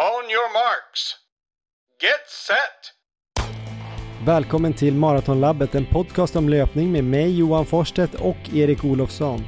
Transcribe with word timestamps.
On 0.00 0.30
your 0.30 0.52
marks. 0.52 1.16
Get 2.02 2.26
set! 2.46 2.92
Välkommen 4.26 4.72
till 4.72 4.94
Maratonlabbet, 4.94 5.74
en 5.74 5.86
podcast 5.86 6.36
om 6.36 6.48
löpning 6.48 6.92
med 6.92 7.04
mig 7.04 7.38
Johan 7.38 7.66
Forstedt 7.66 8.14
och 8.14 8.54
Erik 8.54 8.84
Olofsson. 8.84 9.44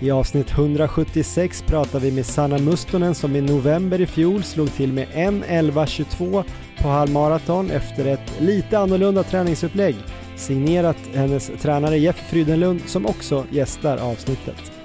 I 0.00 0.10
avsnitt 0.10 0.50
176 0.50 1.62
pratar 1.62 2.00
vi 2.00 2.12
med 2.12 2.26
Sanna 2.26 2.58
Mustonen 2.58 3.14
som 3.14 3.36
i 3.36 3.40
november 3.40 4.00
i 4.00 4.06
fjol 4.06 4.42
slog 4.42 4.72
till 4.72 4.92
med 4.92 5.08
1.11.22 5.08 6.44
på 6.82 6.88
halvmaraton 6.88 7.70
efter 7.70 8.04
ett 8.04 8.40
lite 8.40 8.78
annorlunda 8.78 9.22
träningsupplägg. 9.22 9.96
Signerat 10.36 10.98
hennes 11.14 11.50
tränare 11.62 11.98
Jeff 11.98 12.30
Frydenlund 12.30 12.80
som 12.86 13.06
också 13.06 13.46
gästar 13.50 13.96
avsnittet. 13.96 14.79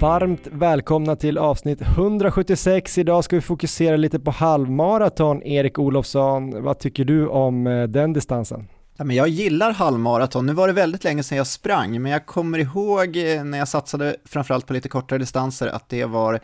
Varmt 0.00 0.46
välkomna 0.52 1.16
till 1.16 1.38
avsnitt 1.38 1.80
176. 1.80 2.98
Idag 2.98 3.24
ska 3.24 3.36
vi 3.36 3.42
fokusera 3.42 3.96
lite 3.96 4.18
på 4.18 4.30
halvmaraton. 4.30 5.42
Erik 5.42 5.78
Olofsson, 5.78 6.62
vad 6.62 6.78
tycker 6.78 7.04
du 7.04 7.28
om 7.28 7.66
eh, 7.66 7.82
den 7.82 8.12
distansen? 8.12 8.68
Men 8.96 9.16
jag 9.16 9.28
gillar 9.28 9.72
halvmaraton. 9.72 10.46
Nu 10.46 10.52
var 10.52 10.66
det 10.66 10.72
väldigt 10.72 11.04
länge 11.04 11.22
sedan 11.22 11.38
jag 11.38 11.46
sprang, 11.46 12.02
men 12.02 12.12
jag 12.12 12.26
kommer 12.26 12.58
ihåg 12.58 13.16
eh, 13.16 13.44
när 13.44 13.58
jag 13.58 13.68
satsade 13.68 14.16
framförallt 14.24 14.66
på 14.66 14.72
lite 14.72 14.88
kortare 14.88 15.18
distanser 15.18 15.66
att 15.66 15.88
det 15.88 16.04
var 16.04 16.40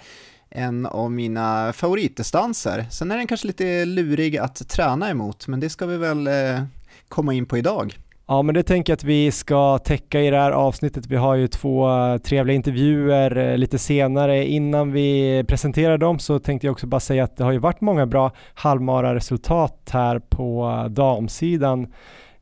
en 0.50 0.86
av 0.86 1.12
mina 1.12 1.72
favoritdistanser. 1.72 2.86
Sen 2.90 3.10
är 3.10 3.16
den 3.16 3.26
kanske 3.26 3.46
lite 3.46 3.84
lurig 3.84 4.36
att 4.36 4.68
träna 4.68 5.10
emot, 5.10 5.46
men 5.46 5.60
det 5.60 5.70
ska 5.70 5.86
vi 5.86 5.96
väl 5.96 6.26
eh, 6.26 6.62
komma 7.08 7.34
in 7.34 7.46
på 7.46 7.58
idag. 7.58 7.98
Ja 8.26 8.42
men 8.42 8.54
det 8.54 8.62
tänker 8.62 8.90
jag 8.92 8.96
att 8.96 9.04
vi 9.04 9.30
ska 9.30 9.78
täcka 9.78 10.20
i 10.20 10.30
det 10.30 10.36
här 10.36 10.50
avsnittet. 10.50 11.06
Vi 11.06 11.16
har 11.16 11.34
ju 11.34 11.46
två 11.48 11.90
eh, 11.90 12.16
trevliga 12.16 12.56
intervjuer 12.56 13.36
eh, 13.36 13.58
lite 13.58 13.78
senare. 13.78 14.46
Innan 14.46 14.92
vi 14.92 15.44
presenterar 15.48 15.98
dem 15.98 16.18
så 16.18 16.38
tänkte 16.38 16.66
jag 16.66 16.72
också 16.72 16.86
bara 16.86 17.00
säga 17.00 17.24
att 17.24 17.36
det 17.36 17.44
har 17.44 17.52
ju 17.52 17.58
varit 17.58 17.80
många 17.80 18.06
bra 18.06 18.32
halvmara 18.54 19.14
resultat 19.14 19.90
här 19.92 20.18
på 20.18 20.64
eh, 20.84 20.90
damsidan 20.90 21.92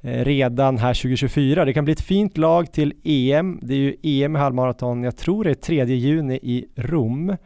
redan 0.04 0.78
här 0.78 0.94
2024. 0.94 1.64
Det 1.64 1.72
kan 1.72 1.84
bli 1.84 1.92
ett 1.92 2.00
fint 2.00 2.38
lag 2.38 2.72
till 2.72 2.92
EM. 3.04 3.58
Det 3.62 3.74
är 3.74 3.78
ju 3.78 3.96
EM 4.02 4.36
i 4.36 4.38
halvmaraton, 4.38 5.02
jag 5.02 5.16
tror 5.16 5.44
det 5.44 5.50
är 5.50 5.54
3 5.54 5.84
juni 5.84 6.38
i 6.42 6.66
Rom. 6.76 7.36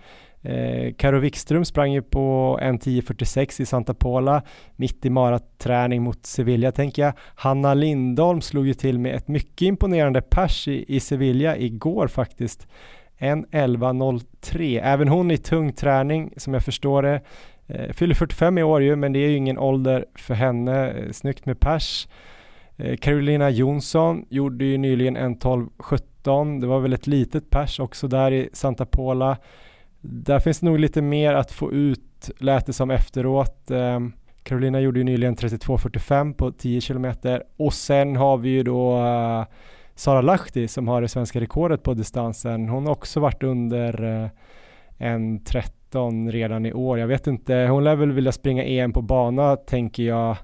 Eh, 0.46 0.92
Karo 0.94 1.18
Wikström 1.18 1.64
sprang 1.64 1.92
ju 1.92 2.02
på 2.02 2.58
1.10.46 2.62 3.62
i 3.62 3.66
Santa 3.66 3.94
Pola, 3.94 4.42
mitt 4.76 5.06
i 5.06 5.10
maraträning 5.10 6.02
mot 6.02 6.26
Sevilla 6.26 6.72
tänker 6.72 7.02
jag. 7.02 7.12
Hanna 7.34 7.74
Lindholm 7.74 8.40
slog 8.40 8.66
ju 8.66 8.74
till 8.74 8.98
med 8.98 9.14
ett 9.14 9.28
mycket 9.28 9.62
imponerande 9.62 10.22
pers 10.22 10.68
i, 10.68 10.84
i 10.88 11.00
Sevilla 11.00 11.56
igår 11.56 12.08
faktiskt. 12.08 12.66
1.11.03. 13.18 14.80
även 14.82 15.08
hon 15.08 15.30
i 15.30 15.36
tung 15.36 15.72
träning 15.72 16.32
som 16.36 16.54
jag 16.54 16.62
förstår 16.62 17.02
det. 17.02 17.20
Eh, 17.66 17.92
fyller 17.92 18.14
45 18.14 18.58
i 18.58 18.62
år 18.62 18.82
ju, 18.82 18.96
men 18.96 19.12
det 19.12 19.18
är 19.18 19.28
ju 19.28 19.36
ingen 19.36 19.58
ålder 19.58 20.04
för 20.14 20.34
henne. 20.34 20.90
Eh, 20.90 21.12
snyggt 21.12 21.46
med 21.46 21.60
pers. 21.60 22.08
Eh, 22.76 22.96
Carolina 22.96 23.50
Jonsson 23.50 24.24
gjorde 24.28 24.64
ju 24.64 24.78
nyligen 24.78 25.16
1.12.17. 25.16 26.60
Det 26.60 26.66
var 26.66 26.80
väl 26.80 26.92
ett 26.92 27.06
litet 27.06 27.50
pers 27.50 27.80
också 27.80 28.08
där 28.08 28.32
i 28.32 28.48
Santa 28.52 28.86
Pola. 28.86 29.36
Där 30.08 30.40
finns 30.40 30.60
det 30.60 30.66
nog 30.66 30.78
lite 30.78 31.02
mer 31.02 31.34
att 31.34 31.52
få 31.52 31.72
ut, 31.72 32.30
lät 32.38 32.66
det 32.66 32.72
som 32.72 32.90
efteråt. 32.90 33.70
Ehm, 33.70 34.12
Carolina 34.42 34.80
gjorde 34.80 34.98
ju 35.00 35.04
nyligen 35.04 35.36
32.45 35.36 36.34
på 36.34 36.52
10 36.52 36.80
km 36.80 37.06
och 37.56 37.74
sen 37.74 38.16
har 38.16 38.36
vi 38.36 38.48
ju 38.48 38.62
då 38.62 38.96
eh, 38.96 39.44
Sara 39.94 40.20
Lahti 40.20 40.68
som 40.68 40.88
har 40.88 41.02
det 41.02 41.08
svenska 41.08 41.40
rekordet 41.40 41.82
på 41.82 41.94
distansen. 41.94 42.68
Hon 42.68 42.86
har 42.86 42.92
också 42.92 43.20
varit 43.20 43.42
under 43.42 44.22
eh, 44.22 44.28
en 44.98 45.44
13 45.44 46.32
redan 46.32 46.66
i 46.66 46.72
år. 46.72 46.98
Jag 46.98 47.06
vet 47.06 47.26
inte, 47.26 47.54
hon 47.54 47.84
lär 47.84 47.96
väl 47.96 48.12
vilja 48.12 48.32
springa 48.32 48.64
EM 48.64 48.92
på 48.92 49.02
bana 49.02 49.56
tänker 49.56 50.02
jag 50.02 50.36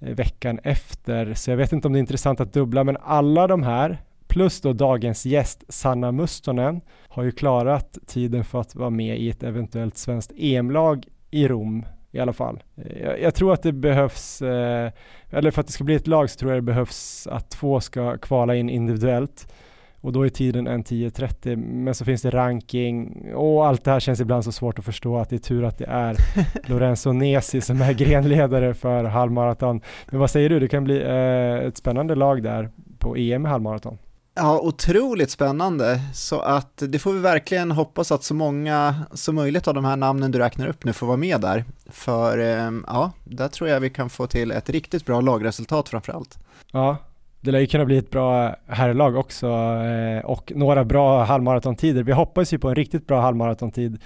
eh, 0.00 0.14
veckan 0.14 0.60
efter. 0.62 1.34
Så 1.34 1.50
jag 1.50 1.56
vet 1.56 1.72
inte 1.72 1.88
om 1.88 1.92
det 1.92 1.98
är 1.98 2.00
intressant 2.00 2.40
att 2.40 2.52
dubbla, 2.52 2.84
men 2.84 2.96
alla 3.00 3.46
de 3.46 3.62
här 3.62 3.98
plus 4.28 4.60
då 4.60 4.72
dagens 4.72 5.26
gäst 5.26 5.64
Sanna 5.68 6.12
Mustonen 6.12 6.80
har 7.08 7.22
ju 7.22 7.32
klarat 7.32 7.98
tiden 8.06 8.44
för 8.44 8.60
att 8.60 8.74
vara 8.74 8.90
med 8.90 9.18
i 9.18 9.30
ett 9.30 9.42
eventuellt 9.42 9.96
svenskt 9.96 10.32
EM-lag 10.36 11.06
i 11.30 11.48
Rom 11.48 11.84
i 12.10 12.20
alla 12.20 12.32
fall. 12.32 12.62
Eh, 12.76 13.02
jag, 13.02 13.22
jag 13.22 13.34
tror 13.34 13.52
att 13.52 13.62
det 13.62 13.72
behövs, 13.72 14.42
eh, 14.42 14.92
eller 15.30 15.50
för 15.50 15.60
att 15.60 15.66
det 15.66 15.72
ska 15.72 15.84
bli 15.84 15.94
ett 15.94 16.06
lag 16.06 16.30
så 16.30 16.38
tror 16.38 16.52
jag 16.52 16.58
det 16.58 16.66
behövs 16.66 17.26
att 17.26 17.50
två 17.50 17.80
ska 17.80 18.18
kvala 18.18 18.54
in 18.54 18.70
individuellt 18.70 19.52
och 20.00 20.12
då 20.12 20.22
är 20.22 20.28
tiden 20.28 20.66
en 20.66 20.84
10.30 20.84 21.56
men 21.56 21.94
så 21.94 22.04
finns 22.04 22.22
det 22.22 22.30
ranking 22.30 23.24
och 23.34 23.66
allt 23.66 23.84
det 23.84 23.90
här 23.90 24.00
känns 24.00 24.20
ibland 24.20 24.44
så 24.44 24.52
svårt 24.52 24.78
att 24.78 24.84
förstå 24.84 25.18
att 25.18 25.30
det 25.30 25.36
är 25.36 25.38
tur 25.38 25.64
att 25.64 25.78
det 25.78 25.84
är 25.84 26.16
Lorenzo 26.68 27.12
Nesi 27.12 27.60
som 27.60 27.82
är 27.82 27.92
grenledare 27.92 28.74
för 28.74 29.04
halvmaraton. 29.04 29.80
Men 30.10 30.20
vad 30.20 30.30
säger 30.30 30.48
du, 30.48 30.60
det 30.60 30.68
kan 30.68 30.84
bli 30.84 31.02
eh, 31.02 31.66
ett 31.66 31.76
spännande 31.76 32.14
lag 32.14 32.42
där 32.42 32.70
på 32.98 33.16
EM 33.16 33.44
halvmaraton. 33.44 33.98
Ja, 34.40 34.60
otroligt 34.60 35.30
spännande. 35.30 36.00
Så 36.14 36.40
att 36.40 36.82
det 36.88 36.98
får 36.98 37.12
vi 37.12 37.18
verkligen 37.18 37.70
hoppas 37.70 38.12
att 38.12 38.22
så 38.24 38.34
många 38.34 38.94
som 39.12 39.34
möjligt 39.34 39.68
av 39.68 39.74
de 39.74 39.84
här 39.84 39.96
namnen 39.96 40.30
du 40.30 40.38
räknar 40.38 40.66
upp 40.66 40.84
nu 40.84 40.92
får 40.92 41.06
vara 41.06 41.16
med 41.16 41.40
där. 41.40 41.64
För 41.86 42.38
ehm, 42.38 42.84
ja, 42.86 43.12
där 43.24 43.48
tror 43.48 43.68
jag 43.68 43.80
vi 43.80 43.90
kan 43.90 44.10
få 44.10 44.26
till 44.26 44.50
ett 44.50 44.70
riktigt 44.70 45.06
bra 45.06 45.20
lagresultat 45.20 45.88
framför 45.88 46.12
allt. 46.12 46.38
Ja, 46.72 46.96
det 47.40 47.50
lär 47.50 47.58
ju 47.58 47.66
kunna 47.66 47.84
bli 47.84 47.98
ett 47.98 48.10
bra 48.10 48.56
herrlag 48.66 49.16
också 49.16 49.46
eh, 49.46 50.24
och 50.24 50.52
några 50.54 50.84
bra 50.84 51.24
halvmaratontider. 51.24 52.02
Vi 52.02 52.12
hoppas 52.12 52.52
ju 52.52 52.58
på 52.58 52.68
en 52.68 52.74
riktigt 52.74 53.06
bra 53.06 53.20
halvmaratontid 53.20 54.02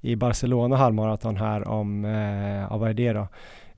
i 0.00 0.16
Barcelona 0.16 0.76
halvmaraton 0.76 1.36
här 1.36 1.68
om, 1.68 2.04
eh, 2.04 2.66
ja 2.70 2.76
vad 2.76 2.90
är 2.90 2.94
det 2.94 3.12
då? 3.12 3.28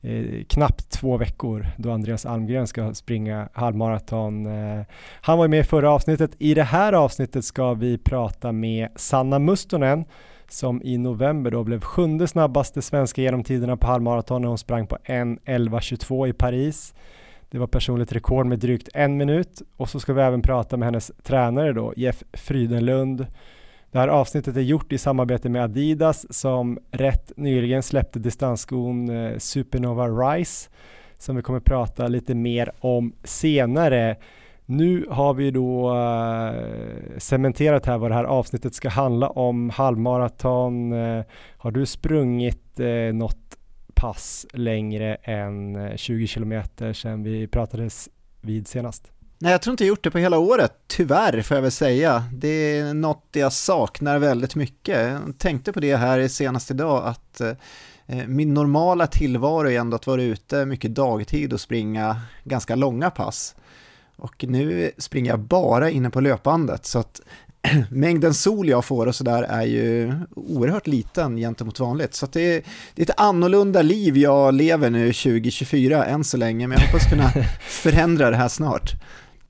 Eh, 0.06 0.44
knappt 0.49 0.91
två 0.91 1.17
veckor 1.17 1.67
då 1.77 1.91
Andreas 1.91 2.27
Almgren 2.27 2.67
ska 2.67 2.94
springa 2.94 3.49
halvmaraton. 3.53 4.47
Eh, 4.47 4.84
han 5.21 5.39
var 5.39 5.49
med 5.49 5.61
i 5.61 5.65
förra 5.65 5.91
avsnittet. 5.91 6.31
I 6.39 6.55
det 6.55 6.62
här 6.62 6.93
avsnittet 6.93 7.44
ska 7.44 7.75
vi 7.75 7.99
prata 7.99 8.53
med 8.53 8.89
Sanna 8.97 9.39
Mustonen 9.39 10.05
som 10.49 10.83
i 10.83 10.99
november 10.99 11.50
då 11.50 11.65
blev 11.65 11.81
sjunde 11.81 12.28
snabbaste 12.28 12.83
svenska 12.83 13.22
genomtiderna 13.22 13.77
på 13.77 13.87
halvmaraton 13.87 14.43
när 14.43 14.49
hon 14.49 14.59
sprang 14.59 14.87
på 14.87 14.97
1.11.22 14.97 16.28
i 16.28 16.33
Paris. 16.33 16.94
Det 17.50 17.59
var 17.59 17.67
personligt 17.67 18.12
rekord 18.12 18.47
med 18.47 18.59
drygt 18.59 18.88
en 18.94 19.17
minut 19.17 19.62
och 19.77 19.88
så 19.88 20.00
ska 20.00 20.12
vi 20.12 20.23
även 20.23 20.43
prata 20.43 20.77
med 20.77 20.87
hennes 20.87 21.12
tränare 21.23 21.73
då, 21.73 21.93
Jeff 21.97 22.23
Frydenlund 22.33 23.27
det 23.97 24.01
här 24.01 24.09
avsnittet 24.09 24.57
är 24.57 24.61
gjort 24.61 24.93
i 24.93 24.99
samarbete 24.99 25.49
med 25.49 25.62
Adidas 25.62 26.27
som 26.31 26.79
rätt 26.91 27.33
nyligen 27.37 27.83
släppte 27.83 28.19
distansskon 28.19 29.09
eh, 29.09 29.39
Supernova 29.39 30.09
Rise 30.09 30.71
som 31.19 31.37
vi 31.37 31.43
kommer 31.43 31.61
prata 31.61 32.09
lite 32.09 32.35
mer 32.35 32.71
om 32.81 33.12
senare. 33.25 34.17
Nu 34.67 35.06
har 35.11 35.35
vi 35.35 35.51
då 35.51 35.97
eh, 35.97 37.19
cementerat 37.19 37.87
här 37.87 37.99
vad 37.99 38.11
det 38.11 38.15
här 38.15 38.25
avsnittet 38.25 38.75
ska 38.75 38.89
handla 38.89 39.29
om, 39.29 39.71
halvmaraton. 39.71 40.93
Eh, 40.93 41.25
har 41.56 41.71
du 41.71 41.87
sprungit 41.87 42.79
något 43.12 43.59
pass 43.95 44.47
längre 44.53 45.15
än 45.15 45.79
20 45.97 46.27
kilometer 46.27 46.93
sedan 46.93 47.23
vi 47.23 47.47
pratades 47.47 48.09
vid 48.41 48.69
senast? 48.69 49.16
Nej, 49.39 49.53
jag 49.53 49.63
tror 49.63 49.73
inte 49.73 49.85
jag 49.85 49.89
gjort 49.89 50.05
det 50.05 50.11
på 50.11 50.19
hela 50.19 50.39
året, 50.39 50.73
tyvärr 50.87 51.43
får 51.43 51.55
jag 51.55 51.63
väl 51.63 51.71
säga. 51.71 52.25
Det 52.33 52.79
är 52.79 52.95
något 52.95 53.29
jag 53.33 53.53
saknar 53.53 54.19
väldigt 54.19 54.55
mycket. 54.55 55.11
Jag 55.11 55.39
tänkte 55.39 55.73
på 55.73 55.81
det 55.81 55.97
här 55.97 56.29
senast 56.29 56.71
idag, 56.71 57.07
att 57.07 57.41
eh, 57.41 58.27
min 58.27 58.55
normala 58.55 59.07
tillvaro 59.07 59.69
är 59.69 59.79
ändå 59.79 59.97
att 59.97 60.07
vara 60.07 60.23
ute 60.23 60.67
mycket 60.67 60.95
dagtid 60.95 61.53
och 61.53 61.61
springa 61.61 62.21
ganska 62.45 62.75
långa 62.75 63.11
pass. 63.11 63.55
Och 64.17 64.45
nu 64.49 64.91
springer 64.99 65.31
jag 65.31 65.41
bara 65.41 65.91
inne 65.91 66.11
på 66.11 66.21
löpbandet, 66.21 66.87
så 66.87 66.99
att 66.99 67.21
mängden 67.91 68.35
sol 68.35 68.69
jag 68.69 68.85
får 68.85 69.06
och 69.06 69.15
sådär 69.15 69.43
är 69.43 69.65
ju 69.65 70.15
oerhört 70.37 70.87
liten 70.87 71.37
gentemot 71.37 71.81
vanligt. 71.81 72.15
Så 72.15 72.27
det 72.27 72.56
är, 72.56 72.62
det 72.94 73.03
är 73.03 73.06
ett 73.11 73.21
annorlunda 73.21 73.82
liv 73.82 74.17
jag 74.17 74.55
lever 74.55 74.91
nu 74.91 75.12
2024 75.12 76.05
än 76.05 76.25
så 76.25 76.37
länge, 76.37 76.67
men 76.67 76.79
jag 76.79 76.87
hoppas 76.87 77.11
kunna 77.11 77.31
förändra 77.61 78.31
det 78.31 78.37
här 78.37 78.49
snart. 78.49 78.93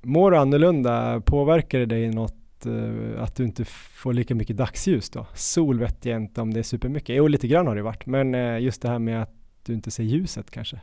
Mår 0.07 0.31
du 0.31 0.37
annorlunda? 0.37 1.21
Påverkar 1.21 1.79
det 1.79 1.87
dig 1.87 2.09
något 2.09 2.67
eh, 2.67 3.23
att 3.23 3.37
du 3.37 3.45
inte 3.45 3.65
får 3.65 4.13
lika 4.13 4.35
mycket 4.35 4.57
dagsljus 4.57 5.11
då? 5.11 5.27
Sol 5.35 5.79
vet 5.79 6.05
jag 6.05 6.17
inte 6.17 6.41
om 6.41 6.55
det 6.55 6.59
är 6.59 6.63
supermycket. 6.63 7.17
Jo, 7.17 7.29
lite 7.29 7.49
grann 7.49 7.67
har 7.67 7.77
det 7.77 7.83
varit, 7.83 8.07
men 8.07 8.35
eh, 8.35 8.59
just 8.59 8.83
det 8.83 8.89
här 8.89 8.99
med 8.99 9.23
att 9.23 9.35
du 9.63 9.75
inte 9.75 9.91
ser 9.91 10.03
ljuset 10.03 10.51
kanske? 10.51 10.81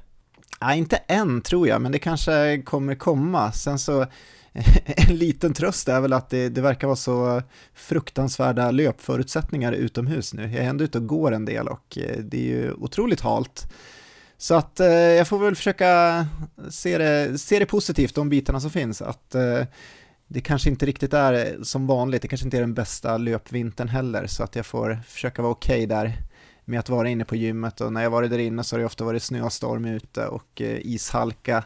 Nej, 0.61 0.79
inte 0.79 0.95
än 0.95 1.41
tror 1.41 1.67
jag, 1.67 1.81
men 1.81 1.91
det 1.91 1.99
kanske 1.99 2.61
kommer 2.65 2.95
komma. 2.95 3.51
Sen 3.51 3.79
så 3.79 4.05
en 4.85 5.15
liten 5.15 5.53
tröst 5.53 5.89
är 5.89 6.01
väl 6.01 6.13
att 6.13 6.29
det, 6.29 6.49
det, 6.49 6.61
verkar 6.61 6.87
vara 6.87 6.95
så 6.95 7.41
fruktansvärda 7.73 8.71
löpförutsättningar 8.71 9.71
utomhus 9.71 10.33
nu. 10.33 10.41
Jag 10.41 10.65
är 10.65 10.69
ändå 10.69 10.83
ute 10.83 10.97
och 10.97 11.07
går 11.07 11.31
en 11.31 11.45
del 11.45 11.67
och 11.67 11.97
eh, 11.97 12.17
det 12.17 12.37
är 12.37 12.47
ju 12.47 12.73
otroligt 12.73 13.21
halt. 13.21 13.67
Så 14.43 14.55
att 14.55 14.79
eh, 14.79 14.87
jag 14.87 15.27
får 15.27 15.39
väl 15.39 15.55
försöka 15.55 16.25
se 16.69 16.97
det, 16.97 17.37
se 17.37 17.59
det 17.59 17.65
positivt, 17.65 18.15
de 18.15 18.29
bitarna 18.29 18.59
som 18.59 18.69
finns. 18.71 19.01
Att 19.01 19.35
eh, 19.35 19.61
det 20.27 20.41
kanske 20.41 20.69
inte 20.69 20.85
riktigt 20.85 21.13
är 21.13 21.63
som 21.63 21.87
vanligt, 21.87 22.21
det 22.21 22.27
kanske 22.27 22.47
inte 22.47 22.57
är 22.57 22.61
den 22.61 22.73
bästa 22.73 23.17
löpvintern 23.17 23.87
heller, 23.87 24.27
så 24.27 24.43
att 24.43 24.55
jag 24.55 24.65
får 24.65 24.99
försöka 25.07 25.41
vara 25.41 25.51
okej 25.51 25.75
okay 25.75 25.85
där 25.85 26.13
med 26.65 26.79
att 26.79 26.89
vara 26.89 27.09
inne 27.09 27.25
på 27.25 27.35
gymmet 27.35 27.81
och 27.81 27.93
när 27.93 28.03
jag 28.03 28.09
varit 28.09 28.31
där 28.31 28.39
inne 28.39 28.63
så 28.63 28.75
har 28.75 28.79
det 28.79 28.85
ofta 28.85 29.03
varit 29.03 29.23
snöstorm 29.23 29.85
ute 29.85 30.27
och 30.27 30.61
eh, 30.61 30.77
ishalka 30.81 31.63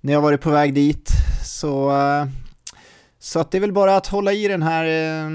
när 0.00 0.12
jag 0.12 0.20
varit 0.20 0.40
på 0.40 0.50
väg 0.50 0.74
dit. 0.74 1.10
Så, 1.44 1.90
eh, 1.90 2.26
så 3.18 3.40
att 3.40 3.50
det 3.50 3.58
är 3.58 3.60
väl 3.60 3.72
bara 3.72 3.96
att 3.96 4.06
hålla 4.06 4.32
i 4.32 4.48
den 4.48 4.62
här 4.62 4.84
eh, 4.84 5.30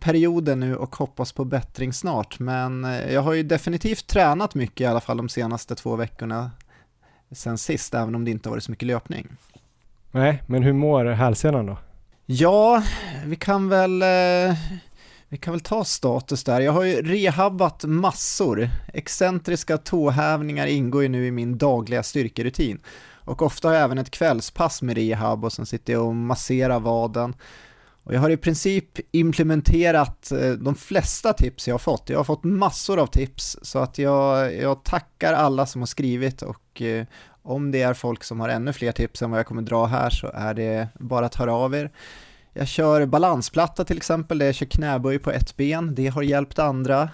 perioden 0.00 0.60
nu 0.60 0.76
och 0.76 0.96
hoppas 0.96 1.32
på 1.32 1.44
bättring 1.44 1.92
snart. 1.92 2.38
Men 2.38 2.84
jag 3.10 3.22
har 3.22 3.32
ju 3.32 3.42
definitivt 3.42 4.06
tränat 4.06 4.54
mycket 4.54 4.80
i 4.80 4.86
alla 4.86 5.00
fall 5.00 5.16
de 5.16 5.28
senaste 5.28 5.74
två 5.74 5.96
veckorna 5.96 6.50
sen 7.30 7.58
sist, 7.58 7.94
även 7.94 8.14
om 8.14 8.24
det 8.24 8.30
inte 8.30 8.48
har 8.48 8.54
varit 8.54 8.64
så 8.64 8.70
mycket 8.70 8.86
löpning. 8.86 9.28
Nej, 10.10 10.42
men 10.46 10.62
hur 10.62 10.72
mår 10.72 11.04
hälsenan 11.04 11.66
då? 11.66 11.78
Ja, 12.26 12.82
vi 13.26 13.36
kan 13.36 13.68
väl 13.68 14.02
vi 15.30 15.36
kan 15.36 15.52
väl 15.52 15.60
ta 15.60 15.84
status 15.84 16.44
där. 16.44 16.60
Jag 16.60 16.72
har 16.72 16.82
ju 16.82 17.02
rehabbat 17.02 17.84
massor. 17.84 18.70
Excentriska 18.94 19.78
tåhävningar 19.78 20.66
ingår 20.66 21.02
ju 21.02 21.08
nu 21.08 21.26
i 21.26 21.30
min 21.30 21.58
dagliga 21.58 22.02
styrkerutin. 22.02 22.80
Och 23.28 23.42
ofta 23.42 23.68
har 23.68 23.74
jag 23.74 23.84
även 23.84 23.98
ett 23.98 24.10
kvällspass 24.10 24.82
med 24.82 24.96
rehab 24.96 25.44
och 25.44 25.52
sen 25.52 25.66
sitter 25.66 25.92
jag 25.92 26.06
och 26.06 26.14
masserar 26.14 26.80
vaden. 26.80 27.34
Och 28.02 28.14
jag 28.14 28.20
har 28.20 28.30
i 28.30 28.36
princip 28.36 28.98
implementerat 29.12 30.32
eh, 30.32 30.50
de 30.50 30.74
flesta 30.74 31.32
tips 31.32 31.68
jag 31.68 31.74
har 31.74 31.78
fått. 31.78 32.10
Jag 32.10 32.18
har 32.18 32.24
fått 32.24 32.44
massor 32.44 32.98
av 32.98 33.06
tips 33.06 33.58
så 33.62 33.78
att 33.78 33.98
jag, 33.98 34.56
jag 34.56 34.84
tackar 34.84 35.32
alla 35.32 35.66
som 35.66 35.80
har 35.80 35.86
skrivit 35.86 36.42
och 36.42 36.82
eh, 36.82 37.06
om 37.42 37.70
det 37.70 37.82
är 37.82 37.94
folk 37.94 38.24
som 38.24 38.40
har 38.40 38.48
ännu 38.48 38.72
fler 38.72 38.92
tips 38.92 39.22
än 39.22 39.30
vad 39.30 39.38
jag 39.38 39.46
kommer 39.46 39.62
dra 39.62 39.86
här 39.86 40.10
så 40.10 40.30
är 40.34 40.54
det 40.54 40.88
bara 40.94 41.26
att 41.26 41.34
höra 41.34 41.54
av 41.54 41.74
er. 41.74 41.90
Jag 42.52 42.68
kör 42.68 43.06
balansplatta 43.06 43.84
till 43.84 43.96
exempel, 43.96 44.38
där 44.38 44.46
jag 44.46 44.54
kör 44.54 44.66
knäböj 44.66 45.18
på 45.18 45.30
ett 45.30 45.56
ben, 45.56 45.94
det 45.94 46.06
har 46.06 46.22
hjälpt 46.22 46.58
andra. 46.58 47.10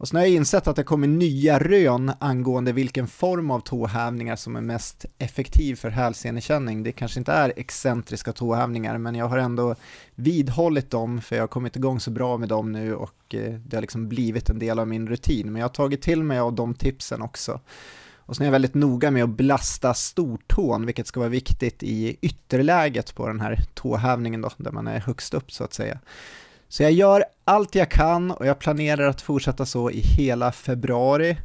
Och 0.00 0.08
sen 0.08 0.16
har 0.16 0.26
jag 0.26 0.34
insett 0.34 0.66
att 0.66 0.76
det 0.76 0.82
kommer 0.82 1.06
nya 1.06 1.58
rön 1.58 2.12
angående 2.18 2.72
vilken 2.72 3.06
form 3.06 3.50
av 3.50 3.60
tåhävningar 3.60 4.36
som 4.36 4.56
är 4.56 4.60
mest 4.60 5.06
effektiv 5.18 5.76
för 5.76 5.90
hälsenekänning. 5.90 6.82
Det 6.82 6.92
kanske 6.92 7.18
inte 7.18 7.32
är 7.32 7.52
excentriska 7.56 8.32
tåhävningar, 8.32 8.98
men 8.98 9.14
jag 9.14 9.26
har 9.26 9.38
ändå 9.38 9.74
vidhållit 10.14 10.90
dem, 10.90 11.20
för 11.20 11.36
jag 11.36 11.42
har 11.42 11.48
kommit 11.48 11.76
igång 11.76 12.00
så 12.00 12.10
bra 12.10 12.36
med 12.36 12.48
dem 12.48 12.72
nu 12.72 12.94
och 12.94 13.34
eh, 13.34 13.54
det 13.54 13.76
har 13.76 13.80
liksom 13.80 14.08
blivit 14.08 14.50
en 14.50 14.58
del 14.58 14.78
av 14.78 14.88
min 14.88 15.08
rutin. 15.08 15.52
Men 15.52 15.60
jag 15.60 15.64
har 15.64 15.74
tagit 15.74 16.02
till 16.02 16.22
mig 16.22 16.38
av 16.38 16.52
de 16.52 16.74
tipsen 16.74 17.22
också. 17.22 17.60
Och 18.16 18.36
sen 18.36 18.44
är 18.44 18.46
jag 18.46 18.52
väldigt 18.52 18.74
noga 18.74 19.10
med 19.10 19.24
att 19.24 19.30
blasta 19.30 19.94
stortån, 19.94 20.86
vilket 20.86 21.06
ska 21.06 21.20
vara 21.20 21.30
viktigt 21.30 21.82
i 21.82 22.16
ytterläget 22.20 23.14
på 23.14 23.26
den 23.26 23.40
här 23.40 23.60
tåhävningen 23.74 24.40
då, 24.40 24.50
där 24.56 24.72
man 24.72 24.86
är 24.86 25.00
högst 25.00 25.34
upp 25.34 25.52
så 25.52 25.64
att 25.64 25.74
säga. 25.74 25.98
Så 26.68 26.82
jag 26.82 26.92
gör 26.92 27.24
allt 27.50 27.74
jag 27.74 27.90
kan 27.90 28.30
och 28.30 28.46
jag 28.46 28.58
planerar 28.58 29.08
att 29.08 29.20
fortsätta 29.20 29.66
så 29.66 29.90
i 29.90 30.00
hela 30.00 30.52
februari. 30.52 31.36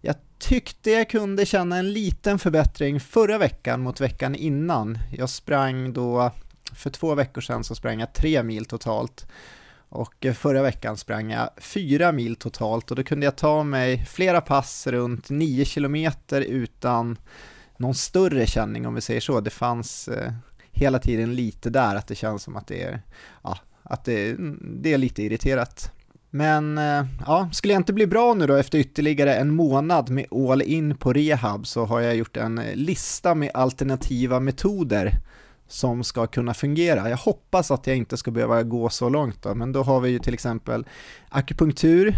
Jag 0.00 0.14
tyckte 0.38 0.90
jag 0.90 1.10
kunde 1.10 1.46
känna 1.46 1.76
en 1.76 1.92
liten 1.92 2.38
förbättring 2.38 3.00
förra 3.00 3.38
veckan 3.38 3.82
mot 3.82 4.00
veckan 4.00 4.34
innan. 4.34 4.98
Jag 5.12 5.30
sprang 5.30 5.92
då, 5.92 6.30
för 6.72 6.90
två 6.90 7.14
veckor 7.14 7.40
sedan 7.40 7.64
så 7.64 7.74
sprang 7.74 8.00
jag 8.00 8.12
tre 8.12 8.42
mil 8.42 8.64
totalt 8.64 9.26
och 9.88 10.26
förra 10.34 10.62
veckan 10.62 10.96
sprang 10.96 11.30
jag 11.30 11.50
fyra 11.56 12.12
mil 12.12 12.36
totalt 12.36 12.90
och 12.90 12.96
då 12.96 13.02
kunde 13.02 13.26
jag 13.26 13.36
ta 13.36 13.62
mig 13.62 14.06
flera 14.06 14.40
pass 14.40 14.86
runt 14.86 15.30
nio 15.30 15.64
kilometer 15.64 16.40
utan 16.40 17.18
någon 17.76 17.94
större 17.94 18.46
känning 18.46 18.86
om 18.86 18.94
vi 18.94 19.00
säger 19.00 19.20
så. 19.20 19.40
Det 19.40 19.50
fanns 19.50 20.08
eh, 20.08 20.32
hela 20.72 20.98
tiden 20.98 21.34
lite 21.34 21.70
där 21.70 21.94
att 21.94 22.06
det 22.06 22.14
känns 22.14 22.42
som 22.42 22.56
att 22.56 22.66
det 22.66 22.82
är, 22.82 23.02
ja, 23.42 23.58
att 23.90 24.04
det, 24.04 24.36
det 24.60 24.92
är 24.92 24.98
lite 24.98 25.22
irriterat. 25.22 25.92
Men 26.30 26.78
eh, 26.78 27.04
ja, 27.26 27.48
skulle 27.52 27.72
jag 27.72 27.80
inte 27.80 27.92
bli 27.92 28.06
bra 28.06 28.34
nu 28.34 28.46
då 28.46 28.54
efter 28.54 28.78
ytterligare 28.78 29.34
en 29.34 29.54
månad 29.54 30.10
med 30.10 30.26
all 30.30 30.62
in 30.62 30.96
på 30.96 31.12
rehab 31.12 31.66
så 31.66 31.84
har 31.84 32.00
jag 32.00 32.16
gjort 32.16 32.36
en 32.36 32.60
lista 32.74 33.34
med 33.34 33.50
alternativa 33.54 34.40
metoder 34.40 35.12
som 35.68 36.04
ska 36.04 36.26
kunna 36.26 36.54
fungera. 36.54 37.10
Jag 37.10 37.16
hoppas 37.16 37.70
att 37.70 37.86
jag 37.86 37.96
inte 37.96 38.16
ska 38.16 38.30
behöva 38.30 38.62
gå 38.62 38.88
så 38.88 39.08
långt 39.08 39.42
då, 39.42 39.54
men 39.54 39.72
då 39.72 39.82
har 39.82 40.00
vi 40.00 40.10
ju 40.10 40.18
till 40.18 40.34
exempel 40.34 40.86
akupunktur, 41.28 42.16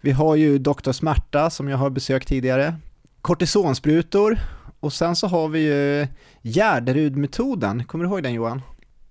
vi 0.00 0.12
har 0.12 0.34
ju 0.34 0.58
Dr. 0.58 0.92
Smärta 0.92 1.50
som 1.50 1.68
jag 1.68 1.76
har 1.76 1.90
besökt 1.90 2.28
tidigare, 2.28 2.74
kortisonsprutor 3.20 4.38
och 4.80 4.92
sen 4.92 5.16
så 5.16 5.26
har 5.26 5.48
vi 5.48 5.60
ju 5.60 6.06
Gärderudmetoden, 6.42 7.84
kommer 7.84 8.04
du 8.04 8.10
ihåg 8.10 8.22
den 8.22 8.32
Johan? 8.32 8.62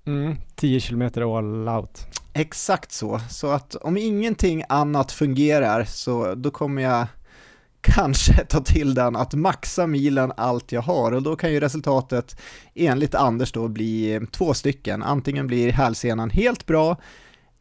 Mm, 0.05 0.35
10 0.55 0.79
km 0.79 1.01
all 1.01 1.67
out. 1.69 1.99
Exakt 2.33 2.91
så, 2.91 3.19
så 3.29 3.51
att 3.51 3.75
om 3.75 3.97
ingenting 3.97 4.63
annat 4.69 5.11
fungerar 5.11 5.83
så 5.83 6.35
då 6.35 6.51
kommer 6.51 6.81
jag 6.81 7.07
kanske 7.81 8.45
ta 8.45 8.61
till 8.61 8.93
den 8.93 9.15
att 9.15 9.33
maxa 9.33 9.87
milen 9.87 10.31
allt 10.37 10.71
jag 10.71 10.81
har 10.81 11.11
och 11.11 11.23
då 11.23 11.35
kan 11.35 11.51
ju 11.51 11.59
resultatet 11.59 12.41
enligt 12.75 13.15
Anders 13.15 13.51
då 13.51 13.67
bli 13.67 14.21
två 14.31 14.53
stycken. 14.53 15.03
Antingen 15.03 15.47
blir 15.47 15.71
hälsenan 15.71 16.29
helt 16.29 16.65
bra 16.65 16.97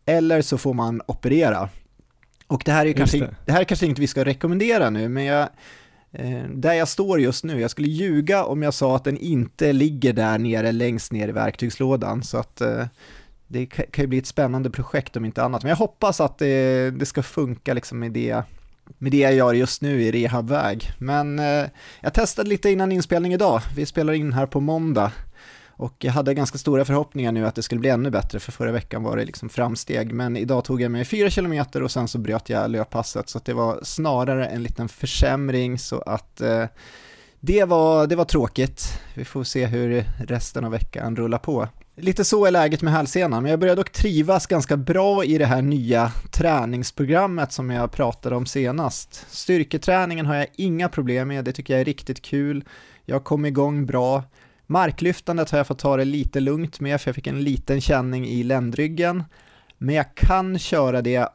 eller 0.06 0.43
så 0.43 0.58
får 0.58 0.75
man 0.75 1.02
operera. 1.06 1.69
Och 2.47 2.62
det 2.64 2.73
här 2.73 2.87
är 2.87 2.93
kanske, 2.93 3.19
det. 3.19 3.35
det. 3.44 3.52
här 3.52 3.61
är 3.61 3.64
kanske 3.64 3.87
inte 3.87 4.00
vi 4.00 4.06
ska 4.06 4.25
rekommendera 4.25 4.90
nu, 4.90 5.08
men 5.08 5.25
jag, 5.25 5.40
eh, 5.40 5.49
Eh, 6.14 6.49
där 6.49 6.72
jag 6.72 6.88
står 6.88 7.20
just 7.20 7.44
nu, 7.44 7.61
jag 7.61 7.70
skulle 7.70 7.88
ljuga 7.88 8.44
om 8.44 8.62
jag 8.62 8.75
sa 8.75 8.96
att 8.96 9.05
den 9.05 9.16
inte 9.16 9.72
ligger 9.72 10.12
där 10.12 10.38
nere 10.38 10.72
längst 10.72 11.12
ner 11.12 11.28
i 11.28 11.32
verktygslådan, 11.32 12.22
så 12.22 12.38
att 12.38 12.61
eh, 12.61 12.87
det 13.46 13.66
kan 13.66 14.02
ju 14.02 14.06
bli 14.06 14.19
ett 14.19 14.26
spännande 14.26 14.70
projekt 14.70 15.16
om 15.16 15.25
inte 15.25 15.43
annat. 15.43 15.62
Men 15.62 15.70
jag 15.70 15.76
hoppas 15.76 16.20
att 16.20 16.38
det, 16.38 16.90
det 16.90 17.06
ska 17.06 17.22
funka 17.22 17.75
liksom 17.75 17.99
med 17.99 18.12
det 18.12 18.43
med 18.99 19.12
det 19.12 19.19
jag 19.19 19.34
gör 19.34 19.52
just 19.52 19.82
nu 19.82 20.02
i 20.02 20.12
rehabväg. 20.12 20.90
Men 20.99 21.38
eh, 21.38 21.64
jag 22.00 22.14
testade 22.14 22.49
lite 22.49 22.70
innan 22.70 22.93
inspelning 22.93 23.32
idag. 23.32 23.61
Vi 23.76 23.87
spelar 23.87 24.12
in 24.12 24.32
här 24.32 24.46
på 24.46 24.61
måndag 24.61 25.12
och 25.76 25.94
jag 25.99 26.12
hade 26.12 26.35
ganska 26.35 26.59
stora 26.59 26.85
förhoppningar 26.85 27.32
nu 27.32 27.47
att 27.47 27.55
det 27.55 27.62
skulle 27.62 27.81
bli 27.81 27.91
ännu 27.91 28.11
bättre, 28.11 28.41
för 28.41 28.53
förra 28.53 28.73
veckan 28.73 29.03
var 29.03 29.17
det 29.17 29.25
liksom 29.25 29.49
framsteg. 29.49 30.12
Men 30.12 30.37
idag 30.37 30.65
tog 30.65 30.81
jag 30.81 30.91
mig 30.91 31.05
fyra 31.05 31.31
kilometer 31.31 31.82
och 31.82 31.91
sen 31.91 32.09
så 32.09 32.19
bröt 32.19 32.49
jag 32.49 32.71
löppasset, 32.71 33.29
så 33.29 33.41
det 33.44 33.53
var 33.53 33.81
snarare 33.82 34.47
en 34.47 34.62
liten 34.62 34.88
försämring, 34.88 35.79
så 35.79 36.00
att 36.00 36.41
eh, 36.41 36.65
det, 37.41 37.65
var, 37.65 38.06
det 38.06 38.17
var 38.17 38.25
tråkigt. 38.25 39.00
Vi 39.15 39.25
får 39.25 39.44
se 39.44 39.67
hur 39.67 40.05
resten 40.19 40.65
av 40.65 40.71
veckan 40.71 41.17
rullar 41.17 41.38
på. 41.38 41.69
Lite 41.97 42.25
så 42.25 42.47
är 42.47 42.50
läget 42.50 42.82
med 42.82 42.93
hälsenan, 42.93 43.43
men 43.43 43.50
jag 43.50 43.61
börjar 43.61 43.76
dock 43.76 43.93
trivas 43.93 44.47
ganska 44.47 44.76
bra 44.76 45.25
i 45.25 45.38
det 45.38 45.47
här 45.47 45.62
nya 45.62 46.12
träningsprogrammet 46.31 47.52
som 47.52 47.71
jag 47.71 47.93
pratade 47.93 48.37
om 48.37 48.47
senast. 48.47 49.26
Styrketräningen 49.31 50.26
har 50.26 50.35
jag 50.35 50.47
inga 50.57 50.88
problem 50.88 51.28
med, 51.28 51.45
det 51.45 51.52
tycker 51.52 51.75
jag 51.75 51.81
är 51.81 51.85
riktigt 51.85 52.23
kul. 52.23 52.64
Jag 53.04 53.25
kom 53.25 53.45
igång 53.45 53.87
bra. 53.87 54.23
Marklyftandet 54.66 55.50
har 55.50 55.59
jag 55.59 55.66
fått 55.66 55.78
ta 55.78 55.97
det 55.97 56.04
lite 56.04 56.40
lugnt 56.40 56.80
med, 56.80 57.00
för 57.00 57.09
jag 57.09 57.14
fick 57.14 57.26
en 57.26 57.42
liten 57.42 57.80
känning 57.80 58.26
i 58.26 58.42
ländryggen. 58.42 59.25
Men 59.78 59.94
jag 59.94 60.14
kan 60.14 60.59
köra 60.59 61.02
det 61.02 61.28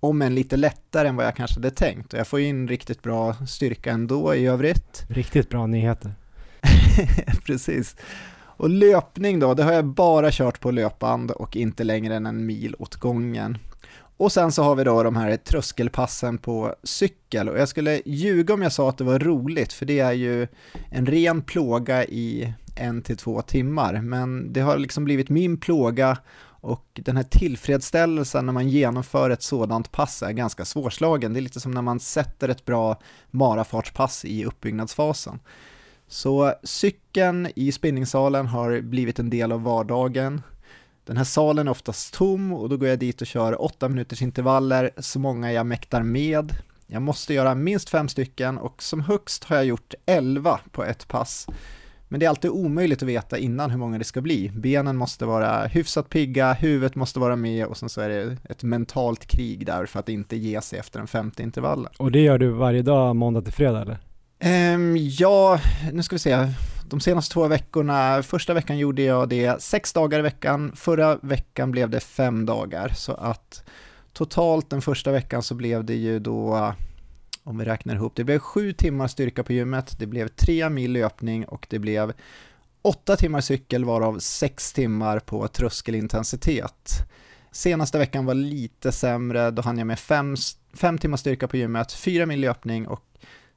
om 0.00 0.22
än 0.22 0.34
lite 0.34 0.56
lättare 0.56 1.08
än 1.08 1.16
vad 1.16 1.26
jag 1.26 1.36
kanske 1.36 1.56
hade 1.56 1.70
tänkt 1.70 2.12
och 2.12 2.18
jag 2.18 2.26
får 2.26 2.40
in 2.40 2.68
riktigt 2.68 3.02
bra 3.02 3.34
styrka 3.46 3.90
ändå 3.90 4.34
i 4.34 4.46
övrigt. 4.46 5.04
Riktigt 5.08 5.48
bra 5.48 5.66
nyheter. 5.66 6.12
Precis. 7.46 7.96
Och 8.40 8.70
löpning 8.70 9.40
då, 9.40 9.54
det 9.54 9.62
har 9.62 9.72
jag 9.72 9.84
bara 9.84 10.30
kört 10.30 10.60
på 10.60 10.70
löpband 10.70 11.30
och 11.30 11.56
inte 11.56 11.84
längre 11.84 12.14
än 12.14 12.26
en 12.26 12.46
mil 12.46 12.74
åt 12.78 12.96
gången. 12.96 13.58
Och 14.16 14.32
sen 14.32 14.52
så 14.52 14.62
har 14.62 14.74
vi 14.74 14.84
då 14.84 15.02
de 15.02 15.16
här 15.16 15.36
tröskelpassen 15.36 16.38
på 16.38 16.74
cykel 16.82 17.48
och 17.48 17.58
jag 17.58 17.68
skulle 17.68 18.02
ljuga 18.06 18.54
om 18.54 18.62
jag 18.62 18.72
sa 18.72 18.88
att 18.88 18.98
det 18.98 19.04
var 19.04 19.18
roligt 19.18 19.72
för 19.72 19.86
det 19.86 20.00
är 20.00 20.12
ju 20.12 20.46
en 20.90 21.06
ren 21.06 21.42
plåga 21.42 22.04
i 22.04 22.52
en 22.78 23.02
till 23.02 23.16
två 23.16 23.42
timmar 23.42 24.00
men 24.00 24.52
det 24.52 24.60
har 24.60 24.78
liksom 24.78 25.04
blivit 25.04 25.28
min 25.28 25.56
plåga 25.56 26.18
och 26.60 27.00
den 27.04 27.16
här 27.16 27.24
tillfredsställelsen 27.24 28.46
när 28.46 28.52
man 28.52 28.68
genomför 28.68 29.30
ett 29.30 29.42
sådant 29.42 29.92
pass 29.92 30.22
är 30.22 30.32
ganska 30.32 30.64
svårslagen. 30.64 31.32
Det 31.32 31.40
är 31.40 31.42
lite 31.42 31.60
som 31.60 31.72
när 31.72 31.82
man 31.82 32.00
sätter 32.00 32.48
ett 32.48 32.64
bra 32.64 33.00
marafartspass 33.30 34.24
i 34.24 34.44
uppbyggnadsfasen. 34.44 35.40
Så 36.08 36.54
cykeln 36.62 37.48
i 37.56 37.72
spinningsalen 37.72 38.46
har 38.46 38.80
blivit 38.80 39.18
en 39.18 39.30
del 39.30 39.52
av 39.52 39.62
vardagen. 39.62 40.42
Den 41.04 41.16
här 41.16 41.24
salen 41.24 41.66
är 41.68 41.70
oftast 41.70 42.14
tom 42.14 42.52
och 42.52 42.68
då 42.68 42.76
går 42.76 42.88
jag 42.88 42.98
dit 42.98 43.20
och 43.20 43.26
kör 43.26 43.62
8 43.62 43.88
minuters 43.88 44.22
intervaller, 44.22 44.90
så 44.98 45.18
många 45.18 45.52
jag 45.52 45.66
mäktar 45.66 46.02
med. 46.02 46.52
Jag 46.86 47.02
måste 47.02 47.34
göra 47.34 47.54
minst 47.54 47.90
fem 47.90 48.08
stycken 48.08 48.58
och 48.58 48.82
som 48.82 49.00
högst 49.00 49.44
har 49.44 49.56
jag 49.56 49.64
gjort 49.64 49.94
11 50.06 50.60
på 50.72 50.84
ett 50.84 51.08
pass. 51.08 51.46
Men 52.08 52.20
det 52.20 52.26
är 52.26 52.30
alltid 52.30 52.50
omöjligt 52.50 53.02
att 53.02 53.08
veta 53.08 53.38
innan 53.38 53.70
hur 53.70 53.78
många 53.78 53.98
det 53.98 54.04
ska 54.04 54.20
bli. 54.20 54.50
Benen 54.54 54.96
måste 54.96 55.24
vara 55.26 55.66
hyfsat 55.66 56.08
pigga, 56.08 56.52
huvudet 56.52 56.94
måste 56.94 57.20
vara 57.20 57.36
med 57.36 57.66
och 57.66 57.76
sen 57.76 57.88
så 57.88 58.00
är 58.00 58.08
det 58.08 58.36
ett 58.50 58.62
mentalt 58.62 59.26
krig 59.26 59.66
där 59.66 59.86
för 59.86 60.00
att 60.00 60.08
inte 60.08 60.36
ge 60.36 60.60
sig 60.60 60.78
efter 60.78 60.98
den 60.98 61.08
femte 61.08 61.42
intervallen. 61.42 61.92
Och 61.98 62.12
det 62.12 62.20
gör 62.20 62.38
du 62.38 62.48
varje 62.48 62.82
dag 62.82 63.16
måndag 63.16 63.42
till 63.42 63.52
fredag 63.52 63.82
eller? 63.82 63.98
Um, 64.74 64.96
ja, 64.96 65.60
nu 65.92 66.02
ska 66.02 66.14
vi 66.14 66.20
se. 66.20 66.48
De 66.90 67.00
senaste 67.00 67.32
två 67.32 67.48
veckorna, 67.48 68.22
första 68.22 68.54
veckan 68.54 68.78
gjorde 68.78 69.02
jag 69.02 69.28
det 69.28 69.62
sex 69.62 69.92
dagar 69.92 70.18
i 70.18 70.22
veckan, 70.22 70.72
förra 70.76 71.16
veckan 71.16 71.70
blev 71.70 71.90
det 71.90 72.00
fem 72.00 72.46
dagar. 72.46 72.88
Så 72.88 73.12
att 73.12 73.64
totalt 74.12 74.70
den 74.70 74.82
första 74.82 75.12
veckan 75.12 75.42
så 75.42 75.54
blev 75.54 75.84
det 75.84 75.94
ju 75.94 76.18
då, 76.18 76.72
om 77.48 77.58
vi 77.58 77.64
räknar 77.64 77.94
ihop, 77.94 78.12
det 78.16 78.24
blev 78.24 78.38
sju 78.38 78.72
timmar 78.72 79.08
styrka 79.08 79.42
på 79.42 79.52
gymmet, 79.52 79.98
det 79.98 80.06
blev 80.06 80.28
tre 80.28 80.70
mil 80.70 80.92
löpning 80.92 81.44
och 81.44 81.66
det 81.70 81.78
blev 81.78 82.12
åtta 82.82 83.16
timmar 83.16 83.40
cykel 83.40 83.84
varav 83.84 84.18
sex 84.18 84.72
timmar 84.72 85.18
på 85.18 85.48
tröskelintensitet. 85.48 86.92
Senaste 87.50 87.98
veckan 87.98 88.26
var 88.26 88.34
lite 88.34 88.92
sämre, 88.92 89.50
då 89.50 89.62
hann 89.62 89.78
jag 89.78 89.86
med 89.86 89.98
fem, 89.98 90.36
fem 90.74 90.98
timmar 90.98 91.16
styrka 91.16 91.48
på 91.48 91.56
gymmet, 91.56 91.92
fyra 91.92 92.26
mil 92.26 92.40
löpning 92.40 92.86
och 92.86 93.04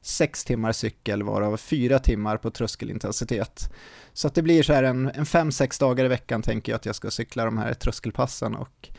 sex 0.01 0.45
timmar 0.45 0.71
cykel 0.71 1.23
varav 1.23 1.57
fyra 1.57 1.99
timmar 1.99 2.37
på 2.37 2.51
tröskelintensitet. 2.51 3.73
Så 4.13 4.27
att 4.27 4.35
det 4.35 4.41
blir 4.41 4.63
så 4.63 4.73
här 4.73 4.83
en, 4.83 5.11
en 5.15 5.25
fem, 5.25 5.51
sex 5.51 5.79
dagar 5.79 6.05
i 6.05 6.07
veckan 6.07 6.41
tänker 6.41 6.71
jag 6.71 6.77
att 6.77 6.85
jag 6.85 6.95
ska 6.95 7.11
cykla 7.11 7.45
de 7.45 7.57
här 7.57 7.73
tröskelpassen 7.73 8.55
och 8.55 8.89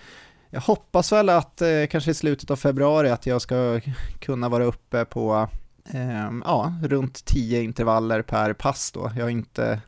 jag 0.54 0.61
hoppas 0.61 1.12
väl 1.12 1.28
att 1.28 1.62
eh, 1.62 1.87
kanske 1.90 2.11
i 2.11 2.14
slutet 2.14 2.50
av 2.50 2.56
februari 2.56 3.11
att 3.11 3.26
jag 3.26 3.42
ska 3.42 3.80
kunna 4.18 4.49
vara 4.49 4.64
uppe 4.64 5.04
på 5.04 5.49
eh, 5.92 6.30
ja, 6.44 6.75
runt 6.82 7.25
10 7.25 7.62
intervaller 7.62 8.23
per 8.23 8.52
pass 8.52 8.92
då. 8.92 9.12
Jag 9.16 9.25
har 9.25 9.30
inte 9.30 9.80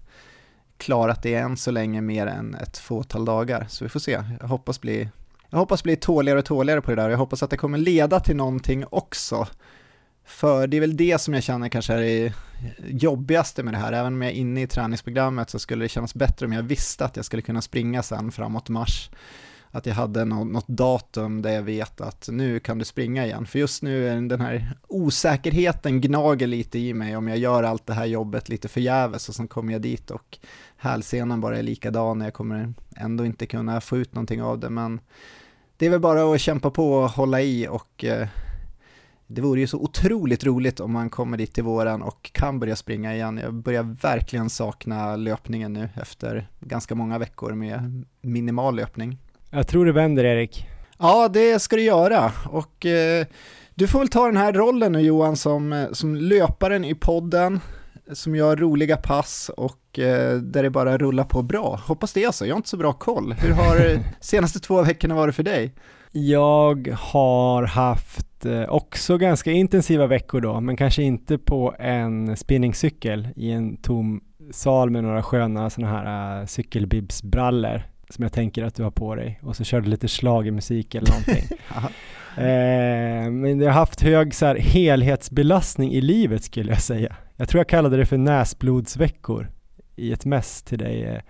klarat 0.76 1.23
det 1.23 1.35
än 1.35 1.56
så 1.56 1.71
länge 1.71 2.00
mer 2.00 2.26
än 2.26 2.54
ett 2.54 2.78
fåtal 2.78 3.25
dagar, 3.25 3.66
så 3.68 3.85
vi 3.85 3.88
får 3.88 4.00
se. 4.00 4.23
Jag 4.40 4.49
hoppas 4.49 4.80
bli, 4.80 5.09
jag 5.50 5.59
hoppas 5.59 5.83
bli 5.83 5.97
tåligare 5.97 6.38
och 6.38 6.44
tåligare 6.44 6.80
på 6.80 6.90
det 6.90 6.97
där 6.97 7.06
och 7.06 7.12
jag 7.12 7.18
hoppas 7.18 7.42
att 7.42 7.50
det 7.50 7.56
kommer 7.56 7.78
leda 7.78 8.21
till 8.21 8.37
någonting 8.37 8.85
också. 8.90 9.47
För 10.25 10.66
det 10.66 10.76
är 10.76 10.80
väl 10.80 10.97
det 10.97 11.21
som 11.21 11.35
jag 11.35 11.42
känner 11.42 11.68
kanske 11.68 11.94
är 11.94 11.99
det 11.99 12.33
jobbigaste 12.88 13.62
med 13.62 13.75
det 13.75 13.78
här, 13.78 13.92
även 13.92 14.14
om 14.14 14.23
jag 14.23 14.30
är 14.30 14.37
inne 14.37 14.62
i 14.62 14.66
träningsprogrammet 14.66 15.50
så 15.50 15.59
skulle 15.59 15.85
det 15.85 15.88
kännas 15.88 16.14
bättre 16.14 16.47
om 16.47 16.52
jag 16.52 16.62
visste 16.62 17.04
att 17.04 17.16
jag 17.16 17.25
skulle 17.25 17.42
kunna 17.42 17.62
springa 17.62 18.02
sen 18.02 18.33
framåt 18.33 18.68
mars. 18.68 19.11
Att 19.75 19.87
jag 19.87 19.95
hade 19.95 20.25
något, 20.25 20.69
datum 20.69 21.43
där 21.43 21.50
jag 21.50 21.62
vet 21.62 22.00
att 22.00 22.28
nu 22.33 22.61
kan 22.61 22.78
du 22.78 22.85
springa 22.85 23.26
igen. 23.26 23.47
För 23.47 23.59
just 23.59 23.83
nu 23.83 24.09
är 24.09 24.21
den 24.21 24.40
här 24.40 24.73
osäkerheten 24.88 26.00
gnager 26.00 26.47
lite 26.47 26.78
i 26.78 26.95
mig 26.95 27.16
om 27.16 27.28
jag 27.28 27.38
gör 27.38 27.62
allt 27.62 27.87
det 27.87 27.95
här 27.95 28.07
jobbet 28.07 28.49
lite 28.49 28.69
förgäves 28.69 29.28
och 29.28 29.35
sen 29.35 29.49
kommer 29.49 29.73
jag 29.73 29.83
dit 29.83 30.11
och 30.11 30.38
hälsenan 30.76 31.40
bara 31.40 31.59
är 31.59 31.62
likadan 31.62 32.21
och 32.21 32.26
jag 32.26 32.35
kommer 32.35 32.75
ändå 32.97 33.26
inte 33.26 33.47
kunna 33.47 33.81
få 33.81 33.97
ut 33.97 34.14
någonting 34.14 34.43
av 34.43 34.59
det. 34.59 34.71
Men 34.71 35.00
det 35.76 35.87
är 35.87 35.90
väl 35.90 36.00
bara 36.00 36.35
att 36.35 36.40
kämpa 36.40 36.71
på 36.71 36.93
och 36.93 37.11
hålla 37.11 37.40
i 37.40 37.69
och 37.69 38.04
eh, 38.04 38.28
det 39.26 39.40
vore 39.40 39.61
ju 39.61 39.66
så 39.66 39.78
otroligt 39.78 40.45
roligt 40.45 40.81
om 40.81 40.93
man 40.93 41.11
kommer 41.11 41.37
dit 41.37 41.54
till 41.54 41.64
våren 41.64 42.02
och 42.02 42.31
kan 42.33 42.61
börja 42.61 42.76
springa 42.76 43.14
igen. 43.14 43.38
Jag 43.38 43.54
börjar 43.54 43.83
verkligen 43.83 44.50
sakna 44.50 45.16
löpningen 45.16 45.73
nu 45.73 45.88
efter 45.95 46.49
ganska 46.61 46.95
många 46.95 47.19
veckor 47.19 47.52
med 47.52 48.04
minimal 48.21 48.76
löpning. 48.76 49.19
Jag 49.55 49.67
tror 49.67 49.87
det 49.87 49.93
vänder 49.93 50.25
Erik. 50.25 50.67
Ja, 50.99 51.29
det 51.29 51.59
ska 51.59 51.77
du 51.77 51.83
göra 51.83 52.33
och 52.51 52.87
eh, 52.87 53.27
du 53.75 53.89
får 53.89 53.99
väl 53.99 54.09
ta 54.09 54.27
den 54.27 54.37
här 54.37 54.53
rollen 54.53 54.93
nu 54.93 55.01
Johan 55.01 55.37
som, 55.37 55.73
eh, 55.73 55.93
som 55.93 56.17
löparen 56.17 56.85
i 56.85 56.95
podden 56.95 57.61
som 58.13 58.37
gör 58.37 58.57
roliga 58.57 58.97
pass 58.97 59.51
och 59.57 59.99
eh, 59.99 60.37
där 60.37 60.63
det 60.63 60.71
bara 60.71 60.99
rullar 60.99 61.25
på 61.25 61.43
bra. 61.43 61.81
Hoppas 61.87 62.13
det 62.13 62.27
alltså, 62.27 62.47
jag 62.47 62.55
har 62.55 62.57
inte 62.57 62.69
så 62.69 62.77
bra 62.77 62.93
koll. 62.93 63.33
Hur 63.33 63.53
har 63.53 63.99
senaste 64.21 64.61
två 64.61 64.83
veckorna 64.83 65.15
varit 65.15 65.35
för 65.35 65.43
dig? 65.43 65.75
Jag 66.13 66.89
har 67.01 67.63
haft 67.63 68.47
eh, 68.47 68.69
också 68.69 69.19
ganska 69.19 69.51
intensiva 69.51 70.07
veckor 70.07 70.41
då, 70.41 70.61
men 70.61 70.77
kanske 70.77 71.03
inte 71.03 71.39
på 71.39 71.75
en 71.79 72.37
spinningcykel 72.37 73.29
i 73.37 73.51
en 73.51 73.77
tom 73.77 74.21
sal 74.51 74.91
med 74.91 75.05
några 75.05 75.23
sköna 75.23 75.71
sådana 75.71 75.93
här 75.93 76.47
cykelbibsbrallor 76.47 77.94
som 78.14 78.23
jag 78.23 78.33
tänker 78.33 78.64
att 78.64 78.75
du 78.75 78.83
har 78.83 78.90
på 78.90 79.14
dig 79.14 79.40
och 79.42 79.56
så 79.56 79.64
körde 79.64 79.88
lite 79.88 80.09
slag 80.09 80.47
i 80.47 80.50
musik 80.50 80.94
eller 80.94 81.11
någonting. 81.11 81.59
eh, 82.37 83.30
men 83.30 83.61
jag 83.61 83.73
har 83.73 83.80
haft 83.80 84.02
hög 84.02 84.35
så 84.35 84.47
här, 84.47 84.56
helhetsbelastning 84.56 85.92
i 85.92 86.00
livet 86.00 86.44
skulle 86.44 86.73
jag 86.73 86.83
säga. 86.83 87.16
Jag 87.37 87.49
tror 87.49 87.59
jag 87.59 87.68
kallade 87.68 87.97
det 87.97 88.06
för 88.06 88.18
näsblodsveckor 88.18 89.50
i 89.97 90.12
ett 90.12 90.25
mess 90.25 90.62
till 90.62 90.78
dig. 90.78 91.04
Eh, 91.04 91.21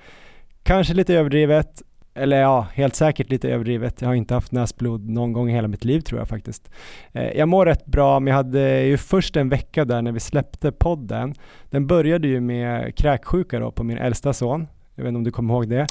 kanske 0.62 0.94
lite 0.94 1.14
överdrivet, 1.14 1.82
eller 2.14 2.40
ja, 2.40 2.66
helt 2.74 2.94
säkert 2.94 3.30
lite 3.30 3.48
överdrivet. 3.48 4.00
Jag 4.00 4.08
har 4.08 4.14
inte 4.14 4.34
haft 4.34 4.52
näsblod 4.52 5.08
någon 5.08 5.32
gång 5.32 5.50
i 5.50 5.52
hela 5.52 5.68
mitt 5.68 5.84
liv 5.84 6.00
tror 6.00 6.20
jag 6.20 6.28
faktiskt. 6.28 6.70
Eh, 7.12 7.38
jag 7.38 7.48
mår 7.48 7.66
rätt 7.66 7.86
bra, 7.86 8.20
men 8.20 8.30
jag 8.30 8.36
hade 8.36 8.82
ju 8.82 8.96
först 8.96 9.36
en 9.36 9.48
vecka 9.48 9.84
där 9.84 10.02
när 10.02 10.12
vi 10.12 10.20
släppte 10.20 10.72
podden. 10.72 11.34
Den 11.70 11.86
började 11.86 12.28
ju 12.28 12.40
med 12.40 12.96
kräksjuka 12.96 13.58
då 13.58 13.70
på 13.70 13.84
min 13.84 13.98
äldsta 13.98 14.32
son. 14.32 14.66
Jag 14.94 15.04
vet 15.04 15.08
inte 15.08 15.16
om 15.16 15.24
du 15.24 15.30
kommer 15.30 15.54
ihåg 15.54 15.68
det? 15.68 15.86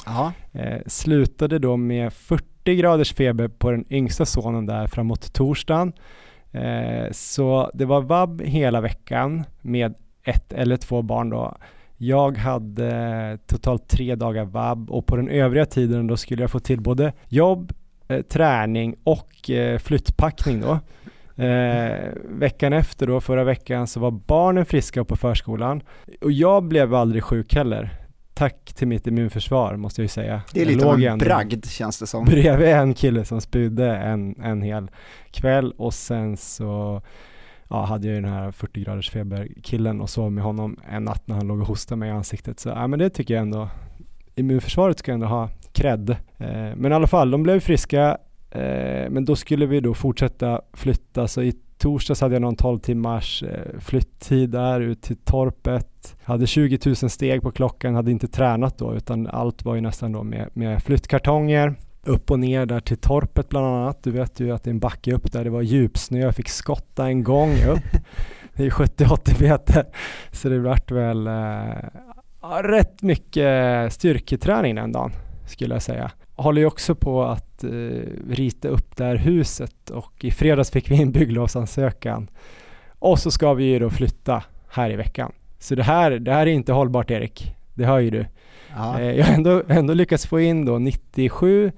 Eh, 0.52 0.80
slutade 0.86 1.58
då 1.58 1.76
med 1.76 2.12
40 2.12 2.76
graders 2.76 3.14
feber 3.14 3.48
på 3.48 3.70
den 3.70 3.84
yngsta 3.90 4.26
sonen 4.26 4.66
där 4.66 4.86
framåt 4.86 5.32
torsdagen. 5.32 5.92
Eh, 6.52 7.10
så 7.12 7.70
det 7.74 7.84
var 7.84 8.00
vab 8.00 8.42
hela 8.42 8.80
veckan 8.80 9.44
med 9.60 9.94
ett 10.24 10.52
eller 10.52 10.76
två 10.76 11.02
barn 11.02 11.30
då. 11.30 11.56
Jag 11.96 12.38
hade 12.38 13.38
totalt 13.46 13.88
tre 13.88 14.14
dagar 14.14 14.44
vab 14.44 14.90
och 14.90 15.06
på 15.06 15.16
den 15.16 15.28
övriga 15.28 15.66
tiden 15.66 16.06
då 16.06 16.16
skulle 16.16 16.42
jag 16.42 16.50
få 16.50 16.60
till 16.60 16.80
både 16.80 17.12
jobb, 17.28 17.72
eh, 18.08 18.22
träning 18.22 18.96
och 19.04 19.50
eh, 19.50 19.78
flyttpackning 19.78 20.60
då. 20.60 20.78
Eh, 21.42 22.08
veckan 22.24 22.72
efter 22.72 23.06
då, 23.06 23.20
förra 23.20 23.44
veckan, 23.44 23.86
så 23.86 24.00
var 24.00 24.10
barnen 24.10 24.66
friska 24.66 25.04
på 25.04 25.16
förskolan 25.16 25.82
och 26.20 26.32
jag 26.32 26.64
blev 26.64 26.94
aldrig 26.94 27.22
sjuk 27.22 27.54
heller. 27.54 28.03
Tack 28.34 28.74
till 28.74 28.88
mitt 28.88 29.06
immunförsvar 29.06 29.76
måste 29.76 30.00
jag 30.00 30.04
ju 30.04 30.08
säga. 30.08 30.42
Det 30.52 30.62
är 30.62 30.66
lite 30.66 30.86
av 30.86 31.00
en 31.00 31.18
bragd 31.18 31.66
känns 31.66 31.98
det 31.98 32.06
som. 32.06 32.24
Bredvid 32.24 32.68
en 32.68 32.94
kille 32.94 33.24
som 33.24 33.40
spydde 33.40 33.96
en, 33.96 34.34
en 34.42 34.62
hel 34.62 34.90
kväll 35.30 35.72
och 35.76 35.94
sen 35.94 36.36
så 36.36 37.02
ja, 37.68 37.84
hade 37.84 38.06
jag 38.06 38.14
ju 38.14 38.20
den 38.20 38.32
här 38.32 38.50
40 38.50 38.80
graders 38.80 39.10
feberkillen 39.10 40.00
och 40.00 40.10
sov 40.10 40.32
med 40.32 40.44
honom 40.44 40.80
en 40.90 41.04
natt 41.04 41.28
när 41.28 41.36
han 41.36 41.46
låg 41.46 41.60
och 41.60 41.66
hostade 41.66 41.98
mig 41.98 42.08
i 42.08 42.12
ansiktet. 42.12 42.60
Så 42.60 42.68
ja, 42.68 42.86
men 42.86 42.98
det 42.98 43.10
tycker 43.10 43.34
jag 43.34 43.42
ändå, 43.42 43.68
immunförsvaret 44.34 44.98
ska 44.98 45.12
ändå 45.12 45.26
ha 45.26 45.48
cred. 45.72 46.10
Eh, 46.10 46.16
men 46.76 46.92
i 46.92 46.94
alla 46.94 47.06
fall, 47.06 47.30
de 47.30 47.42
blev 47.42 47.60
friska, 47.60 48.18
eh, 48.50 49.10
men 49.10 49.24
då 49.24 49.36
skulle 49.36 49.66
vi 49.66 49.80
då 49.80 49.94
fortsätta 49.94 50.60
flytta, 50.72 51.28
så 51.28 51.42
i 51.42 51.52
torsdags 51.84 52.20
hade 52.20 52.34
jag 52.34 52.42
någon 52.42 52.56
12 52.56 52.78
timmars 52.78 53.42
eh, 53.42 53.80
flytttid 53.80 54.50
där 54.50 54.80
ut 54.80 55.02
till 55.02 55.16
torpet. 55.16 56.16
Hade 56.22 56.46
20 56.46 56.78
000 56.86 56.96
steg 56.96 57.42
på 57.42 57.50
klockan, 57.50 57.94
hade 57.94 58.10
inte 58.10 58.28
tränat 58.28 58.78
då 58.78 58.94
utan 58.94 59.26
allt 59.26 59.64
var 59.64 59.74
ju 59.74 59.80
nästan 59.80 60.12
då 60.12 60.22
med, 60.22 60.48
med 60.52 60.82
flyttkartonger 60.82 61.74
upp 62.02 62.30
och 62.30 62.38
ner 62.38 62.66
där 62.66 62.80
till 62.80 62.96
torpet 62.96 63.48
bland 63.48 63.66
annat. 63.66 64.02
Du 64.02 64.10
vet 64.10 64.40
ju 64.40 64.50
att 64.50 64.62
det 64.62 64.68
är 64.68 64.72
en 64.72 64.78
backe 64.78 65.14
upp 65.14 65.32
där, 65.32 65.44
det 65.44 65.50
var 65.50 65.62
djupsnö, 65.62 66.18
jag 66.18 66.34
fick 66.34 66.48
skotta 66.48 67.06
en 67.06 67.22
gång 67.24 67.50
upp. 67.50 68.02
Det 68.56 68.66
är 68.66 68.70
70-80 68.70 69.42
meter. 69.42 69.84
Så 70.32 70.48
det 70.48 70.58
vart 70.58 70.90
väl 70.90 71.26
eh, 71.26 72.62
rätt 72.62 73.02
mycket 73.02 73.92
styrketräning 73.92 74.74
den 74.74 74.92
dagen 74.92 75.12
skulle 75.46 75.74
jag 75.74 75.82
säga. 75.82 76.10
Håller 76.36 76.60
ju 76.60 76.66
också 76.66 76.94
på 76.94 77.24
att 77.24 77.64
äh, 77.64 77.70
rita 78.28 78.68
upp 78.68 78.96
det 78.96 79.04
här 79.04 79.16
huset 79.16 79.90
och 79.90 80.24
i 80.24 80.30
fredags 80.30 80.70
fick 80.70 80.90
vi 80.90 80.94
in 80.94 81.12
bygglovsansökan. 81.12 82.30
Och 82.98 83.18
så 83.18 83.30
ska 83.30 83.54
vi 83.54 83.64
ju 83.64 83.78
då 83.78 83.90
flytta 83.90 84.42
här 84.68 84.90
i 84.90 84.96
veckan. 84.96 85.32
Så 85.58 85.74
det 85.74 85.82
här, 85.82 86.10
det 86.10 86.32
här 86.32 86.46
är 86.46 86.50
inte 86.50 86.72
hållbart 86.72 87.10
Erik. 87.10 87.54
Det 87.74 87.84
hör 87.84 87.98
ju 87.98 88.10
du. 88.10 88.26
Ja. 88.76 89.00
Eh, 89.00 89.12
jag 89.16 89.24
har 89.24 89.34
ändå, 89.34 89.62
ändå 89.68 89.94
lyckats 89.94 90.26
få 90.26 90.40
in 90.40 90.64
då 90.64 90.78
97 90.78 91.72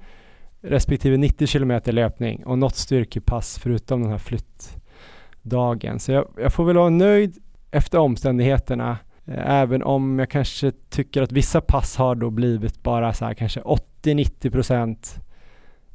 respektive 0.61 1.17
90 1.17 1.47
kilometer 1.47 1.91
löpning 1.91 2.45
och 2.45 2.57
något 2.57 2.75
styrkepass 2.75 3.59
förutom 3.59 4.01
den 4.01 4.11
här 4.11 4.17
flyttdagen. 4.17 5.99
Så 5.99 6.11
jag, 6.11 6.27
jag 6.37 6.53
får 6.53 6.65
väl 6.65 6.77
vara 6.77 6.89
nöjd 6.89 7.37
efter 7.71 7.97
omständigheterna 7.97 8.91
eh, 8.91 8.97
Eh, 9.27 9.49
även 9.49 9.83
om 9.83 10.19
jag 10.19 10.29
kanske 10.29 10.71
tycker 10.89 11.21
att 11.21 11.31
vissa 11.31 11.61
pass 11.61 11.97
har 11.97 12.15
då 12.15 12.29
blivit 12.29 12.83
bara 12.83 13.13
så 13.13 13.25
här 13.25 13.33
kanske 13.33 13.61
80-90% 13.61 15.19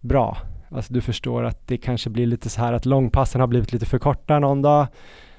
bra. 0.01 0.37
Alltså 0.71 0.93
du 0.93 1.01
förstår 1.01 1.45
att 1.45 1.69
det 1.69 1.77
kanske 1.77 2.11
blir 2.11 2.27
lite 2.27 2.51
så 2.51 2.61
här 2.61 2.73
att 2.73 2.87
långpassen 2.87 3.41
har 3.41 3.49
blivit 3.49 3.73
lite 3.73 3.87
för 3.87 3.99
korta 3.99 4.39
någon 4.39 4.63
dag. 4.63 4.87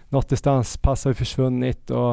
Något 0.10 0.30
distanspass 0.30 1.06
har 1.06 1.12
ju 1.12 1.16
försvunnit 1.16 1.90
och, 1.90 2.12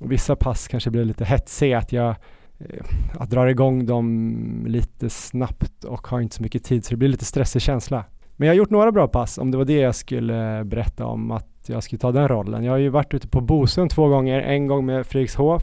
och 0.00 0.12
vissa 0.12 0.36
pass 0.36 0.68
kanske 0.68 0.90
blir 0.90 1.04
lite 1.04 1.24
hetsiga 1.24 1.78
att 1.78 1.92
jag 1.92 2.16
Eh, 2.58 2.84
att 3.18 3.50
igång 3.50 3.86
dem 3.86 4.64
lite 4.66 5.10
snabbt 5.10 5.84
och 5.84 6.06
har 6.06 6.20
inte 6.20 6.36
så 6.36 6.42
mycket 6.42 6.64
tid 6.64 6.84
så 6.84 6.90
det 6.90 6.96
blir 6.96 7.08
lite 7.08 7.24
stressig 7.24 7.62
känsla. 7.62 8.04
Men 8.36 8.46
jag 8.46 8.54
har 8.54 8.58
gjort 8.58 8.70
några 8.70 8.92
bra 8.92 9.08
pass 9.08 9.38
om 9.38 9.50
det 9.50 9.58
var 9.58 9.64
det 9.64 9.78
jag 9.78 9.94
skulle 9.94 10.64
berätta 10.64 11.06
om 11.06 11.30
att 11.30 11.57
jag 11.68 11.82
skulle 11.82 11.98
ta 11.98 12.12
den 12.12 12.28
rollen. 12.28 12.64
Jag 12.64 12.72
har 12.72 12.78
ju 12.78 12.88
varit 12.88 13.14
ute 13.14 13.28
på 13.28 13.40
Bosön 13.40 13.88
två 13.88 14.08
gånger, 14.08 14.40
en 14.40 14.66
gång 14.66 14.86
med 14.86 15.06
Fredrikshof. 15.06 15.62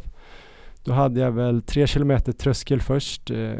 Då 0.83 0.93
hade 0.93 1.19
jag 1.19 1.31
väl 1.31 1.61
tre 1.61 1.87
kilometer 1.87 2.31
tröskel 2.31 2.81
först 2.81 3.31
eh, 3.31 3.51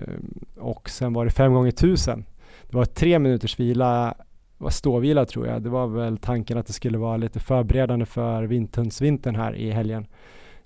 och 0.58 0.90
sen 0.90 1.14
var 1.14 1.26
det 1.26 1.32
fem 1.32 1.54
gånger 1.54 1.72
tusen. 1.72 2.26
Det 2.70 2.78
var 2.78 2.86
tre 2.86 3.20
minuters 3.20 3.60
vila 3.60 4.16
var 4.58 4.70
ståvila 4.70 5.26
tror 5.26 5.48
jag. 5.48 5.62
Det 5.62 5.70
var 5.70 5.88
väl 5.88 6.18
tanken 6.18 6.58
att 6.58 6.68
det 6.68 6.74
skulle 6.74 6.98
vara 6.98 7.18
lite 7.18 7.40
förberedande 7.40 8.06
för 8.06 8.44
Vinthundsvintern 8.44 9.36
här 9.36 9.56
i 9.56 9.72
helgen. 9.72 10.08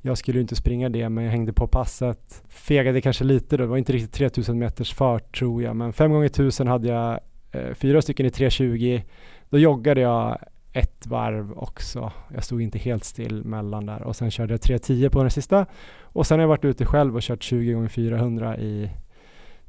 Jag 0.02 0.18
skulle 0.18 0.38
ju 0.38 0.42
inte 0.42 0.56
springa 0.56 0.90
det, 0.90 1.10
men 1.10 1.24
jag 1.24 1.32
hängde 1.32 1.54
på 1.54 1.68
passet. 1.68 2.44
Fegade 2.50 3.02
kanske 3.02 3.24
lite 3.24 3.58
då, 3.58 3.64
det 3.64 3.70
var 3.70 3.78
inte 3.78 3.94
riktigt 3.94 4.14
3000 4.14 4.60
meters 4.60 4.94
fart 4.94 5.38
tror 5.38 5.64
jag, 5.64 5.76
men 5.76 5.94
5 5.94 6.12
gånger 6.12 6.26
1000 6.26 6.68
hade 6.68 6.88
jag 6.88 7.20
eh, 7.52 7.74
fyra 7.74 8.02
stycken 8.02 8.26
i 8.26 8.30
3.20. 8.30 9.02
Då 9.50 9.58
joggade 9.58 10.02
jag 10.02 10.38
ett 10.74 11.08
varv 11.08 11.52
också. 11.52 12.12
Jag 12.34 12.44
stod 12.44 12.62
inte 12.62 12.80
helt 12.80 13.04
still 13.04 13.44
mellan 13.44 13.86
där 13.86 14.02
och 14.02 14.16
sen 14.16 14.32
körde 14.32 14.54
jag 14.54 14.60
3.10 14.60 15.10
på 15.10 15.22
den 15.22 15.32
sista 15.32 15.66
och 16.02 16.28
sen 16.28 16.40
har 16.40 16.44
jag 16.44 16.48
varit 16.48 16.66
ute 16.66 16.86
själv 16.86 17.16
och 17.16 17.22
kört 17.22 17.44
20 17.44 17.74
gånger 17.74 17.90
400 17.90 18.58
i 18.58 18.90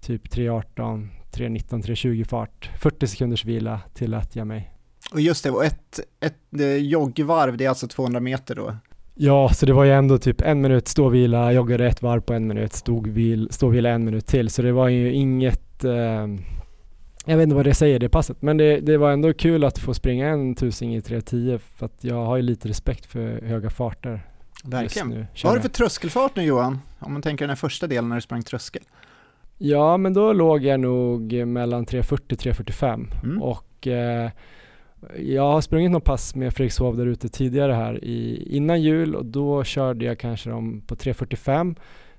typ 0.01 0.29
3.18, 0.29 1.09
3.19, 1.33 1.83
3.20 1.83 2.25
fart. 2.25 2.71
40 2.81 3.07
sekunders 3.07 3.45
vila 3.45 3.81
tillät 3.95 4.37
jag 4.37 4.47
mig. 4.47 4.71
Och 5.13 5.21
just 5.21 5.45
det, 5.45 5.51
och 5.51 5.65
ett, 5.65 6.01
ett 6.21 6.61
eh, 6.61 6.77
joggvarv, 6.77 7.57
det 7.57 7.65
är 7.65 7.69
alltså 7.69 7.89
200 7.89 8.21
meter 8.21 8.55
då? 8.55 8.77
Ja, 9.15 9.49
så 9.49 9.67
det 9.67 9.73
var 9.73 9.85
ju 9.85 9.93
ändå 9.93 10.19
typ 10.19 10.41
en 10.41 10.61
minut 10.61 10.89
ståvila, 10.89 11.53
joggade 11.53 11.87
ett 11.87 12.03
varv 12.03 12.21
på 12.21 12.33
en 12.33 12.47
minut, 12.47 12.73
stod 12.73 13.19
ståvila 13.51 13.89
en 13.89 14.05
minut 14.05 14.27
till. 14.27 14.51
Så 14.51 14.63
det 14.63 14.73
var 14.73 14.89
ju 14.89 15.13
inget, 15.13 15.85
eh, 15.85 16.27
jag 17.27 17.37
vet 17.37 17.45
inte 17.45 17.57
vad 17.57 17.65
det 17.65 17.75
säger 17.75 17.99
det 17.99 18.09
passet, 18.09 18.43
men 18.43 18.57
det, 18.57 18.81
det 18.81 18.97
var 18.97 19.13
ändå 19.13 19.33
kul 19.33 19.65
att 19.65 19.79
få 19.79 19.95
springa 19.95 20.29
en 20.29 20.55
tusing 20.55 20.95
i 20.95 21.01
3.10 21.01 21.59
för 21.59 21.87
att 21.87 22.05
jag 22.05 22.25
har 22.25 22.37
ju 22.37 22.43
lite 22.43 22.69
respekt 22.69 23.07
för 23.07 23.43
höga 23.43 23.71
farter. 23.71 24.27
Verkligen. 24.65 25.09
Nu, 25.09 25.27
vad 25.43 25.51
har 25.51 25.57
du 25.57 25.63
för 25.63 25.69
tröskelfart 25.69 26.37
nu 26.37 26.43
Johan? 26.43 26.79
Om 26.99 27.13
man 27.13 27.23
tänker 27.23 27.47
den 27.47 27.57
första 27.57 27.87
delen 27.87 28.09
när 28.09 28.17
du 28.17 28.23
sprang 28.23 28.43
tröskel. 28.43 28.83
Ja, 29.59 29.97
men 29.97 30.15
då 30.15 30.33
låg 30.33 30.65
jag 30.65 30.81
nog 30.81 31.33
mellan 31.33 31.87
3.40 31.87 32.53
3.45 32.53 33.25
mm. 33.25 33.43
och 33.43 33.87
eh, 33.87 34.31
jag 35.19 35.53
har 35.53 35.61
sprungit 35.61 35.91
något 35.91 36.05
pass 36.05 36.35
med 36.35 36.55
Fredrikshov 36.55 36.97
där 36.97 37.07
ute 37.07 37.29
tidigare 37.29 37.73
här 37.73 38.05
i, 38.05 38.49
innan 38.57 38.83
jul 38.83 39.15
och 39.15 39.25
då 39.25 39.65
körde 39.65 40.05
jag 40.05 40.19
kanske 40.19 40.51
dem 40.51 40.83
på 40.87 40.95
3.45. 40.95 41.77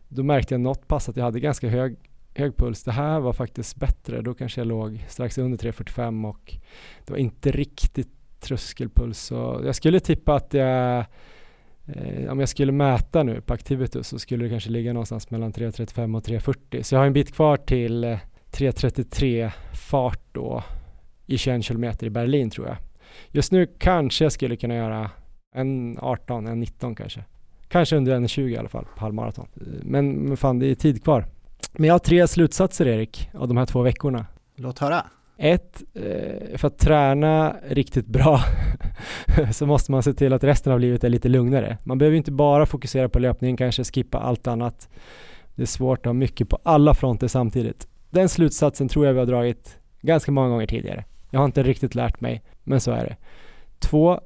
Då 0.07 0.23
märkte 0.23 0.53
jag 0.53 0.61
något 0.61 0.87
pass 0.87 1.09
att 1.09 1.17
jag 1.17 1.23
hade 1.23 1.39
ganska 1.39 1.67
hög, 1.69 1.95
hög 2.35 2.57
puls. 2.57 2.83
Det 2.83 2.91
här 2.91 3.19
var 3.19 3.33
faktiskt 3.33 3.75
bättre. 3.75 4.21
Då 4.21 4.33
kanske 4.33 4.61
jag 4.61 4.67
låg 4.67 5.05
strax 5.07 5.37
under 5.37 5.57
3.45 5.57 6.29
och 6.29 6.57
det 7.05 7.11
var 7.11 7.17
inte 7.17 7.51
riktigt 7.51 8.09
tröskelpuls. 8.39 9.19
Så 9.19 9.61
jag 9.65 9.75
skulle 9.75 9.99
tippa 9.99 10.35
att 10.35 10.53
jag 10.53 11.05
eh, 11.85 12.31
om 12.31 12.39
jag 12.39 12.49
skulle 12.49 12.71
mäta 12.71 13.23
nu 13.23 13.41
på 13.41 13.53
Activitus 13.53 14.07
så 14.07 14.19
skulle 14.19 14.43
det 14.43 14.49
kanske 14.49 14.69
ligga 14.69 14.93
någonstans 14.93 15.31
mellan 15.31 15.53
3.35 15.53 16.17
och 16.17 16.23
3.40. 16.23 16.83
Så 16.83 16.95
jag 16.95 16.99
har 16.99 17.07
en 17.07 17.13
bit 17.13 17.35
kvar 17.35 17.57
till 17.57 18.03
eh, 18.03 18.17
3.33 18.51 19.51
fart 19.89 20.23
då 20.31 20.63
i 21.25 21.37
21 21.37 21.63
kilometer 21.63 22.07
i 22.07 22.09
Berlin 22.09 22.49
tror 22.49 22.67
jag. 22.67 22.77
Just 23.27 23.51
nu 23.51 23.67
kanske 23.79 24.25
jag 24.25 24.31
skulle 24.31 24.55
kunna 24.55 24.75
göra 24.75 25.11
en 25.55 25.97
18, 25.99 26.47
en 26.47 26.59
19 26.59 26.95
kanske. 26.95 27.23
Kanske 27.67 27.95
under 27.95 28.15
en 28.15 28.27
20 28.27 28.53
i 28.53 28.57
alla 28.57 28.69
fall 28.69 28.85
på 28.95 29.01
halvmaraton. 29.01 29.47
Men, 29.83 30.11
men 30.11 30.37
fan, 30.37 30.59
det 30.59 30.67
är 30.67 30.75
tid 30.75 31.03
kvar. 31.03 31.25
Men 31.71 31.87
jag 31.87 31.93
har 31.93 31.99
tre 31.99 32.27
slutsatser 32.27 32.87
Erik, 32.87 33.29
av 33.33 33.47
de 33.47 33.57
här 33.57 33.65
två 33.65 33.81
veckorna. 33.81 34.25
Låt 34.55 34.79
höra. 34.79 35.05
Ett, 35.37 35.83
eh, 35.93 36.57
för 36.57 36.67
att 36.67 36.77
träna 36.77 37.55
riktigt 37.67 38.07
bra 38.07 38.39
så 39.51 39.65
måste 39.65 39.91
man 39.91 40.03
se 40.03 40.13
till 40.13 40.33
att 40.33 40.43
resten 40.43 40.73
av 40.73 40.79
livet 40.79 41.03
är 41.03 41.09
lite 41.09 41.29
lugnare. 41.29 41.77
Man 41.83 41.97
behöver 41.97 42.17
inte 42.17 42.31
bara 42.31 42.65
fokusera 42.65 43.09
på 43.09 43.19
löpningen, 43.19 43.57
kanske 43.57 43.83
skippa 43.83 44.19
allt 44.19 44.47
annat. 44.47 44.89
Det 45.55 45.61
är 45.61 45.67
svårt 45.67 45.99
att 45.99 46.05
ha 46.05 46.13
mycket 46.13 46.49
på 46.49 46.59
alla 46.63 46.93
fronter 46.93 47.27
samtidigt. 47.27 47.87
Den 48.09 48.29
slutsatsen 48.29 48.87
tror 48.87 49.05
jag 49.05 49.13
vi 49.13 49.19
har 49.19 49.25
dragit 49.25 49.77
ganska 50.01 50.31
många 50.31 50.49
gånger 50.49 50.67
tidigare. 50.67 51.05
Jag 51.29 51.39
har 51.39 51.45
inte 51.45 51.63
riktigt 51.63 51.95
lärt 51.95 52.21
mig, 52.21 52.43
men 52.63 52.81
så 52.81 52.91
är 52.91 53.05
det. 53.05 53.15
Två, 53.79 54.19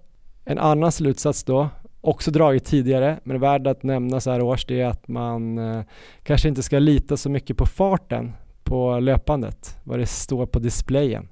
en 0.45 0.59
annan 0.59 0.91
slutsats 0.91 1.43
då, 1.43 1.69
också 2.07 2.31
dragit 2.31 2.65
tidigare, 2.65 3.19
men 3.23 3.39
värd 3.39 3.67
att 3.67 3.83
nämna 3.83 4.19
så 4.19 4.31
här 4.31 4.41
års, 4.41 4.65
det 4.65 4.81
är 4.81 4.87
att 4.87 5.07
man 5.07 5.57
eh, 5.57 5.81
kanske 6.23 6.49
inte 6.49 6.63
ska 6.63 6.79
lita 6.79 7.17
så 7.17 7.29
mycket 7.29 7.57
på 7.57 7.65
farten 7.65 8.33
på 8.63 8.99
löpandet, 8.99 9.77
vad 9.83 9.99
det 9.99 10.05
står 10.05 10.45
på 10.45 10.59
displayen. 10.59 11.27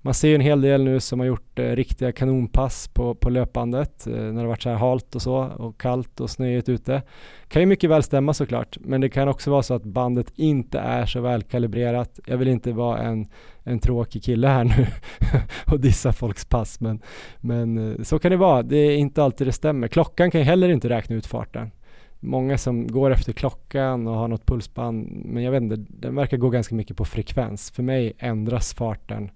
Man 0.00 0.14
ser 0.14 0.28
ju 0.28 0.34
en 0.34 0.40
hel 0.40 0.60
del 0.60 0.84
nu 0.84 1.00
som 1.00 1.20
har 1.20 1.26
gjort 1.26 1.58
eh, 1.58 1.64
riktiga 1.64 2.12
kanonpass 2.12 2.88
på, 2.88 3.14
på 3.14 3.30
löpandet 3.30 4.06
eh, 4.06 4.12
när 4.12 4.42
det 4.42 4.48
varit 4.48 4.62
så 4.62 4.68
här 4.68 4.76
halt 4.76 5.14
och 5.14 5.22
så 5.22 5.36
och 5.36 5.80
kallt 5.80 6.20
och 6.20 6.30
snöigt 6.30 6.68
ute. 6.68 7.02
Kan 7.48 7.62
ju 7.62 7.66
mycket 7.66 7.90
väl 7.90 8.02
stämma 8.02 8.34
såklart, 8.34 8.76
men 8.80 9.00
det 9.00 9.08
kan 9.08 9.28
också 9.28 9.50
vara 9.50 9.62
så 9.62 9.74
att 9.74 9.84
bandet 9.84 10.32
inte 10.34 10.78
är 10.78 11.06
så 11.06 11.20
välkalibrerat. 11.20 12.20
Jag 12.26 12.36
vill 12.36 12.48
inte 12.48 12.72
vara 12.72 12.98
en, 12.98 13.26
en 13.62 13.78
tråkig 13.78 14.22
kille 14.22 14.48
här 14.48 14.64
nu 14.64 14.86
och 15.72 15.80
dissa 15.80 16.12
folks 16.12 16.44
pass, 16.44 16.80
men, 16.80 17.02
men 17.40 17.92
eh, 17.92 18.02
så 18.02 18.18
kan 18.18 18.30
det 18.30 18.36
vara. 18.36 18.62
Det 18.62 18.76
är 18.76 18.96
inte 18.96 19.22
alltid 19.22 19.46
det 19.46 19.52
stämmer. 19.52 19.88
Klockan 19.88 20.30
kan 20.30 20.40
ju 20.40 20.44
heller 20.44 20.68
inte 20.68 20.88
räkna 20.88 21.16
ut 21.16 21.26
farten 21.26 21.70
många 22.20 22.58
som 22.58 22.86
går 22.86 23.10
efter 23.10 23.32
klockan 23.32 24.06
och 24.06 24.14
har 24.14 24.28
något 24.28 24.46
pulsband, 24.46 25.22
men 25.24 25.42
jag 25.42 25.52
vet 25.52 25.62
inte, 25.62 25.76
den 25.76 26.14
verkar 26.14 26.36
gå 26.36 26.50
ganska 26.50 26.74
mycket 26.74 26.96
på 26.96 27.04
frekvens. 27.04 27.70
För 27.70 27.82
mig 27.82 28.12
ändras 28.18 28.74
farten 28.74 29.30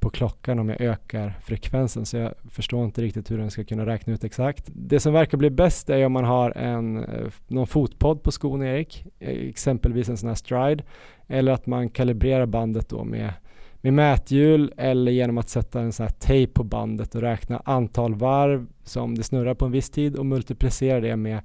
på 0.00 0.10
klockan 0.10 0.58
om 0.58 0.68
jag 0.68 0.80
ökar 0.80 1.38
frekvensen 1.42 2.06
så 2.06 2.16
jag 2.16 2.34
förstår 2.50 2.84
inte 2.84 3.02
riktigt 3.02 3.30
hur 3.30 3.38
den 3.38 3.50
ska 3.50 3.64
kunna 3.64 3.86
räkna 3.86 4.12
ut 4.12 4.24
exakt. 4.24 4.64
Det 4.66 5.00
som 5.00 5.12
verkar 5.12 5.38
bli 5.38 5.50
bäst 5.50 5.90
är 5.90 6.06
om 6.06 6.12
man 6.12 6.24
har 6.24 6.50
en, 6.50 7.04
eh, 7.04 7.26
någon 7.46 7.66
fotpodd 7.66 8.22
på 8.22 8.32
skon 8.32 8.62
Erik, 8.62 9.04
eh, 9.18 9.48
exempelvis 9.48 10.08
en 10.08 10.16
sån 10.16 10.28
här 10.28 10.34
stride 10.34 10.84
eller 11.26 11.52
att 11.52 11.66
man 11.66 11.88
kalibrerar 11.88 12.46
bandet 12.46 12.88
då 12.88 13.04
med 13.04 13.32
med 13.80 13.94
mäthjul 13.94 14.72
eller 14.76 15.12
genom 15.12 15.38
att 15.38 15.48
sätta 15.48 15.80
en 15.80 15.92
sån 15.92 16.06
här 16.06 16.12
tejp 16.12 16.52
på 16.52 16.64
bandet 16.64 17.14
och 17.14 17.20
räkna 17.20 17.62
antal 17.64 18.14
varv 18.14 18.66
som 18.84 19.14
det 19.14 19.22
snurrar 19.22 19.54
på 19.54 19.64
en 19.64 19.72
viss 19.72 19.90
tid 19.90 20.16
och 20.16 20.26
multiplicera 20.26 21.00
det 21.00 21.16
med, 21.16 21.40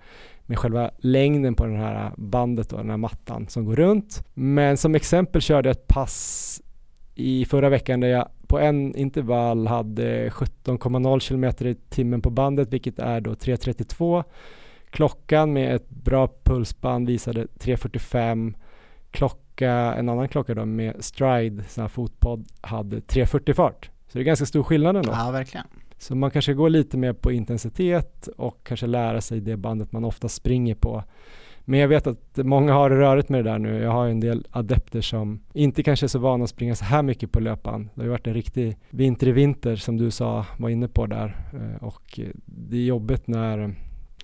med 0.46 0.60
själva 0.60 0.92
längden 0.98 1.56
på 1.56 1.66
den 1.66 1.76
här 1.76 2.12
bandet 2.18 2.74
och 2.74 2.80
den 2.80 2.90
här 2.90 2.98
mattan 2.98 3.48
som 3.48 3.66
går 3.66 3.76
runt. 3.76 4.26
Men 4.34 4.78
som 4.78 4.96
exempel 4.96 5.42
körde 5.42 5.70
jag 5.70 5.76
ett 5.76 5.88
pass 5.88 6.62
i 7.16 7.46
förra 7.46 7.70
veckan 7.70 8.00
där 8.00 8.08
jag 8.08 8.30
på 8.54 8.60
en 8.60 8.96
intervall 8.96 9.68
hade 9.68 10.30
17,0 10.30 11.20
km 11.28 11.68
i 11.68 11.76
timmen 11.90 12.22
på 12.22 12.30
bandet 12.30 12.74
vilket 12.74 13.00
är 13.00 13.22
då 13.22 13.32
3.32. 13.34 14.24
Klockan 14.90 15.54
med 15.54 15.76
ett 15.76 15.90
bra 15.90 16.30
pulsband 16.44 17.08
visade 17.08 17.46
3.45. 17.46 18.54
Klocka, 19.12 19.72
en 19.72 20.10
annan 20.10 20.28
klocka 20.28 20.54
då 20.56 20.66
med 20.66 21.04
stride, 21.04 21.64
sån 21.64 21.82
här 21.82 21.90
fotpodd, 21.90 22.46
hade 22.62 23.00
3.40 23.00 23.54
fart. 23.54 23.90
Så 24.08 24.18
det 24.18 24.20
är 24.20 24.24
ganska 24.24 24.46
stor 24.46 24.64
skillnad 24.64 24.96
ändå. 24.96 25.12
Ja, 25.12 25.32
verkligen. 25.32 25.66
Så 25.98 26.16
man 26.16 26.32
kanske 26.32 26.54
går 26.54 26.70
lite 26.70 26.98
mer 26.98 27.14
på 27.14 27.32
intensitet 27.32 28.28
och 28.38 28.64
kanske 28.64 28.88
lära 28.88 29.22
sig 29.22 29.40
det 29.40 29.58
bandet 29.58 29.92
man 29.92 30.06
ofta 30.06 30.30
springer 30.30 30.76
på 30.76 31.04
men 31.66 31.80
jag 31.80 31.88
vet 31.88 32.08
att 32.08 32.38
många 32.38 32.74
har 32.74 32.90
det 32.90 32.96
rörigt 32.96 33.30
med 33.30 33.46
det 33.46 33.52
där 33.52 33.60
nu. 33.60 33.78
Jag 33.78 33.92
har 33.92 34.08
en 34.08 34.20
del 34.20 34.48
adepter 34.52 35.02
som 35.02 35.40
inte 35.54 35.84
kanske 35.84 36.06
är 36.06 36.08
så 36.08 36.20
vana 36.20 36.44
att 36.44 36.50
springa 36.50 36.76
så 36.76 36.86
här 36.86 37.04
mycket 37.04 37.32
på 37.32 37.40
löpan. 37.40 37.90
Det 37.94 38.02
har 38.02 38.06
ju 38.06 38.10
varit 38.10 38.28
en 38.28 38.34
riktig 38.34 38.78
vinter 38.90 39.28
i 39.28 39.32
vinter 39.32 39.76
som 39.76 39.98
du 39.98 40.12
sa, 40.12 40.46
var 40.58 40.70
inne 40.70 40.88
på 40.88 41.06
där. 41.06 41.38
Eh, 41.54 41.84
och 41.84 42.20
det 42.46 42.78
är 42.78 42.84
jobbigt 42.84 43.28
när, 43.28 43.76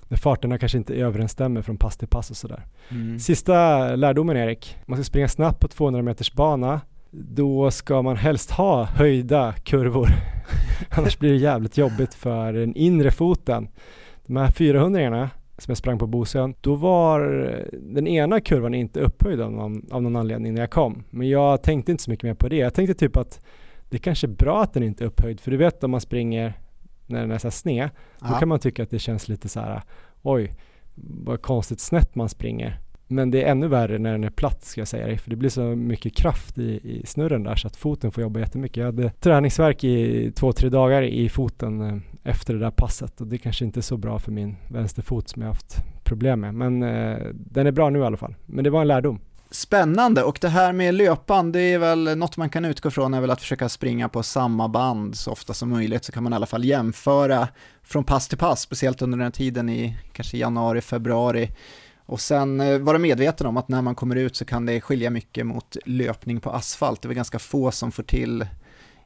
när 0.07 0.17
farterna 0.17 0.57
kanske 0.57 0.77
inte 0.77 0.95
överensstämmer 0.95 1.61
från 1.61 1.77
pass 1.77 1.97
till 1.97 2.07
pass 2.07 2.29
och 2.29 2.37
sådär. 2.37 2.65
Mm. 2.89 3.19
Sista 3.19 3.85
lärdomen 3.95 4.37
Erik, 4.37 4.77
man 4.85 4.97
ska 4.97 5.03
springa 5.03 5.27
snabbt 5.27 5.59
på 5.59 5.67
200 5.67 6.01
meters 6.01 6.33
bana. 6.33 6.81
Då 7.11 7.71
ska 7.71 8.01
man 8.01 8.17
helst 8.17 8.51
ha 8.51 8.83
höjda 8.83 9.53
kurvor. 9.53 10.09
Annars 10.89 11.19
blir 11.19 11.31
det 11.31 11.37
jävligt 11.37 11.77
jobbigt 11.77 12.13
för 12.13 12.53
den 12.53 12.75
inre 12.75 13.11
foten. 13.11 13.67
De 14.25 14.37
här 14.37 14.51
400 14.51 15.29
som 15.59 15.71
jag 15.71 15.77
sprang 15.77 15.99
på 15.99 16.07
Bosön, 16.07 16.55
då 16.61 16.75
var 16.75 17.19
den 17.71 18.07
ena 18.07 18.41
kurvan 18.41 18.73
inte 18.73 18.99
upphöjd 18.99 19.41
av 19.41 19.51
någon, 19.51 19.91
av 19.91 20.01
någon 20.01 20.15
anledning 20.15 20.53
när 20.53 20.61
jag 20.61 20.71
kom. 20.71 21.03
Men 21.09 21.29
jag 21.29 21.63
tänkte 21.63 21.91
inte 21.91 22.03
så 22.03 22.11
mycket 22.11 22.23
mer 22.23 22.33
på 22.33 22.49
det. 22.49 22.55
Jag 22.55 22.73
tänkte 22.73 22.93
typ 22.93 23.17
att 23.17 23.45
det 23.89 23.97
är 23.97 23.99
kanske 23.99 24.27
är 24.27 24.29
bra 24.29 24.61
att 24.61 24.73
den 24.73 24.83
inte 24.83 25.03
är 25.03 25.07
upphöjd, 25.07 25.39
för 25.39 25.51
du 25.51 25.57
vet 25.57 25.83
om 25.83 25.91
man 25.91 26.01
springer 26.01 26.53
när 27.05 27.21
den 27.21 27.31
är 27.31 27.37
så 27.37 27.47
här 27.47 27.51
sned, 27.51 27.89
ja. 28.21 28.27
då 28.27 28.33
kan 28.33 28.47
man 28.47 28.59
tycka 28.59 28.83
att 28.83 28.89
det 28.89 28.99
känns 28.99 29.27
lite 29.27 29.49
så 29.49 29.59
här, 29.59 29.81
oj, 30.21 30.55
vad 30.95 31.41
konstigt 31.41 31.79
snett 31.79 32.15
man 32.15 32.29
springer. 32.29 32.79
Men 33.11 33.31
det 33.31 33.43
är 33.43 33.51
ännu 33.51 33.67
värre 33.67 33.97
när 33.97 34.11
den 34.11 34.23
är 34.23 34.29
platt 34.29 34.63
ska 34.65 34.81
jag 34.81 34.87
säga 34.87 35.07
dig, 35.07 35.17
för 35.17 35.29
det 35.29 35.35
blir 35.35 35.49
så 35.49 35.61
mycket 35.61 36.15
kraft 36.15 36.57
i, 36.57 36.63
i 36.83 37.05
snurren 37.05 37.43
där 37.43 37.55
så 37.55 37.67
att 37.67 37.75
foten 37.75 38.11
får 38.11 38.23
jobba 38.23 38.39
jättemycket. 38.39 38.77
Jag 38.77 38.85
hade 38.85 39.09
träningsverk 39.09 39.83
i 39.83 40.31
två, 40.31 40.51
tre 40.51 40.69
dagar 40.69 41.01
i 41.01 41.29
foten 41.29 41.81
eh, 41.81 41.97
efter 42.23 42.53
det 42.53 42.59
där 42.59 42.71
passet 42.71 43.21
och 43.21 43.27
det 43.27 43.37
kanske 43.37 43.65
inte 43.65 43.79
är 43.79 43.81
så 43.81 43.97
bra 43.97 44.19
för 44.19 44.31
min 44.31 44.55
vänsterfot 44.67 45.29
som 45.29 45.41
jag 45.41 45.49
haft 45.49 45.75
problem 46.03 46.39
med. 46.39 46.55
Men 46.55 46.83
eh, 46.83 47.17
den 47.33 47.67
är 47.67 47.71
bra 47.71 47.89
nu 47.89 47.99
i 47.99 48.03
alla 48.03 48.17
fall. 48.17 48.35
Men 48.45 48.63
det 48.63 48.69
var 48.69 48.81
en 48.81 48.87
lärdom. 48.87 49.19
Spännande 49.51 50.23
och 50.23 50.37
det 50.41 50.49
här 50.49 50.73
med 50.73 50.93
löpan, 50.93 51.51
det 51.51 51.61
är 51.61 51.79
väl 51.79 52.17
något 52.17 52.37
man 52.37 52.49
kan 52.49 52.65
utgå 52.65 52.91
från 52.91 53.13
är 53.13 53.21
väl 53.21 53.31
att 53.31 53.41
försöka 53.41 53.69
springa 53.69 54.09
på 54.09 54.23
samma 54.23 54.67
band 54.67 55.15
så 55.15 55.31
ofta 55.31 55.53
som 55.53 55.69
möjligt 55.69 56.03
så 56.03 56.11
kan 56.11 56.23
man 56.23 56.33
i 56.33 56.35
alla 56.35 56.45
fall 56.45 56.65
jämföra 56.65 57.47
från 57.83 58.03
pass 58.03 58.27
till 58.27 58.37
pass, 58.37 58.61
speciellt 58.61 59.01
under 59.01 59.17
den 59.17 59.25
här 59.25 59.31
tiden 59.31 59.69
i 59.69 59.97
kanske 60.13 60.37
januari, 60.37 60.81
februari 60.81 61.49
och 62.09 62.21
sen 62.21 62.59
eh, 62.59 62.79
vara 62.79 62.97
medveten 62.97 63.47
om 63.47 63.57
att 63.57 63.67
när 63.67 63.81
man 63.81 63.95
kommer 63.95 64.15
ut 64.15 64.35
så 64.35 64.45
kan 64.45 64.65
det 64.65 64.81
skilja 64.81 65.09
mycket 65.09 65.45
mot 65.45 65.77
löpning 65.85 66.39
på 66.39 66.49
asfalt. 66.51 67.01
Det 67.01 67.09
är 67.09 67.13
ganska 67.13 67.39
få 67.39 67.71
som 67.71 67.91
får 67.91 68.03
till 68.03 68.45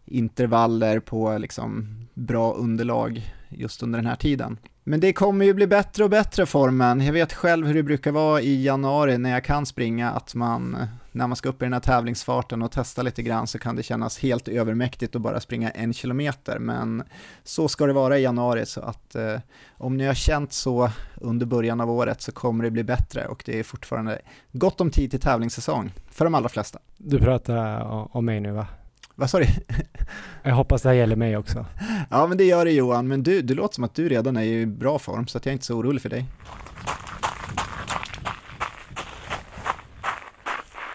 intervaller 0.06 1.00
på 1.00 1.38
liksom 1.38 1.88
bra 2.14 2.54
underlag 2.54 3.34
just 3.50 3.84
under 3.84 4.00
den 4.00 4.06
här 4.06 4.16
tiden. 4.16 4.58
Men 4.84 5.00
det 5.00 5.14
kommer 5.14 5.46
ju 5.46 5.54
bli 5.54 5.68
bättre 5.68 6.04
och 6.04 6.10
bättre 6.10 6.46
formen. 6.46 7.02
Jag 7.02 7.14
vet 7.14 7.34
själv 7.34 7.68
hur 7.68 7.74
det 7.74 7.84
brukar 7.84 8.12
vara 8.12 8.42
i 8.42 8.64
januari 8.64 9.18
när 9.18 9.30
jag 9.30 9.44
kan 9.44 9.66
springa, 9.66 10.12
att 10.12 10.36
man 10.36 10.78
när 11.14 11.28
man 11.28 11.36
ska 11.36 11.50
upp 11.50 11.62
i 11.62 11.66
den 11.66 11.74
här 11.74 11.80
tävlingsfarten 11.80 12.62
och 12.62 12.72
testa 12.72 13.02
lite 13.02 13.24
grann 13.24 13.48
så 13.48 13.60
kan 13.60 13.76
det 13.76 13.84
kännas 13.84 14.20
helt 14.20 14.48
övermäktigt 14.48 15.16
att 15.16 15.22
bara 15.22 15.40
springa 15.40 15.70
en 15.70 15.94
kilometer. 15.94 16.60
Men 16.60 17.04
så 17.44 17.68
ska 17.68 17.86
det 17.86 17.94
vara 17.94 18.20
i 18.20 18.22
januari 18.22 18.66
så 18.66 18.82
att 18.82 19.16
eh, 19.16 19.40
om 19.78 19.98
ni 19.98 20.06
har 20.06 20.14
känt 20.14 20.54
så 20.54 20.90
under 21.16 21.46
början 21.46 21.82
av 21.82 21.92
året 21.92 22.22
så 22.22 22.32
kommer 22.32 22.64
det 22.64 22.72
bli 22.72 22.84
bättre 22.84 23.28
och 23.28 23.44
det 23.46 23.60
är 23.60 23.64
fortfarande 23.64 24.22
gott 24.52 24.82
om 24.82 24.90
tid 24.90 25.12
till 25.12 25.20
tävlingssäsong 25.20 25.92
för 26.12 26.26
de 26.26 26.36
allra 26.36 26.50
flesta. 26.50 26.80
Du 26.98 27.20
pratar 27.20 27.82
om 28.18 28.26
mig 28.26 28.40
nu 28.40 28.52
va? 28.52 28.68
Vad 29.16 29.30
sa 29.30 29.40
du? 29.40 29.48
Jag 30.44 30.56
hoppas 30.56 30.82
det 30.82 30.90
här 30.90 30.96
gäller 30.96 31.16
mig 31.16 31.38
också. 31.38 31.66
Ja, 32.10 32.28
men 32.28 32.38
det 32.38 32.44
gör 32.44 32.66
det 32.66 32.72
Johan, 32.72 33.08
men 33.08 33.24
du, 33.24 33.42
det 33.42 33.54
låter 33.54 33.76
som 33.76 33.84
att 33.84 33.96
du 33.96 34.10
redan 34.10 34.38
är 34.38 34.44
i 34.44 34.66
bra 34.66 35.00
form, 35.00 35.28
så 35.28 35.38
att 35.38 35.46
jag 35.46 35.52
är 35.52 35.54
inte 35.54 35.66
så 35.66 35.76
orolig 35.76 36.02
för 36.02 36.10
dig. 36.10 36.26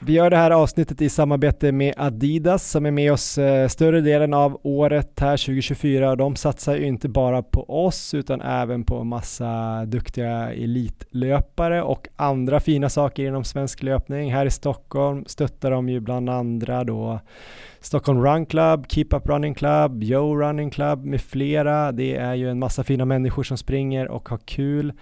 Vi 0.01 0.13
gör 0.13 0.31
det 0.31 0.37
här 0.37 0.51
avsnittet 0.51 1.03
i 1.03 1.09
samarbete 1.09 1.73
med 1.73 1.95
Adidas 1.97 2.71
som 2.71 2.87
är 2.87 2.91
med 2.91 3.13
oss 3.13 3.39
eh, 3.39 3.69
större 3.69 4.01
delen 4.01 4.35
av 4.35 4.61
året 4.63 5.21
här 5.21 5.37
2024. 5.37 6.17
De 6.17 6.37
satsar 6.37 6.77
ju 6.77 6.87
inte 6.87 7.09
bara 7.09 7.43
på 7.43 7.85
oss 7.87 8.15
utan 8.15 8.41
även 8.41 8.85
på 8.85 9.05
massa 9.05 9.85
duktiga 9.85 10.53
elitlöpare 10.53 11.83
och 11.83 12.09
andra 12.17 12.61
fina 12.61 12.89
saker 12.89 13.25
inom 13.25 13.45
svensk 13.45 13.83
löpning. 13.83 14.33
Här 14.33 14.47
i 14.47 14.51
Stockholm 14.51 15.25
stöttar 15.27 15.71
de 15.71 15.89
ju 15.89 16.01
bland 16.01 16.31
andra 16.31 16.85
då 16.85 17.21
Stockholm 17.81 18.25
Run 18.25 18.47
Club, 18.47 18.87
Keep 18.89 19.07
Up 19.11 19.27
Running 19.29 19.55
Club, 19.55 20.03
Yo 20.03 20.37
Running 20.37 20.71
Club 20.71 21.05
med 21.05 21.21
flera. 21.21 21.93
Det 21.93 22.17
är 22.17 22.35
ju 22.35 22.51
en 22.51 22.59
massa 22.59 22.85
fina 22.85 23.05
människor 23.05 23.43
som 23.43 23.57
springer 23.57 24.09
och 24.09 24.29
har 24.29 24.39
kul. 24.39 24.93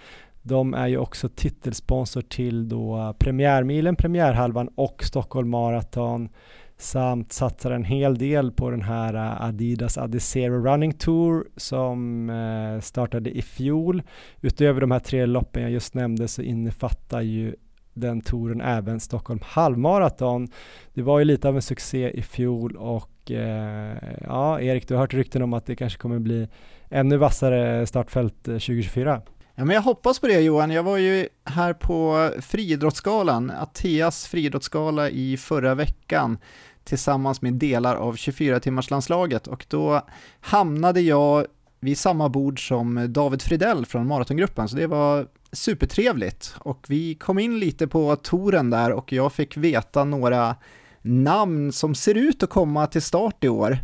De 0.47 0.73
är 0.73 0.87
ju 0.87 0.97
också 0.97 1.29
titelsponsor 1.29 2.21
till 2.21 2.69
då 2.69 2.97
eh, 2.97 3.13
premiärmilen, 3.13 3.95
premiärhalvan 3.95 4.69
och 4.75 5.03
Stockholm 5.03 5.49
Marathon 5.49 6.29
samt 6.77 7.31
satsar 7.31 7.71
en 7.71 7.83
hel 7.83 8.17
del 8.17 8.51
på 8.51 8.69
den 8.69 8.81
här 8.81 9.13
eh, 9.13 9.41
Adidas 9.41 9.97
Adizero 9.97 10.63
Running 10.65 10.93
Tour 10.93 11.47
som 11.55 12.29
eh, 12.29 12.81
startade 12.81 13.29
i 13.29 13.41
fjol. 13.41 14.03
Utöver 14.41 14.81
de 14.81 14.91
här 14.91 14.99
tre 14.99 15.25
loppen 15.25 15.61
jag 15.63 15.71
just 15.71 15.93
nämnde 15.93 16.27
så 16.27 16.41
innefattar 16.41 17.21
ju 17.21 17.55
den 17.93 18.21
touren 18.21 18.61
även 18.61 18.99
Stockholm 18.99 19.39
halvmaraton. 19.43 20.47
Det 20.93 21.01
var 21.01 21.19
ju 21.19 21.25
lite 21.25 21.47
av 21.47 21.55
en 21.55 21.61
succé 21.61 22.09
i 22.09 22.21
fjol 22.21 22.75
och 22.75 23.31
eh, 23.31 23.97
ja, 24.21 24.61
Erik, 24.61 24.87
du 24.87 24.93
har 24.93 25.01
hört 25.01 25.13
rykten 25.13 25.41
om 25.41 25.53
att 25.53 25.65
det 25.65 25.75
kanske 25.75 25.99
kommer 25.99 26.19
bli 26.19 26.47
ännu 26.89 27.17
vassare 27.17 27.87
startfält 27.87 28.43
2024. 28.43 29.21
Ja, 29.59 29.65
men 29.65 29.75
jag 29.75 29.81
hoppas 29.81 30.19
på 30.19 30.27
det 30.27 30.39
Johan. 30.39 30.71
Jag 30.71 30.83
var 30.83 30.97
ju 30.97 31.27
här 31.43 31.73
på 31.73 32.31
friidrottsgalan, 32.41 33.51
Ateas 33.51 34.27
friidrottsgala 34.27 35.09
i 35.09 35.37
förra 35.37 35.75
veckan 35.75 36.37
tillsammans 36.83 37.41
med 37.41 37.53
delar 37.53 37.95
av 37.95 38.15
24-timmarslandslaget 38.15 39.47
och 39.47 39.65
då 39.69 40.01
hamnade 40.41 41.01
jag 41.01 41.45
vid 41.79 41.97
samma 41.97 42.29
bord 42.29 42.67
som 42.67 43.13
David 43.13 43.41
Fridell 43.41 43.85
från 43.85 44.07
Maratongruppen, 44.07 44.69
så 44.69 44.75
det 44.75 44.87
var 44.87 45.27
supertrevligt. 45.51 46.55
Och 46.59 46.85
vi 46.87 47.15
kom 47.15 47.39
in 47.39 47.59
lite 47.59 47.87
på 47.87 48.15
touren 48.15 48.69
där 48.69 48.91
och 48.91 49.13
jag 49.13 49.33
fick 49.33 49.57
veta 49.57 50.03
några 50.03 50.55
namn 51.01 51.71
som 51.71 51.95
ser 51.95 52.15
ut 52.15 52.43
att 52.43 52.49
komma 52.49 52.87
till 52.87 53.01
start 53.01 53.43
i 53.43 53.49
år. 53.49 53.77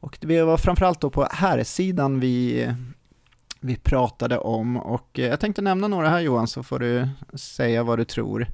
Och 0.00 0.18
det 0.20 0.42
var 0.42 0.56
framförallt 0.56 1.00
då 1.00 1.10
på 1.10 1.28
här 1.30 1.64
sidan 1.64 2.20
vi 2.20 2.68
vi 3.62 3.76
pratade 3.76 4.38
om 4.38 4.76
och 4.76 5.18
eh, 5.18 5.26
jag 5.26 5.40
tänkte 5.40 5.62
nämna 5.62 5.88
några 5.88 6.08
här 6.08 6.20
Johan 6.20 6.46
så 6.46 6.62
får 6.62 6.78
du 6.78 7.08
säga 7.34 7.82
vad 7.82 7.98
du 7.98 8.04
tror. 8.04 8.46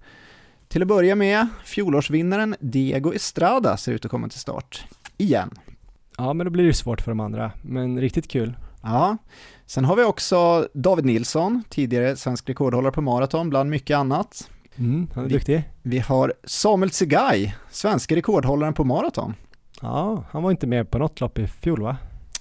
Till 0.68 0.82
att 0.82 0.88
börja 0.88 1.14
med, 1.14 1.46
fjolårsvinnaren 1.64 2.56
Diego 2.60 3.12
Estrada 3.12 3.76
ser 3.76 3.92
ut 3.92 4.04
att 4.04 4.10
komma 4.10 4.28
till 4.28 4.40
start 4.40 4.84
igen. 5.16 5.50
Ja, 6.16 6.32
men 6.32 6.44
då 6.44 6.50
blir 6.50 6.64
det 6.64 6.74
svårt 6.74 7.00
för 7.00 7.10
de 7.10 7.20
andra, 7.20 7.52
men 7.62 8.00
riktigt 8.00 8.28
kul. 8.28 8.56
Ja, 8.82 9.16
sen 9.66 9.84
har 9.84 9.96
vi 9.96 10.04
också 10.04 10.68
David 10.74 11.04
Nilsson, 11.04 11.62
tidigare 11.68 12.16
svensk 12.16 12.48
rekordhållare 12.48 12.92
på 12.92 13.00
maraton, 13.02 13.50
bland 13.50 13.70
mycket 13.70 13.96
annat. 13.96 14.50
Mm, 14.76 15.08
han 15.14 15.24
är 15.24 15.28
vi, 15.28 15.34
duktig. 15.34 15.70
Vi 15.82 15.98
har 15.98 16.34
Samuel 16.44 16.90
Tsegay, 16.90 17.54
svenska 17.70 18.16
rekordhållaren 18.16 18.74
på 18.74 18.84
maraton. 18.84 19.34
Ja, 19.82 20.24
han 20.30 20.42
var 20.42 20.50
inte 20.50 20.66
med 20.66 20.90
på 20.90 20.98
något 20.98 21.20
lopp 21.20 21.38
i 21.38 21.46
fjol 21.46 21.82
va? 21.82 21.96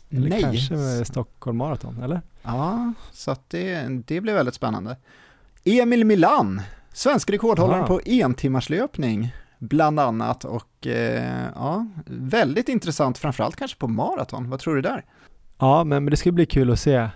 Eller 0.09 0.29
Nej. 0.29 0.41
kanske 0.41 0.73
med 0.73 1.07
Stockholm 1.07 1.57
Marathon, 1.57 2.03
eller? 2.03 2.21
Ja, 2.43 2.93
så 3.11 3.35
det, 3.47 3.81
det 4.05 4.21
blir 4.21 4.33
väldigt 4.33 4.55
spännande. 4.55 4.97
Emil 5.63 6.05
Milan, 6.05 6.61
svensk 6.93 7.29
rekordhållare 7.29 7.87
på 7.87 8.01
entimmarslöpning 8.05 9.33
bland 9.59 9.99
annat 9.99 10.45
och 10.45 10.87
eh, 10.87 11.47
ja, 11.55 11.87
väldigt 12.05 12.69
intressant 12.69 13.17
framförallt 13.17 13.55
kanske 13.55 13.77
på 13.77 13.87
maraton. 13.87 14.49
Vad 14.49 14.59
tror 14.59 14.75
du 14.75 14.81
där? 14.81 15.05
Ja, 15.59 15.83
men, 15.83 16.03
men 16.03 16.11
det 16.11 16.17
ska 16.17 16.31
bli 16.31 16.45
kul 16.45 16.71
att 16.71 16.79
se. 16.79 17.09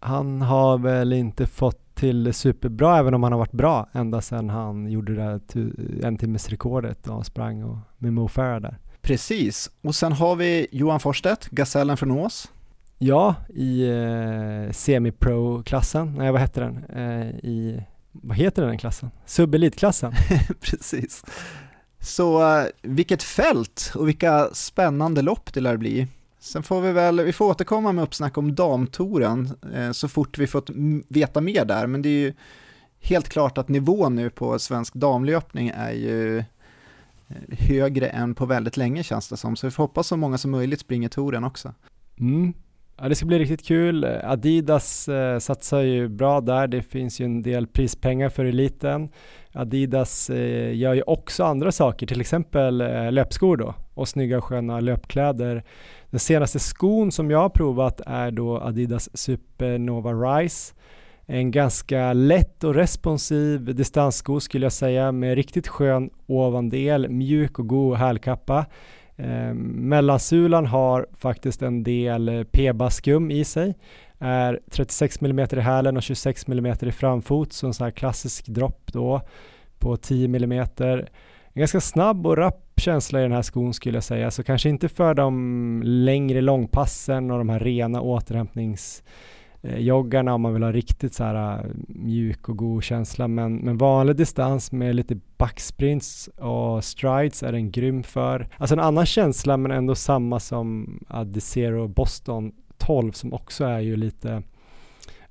Han 0.00 0.42
har 0.42 0.78
väl 0.78 1.12
inte 1.12 1.46
fått 1.46 1.94
till 1.94 2.34
superbra 2.34 2.98
även 2.98 3.14
om 3.14 3.22
han 3.22 3.32
har 3.32 3.38
varit 3.38 3.52
bra 3.52 3.88
ända 3.92 4.20
sedan 4.20 4.50
han 4.50 4.90
gjorde 4.90 5.14
det 5.14 5.22
där 5.22 5.40
en 6.06 6.16
timmes 6.16 6.48
rekordet 6.48 7.08
och 7.08 7.26
sprang 7.26 7.64
och 7.64 7.78
med 7.98 8.12
Mo 8.12 8.28
Farah 8.28 8.60
där. 8.60 8.78
Precis, 9.08 9.70
och 9.82 9.94
sen 9.94 10.12
har 10.12 10.36
vi 10.36 10.66
Johan 10.72 11.00
Forstedt, 11.00 11.48
Gasellen 11.50 11.96
från 11.96 12.10
Ås. 12.10 12.50
Ja, 12.98 13.34
i 13.54 13.88
eh, 13.88 14.72
semi-pro-klassen, 14.72 16.14
nej 16.18 16.32
vad 16.32 16.40
hette 16.40 16.60
den? 16.60 16.84
Eh, 16.84 17.28
I, 17.28 17.82
vad 18.12 18.36
heter 18.36 18.62
den 18.62 18.78
klassen? 18.78 19.10
Subelitklassen. 19.26 20.12
Precis. 20.60 21.24
Så 22.00 22.58
eh, 22.58 22.66
vilket 22.82 23.22
fält 23.22 23.92
och 23.94 24.08
vilka 24.08 24.48
spännande 24.52 25.22
lopp 25.22 25.54
det 25.54 25.60
lär 25.60 25.76
bli. 25.76 26.06
Sen 26.40 26.62
får 26.62 26.80
vi 26.80 26.92
väl, 26.92 27.20
vi 27.20 27.32
får 27.32 27.44
återkomma 27.44 27.92
med 27.92 28.04
uppsnack 28.04 28.38
om 28.38 28.54
damtouren 28.54 29.50
eh, 29.74 29.92
så 29.92 30.08
fort 30.08 30.38
vi 30.38 30.46
fått 30.46 30.70
veta 31.08 31.40
mer 31.40 31.64
där, 31.64 31.86
men 31.86 32.02
det 32.02 32.08
är 32.08 32.20
ju 32.20 32.32
helt 33.00 33.28
klart 33.28 33.58
att 33.58 33.68
nivån 33.68 34.14
nu 34.14 34.30
på 34.30 34.58
svensk 34.58 34.94
damlöpning 34.94 35.72
är 35.74 35.92
ju 35.92 36.44
högre 37.50 38.08
än 38.08 38.34
på 38.34 38.46
väldigt 38.46 38.76
länge 38.76 39.02
känns 39.02 39.28
det 39.28 39.36
som, 39.36 39.56
så 39.56 39.66
vi 39.66 39.70
får 39.70 39.82
hoppas 39.82 40.06
så 40.06 40.16
många 40.16 40.38
som 40.38 40.50
möjligt 40.50 40.80
springer 40.80 41.08
touren 41.08 41.44
också. 41.44 41.74
Mm. 42.20 42.54
Ja, 43.00 43.08
det 43.08 43.14
ska 43.14 43.26
bli 43.26 43.38
riktigt 43.38 43.66
kul. 43.66 44.04
Adidas 44.04 45.08
eh, 45.08 45.38
satsar 45.38 45.80
ju 45.80 46.08
bra 46.08 46.40
där. 46.40 46.66
Det 46.66 46.82
finns 46.82 47.20
ju 47.20 47.24
en 47.24 47.42
del 47.42 47.66
prispengar 47.66 48.28
för 48.28 48.44
eliten. 48.44 49.08
Adidas 49.52 50.30
eh, 50.30 50.76
gör 50.76 50.94
ju 50.94 51.02
också 51.02 51.44
andra 51.44 51.72
saker, 51.72 52.06
till 52.06 52.20
exempel 52.20 52.80
eh, 52.80 53.12
löpskor 53.12 53.56
då 53.56 53.74
och 53.94 54.08
snygga 54.08 54.40
sköna 54.40 54.80
löpkläder. 54.80 55.64
Den 56.10 56.20
senaste 56.20 56.58
skon 56.58 57.12
som 57.12 57.30
jag 57.30 57.38
har 57.38 57.48
provat 57.48 58.00
är 58.06 58.30
då 58.30 58.58
Adidas 58.58 59.18
Supernova 59.18 60.12
Rise 60.12 60.74
en 61.30 61.50
ganska 61.50 62.12
lätt 62.12 62.64
och 62.64 62.74
responsiv 62.74 63.74
distanssko 63.74 64.40
skulle 64.40 64.64
jag 64.64 64.72
säga 64.72 65.12
med 65.12 65.34
riktigt 65.34 65.68
skön 65.68 66.10
ovandel, 66.26 67.08
mjuk 67.08 67.58
och 67.58 67.66
god 67.66 67.96
hälkappa. 67.96 68.66
Eh, 69.16 69.54
mellansulan 69.54 70.66
har 70.66 71.06
faktiskt 71.12 71.62
en 71.62 71.82
del 71.82 72.28
eh, 72.28 72.44
p-baskum 72.44 73.30
i 73.30 73.44
sig, 73.44 73.74
är 74.18 74.60
36 74.70 75.22
mm 75.22 75.48
i 75.52 75.60
hälen 75.60 75.96
och 75.96 76.02
26 76.02 76.48
mm 76.48 76.76
i 76.80 76.92
framfot, 76.92 77.52
så 77.52 77.66
en 77.66 77.74
sån 77.74 77.84
här 77.84 77.90
klassisk 77.90 78.46
dropp 78.46 78.92
då 78.92 79.20
på 79.78 79.96
10 79.96 80.26
mm. 80.26 80.52
En 80.52 81.06
ganska 81.54 81.80
snabb 81.80 82.26
och 82.26 82.36
rapp 82.36 82.72
känsla 82.76 83.18
i 83.20 83.22
den 83.22 83.32
här 83.32 83.42
skon 83.42 83.74
skulle 83.74 83.96
jag 83.96 84.04
säga, 84.04 84.30
så 84.30 84.42
kanske 84.42 84.68
inte 84.68 84.88
för 84.88 85.14
de 85.14 85.82
längre 85.84 86.40
långpassen 86.40 87.30
och 87.30 87.38
de 87.38 87.48
här 87.48 87.60
rena 87.60 88.00
återhämtnings 88.00 89.02
eh, 89.62 89.78
joggarna 89.78 90.34
om 90.34 90.40
man 90.40 90.52
vill 90.52 90.62
ha 90.62 90.72
riktigt 90.72 91.14
så 91.14 91.24
här 91.24 91.58
eh, 91.58 91.64
mjuk 91.88 92.48
och 92.48 92.56
god 92.56 92.84
känsla. 92.84 93.28
Men, 93.28 93.56
men 93.56 93.78
vanlig 93.78 94.16
distans 94.16 94.72
med 94.72 94.96
lite 94.96 95.18
backsprints 95.36 96.28
och 96.36 96.84
strides 96.84 97.42
är 97.42 97.52
den 97.52 97.70
grym 97.70 98.02
för. 98.02 98.48
Alltså 98.56 98.74
en 98.74 98.80
annan 98.80 99.06
känsla 99.06 99.56
men 99.56 99.70
ändå 99.70 99.94
samma 99.94 100.40
som 100.40 100.98
Adizero 101.08 101.88
Boston 101.88 102.52
12 102.76 103.12
som 103.12 103.32
också 103.32 103.64
är 103.64 103.80
ju 103.80 103.96
lite 103.96 104.42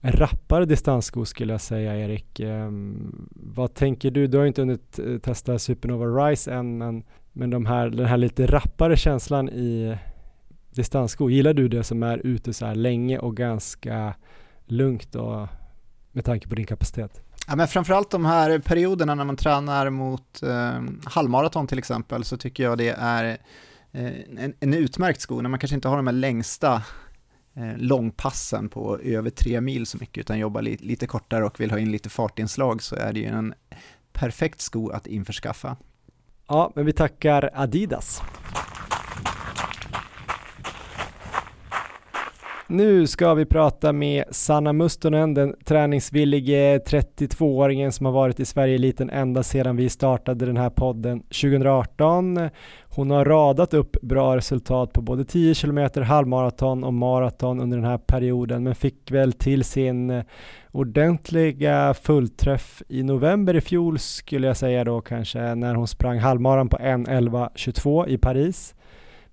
en 0.01 0.11
rappare 0.11 0.65
distanssko 0.65 1.25
skulle 1.25 1.53
jag 1.53 1.61
säga 1.61 1.97
Erik. 1.97 2.39
Um, 2.39 3.29
vad 3.35 3.73
tänker 3.73 4.11
du? 4.11 4.27
Du 4.27 4.37
har 4.37 4.43
ju 4.43 4.47
inte 4.47 4.61
hunnit 4.61 4.99
eh, 4.99 5.17
testa 5.17 5.59
Supernova 5.59 6.05
Rise 6.05 6.53
än 6.53 6.77
men, 6.77 7.03
men 7.33 7.49
de 7.49 7.65
här, 7.65 7.89
den 7.89 8.05
här 8.05 8.17
lite 8.17 8.45
rappare 8.45 8.97
känslan 8.97 9.49
i 9.49 9.97
distanssko. 10.77 11.29
Gillar 11.29 11.53
du 11.53 11.67
det 11.67 11.83
som 11.83 12.03
är 12.03 12.17
ute 12.17 12.53
så 12.53 12.65
här 12.65 12.75
länge 12.75 13.19
och 13.19 13.37
ganska 13.37 14.15
lugnt 14.65 15.15
och 15.15 15.47
med 16.11 16.25
tanke 16.25 16.47
på 16.47 16.55
din 16.55 16.65
kapacitet? 16.65 17.21
Ja, 17.47 17.55
men 17.55 17.67
framförallt 17.67 18.09
de 18.09 18.25
här 18.25 18.59
perioderna 18.59 19.15
när 19.15 19.23
man 19.25 19.37
tränar 19.37 19.89
mot 19.89 20.43
eh, 20.43 20.81
halvmaraton 21.05 21.67
till 21.67 21.79
exempel 21.79 22.23
så 22.23 22.37
tycker 22.37 22.63
jag 22.63 22.77
det 22.77 22.89
är 22.89 23.37
en, 23.91 24.53
en 24.59 24.73
utmärkt 24.73 25.21
sko 25.21 25.41
när 25.41 25.49
man 25.49 25.59
kanske 25.59 25.75
inte 25.75 25.87
har 25.87 25.97
de 25.97 26.07
här 26.07 26.13
längsta 26.13 26.83
långpassen 27.77 28.69
på 28.69 28.99
över 28.99 29.29
tre 29.29 29.61
mil 29.61 29.85
så 29.85 29.97
mycket 29.97 30.17
utan 30.17 30.39
jobbar 30.39 30.61
li, 30.61 30.77
lite 30.77 31.07
kortare 31.07 31.45
och 31.45 31.59
vill 31.59 31.71
ha 31.71 31.79
in 31.79 31.91
lite 31.91 32.09
fartinslag 32.09 32.83
så 32.83 32.95
är 32.95 33.13
det 33.13 33.19
ju 33.19 33.25
en 33.25 33.53
perfekt 34.13 34.61
sko 34.61 34.89
att 34.89 35.07
införskaffa. 35.07 35.77
Ja, 36.47 36.71
men 36.75 36.85
vi 36.85 36.93
tackar 36.93 37.49
Adidas. 37.53 38.21
Nu 42.69 43.07
ska 43.07 43.33
vi 43.33 43.45
prata 43.45 43.93
med 43.93 44.23
Sanna 44.31 44.73
Mustonen, 44.73 45.33
den 45.33 45.55
träningsvillige 45.65 46.77
32-åringen 46.77 47.91
som 47.91 48.05
har 48.05 48.13
varit 48.13 48.39
i 48.39 48.45
Sverige-eliten 48.45 49.09
ända 49.09 49.43
sedan 49.43 49.75
vi 49.75 49.89
startade 49.89 50.45
den 50.45 50.57
här 50.57 50.69
podden 50.69 51.19
2018. 51.19 52.49
Hon 52.83 53.11
har 53.11 53.25
radat 53.25 53.73
upp 53.73 54.01
bra 54.01 54.37
resultat 54.37 54.93
på 54.93 55.01
både 55.01 55.25
10 55.25 55.55
km, 55.55 56.03
halvmaraton 56.03 56.83
och 56.83 56.93
maraton 56.93 57.59
under 57.59 57.77
den 57.77 57.85
här 57.85 57.97
perioden 57.97 58.63
men 58.63 58.75
fick 58.75 59.11
väl 59.11 59.33
till 59.33 59.63
sin 59.63 60.23
ordentliga 60.71 61.93
fullträff 61.93 62.81
i 62.87 63.03
november 63.03 63.55
i 63.55 63.61
fjol 63.61 63.99
skulle 63.99 64.47
jag 64.47 64.57
säga 64.57 64.83
då 64.83 65.01
kanske 65.01 65.55
när 65.55 65.75
hon 65.75 65.87
sprang 65.87 66.19
halvmaran 66.19 66.69
på 66.69 66.77
1.11.22 66.77 68.07
i 68.07 68.17
Paris 68.17 68.75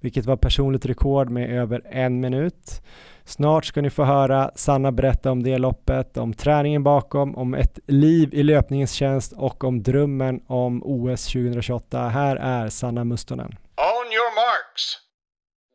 vilket 0.01 0.27
var 0.27 0.37
personligt 0.37 0.87
rekord 0.87 1.31
med 1.31 1.51
över 1.51 1.83
en 1.91 2.21
minut. 2.21 2.83
Snart 3.27 3.65
ska 3.65 3.81
ni 3.81 3.91
få 3.91 4.05
höra 4.05 4.51
Sanna 4.55 4.93
berätta 4.93 5.31
om 5.31 5.43
det 5.43 5.59
loppet, 5.59 6.17
om 6.17 6.35
träningen 6.35 6.83
bakom, 6.83 7.37
om 7.37 7.55
ett 7.55 7.79
liv 7.87 8.35
i 8.35 8.43
löpningens 8.43 8.93
tjänst 8.93 9.33
och 9.37 9.65
om 9.65 9.83
drömmen 9.83 10.41
om 10.47 10.83
OS 10.85 11.27
2028. 11.27 11.99
Här 11.99 12.37
är 12.37 12.69
Sanna 12.69 13.05
Mustonen. 13.05 13.47
On 13.77 14.07
your 14.13 14.35
marks. 14.35 14.83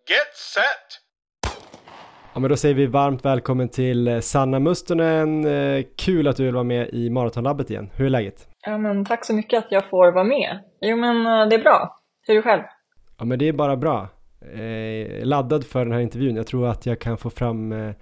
Get 0.09 0.35
set. 0.35 1.01
Ja, 2.33 2.39
men 2.39 2.49
då 2.49 2.57
säger 2.57 2.75
vi 2.75 2.85
varmt 2.85 3.25
välkommen 3.25 3.69
till 3.69 4.21
Sanna 4.21 4.59
Mustonen. 4.59 5.45
Eh, 5.45 5.85
kul 5.97 6.27
att 6.27 6.35
du 6.38 6.43
vill 6.43 6.53
vara 6.53 6.63
med 6.63 6.89
i 6.89 7.09
Maratonlabbet 7.09 7.69
igen. 7.69 7.89
Hur 7.95 8.05
är 8.05 8.09
läget? 8.09 8.47
Ja, 8.62 8.77
men 8.77 9.05
tack 9.05 9.25
så 9.25 9.33
mycket 9.33 9.65
att 9.65 9.71
jag 9.71 9.89
får 9.89 10.12
vara 10.12 10.23
med. 10.23 10.59
Jo, 10.81 10.97
men 10.97 11.25
eh, 11.25 11.49
det 11.49 11.55
är 11.55 11.63
bra. 11.63 11.95
Hur 12.27 12.33
är 12.33 12.35
du 12.38 12.41
själv? 12.41 12.63
Ja, 13.17 13.25
men 13.25 13.39
det 13.39 13.47
är 13.47 13.53
bara 13.53 13.77
bra 13.77 14.07
eh, 14.41 15.25
laddad 15.25 15.65
för 15.65 15.86
den 15.86 15.93
här 15.93 15.99
intervjun. 15.99 16.36
Jag 16.36 16.47
tror 16.47 16.67
att 16.67 16.86
jag 16.86 16.99
kan 16.99 17.17
få 17.17 17.30
fram 17.30 17.71
eh, 17.71 17.93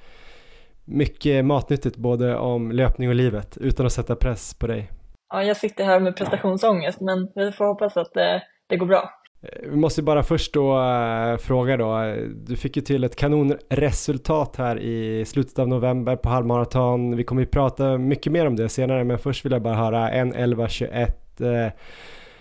mycket 0.86 1.46
matnyttigt 1.46 1.98
både 1.98 2.38
om 2.38 2.72
löpning 2.72 3.10
och 3.10 3.16
livet 3.16 3.58
utan 3.58 3.86
att 3.86 3.94
sätta 3.94 4.16
press 4.16 4.54
på 4.54 4.68
dig. 4.68 4.92
Ja, 5.30 5.44
jag 5.44 5.58
sitter 5.58 5.84
här 5.84 6.00
med 6.00 6.16
prestationsångest 6.16 7.02
men 7.02 7.32
vi 7.36 7.52
får 7.52 7.66
hoppas 7.66 7.98
att 7.98 8.14
det, 8.14 8.44
det 8.68 8.78
går 8.78 8.86
bra. 8.86 9.10
Eh, 9.42 9.70
vi 9.70 9.76
måste 9.76 10.04
bara 10.04 10.24
först 10.24 10.54
då 10.54 10.80
äh, 10.80 11.38
fråga 11.38 11.78
då, 11.78 12.16
du 12.36 12.56
fick 12.56 12.76
ju 12.76 12.82
till 12.82 13.04
ett 13.04 13.16
kanonresultat 13.16 14.56
här 14.56 14.80
i 14.80 15.26
slutet 15.26 15.60
av 15.60 15.68
november 15.68 16.16
på 16.16 16.30
halvmaraton. 16.30 17.16
Vi 17.16 17.24
kommer 17.24 17.42
ju 17.42 17.48
prata 17.48 17.98
mycket 17.98 18.32
mer 18.32 18.46
om 18.46 18.56
det 18.56 18.70
senare 18.70 19.04
men 19.04 19.20
först 19.20 19.46
vill 19.46 19.52
jag 19.52 19.62
bara 19.62 19.76
höra 19.76 20.10
1.11.21 20.10 21.66
äh, 21.66 21.72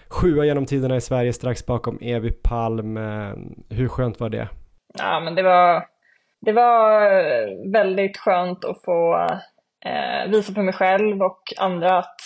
sjua 0.09 0.45
genom 0.45 0.67
tiderna 0.67 0.97
i 0.97 1.01
Sverige 1.01 1.33
strax 1.33 1.67
bakom 1.67 1.99
Evi 2.01 2.31
Palm. 2.31 2.97
Eh, 2.97 3.33
hur 3.71 3.89
skönt 3.89 4.21
var 4.21 4.29
det? 4.29 4.49
Ja, 4.99 5.21
men 5.21 5.35
det 5.35 5.43
var, 5.43 5.85
det 6.41 6.53
var 6.53 7.01
väldigt 7.73 8.17
skönt 8.17 8.65
att 8.65 8.85
få 8.85 9.29
eh, 9.85 10.31
visa 10.31 10.53
för 10.53 10.63
mig 10.63 10.75
själv 10.75 11.23
och 11.23 11.43
andra 11.59 11.99
att 11.99 12.21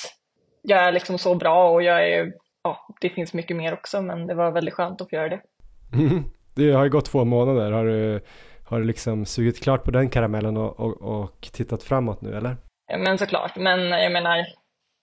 jag 0.62 0.78
är 0.78 0.92
liksom 0.92 1.18
så 1.18 1.34
bra 1.34 1.70
och 1.70 1.82
jag 1.82 2.08
är, 2.08 2.32
ja, 2.62 2.86
det 3.00 3.08
finns 3.08 3.34
mycket 3.34 3.56
mer 3.56 3.72
också, 3.72 4.02
men 4.02 4.26
det 4.26 4.34
var 4.34 4.50
väldigt 4.52 4.74
skönt 4.74 5.00
att 5.00 5.10
få 5.10 5.16
göra 5.16 5.28
det. 5.28 5.40
det 6.54 6.72
har 6.72 6.84
ju 6.84 6.90
gått 6.90 7.04
två 7.04 7.24
månader. 7.24 7.72
Har 7.72 7.84
du, 7.84 8.20
har 8.64 8.78
du 8.78 8.84
liksom 8.84 9.24
sugit 9.24 9.62
klart 9.62 9.84
på 9.84 9.90
den 9.90 10.10
karamellen 10.10 10.56
och, 10.56 10.80
och, 10.80 11.02
och 11.02 11.40
tittat 11.52 11.82
framåt 11.82 12.20
nu 12.20 12.36
eller? 12.36 12.56
Men 12.98 13.18
såklart, 13.18 13.56
men 13.56 13.80
jag 13.80 14.12
menar, 14.12 14.46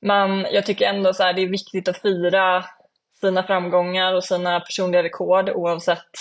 man, 0.06 0.46
jag 0.52 0.66
tycker 0.66 0.86
ändå 0.86 1.14
så 1.14 1.24
här, 1.24 1.34
det 1.34 1.42
är 1.42 1.48
viktigt 1.48 1.88
att 1.88 2.02
fira 2.02 2.66
sina 3.22 3.44
framgångar 3.44 4.14
och 4.14 4.24
sina 4.24 4.60
personliga 4.60 5.04
rekord 5.04 5.50
oavsett 5.50 6.12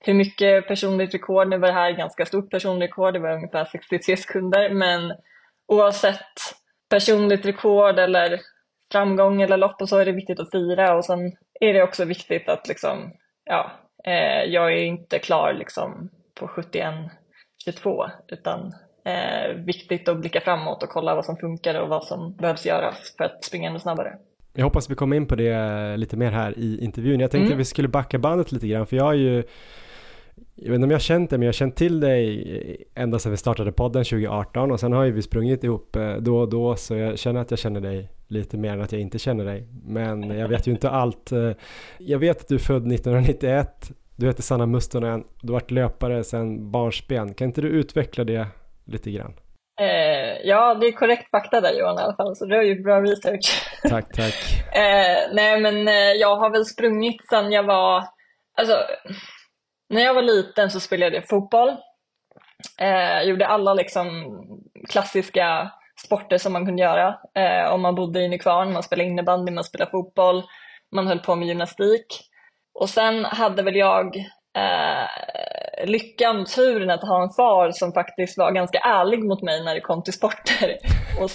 hur 0.00 0.14
mycket 0.14 0.68
personligt 0.68 1.14
rekord, 1.14 1.48
nu 1.48 1.58
var 1.58 1.68
det 1.68 1.74
här 1.74 1.92
ganska 1.92 2.26
stort 2.26 2.50
personligt 2.50 2.90
rekord, 2.90 3.14
det 3.14 3.20
var 3.20 3.34
ungefär 3.34 3.64
63 3.64 4.16
sekunder, 4.16 4.70
men 4.70 5.14
oavsett 5.66 6.34
personligt 6.90 7.46
rekord 7.46 7.98
eller 7.98 8.40
framgång 8.92 9.42
eller 9.42 9.56
lopp 9.56 9.82
och 9.82 9.88
så 9.88 9.98
är 9.98 10.04
det 10.04 10.12
viktigt 10.12 10.40
att 10.40 10.50
fira. 10.50 10.96
Och 10.96 11.04
sen 11.04 11.36
är 11.60 11.74
det 11.74 11.82
också 11.82 12.04
viktigt 12.04 12.48
att 12.48 12.68
liksom, 12.68 13.12
ja, 13.44 13.72
eh, 14.04 14.44
jag 14.44 14.72
är 14.72 14.84
inte 14.84 15.18
klar 15.18 15.52
liksom 15.52 16.10
på 16.34 16.46
71-22 16.46 18.10
utan 18.28 18.74
eh, 19.08 19.54
viktigt 19.54 20.08
att 20.08 20.20
blicka 20.20 20.40
framåt 20.40 20.82
och 20.82 20.88
kolla 20.88 21.14
vad 21.14 21.24
som 21.24 21.36
funkar 21.36 21.80
och 21.80 21.88
vad 21.88 22.04
som 22.04 22.36
behövs 22.36 22.66
göras 22.66 23.14
för 23.16 23.24
att 23.24 23.44
springa 23.44 23.70
ännu 23.70 23.78
snabbare. 23.78 24.12
Jag 24.54 24.64
hoppas 24.64 24.90
vi 24.90 24.94
kommer 24.94 25.16
in 25.16 25.26
på 25.26 25.36
det 25.36 25.96
lite 25.96 26.16
mer 26.16 26.30
här 26.30 26.58
i 26.58 26.84
intervjun. 26.84 27.20
Jag 27.20 27.30
tänkte 27.30 27.46
mm. 27.46 27.56
att 27.56 27.60
vi 27.60 27.64
skulle 27.64 27.88
backa 27.88 28.18
bandet 28.18 28.52
lite 28.52 28.68
grann 28.68 28.86
för 28.86 28.96
jag 28.96 29.04
har 29.04 29.14
ju 29.14 29.44
jag 30.54 30.70
vet 30.70 30.74
inte 30.74 30.84
om 30.84 30.90
jag 30.90 30.96
har 30.96 31.00
känt 31.00 31.30
dig, 31.30 31.38
men 31.38 31.46
jag 31.46 31.48
har 31.48 31.52
känt 31.52 31.76
till 31.76 32.00
dig 32.00 32.86
ända 32.94 33.18
sedan 33.18 33.30
vi 33.30 33.36
startade 33.36 33.72
podden 33.72 34.04
2018 34.04 34.72
och 34.72 34.80
sen 34.80 34.92
har 34.92 35.04
ju 35.04 35.12
vi 35.12 35.22
sprungit 35.22 35.64
ihop 35.64 35.96
eh, 35.96 36.16
då 36.16 36.38
och 36.38 36.48
då 36.48 36.76
så 36.76 36.94
jag 36.94 37.18
känner 37.18 37.40
att 37.40 37.50
jag 37.50 37.58
känner 37.58 37.80
dig 37.80 38.10
lite 38.28 38.56
mer 38.56 38.72
än 38.72 38.80
att 38.80 38.92
jag 38.92 39.00
inte 39.00 39.18
känner 39.18 39.44
dig. 39.44 39.68
Men 39.84 40.30
jag 40.30 40.48
vet 40.48 40.66
ju 40.66 40.72
inte 40.72 40.90
allt. 40.90 41.32
Eh, 41.32 41.50
jag 41.98 42.18
vet 42.18 42.40
att 42.40 42.48
du 42.48 42.54
är 42.54 42.58
född 42.58 42.92
1991, 42.92 43.92
du 44.16 44.26
heter 44.26 44.42
Sanna 44.42 44.66
Mustonen, 44.66 45.24
du 45.40 45.52
har 45.52 45.60
varit 45.60 45.70
löpare 45.70 46.24
sedan 46.24 46.70
barnsben. 46.70 47.34
Kan 47.34 47.46
inte 47.46 47.60
du 47.60 47.68
utveckla 47.68 48.24
det 48.24 48.46
lite 48.88 49.10
grann? 49.10 49.34
Eh, 49.80 50.46
ja, 50.48 50.74
det 50.74 50.86
är 50.86 50.92
korrekt 50.92 51.30
fakta 51.30 51.60
där 51.60 51.72
Johan 51.72 51.98
i 51.98 52.02
alla 52.02 52.16
fall, 52.16 52.36
så 52.36 52.46
du 52.46 52.56
har 52.56 52.62
gjort 52.62 52.84
bra 52.84 53.02
research. 53.02 53.62
Tack, 53.88 54.12
tack. 54.12 54.34
eh, 54.74 55.18
nej, 55.32 55.60
men 55.60 55.88
eh, 55.88 56.12
jag 56.20 56.36
har 56.36 56.50
väl 56.50 56.64
sprungit 56.64 57.28
sedan 57.28 57.52
jag 57.52 57.62
var, 57.62 58.04
alltså, 58.56 58.76
när 59.88 60.02
jag 60.02 60.14
var 60.14 60.22
liten 60.22 60.70
så 60.70 60.80
spelade 60.80 61.16
jag 61.16 61.28
fotboll. 61.28 61.76
Eh, 62.80 63.22
gjorde 63.22 63.46
alla 63.46 63.74
liksom 63.74 64.06
klassiska 64.88 65.70
sporter 66.04 66.38
som 66.38 66.52
man 66.52 66.66
kunde 66.66 66.82
göra. 66.82 67.18
Eh, 67.34 67.72
om 67.74 67.80
man 67.82 67.94
bodde 67.94 68.20
i 68.20 68.28
Nykvarn, 68.28 68.72
man 68.72 68.82
spelade 68.82 69.08
innebandy, 69.08 69.52
man 69.52 69.64
spelade 69.64 69.90
fotboll, 69.90 70.42
man 70.92 71.06
höll 71.06 71.18
på 71.18 71.36
med 71.36 71.48
gymnastik. 71.48 72.06
Och 72.74 72.90
sen 72.90 73.24
hade 73.24 73.62
väl 73.62 73.76
jag 73.76 74.24
eh, 74.58 75.86
lyckan, 75.86 76.44
turen 76.44 76.90
att 76.90 77.02
ha 77.02 77.22
en 77.22 77.30
far 77.30 77.70
som 77.70 77.92
faktiskt 77.92 78.38
var 78.38 78.52
ganska 78.52 78.78
ärlig 78.78 79.24
mot 79.24 79.42
mig 79.42 79.64
när 79.64 79.74
det 79.74 79.80
kom 79.80 80.02
till 80.02 80.12
sporter. 80.12 80.76
Och, 81.20 81.30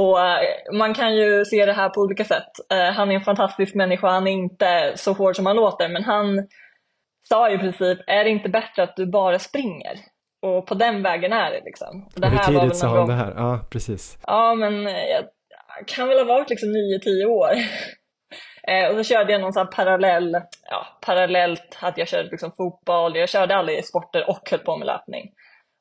och 0.00 0.20
eh, 0.20 0.38
man 0.72 0.94
kan 0.94 1.16
ju 1.16 1.44
se 1.44 1.66
det 1.66 1.72
här 1.72 1.88
på 1.88 2.00
olika 2.00 2.24
sätt. 2.24 2.50
Eh, 2.72 2.94
han 2.94 3.10
är 3.10 3.14
en 3.14 3.20
fantastisk 3.20 3.74
människa, 3.74 4.08
han 4.08 4.26
är 4.26 4.32
inte 4.32 4.92
så 4.96 5.12
hård 5.12 5.36
som 5.36 5.46
han 5.46 5.56
låter, 5.56 5.88
men 5.88 6.04
han 6.04 6.48
sa 7.28 7.50
i 7.50 7.58
princip, 7.58 7.98
är 8.06 8.24
det 8.24 8.30
inte 8.30 8.48
bättre 8.48 8.82
att 8.82 8.96
du 8.96 9.06
bara 9.06 9.38
springer? 9.38 9.98
Och 10.46 10.66
på 10.66 10.74
den 10.74 11.02
vägen 11.02 11.32
är 11.32 11.50
det 11.50 11.60
liksom. 11.64 12.08
Det 12.14 12.26
här 12.26 12.52
Hur 12.52 12.60
tidigt 12.60 12.76
sa 12.76 12.88
han 12.88 13.08
det 13.08 13.14
här? 13.14 13.34
Ja, 13.36 13.60
precis. 13.70 14.18
Ja, 14.26 14.54
men 14.54 14.82
jag 14.84 15.24
kan 15.86 16.08
väl 16.08 16.18
ha 16.18 16.24
varit 16.24 16.50
liksom 16.50 16.68
9-10 16.68 17.24
år. 17.24 17.52
Eh, 18.68 18.90
och 18.90 18.96
så 18.96 19.04
körde 19.04 19.32
jag 19.32 19.40
någon 19.40 19.52
sån 19.52 19.66
parallell, 19.70 20.32
ja, 20.70 20.86
parallellt 21.00 21.78
att 21.80 21.98
jag 21.98 22.08
körde 22.08 22.28
liksom 22.30 22.52
fotboll, 22.56 23.16
jag 23.16 23.28
körde 23.28 23.56
alla 23.56 23.82
sporter 23.82 24.30
och 24.30 24.50
höll 24.50 24.60
på 24.60 24.76
med 24.76 24.86
löpning. 24.86 25.30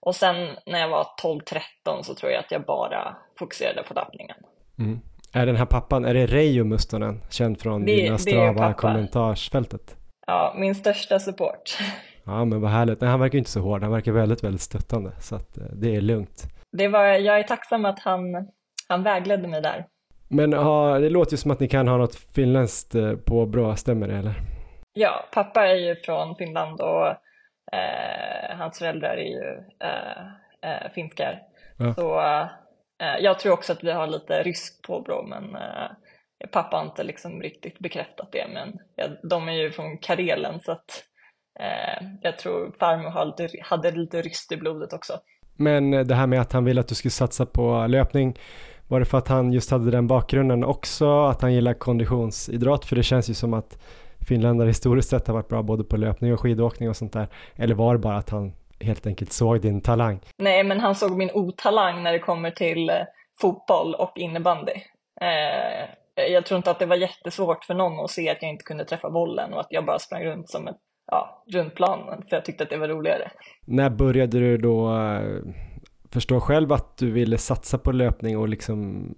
Och 0.06 0.16
sen 0.16 0.36
när 0.66 0.80
jag 0.80 0.90
var 0.90 1.08
12-13 1.24 2.02
så 2.04 2.16
tror 2.16 2.32
jag 2.32 2.40
att 2.40 2.52
jag 2.52 2.66
bara 2.66 3.18
fokuserade 3.40 3.84
på 3.84 3.94
löpningen. 3.94 4.38
Mm. 4.80 5.00
Är 5.34 5.46
den 5.46 5.56
här 5.56 5.66
pappan, 5.66 6.06
är 6.06 6.14
det 6.14 6.26
Reijo 6.26 6.64
Mustonen, 6.64 7.22
känd 7.30 7.62
från 7.62 7.86
det, 7.86 7.96
dina 7.96 8.18
Strava 8.18 8.74
kommentarsfältet? 8.74 9.96
Ja, 10.28 10.56
min 10.58 10.76
största 10.76 11.20
support. 11.20 11.78
Ja, 12.26 12.46
men 12.46 12.62
vad 12.62 12.72
härligt. 12.72 13.02
Nej, 13.02 13.10
han 13.10 13.20
verkar 13.20 13.38
inte 13.38 13.50
så 13.50 13.60
hård, 13.60 13.84
han 13.84 13.92
verkar 13.92 14.12
väldigt, 14.12 14.44
väldigt 14.44 14.62
stöttande, 14.62 15.12
så 15.20 15.36
att 15.36 15.58
eh, 15.58 15.64
det 15.64 15.96
är 15.96 16.02
lugnt. 16.02 16.44
Det 16.78 16.88
var, 16.88 17.04
jag 17.04 17.40
är 17.40 17.44
tacksam 17.44 17.86
att 17.86 18.00
han, 18.00 18.48
han 18.88 19.04
vägledde 19.04 19.48
mig 19.48 19.62
där. 19.62 19.86
Men 20.34 20.54
ha, 20.54 21.00
det 21.00 21.10
låter 21.10 21.32
ju 21.32 21.38
som 21.38 21.52
att 21.52 21.60
ni 21.60 21.68
kan 21.68 21.88
ha 21.88 21.98
något 21.98 22.16
finländskt 22.16 22.96
eh, 22.96 23.16
på 23.16 23.46
bra, 23.46 23.76
stämmer 23.76 24.08
det 24.08 24.16
eller? 24.16 24.34
Ja, 24.94 25.30
pappa 25.34 25.68
är 25.68 25.76
ju 25.76 25.96
från 25.96 26.36
Finland 26.36 26.82
och 26.82 27.08
eh, 27.78 28.58
hans 28.58 28.80
föräldrar 28.80 29.18
är 29.18 29.30
ju 29.30 29.64
eh, 29.84 30.72
eh, 30.72 30.92
finskar. 30.94 31.42
Ja. 31.78 31.94
Så 31.94 32.20
eh, 33.06 33.18
jag 33.20 33.40
tror 33.40 33.54
också 33.54 33.74
att 33.74 33.84
vi 33.84 33.92
har 33.92 34.08
lite 34.08 34.44
rysk 34.44 34.82
påbrå 34.88 35.24
men 35.28 35.56
eh, 35.56 36.50
pappa 36.52 36.78
har 36.78 36.86
inte 36.86 37.04
liksom 37.04 37.42
riktigt 37.42 37.80
bekräftat 37.80 38.30
det 38.32 38.46
men 38.54 38.80
ja, 38.96 39.06
de 39.30 39.50
är 39.50 39.54
ju 39.54 39.72
från 39.72 39.98
Karelen 39.98 40.60
så 40.60 40.72
att 40.72 41.04
jag 42.22 42.38
tror 42.38 42.76
farmor 42.80 43.10
hade, 43.10 43.50
hade 43.62 43.92
lite 43.92 44.22
ryskt 44.22 44.52
i 44.52 44.58
blodet 44.58 44.94
också. 44.94 45.14
Men 45.56 45.92
det 45.92 46.16
här 46.16 46.28
med 46.28 46.42
att 46.42 46.54
han 46.54 46.66
ville 46.66 46.82
att 46.82 46.88
du 46.88 46.96
skulle 46.96 47.12
satsa 47.12 47.46
på 47.46 47.88
löpning, 47.88 48.38
var 48.92 49.00
det 49.00 49.06
för 49.06 49.18
att 49.18 49.28
han 49.28 49.54
just 49.54 49.72
hade 49.72 49.92
den 49.92 50.08
bakgrunden 50.08 50.64
också, 50.64 51.24
att 51.24 51.42
han 51.42 51.54
gillar 51.54 51.74
konditionsidrott? 51.74 52.86
För 52.86 52.96
det 52.96 53.04
känns 53.04 53.30
ju 53.30 53.34
som 53.34 53.54
att 53.54 53.78
finländare 54.28 54.68
historiskt 54.68 55.10
sett 55.10 55.28
har 55.28 55.34
varit 55.34 55.48
bra 55.48 55.62
både 55.64 55.84
på 55.84 55.98
löpning 55.98 56.34
och 56.34 56.40
skidåkning 56.40 56.90
och 56.90 56.96
sånt 56.96 57.14
där? 57.14 57.28
Eller 57.56 57.76
var 57.76 57.94
det 57.94 58.00
bara 58.00 58.18
att 58.18 58.30
han 58.30 58.54
helt 58.80 59.08
enkelt 59.08 59.32
såg 59.32 59.62
din 59.62 59.82
talang? 59.82 60.20
Nej, 60.38 60.64
men 60.64 60.80
han 60.80 60.96
såg 60.96 61.18
min 61.18 61.32
otalang 61.34 62.04
när 62.04 62.12
det 62.14 62.20
kommer 62.20 62.52
till 62.52 62.90
eh, 62.90 62.96
fotboll 63.42 63.96
och 63.96 64.12
innebandy. 64.16 64.74
Eh, 65.22 66.32
jag 66.32 66.46
tror 66.46 66.58
inte 66.58 66.72
att 66.72 66.80
det 66.80 66.86
var 66.86 66.96
jättesvårt 66.96 67.64
för 67.64 67.74
någon 67.74 68.04
att 68.06 68.12
se 68.12 68.30
att 68.30 68.42
jag 68.42 68.52
inte 68.52 68.64
kunde 68.64 68.86
träffa 68.86 69.10
bollen 69.10 69.54
och 69.54 69.60
att 69.60 69.68
jag 69.70 69.86
bara 69.86 70.00
sprang 70.00 70.24
runt 70.24 70.50
som 70.50 70.68
ett, 70.68 70.78
ja, 71.12 71.44
runt 71.54 71.76
planen 71.76 72.24
för 72.30 72.36
jag 72.36 72.46
tyckte 72.46 72.64
att 72.64 72.70
det 72.70 72.78
var 72.78 72.88
roligare. 72.88 73.32
När 73.66 73.90
började 73.90 74.40
du 74.40 74.58
då 74.58 74.90
förstår 76.14 76.40
själv 76.40 76.74
att 76.74 76.98
du 76.98 77.12
ville 77.12 77.38
satsa 77.38 77.78
på 77.78 77.92
löpning 77.92 78.38
och 78.38 78.50
liksom 78.50 79.10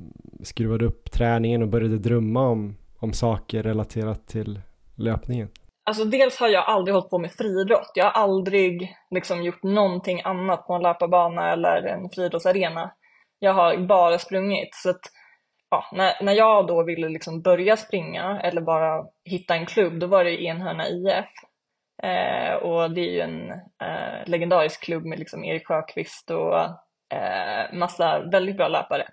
skruvade 0.43 0.85
upp 0.85 1.11
träningen 1.11 1.61
och 1.61 1.67
började 1.67 1.97
drömma 1.97 2.47
om, 2.47 2.77
om 2.99 3.13
saker 3.13 3.63
relaterat 3.63 4.27
till 4.27 4.61
löpningen? 4.95 5.49
Alltså 5.85 6.05
dels 6.05 6.39
har 6.39 6.47
jag 6.47 6.63
aldrig 6.65 6.95
hållit 6.95 7.09
på 7.09 7.19
med 7.19 7.31
friidrott. 7.31 7.91
Jag 7.95 8.05
har 8.05 8.21
aldrig 8.21 8.95
liksom 9.11 9.43
gjort 9.43 9.63
någonting 9.63 10.21
annat 10.23 10.67
på 10.67 10.73
en 10.73 10.81
löparbana 10.81 11.51
eller 11.51 11.83
en 11.83 12.09
friidrottsarena. 12.09 12.91
Jag 13.39 13.53
har 13.53 13.77
bara 13.77 14.19
sprungit. 14.19 14.69
Så 14.75 14.89
att, 14.89 15.01
ja, 15.69 15.85
när, 15.93 16.23
när 16.23 16.33
jag 16.33 16.67
då 16.67 16.83
ville 16.83 17.09
liksom 17.09 17.41
börja 17.41 17.77
springa 17.77 18.41
eller 18.41 18.61
bara 18.61 19.05
hitta 19.25 19.55
en 19.55 19.65
klubb, 19.65 19.99
då 19.99 20.07
var 20.07 20.23
det 20.23 20.43
Enhörna 20.43 20.87
IF. 20.87 21.25
Eh, 22.03 22.55
och 22.55 22.91
det 22.91 23.01
är 23.01 23.11
ju 23.11 23.19
en 23.19 23.51
eh, 23.51 24.25
legendarisk 24.25 24.83
klubb 24.83 25.05
med 25.05 25.19
liksom 25.19 25.43
Erik 25.43 25.67
Sjöqvist 25.67 26.31
och 26.31 26.55
eh, 27.13 27.77
massa 27.77 28.19
väldigt 28.19 28.57
bra 28.57 28.67
löpare. 28.67 29.07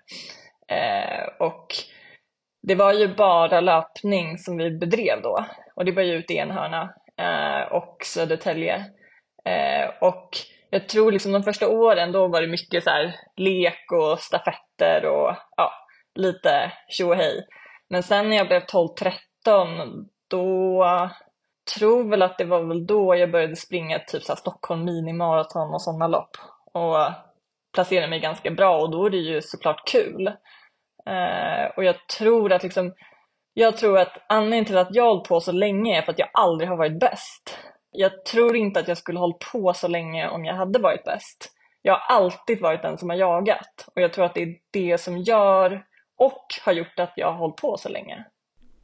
Eh, 0.67 1.25
och 1.39 1.67
det 2.67 2.75
var 2.75 2.93
ju 2.93 3.15
bara 3.15 3.61
löpning 3.61 4.37
som 4.37 4.57
vi 4.57 4.71
bedrev 4.71 5.21
då 5.21 5.45
och 5.75 5.85
det 5.85 5.91
var 5.91 6.03
ju 6.03 6.13
ute 6.13 6.33
i 6.33 6.37
Enhörna 6.37 6.93
eh, 7.17 7.71
och 7.71 7.97
Södertälje. 8.05 8.75
Eh, 9.45 9.89
och 10.01 10.29
jag 10.69 10.89
tror 10.89 11.11
liksom 11.11 11.31
de 11.31 11.43
första 11.43 11.69
åren 11.69 12.11
då 12.11 12.27
var 12.27 12.41
det 12.41 12.47
mycket 12.47 12.83
så 12.83 12.89
här 12.89 13.15
lek 13.35 13.91
och 13.91 14.19
stafetter 14.19 15.05
och 15.05 15.35
ja, 15.57 15.71
lite 16.15 16.71
tjo 16.89 17.13
hej. 17.13 17.45
Men 17.89 18.03
sen 18.03 18.29
när 18.29 18.37
jag 18.37 18.47
blev 18.47 18.61
12-13 19.45 20.05
då 20.27 20.85
tror 21.77 22.09
väl 22.09 22.21
att 22.21 22.37
det 22.37 22.45
var 22.45 22.63
väl 22.63 22.85
då 22.85 23.15
jag 23.15 23.31
började 23.31 23.55
springa 23.55 23.99
typ 23.99 24.23
så 24.23 24.35
Stockholm 24.35 24.85
minimaraton 24.85 25.73
och 25.73 25.81
sådana 25.81 26.07
lopp 26.07 26.37
och 26.73 26.97
placerade 27.73 28.07
mig 28.07 28.19
ganska 28.19 28.51
bra 28.51 28.81
och 28.81 28.91
då 28.91 29.05
är 29.05 29.09
det 29.09 29.17
ju 29.17 29.41
såklart 29.41 29.87
kul. 29.87 30.27
Eh, 31.05 31.65
och 31.75 31.83
jag 31.83 32.07
tror 32.17 32.51
att 32.51 32.63
liksom, 32.63 32.93
jag 33.53 33.77
tror 33.77 33.97
att 33.97 34.25
anledningen 34.29 34.65
till 34.65 34.77
att 34.77 34.95
jag 34.95 35.03
har 35.03 35.09
hållit 35.09 35.27
på 35.27 35.39
så 35.39 35.51
länge 35.51 35.97
är 35.97 36.01
för 36.01 36.11
att 36.11 36.19
jag 36.19 36.29
aldrig 36.33 36.69
har 36.69 36.77
varit 36.77 36.99
bäst. 36.99 37.57
Jag 37.91 38.25
tror 38.25 38.55
inte 38.55 38.79
att 38.79 38.87
jag 38.87 38.97
skulle 38.97 39.19
hållit 39.19 39.51
på 39.51 39.73
så 39.73 39.87
länge 39.87 40.29
om 40.29 40.45
jag 40.45 40.55
hade 40.55 40.79
varit 40.79 41.03
bäst. 41.03 41.51
Jag 41.81 41.93
har 41.93 42.15
alltid 42.15 42.61
varit 42.61 42.81
den 42.81 42.97
som 42.97 43.09
har 43.09 43.17
jagat 43.17 43.87
och 43.95 44.01
jag 44.01 44.13
tror 44.13 44.25
att 44.25 44.33
det 44.33 44.41
är 44.41 44.55
det 44.71 44.97
som 44.97 45.17
gör 45.17 45.85
och 46.17 46.45
har 46.65 46.73
gjort 46.73 46.99
att 46.99 47.13
jag 47.15 47.31
har 47.31 47.37
hållit 47.37 47.55
på 47.55 47.77
så 47.77 47.89
länge. 47.89 48.25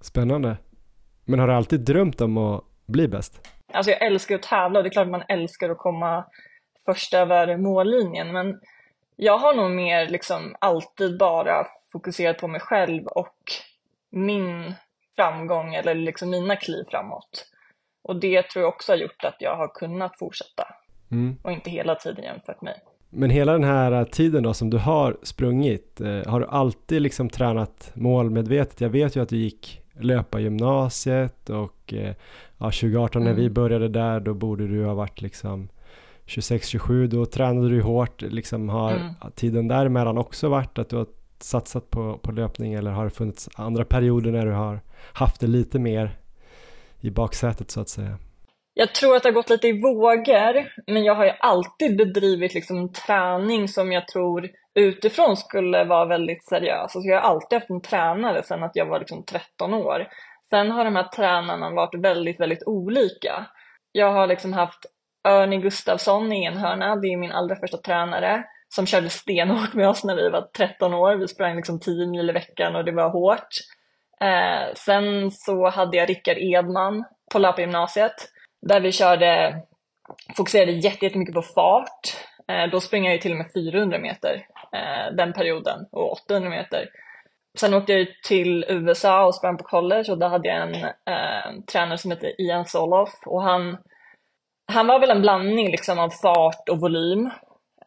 Spännande. 0.01 0.57
Men 1.25 1.39
har 1.39 1.47
du 1.47 1.53
alltid 1.53 1.79
drömt 1.79 2.21
om 2.21 2.37
att 2.37 2.63
bli 2.87 3.07
bäst? 3.07 3.47
Alltså 3.73 3.91
jag 3.91 4.01
älskar 4.01 4.35
att 4.35 4.43
tävla 4.43 4.79
och 4.79 4.83
det 4.83 4.89
är 4.89 4.91
klart 4.91 5.07
man 5.07 5.23
älskar 5.27 5.69
att 5.69 5.77
komma 5.77 6.25
först 6.85 7.13
över 7.13 7.57
mållinjen 7.57 8.31
men 8.31 8.59
jag 9.17 9.37
har 9.37 9.53
nog 9.53 9.71
mer 9.71 10.09
liksom 10.09 10.55
alltid 10.59 11.17
bara 11.17 11.67
fokuserat 11.91 12.37
på 12.37 12.47
mig 12.47 12.61
själv 12.61 13.07
och 13.07 13.37
min 14.11 14.73
framgång 15.15 15.75
eller 15.75 15.95
liksom 15.95 16.29
mina 16.29 16.55
kliv 16.55 16.83
framåt. 16.89 17.45
Och 18.03 18.19
det 18.19 18.49
tror 18.49 18.63
jag 18.63 18.69
också 18.69 18.91
har 18.91 18.97
gjort 18.97 19.23
att 19.23 19.35
jag 19.39 19.55
har 19.55 19.67
kunnat 19.67 20.17
fortsätta 20.17 20.67
mm. 21.11 21.37
och 21.43 21.51
inte 21.51 21.69
hela 21.69 21.95
tiden 21.95 22.23
jämfört 22.23 22.61
mig. 22.61 22.75
Men 23.09 23.29
hela 23.29 23.51
den 23.51 23.63
här 23.63 24.05
tiden 24.05 24.43
då 24.43 24.53
som 24.53 24.69
du 24.69 24.77
har 24.77 25.17
sprungit, 25.23 26.01
eh, 26.01 26.31
har 26.31 26.39
du 26.39 26.47
alltid 26.47 27.01
liksom 27.01 27.29
tränat 27.29 27.91
målmedvetet? 27.93 28.81
Jag 28.81 28.89
vet 28.89 29.15
ju 29.15 29.21
att 29.21 29.29
du 29.29 29.37
gick 29.37 29.81
löpa 29.99 30.39
gymnasiet 30.39 31.49
och 31.49 31.93
eh, 31.93 32.15
ja, 32.57 32.65
2018 32.65 33.21
mm. 33.21 33.31
när 33.31 33.37
vi 33.37 33.45
mm. 33.45 33.53
började 33.53 33.87
där 33.87 34.19
då 34.19 34.33
borde 34.33 34.67
du 34.67 34.85
ha 34.85 34.93
varit 34.93 35.21
liksom 35.21 35.69
26-27 36.27 37.07
då 37.07 37.25
tränade 37.25 37.69
du 37.69 37.81
hårt, 37.81 38.21
liksom 38.21 38.69
har 38.69 38.91
mm. 38.91 39.13
tiden 39.35 39.67
däremellan 39.67 40.17
också 40.17 40.49
varit 40.49 40.79
att 40.79 40.89
du 40.89 40.95
har 40.95 41.07
satsat 41.39 41.89
på, 41.89 42.17
på 42.17 42.31
löpning 42.31 42.73
eller 42.73 42.91
har 42.91 43.03
det 43.03 43.09
funnits 43.09 43.49
andra 43.55 43.85
perioder 43.85 44.31
när 44.31 44.45
du 44.45 44.51
har 44.51 44.81
haft 45.13 45.41
det 45.41 45.47
lite 45.47 45.79
mer 45.79 46.17
i 47.01 47.09
baksätet 47.09 47.71
så 47.71 47.81
att 47.81 47.89
säga? 47.89 48.17
Jag 48.73 48.95
tror 48.95 49.15
att 49.15 49.23
det 49.23 49.29
har 49.29 49.33
gått 49.33 49.49
lite 49.49 49.67
i 49.67 49.81
vågor, 49.81 50.71
men 50.91 51.03
jag 51.03 51.15
har 51.15 51.25
ju 51.25 51.31
alltid 51.39 51.97
bedrivit 51.97 52.53
liksom 52.53 52.93
träning 52.93 53.67
som 53.67 53.91
jag 53.91 54.07
tror 54.07 54.49
utifrån 54.75 55.37
skulle 55.37 55.83
vara 55.83 56.05
väldigt 56.05 56.45
seriös. 56.45 56.95
Alltså 56.95 56.99
jag 56.99 57.21
har 57.21 57.29
alltid 57.29 57.59
haft 57.59 57.69
en 57.69 57.81
tränare 57.81 58.43
sedan 58.43 58.63
att 58.63 58.75
jag 58.75 58.85
var 58.85 58.99
liksom 58.99 59.23
13 59.23 59.73
år. 59.73 60.07
Sen 60.49 60.71
har 60.71 60.85
de 60.85 60.95
här 60.95 61.03
tränarna 61.03 61.69
varit 61.69 61.95
väldigt, 61.95 62.39
väldigt 62.39 62.63
olika. 62.65 63.45
Jag 63.91 64.11
har 64.11 64.27
liksom 64.27 64.53
haft 64.53 64.85
Örni 65.27 65.57
Gustafsson 65.57 66.33
i 66.33 66.45
Enhörna, 66.45 66.95
det 66.95 67.07
är 67.07 67.17
min 67.17 67.31
allra 67.31 67.55
första 67.55 67.77
tränare 67.77 68.43
som 68.69 68.85
körde 68.85 69.09
stenhårt 69.09 69.73
med 69.73 69.89
oss 69.89 70.03
när 70.03 70.15
vi 70.15 70.29
var 70.29 70.41
13 70.41 70.93
år. 70.93 71.15
Vi 71.15 71.27
sprang 71.27 71.55
liksom 71.55 71.79
10 71.79 72.07
mil 72.07 72.29
i 72.29 72.33
veckan 72.33 72.75
och 72.75 72.85
det 72.85 72.91
var 72.91 73.09
hårt. 73.09 73.49
Eh, 74.21 74.73
sen 74.75 75.31
så 75.31 75.69
hade 75.69 75.97
jag 75.97 76.09
Rickard 76.09 76.37
Edman 76.37 77.03
på 77.31 77.39
löpargymnasiet 77.39 78.13
där 78.61 78.79
vi 78.79 78.91
körde, 78.91 79.61
fokuserade 80.37 80.71
jättemycket 80.71 81.35
på 81.35 81.41
fart. 81.41 82.01
Eh, 82.47 82.71
då 82.71 82.79
sprang 82.79 83.05
jag 83.05 83.13
ju 83.13 83.19
till 83.19 83.31
och 83.31 83.37
med 83.37 83.51
400 83.53 83.99
meter 83.99 84.45
eh, 84.73 85.15
den 85.15 85.33
perioden 85.33 85.85
och 85.91 86.11
800 86.11 86.49
meter. 86.49 86.89
Sen 87.57 87.73
åkte 87.73 87.93
jag 87.93 88.07
till 88.23 88.65
USA 88.67 89.25
och 89.25 89.35
sprang 89.35 89.57
på 89.57 89.63
college 89.63 90.11
och 90.11 90.17
där 90.17 90.29
hade 90.29 90.47
jag 90.47 90.61
en 90.61 90.75
eh, 90.85 91.63
tränare 91.71 91.97
som 91.97 92.11
hette 92.11 92.41
Ian 92.41 92.65
Soloff 92.65 93.13
och 93.25 93.41
han, 93.41 93.77
han 94.67 94.87
var 94.87 94.99
väl 94.99 95.11
en 95.11 95.21
blandning 95.21 95.71
liksom 95.71 95.99
av 95.99 96.09
fart 96.09 96.69
och 96.69 96.79
volym 96.79 97.31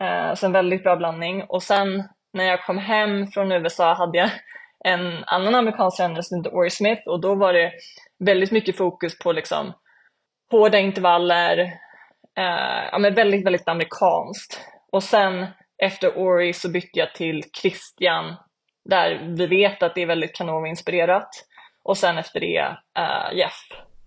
Eh, 0.01 0.35
så 0.35 0.47
en 0.47 0.53
väldigt 0.53 0.83
bra 0.83 0.97
blandning. 0.97 1.43
Och 1.49 1.63
sen 1.63 2.05
när 2.33 2.45
jag 2.45 2.65
kom 2.65 2.79
hem 2.79 3.27
från 3.27 3.53
USA 3.53 3.95
hade 3.95 4.19
jag 4.19 4.31
en 4.85 5.25
annan 5.25 5.55
amerikansk 5.55 5.97
tränare 5.97 6.23
som 6.23 6.39
hette 6.39 6.57
Ori 6.57 6.71
Smith 6.71 7.09
och 7.09 7.21
då 7.21 7.35
var 7.35 7.53
det 7.53 7.73
väldigt 8.25 8.51
mycket 8.51 8.77
fokus 8.77 9.19
på 9.19 9.33
liksom 9.33 9.73
hårda 10.51 10.79
intervaller, 10.79 11.59
eh, 12.39 12.89
ja, 12.93 12.99
men 12.99 13.15
väldigt, 13.15 13.47
väldigt 13.47 13.69
amerikanskt. 13.69 14.61
Och 14.93 15.03
sen 15.03 15.47
efter 15.83 16.19
Ori 16.19 16.53
så 16.53 16.71
bytte 16.71 16.99
jag 16.99 17.15
till 17.15 17.43
Christian 17.63 18.37
där 18.85 19.35
vi 19.37 19.47
vet 19.47 19.83
att 19.83 19.95
det 19.95 20.03
är 20.03 20.07
väldigt 20.07 20.37
Canova-inspirerat. 20.37 21.29
Och 21.85 21.97
sen 21.97 22.19
efter 22.19 22.41
det 22.41 22.77
uh, 22.99 23.39
Jeff 23.39 23.67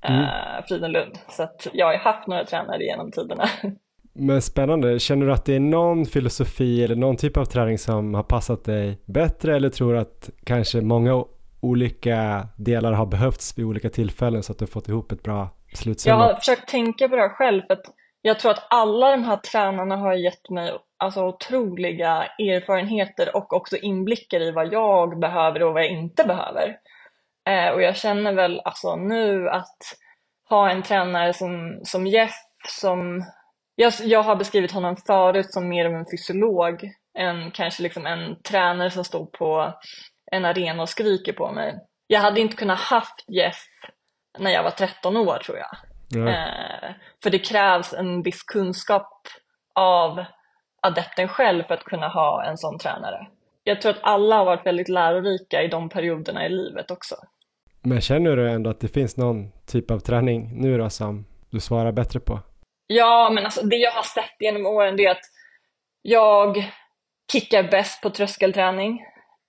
uh, 0.10 0.16
mm. 0.16 0.64
Frydenlund. 0.68 1.20
Så 1.30 1.44
att 1.44 1.68
jag 1.74 1.86
har 1.86 1.98
haft 1.98 2.28
några 2.28 2.46
tränare 2.46 2.84
genom 2.84 3.12
tiderna. 3.12 3.50
Men 4.16 4.42
spännande, 4.42 5.00
känner 5.00 5.26
du 5.26 5.34
att 5.34 5.46
det 5.46 5.56
är 5.56 5.60
någon 5.60 6.06
filosofi 6.06 6.84
eller 6.84 6.96
någon 6.96 7.18
typ 7.18 7.38
av 7.38 7.46
träning 7.46 7.78
som 7.78 8.14
har 8.14 8.24
passat 8.24 8.66
dig 8.66 9.00
bättre 9.06 9.56
eller 9.56 9.70
tror 9.70 9.94
du 9.94 10.00
att 10.00 10.30
kanske 10.44 10.82
många 10.82 11.24
olika 11.62 12.48
delar 12.58 12.92
har 12.92 13.06
behövts 13.06 13.58
vid 13.58 13.66
olika 13.66 13.90
tillfällen 13.90 14.44
så 14.44 14.52
att 14.52 14.60
du 14.60 14.66
har 14.66 14.68
fått 14.68 14.88
ihop 14.88 15.12
ett 15.12 15.24
bra 15.24 15.50
slutseende? 15.74 16.24
Jag 16.24 16.34
har 16.34 16.40
försökt 16.40 16.70
tänka 16.70 17.10
på 17.10 17.16
det 17.16 17.22
här 17.22 17.30
själv 17.30 17.62
för 17.62 17.74
att 17.74 17.86
jag 18.22 18.40
tror 18.40 18.52
att 18.52 18.68
alla 18.70 19.12
de 19.12 19.24
här 19.24 19.38
tränarna 19.38 19.96
har 19.96 20.14
gett 20.14 20.50
mig 20.50 20.72
alltså, 20.98 21.28
otroliga 21.28 22.24
erfarenheter 22.40 23.36
och 23.36 23.54
också 23.54 23.78
inblickar 23.78 24.42
i 24.42 24.52
vad 24.52 24.74
jag 24.74 25.20
behöver 25.20 25.64
och 25.64 25.74
vad 25.74 25.84
jag 25.84 25.92
inte 25.92 26.24
behöver. 26.24 26.76
Eh, 27.50 27.70
och 27.70 27.82
jag 27.82 27.96
känner 27.96 28.34
väl 28.34 28.62
alltså 28.66 28.96
nu 28.96 29.50
att 29.50 29.78
ha 30.50 30.70
en 30.70 30.84
tränare 30.84 31.34
som, 31.34 31.80
som 31.84 32.08
Jeff 32.08 32.36
som 32.68 33.26
jag, 33.76 33.94
jag 34.00 34.24
har 34.24 34.36
beskrivit 34.36 34.72
honom 34.72 34.96
förut 35.08 35.54
som 35.54 35.70
mer 35.70 35.86
av 35.86 35.94
en 35.94 36.06
fysiolog 36.12 36.92
än 37.18 37.52
kanske 37.52 37.84
liksom 37.84 38.06
en 38.06 38.42
tränare 38.42 38.92
som 38.92 39.04
står 39.04 39.26
på 39.26 39.74
en 40.32 40.46
arena 40.46 40.82
och 40.82 40.90
skriker 40.90 41.34
på 41.34 41.52
mig. 41.52 41.80
Jag 42.08 42.20
hade 42.20 42.42
inte 42.42 42.56
kunnat 42.56 42.80
haft 42.80 43.26
Jeff 43.28 43.64
när 44.40 44.52
jag 44.52 44.64
var 44.64 44.72
13 44.72 45.18
år 45.18 45.38
tror 45.38 45.58
jag. 45.58 45.76
Eh, 46.28 46.92
för 47.24 47.30
det 47.30 47.40
krävs 47.40 47.94
en 47.94 48.22
viss 48.22 48.44
kunskap 48.44 49.28
av 49.76 50.26
adepten 50.82 51.28
själv 51.28 51.64
för 51.64 51.74
att 51.74 51.84
kunna 51.84 52.08
ha 52.08 52.44
en 52.44 52.58
sån 52.58 52.80
tränare. 52.80 53.28
Jag 53.64 53.82
tror 53.82 53.92
att 53.92 54.04
alla 54.04 54.36
har 54.36 54.46
varit 54.46 54.66
väldigt 54.66 54.90
lärorika 54.90 55.62
i 55.64 55.68
de 55.68 55.90
perioderna 55.90 56.46
i 56.46 56.50
livet 56.50 56.92
också. 56.92 57.16
Men 57.84 58.02
känner 58.02 58.36
du 58.36 58.50
ändå 58.50 58.70
att 58.70 58.80
det 58.80 58.88
finns 58.88 59.18
någon 59.18 59.52
typ 59.66 59.92
av 59.92 60.00
träning 60.00 60.62
nu 60.62 60.78
då 60.78 60.90
som 60.90 61.26
du 61.50 61.60
svarar 61.60 61.92
bättre 61.92 62.20
på? 62.20 62.40
Ja, 62.88 63.32
men 63.34 63.46
alltså 63.46 63.66
det 63.66 63.76
jag 63.76 63.92
har 63.92 64.04
sett 64.04 64.36
genom 64.40 64.66
åren 64.66 64.98
det 64.98 65.06
är 65.06 65.12
att 65.12 65.26
jag 66.02 66.72
kickar 67.32 67.64
bäst 67.64 68.02
på 68.02 68.10
tröskelträning 68.10 69.00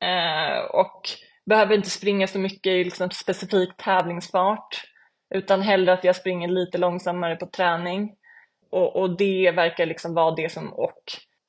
eh, 0.00 0.58
och 0.58 1.00
behöver 1.46 1.74
inte 1.74 1.90
springa 1.90 2.26
så 2.26 2.38
mycket 2.38 2.70
i 2.70 2.84
liksom 2.84 3.10
specifik 3.10 3.76
tävlingsfart 3.76 4.84
utan 5.34 5.62
hellre 5.62 5.92
att 5.92 6.04
jag 6.04 6.16
springer 6.16 6.48
lite 6.48 6.78
långsammare 6.78 7.36
på 7.36 7.46
träning. 7.46 8.12
Och, 8.70 8.96
och 8.96 9.16
det 9.16 9.50
verkar 9.50 9.86
liksom 9.86 10.14
vara 10.14 10.34
det 10.34 10.52
som, 10.52 10.72
och 10.72 11.02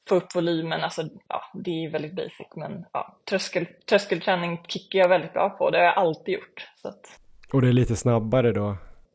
få 0.10 0.16
upp 0.16 0.36
volymen, 0.36 0.82
alltså 0.82 1.02
ja, 1.28 1.42
det 1.54 1.70
är 1.86 1.90
väldigt 1.92 2.16
basic 2.16 2.48
men 2.56 2.86
ja, 2.94 3.18
tröskel, 3.30 3.66
tröskelträning 3.90 4.62
kickar 4.68 5.00
jag 5.00 5.10
väldigt 5.10 5.34
bra 5.34 5.50
på, 5.50 5.70
det 5.70 5.78
har 5.78 5.86
jag 5.86 5.98
alltid 5.98 6.34
gjort. 6.34 6.68
Så 6.82 6.88
att, 6.88 7.20
Och 7.54 7.62
det 7.62 7.68
är 7.68 7.74
lite 7.74 7.96
snabbare 7.96 8.52
då? 8.52 8.70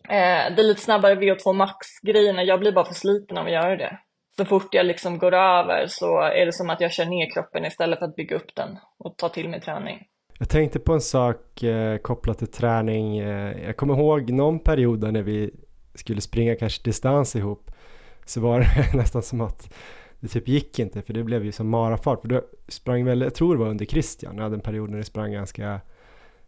eh, 0.09 0.55
det 0.57 0.63
är 0.63 0.69
lite 0.69 0.81
snabbare 0.81 1.15
VO2 1.15 1.53
max-grejerna, 1.53 2.43
jag 2.45 2.61
blir 2.61 2.73
bara 2.73 2.85
för 2.85 2.95
sliten 2.95 3.39
av 3.39 3.47
att 3.47 3.53
göra 3.53 3.77
det. 3.77 3.99
Så 4.37 4.45
fort 4.45 4.75
jag 4.75 4.87
liksom 4.87 5.19
går 5.19 5.35
över 5.35 5.87
så 5.89 6.21
är 6.21 6.47
det 6.47 6.53
som 6.53 6.71
att 6.71 6.81
jag 6.81 6.93
kör 6.93 7.05
ner 7.07 7.31
kroppen 7.35 7.65
istället 7.65 7.99
för 7.99 8.07
att 8.07 8.17
bygga 8.17 8.37
upp 8.37 8.55
den 8.57 8.79
och 8.99 9.17
ta 9.17 9.29
till 9.29 9.49
mig 9.49 9.61
träning. 9.61 9.99
Jag 10.39 10.49
tänkte 10.49 10.79
på 10.79 10.93
en 10.93 11.01
sak 11.01 11.63
eh, 11.63 11.97
kopplat 11.99 12.39
till 12.39 12.51
träning. 12.51 13.19
Eh, 13.19 13.65
jag 13.65 13.77
kommer 13.77 13.95
ihåg 13.95 14.31
någon 14.31 14.59
period 14.59 15.13
när 15.13 15.23
vi 15.23 15.51
skulle 15.95 16.21
springa 16.21 16.57
kanske 16.57 16.83
distans 16.83 17.37
ihop 17.37 17.71
så 18.27 18.41
var 18.41 18.61
det 18.61 18.95
nästan 18.97 19.23
som 19.23 19.41
att 19.41 19.75
det 20.21 20.29
typ 20.29 20.49
gick 20.49 20.79
inte 20.79 21.03
för 21.03 21.13
det 21.15 21.25
blev 21.25 21.45
ju 21.45 21.53
som 21.53 21.69
marafart. 21.69 22.21
För 22.21 22.29
du 22.29 22.41
sprang 22.69 23.05
väl, 23.05 23.21
jag 23.21 23.35
tror 23.35 23.55
det 23.55 23.61
var 23.61 23.69
under 23.71 23.85
Christian, 23.87 24.37
jag 24.37 24.43
hade 24.43 24.55
en 24.55 24.61
period 24.61 24.91
när 24.91 24.99
det 24.99 25.05
sprang 25.05 25.33
ganska 25.33 25.81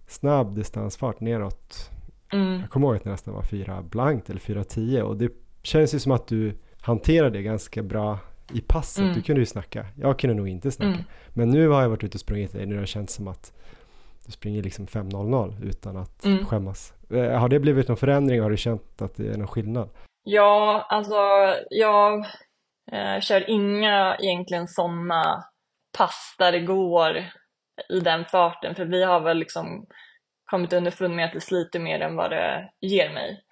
snabb 0.06 0.54
distansfart 0.54 1.20
neråt. 1.20 1.90
Mm. 2.32 2.60
Jag 2.60 2.70
kommer 2.70 2.86
ihåg 2.86 2.96
att 2.96 3.04
det 3.04 3.10
nästan 3.10 3.34
var 3.34 3.42
fyra 3.42 3.82
blankt 3.82 4.30
eller 4.30 4.40
fyra 4.40 4.64
tio 4.64 5.02
och 5.02 5.16
det 5.16 5.32
känns 5.62 5.94
ju 5.94 5.98
som 5.98 6.12
att 6.12 6.26
du 6.26 6.54
hanterade 6.80 7.38
det 7.38 7.42
ganska 7.42 7.82
bra 7.82 8.18
i 8.52 8.60
passet. 8.60 9.02
Mm. 9.02 9.14
Du 9.14 9.22
kunde 9.22 9.40
ju 9.40 9.46
snacka, 9.46 9.86
jag 9.96 10.18
kunde 10.18 10.36
nog 10.36 10.48
inte 10.48 10.70
snacka. 10.70 10.90
Mm. 10.92 11.04
Men 11.28 11.48
nu 11.50 11.68
har 11.68 11.82
jag 11.82 11.88
varit 11.88 12.04
ute 12.04 12.16
och 12.16 12.20
sprungit 12.20 12.52
dig 12.52 12.66
det 12.66 12.76
har 12.76 12.86
känts 12.86 13.14
som 13.14 13.28
att 13.28 13.52
du 14.26 14.32
springer 14.32 14.62
liksom 14.62 14.86
5.00 14.86 15.54
utan 15.64 15.96
att 15.96 16.24
Mm. 16.24 16.46
skämmas. 16.46 16.94
Eh, 17.10 17.38
Har 17.38 17.48
det 17.48 17.60
blivit 17.60 17.88
någon 17.88 17.96
förändring? 17.96 18.40
Har 18.40 18.50
du 18.50 18.56
känt 18.56 19.02
att 19.02 19.16
det 19.16 19.28
är 19.28 19.36
någon 19.38 19.46
skillnad? 19.48 19.88
Ja, 20.24 20.86
alltså 20.90 21.14
jag 21.70 22.26
jag 22.90 23.22
kör 23.22 23.50
inga 23.50 24.16
egentligen 24.20 24.68
sådana 24.68 25.44
pass 25.98 26.34
där 26.38 26.52
det 26.52 26.60
går 26.60 27.16
i 27.88 28.00
den 28.00 28.24
farten, 28.24 28.74
för 28.74 28.84
vi 28.84 29.04
har 29.04 29.20
väl 29.20 29.38
liksom 29.38 29.86
kommit 30.50 30.72
underfund 30.72 31.16
med 31.16 31.24
att 31.24 31.32
det 31.32 31.40
sliter 31.40 31.80
mer 31.80 32.00
än 32.00 32.16
vad 32.16 32.30
det 32.30 32.70
ger 32.80 33.10
mig. 33.10 33.42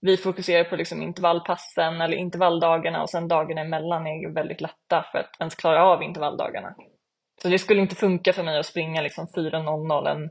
Vi 0.00 0.16
fokuserar 0.16 0.64
på 0.64 0.76
liksom 0.76 1.02
intervallpassen 1.02 2.00
eller 2.00 2.16
intervalldagarna 2.16 3.02
och 3.02 3.10
sen 3.10 3.28
dagarna 3.28 3.60
emellan 3.60 4.06
är 4.06 4.20
ju 4.20 4.32
väldigt 4.32 4.60
lätta 4.60 5.04
för 5.12 5.18
att 5.18 5.40
ens 5.40 5.54
klara 5.54 5.84
av 5.84 6.02
intervalldagarna. 6.02 6.74
Så 7.42 7.48
det 7.48 7.58
skulle 7.58 7.80
inte 7.80 7.94
funka 7.94 8.32
för 8.32 8.42
mig 8.42 8.58
att 8.58 8.66
springa 8.66 9.02
liksom 9.02 9.26
4.00 9.26 10.08
en, 10.08 10.30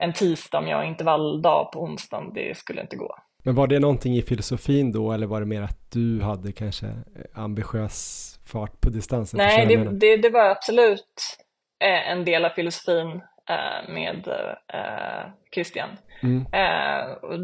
en 0.00 0.12
tisdag 0.12 0.58
om 0.58 0.68
jag 0.68 0.76
har 0.76 0.84
intervalldag 0.84 1.72
på 1.72 1.80
onsdagen. 1.80 2.32
Det 2.34 2.56
skulle 2.56 2.80
inte 2.80 2.96
gå. 2.96 3.16
Men 3.46 3.54
var 3.54 3.66
det 3.66 3.78
någonting 3.78 4.16
i 4.16 4.22
filosofin 4.22 4.92
då 4.92 5.12
eller 5.12 5.26
var 5.26 5.40
det 5.40 5.46
mer 5.46 5.62
att 5.62 5.90
du 5.90 6.22
hade 6.22 6.52
kanske 6.52 6.86
eh, 6.86 6.92
ambitiös 7.34 8.38
fart 8.46 8.80
på 8.80 8.90
distansen? 8.90 9.38
Nej, 9.38 9.66
det, 9.66 9.76
det, 9.76 10.16
det 10.16 10.30
var 10.30 10.50
absolut 10.50 11.38
eh, 11.84 12.10
en 12.10 12.24
del 12.24 12.44
av 12.44 12.50
filosofin 12.50 13.08
eh, 13.50 13.92
med 13.94 14.28
Christian. 15.54 15.88
Mm. 16.22 16.44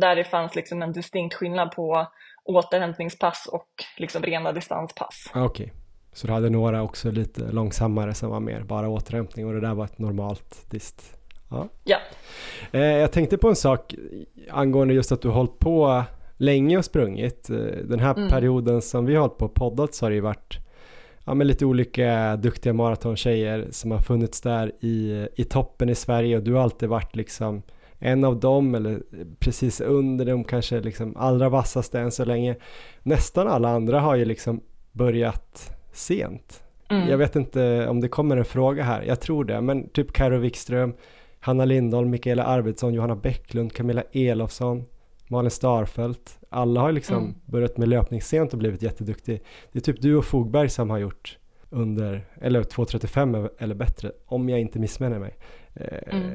Där 0.01 0.17
det 0.17 0.25
fanns 0.25 0.55
liksom 0.55 0.83
en 0.83 0.93
distinkt 0.93 1.35
skillnad 1.35 1.71
på 1.71 2.07
återhämtningspass 2.45 3.49
och 3.53 3.69
liksom 3.97 4.23
rena 4.23 4.53
distanspass. 4.53 5.31
Ah, 5.35 5.45
Okej, 5.45 5.73
så 6.13 6.27
du 6.27 6.33
hade 6.33 6.51
några 6.51 6.83
också 6.83 7.11
lite 7.11 7.41
långsammare 7.53 8.15
som 8.15 8.31
var 8.31 8.41
mer 8.41 8.61
bara 8.61 8.89
återhämtning 8.89 9.47
och 9.47 9.53
det 9.53 9.61
där 9.61 9.75
var 9.75 9.85
ett 9.85 9.99
normalt 9.99 10.71
dist? 10.71 11.22
Ja. 11.53 11.69
Ja. 11.85 11.97
Eh, 12.73 12.81
jag 12.83 13.13
tänkte 13.13 13.39
på 13.39 13.49
en 13.49 13.57
sak 13.57 13.95
angående 14.51 14.95
just 14.95 15.13
att 15.13 15.23
du 15.23 15.29
har 15.29 15.35
hållit 15.35 15.59
på 15.59 16.03
länge 16.37 16.79
och 16.79 16.85
sprungit. 16.85 17.51
Eh, 17.51 17.57
Den 17.85 18.01
här 18.01 18.15
Mm. 18.17 18.29
perioden 18.29 18.83
som 18.83 19.07
vi 19.07 19.15
har 19.15 19.21
hållit 19.21 19.39
på 19.39 19.45
och 19.45 19.55
poddat 19.55 19.95
så 19.95 20.05
har 20.05 20.11
det 20.11 20.15
ju 20.15 20.21
varit 20.21 20.59
ja, 21.25 21.35
men 21.35 21.47
lite 21.47 21.65
olika 21.67 22.37
duktiga 22.37 22.73
maratontjejer 22.73 23.67
som 23.71 23.91
har 23.91 23.99
funnits 23.99 24.41
där 24.41 24.73
i, 24.81 25.27
i 25.35 25.45
toppen 25.45 25.89
i 25.89 25.95
Sverige 25.95 26.37
och 26.37 26.43
du 26.43 26.53
har 26.55 26.63
alltid 26.63 26.89
varit 26.89 27.17
liksom 27.17 27.63
en 27.99 28.25
av 28.25 28.41
dem 28.41 28.75
eller 28.75 29.03
precis 29.39 29.81
under 29.81 30.25
dem 30.25 30.45
kanske 30.45 30.81
liksom 30.81 31.17
allra 31.17 31.49
vassaste 31.49 32.01
än 32.01 32.11
så 32.13 32.25
länge. 32.25 32.57
Nästan 33.03 33.49
alla 33.49 33.69
andra 33.69 34.01
har 34.01 34.15
ju 34.17 34.25
liksom 34.25 34.61
börjat 34.93 35.71
sent. 35.93 36.63
Mm. 36.89 37.09
Jag 37.09 37.19
vet 37.19 37.37
inte 37.37 37.89
om 37.89 38.01
det 38.01 38.09
kommer 38.09 38.37
en 38.37 38.45
fråga 38.45 38.83
här, 38.83 39.03
jag 39.03 39.21
tror 39.21 39.45
det, 39.45 39.61
men 39.61 39.89
typ 39.89 40.13
Karo 40.13 40.39
Wikström, 40.39 40.95
Hanna 41.43 41.65
Lindahl, 41.65 42.07
Mikaela 42.07 42.45
Arvidsson, 42.45 42.95
Johanna 42.95 43.17
Bäcklund, 43.17 43.73
Camilla 43.73 44.03
Elofsson, 44.13 44.85
Malin 45.29 45.51
Starfelt. 45.51 46.39
Alla 46.51 46.81
har 46.81 46.93
liksom 46.93 47.17
Mm. 47.17 47.35
börjat 47.47 47.77
med 47.77 47.89
löpning 47.89 48.23
sent 48.23 48.53
och 48.53 48.59
blivit 48.59 48.83
jätteduktig. 48.83 49.43
Det 49.73 49.79
är 49.79 49.81
typ 49.83 50.01
du 50.01 50.17
och 50.17 50.25
Fogberg 50.25 50.69
som 50.69 50.91
har 50.91 50.99
gjort 50.99 51.39
under, 51.71 52.27
eller 52.41 52.63
2.35 52.63 53.49
eller 53.59 53.75
bättre, 53.75 54.13
om 54.27 54.49
jag 54.49 54.61
inte 54.61 54.79
missminner 54.79 55.19
mig. 55.19 55.37
Eh, 55.75 56.15
Mm. 56.17 56.33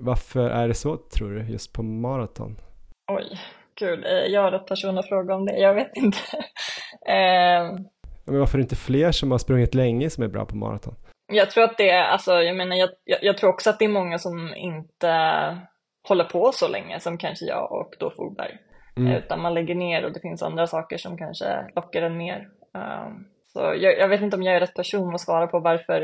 Varför 0.00 0.50
är 0.50 0.68
det 0.68 0.74
så 0.74 0.96
tror 0.96 1.30
du, 1.30 1.42
just 1.42 1.72
på 1.72 1.82
maraton? 1.82 2.56
Oj, 3.12 3.24
gud, 3.80 4.04
eh, 4.04 4.10
jag 4.12 4.46
är 4.46 4.50
rätt 4.50 4.66
person 4.66 4.98
att 4.98 5.08
fråga 5.08 5.34
om 5.34 5.46
det. 5.46 5.58
Jag 5.58 5.74
vet 5.74 5.96
inte. 5.96 6.18
eh, 7.06 7.78
Men 8.24 8.38
varför 8.38 8.58
är 8.58 8.58
det 8.58 8.62
inte 8.62 8.76
fler 8.76 9.12
som 9.12 9.30
har 9.30 9.38
sprungit 9.38 9.74
länge 9.74 10.10
som 10.10 10.24
är 10.24 10.28
bra 10.28 10.44
på 10.44 10.56
maraton? 10.56 10.94
Jag 11.32 11.50
tror 11.50 11.64
att 11.64 11.78
det 11.78 11.90
är, 11.90 12.04
alltså 12.04 12.32
jag 12.32 12.56
menar, 12.56 12.76
jag, 12.76 12.90
jag, 13.04 13.18
jag 13.22 13.38
tror 13.38 13.50
också 13.50 13.70
att 13.70 13.78
det 13.78 13.84
är 13.84 13.88
många 13.88 14.18
som 14.18 14.54
inte 14.56 15.12
håller 16.08 16.24
på 16.24 16.52
så 16.52 16.68
länge 16.68 17.00
som 17.00 17.18
kanske 17.18 17.44
jag 17.44 17.72
och 17.72 17.94
då 17.98 18.10
Fogberg. 18.10 18.58
Mm. 18.96 19.12
Utan 19.12 19.40
man 19.40 19.54
lägger 19.54 19.74
ner 19.74 20.04
och 20.04 20.12
det 20.12 20.20
finns 20.20 20.42
andra 20.42 20.66
saker 20.66 20.96
som 20.96 21.18
kanske 21.18 21.66
lockar 21.76 22.02
en 22.02 22.16
mer. 22.16 22.48
Um, 22.74 23.26
så 23.52 23.58
jag, 23.58 23.98
jag 23.98 24.08
vet 24.08 24.22
inte 24.22 24.36
om 24.36 24.42
jag 24.42 24.56
är 24.56 24.60
rätt 24.60 24.74
person 24.74 25.14
att 25.14 25.20
svara 25.20 25.46
på 25.46 25.60
varför 25.60 26.02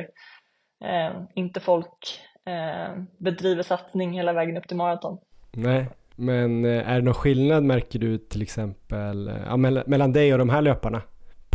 eh, 0.84 1.12
inte 1.34 1.60
folk 1.60 2.20
eh, 2.46 3.02
bedriver 3.18 3.62
satsning 3.62 4.12
hela 4.12 4.32
vägen 4.32 4.56
upp 4.56 4.68
till 4.68 4.76
maraton. 4.76 5.18
Nej, 5.52 5.86
men 6.16 6.64
eh, 6.64 6.90
är 6.90 6.94
det 6.94 7.04
någon 7.04 7.14
skillnad 7.14 7.62
märker 7.62 7.98
du 7.98 8.18
till 8.18 8.42
exempel 8.42 9.28
eh, 9.28 9.34
ja, 9.46 9.56
mell- 9.56 9.84
mellan 9.86 10.12
dig 10.12 10.32
och 10.32 10.38
de 10.38 10.50
här 10.50 10.62
löparna? 10.62 11.02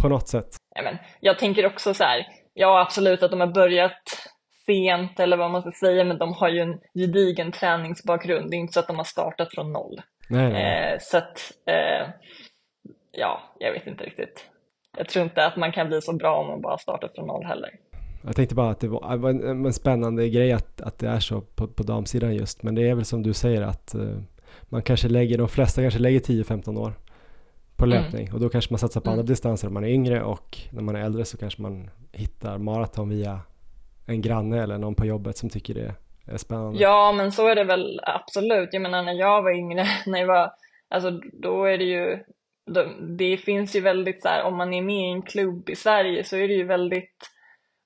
På 0.02 0.10
något 0.10 0.28
sätt? 0.28 0.50
Ja, 0.76 0.82
men, 0.82 0.98
jag 1.20 1.40
tänker 1.40 1.66
också 1.66 1.94
så 1.94 2.04
här, 2.04 2.28
ja 2.60 2.82
absolut 2.82 3.24
att 3.24 3.32
de 3.32 3.40
har 3.40 3.48
börjat 3.48 4.04
sent 4.66 5.20
eller 5.20 5.38
vad 5.38 5.52
man 5.52 5.62
ska 5.62 5.72
säga, 5.72 6.04
men 6.04 6.18
de 6.18 6.34
har 6.34 6.50
ju 6.50 6.60
en 6.60 6.80
gedigen 6.94 7.52
träningsbakgrund. 7.52 8.52
Det 8.52 8.56
är 8.56 8.60
inte 8.60 8.74
så 8.74 8.80
att 8.80 8.88
de 8.88 8.98
har 8.98 9.04
startat 9.04 9.54
från 9.54 9.72
noll. 9.72 10.02
Nej, 10.30 10.52
nej. 10.52 10.94
Eh, 10.94 10.98
så 11.02 11.18
att, 11.18 11.52
eh, 11.66 12.10
ja, 13.12 13.42
jag 13.60 13.74
vet 13.74 13.88
inte 13.88 14.04
riktigt. 14.04 14.46
Jag 14.98 15.10
tror 15.10 15.24
inte 15.26 15.46
att 15.46 15.58
man 15.58 15.72
kan 15.72 15.88
bli 15.88 16.02
så 16.02 16.14
bra 16.14 16.38
om 16.38 16.48
man 16.48 16.62
bara 16.62 16.78
startar 16.78 17.12
från 17.16 17.28
noll 17.28 17.46
heller. 17.46 17.70
Jag 18.26 18.36
tänkte 18.36 18.56
bara 18.56 18.70
att 18.70 18.80
det 18.80 18.88
var, 18.88 19.12
det 19.12 19.18
var 19.18 19.30
en, 19.30 19.66
en 19.66 19.74
spännande 19.74 20.30
grej 20.30 20.52
att, 20.52 20.82
att 20.82 21.00
det 21.00 21.08
är 21.08 21.20
så 21.20 21.42
på, 21.42 21.68
på 21.68 21.84
damsidan 21.84 22.36
just. 22.36 22.64
Men 22.64 22.76
det 22.76 22.90
är 22.90 22.96
väl 22.96 23.06
som 23.06 23.24
du 23.24 23.34
säger 23.34 23.62
att 23.62 23.96
eh, 23.96 24.18
man 24.64 24.82
kanske 24.82 25.08
lägger, 25.08 25.38
de 25.38 25.48
flesta 25.48 25.82
kanske 25.82 26.00
lägger 26.00 26.20
10-15 26.20 26.80
år 26.80 26.94
på 27.80 27.86
Mm. 27.86 28.04
löpning. 28.04 28.34
Och 28.34 28.40
då 28.40 28.50
kanske 28.50 28.74
man 28.74 28.80
satsar 28.80 29.02
på 29.02 29.10
Mm. 29.10 29.20
andra 29.20 29.28
distanser 29.30 29.68
om 29.68 29.74
man 29.74 29.84
är 29.84 29.90
yngre 29.90 30.24
och 30.24 30.58
när 30.72 30.82
man 30.82 30.96
är 30.96 31.00
äldre 31.02 31.26
så 31.26 31.38
kanske 31.38 31.62
man 31.62 31.90
hittar 32.12 32.58
maraton 32.58 33.10
via 33.10 33.40
en 34.08 34.22
granne 34.22 34.64
eller 34.64 34.78
någon 34.78 34.96
på 34.96 35.06
jobbet 35.06 35.38
som 35.38 35.50
tycker 35.50 35.74
det 35.74 35.94
är 36.34 36.38
spännande. 36.38 36.80
Ja, 36.80 37.12
men 37.12 37.32
så 37.32 37.48
är 37.48 37.56
det 37.56 37.64
väl 37.64 38.00
absolut. 38.04 38.70
Jag 38.72 38.82
menar 38.82 39.04
när 39.04 39.14
jag 39.14 39.42
var 39.42 39.52
yngre, 39.52 39.86
när 40.06 40.20
jag 40.20 40.28
var, 40.28 40.52
alltså 40.90 41.12
då 41.34 41.66
är 41.66 41.78
det 41.78 41.84
ju, 41.84 42.20
då, 42.72 42.86
det 43.18 43.38
finns 43.38 43.76
ju 43.76 43.82
väldigt 43.82 44.22
så 44.22 44.28
här, 44.28 44.44
om 44.44 44.58
man 44.58 44.74
är 44.74 44.82
med 44.82 45.06
i 45.10 45.12
en 45.12 45.22
klubb 45.22 45.70
i 45.70 45.76
Sverige 45.76 46.24
så 46.24 46.36
är 46.38 46.48
det 46.48 46.54
ju 46.54 46.64
väldigt 46.66 47.30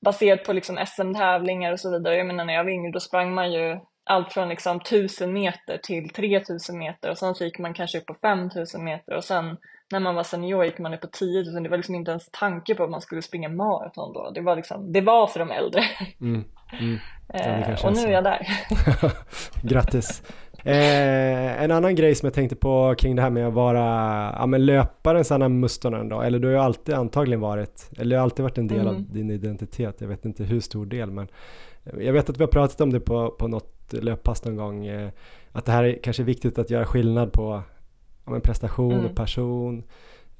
baserat 0.05 0.43
på 0.43 0.53
liksom 0.53 0.77
SM-tävlingar 0.85 1.71
och 1.71 1.79
så 1.79 1.91
vidare. 1.91 2.15
Jag 2.17 2.27
menar 2.27 2.45
när 2.45 2.53
jag 2.53 2.63
var 2.63 2.71
yngre 2.71 2.91
då 2.91 2.99
sprang 2.99 3.33
man 3.33 3.51
ju 3.53 3.79
allt 4.05 4.33
från 4.33 4.49
liksom 4.49 4.77
1000 4.77 5.33
meter 5.33 5.77
till 5.83 6.09
3000 6.09 6.77
meter 6.77 7.09
och 7.11 7.17
sen 7.17 7.35
så 7.35 7.43
gick 7.45 7.59
man 7.59 7.73
kanske 7.73 7.97
upp 7.97 8.05
på 8.05 8.13
5000 8.21 8.83
meter 8.83 9.15
och 9.15 9.23
sen 9.23 9.57
när 9.93 9.99
man 9.99 10.15
var 10.15 10.23
senior 10.23 10.65
gick 10.65 10.79
man 10.79 10.93
upp 10.93 11.01
på 11.01 11.07
10 11.07 11.43
000. 11.43 11.63
Det 11.63 11.69
var 11.69 11.77
liksom 11.77 11.95
inte 11.95 12.11
ens 12.11 12.29
tanke 12.31 12.75
på 12.75 12.83
att 12.83 12.89
man 12.89 13.01
skulle 13.01 13.21
springa 13.21 13.49
maraton 13.49 14.13
då. 14.13 14.31
Det 14.35 14.41
var 14.41 14.55
liksom, 14.55 14.91
det 14.91 15.01
var 15.01 15.27
för 15.27 15.39
de 15.39 15.51
äldre. 15.51 15.81
Mm, 16.21 16.43
mm. 16.79 16.97
det 17.27 17.39
Eh, 17.39 17.85
och 17.85 17.93
nu 17.93 18.01
är 18.01 18.11
jag 18.11 18.23
där. 18.23 18.47
Grattis! 19.61 20.23
Eh, 20.65 21.63
en 21.63 21.71
annan 21.71 21.95
grej 21.95 22.15
som 22.15 22.27
jag 22.27 22.33
tänkte 22.33 22.55
på 22.55 22.95
kring 22.97 23.15
det 23.15 23.21
här 23.21 23.29
med 23.29 23.47
att 23.47 23.53
vara 23.53 23.79
ja, 24.39 24.45
men 24.45 24.65
löparen 24.65 25.25
Sanna 25.25 25.49
Mustonen 25.49 26.09
då, 26.09 26.21
eller 26.21 26.39
du 26.39 26.47
har 26.47 26.53
ju 26.53 26.59
alltid 26.59 26.95
antagligen 26.95 27.41
varit, 27.41 27.89
eller 27.97 28.09
det 28.09 28.15
har 28.15 28.23
alltid 28.23 28.43
varit 28.43 28.57
en 28.57 28.67
del 28.67 28.87
av 28.87 28.93
Mm. 28.93 29.07
din 29.11 29.31
identitet, 29.31 30.01
jag 30.01 30.07
vet 30.07 30.25
inte 30.25 30.43
hur 30.43 30.59
stor 30.59 30.85
del 30.85 31.11
men 31.11 31.27
jag 31.99 32.13
vet 32.13 32.29
att 32.29 32.37
vi 32.37 32.43
har 32.43 32.47
pratat 32.47 32.81
om 32.81 32.93
det 32.93 32.99
på, 32.99 33.29
på 33.31 33.47
något 33.47 33.93
löppass 33.93 34.45
någon 34.45 34.55
gång, 34.55 34.85
eh, 34.85 35.09
att 35.51 35.65
det 35.65 35.71
här 35.71 35.83
är 35.83 35.99
kanske 36.03 36.23
viktigt 36.23 36.57
att 36.57 36.69
göra 36.69 36.85
skillnad 36.85 37.33
på 37.33 37.61
ja, 38.25 38.31
men 38.31 38.41
prestation 38.41 38.93
Mm. 38.93 39.05
och 39.05 39.15
person. 39.15 39.83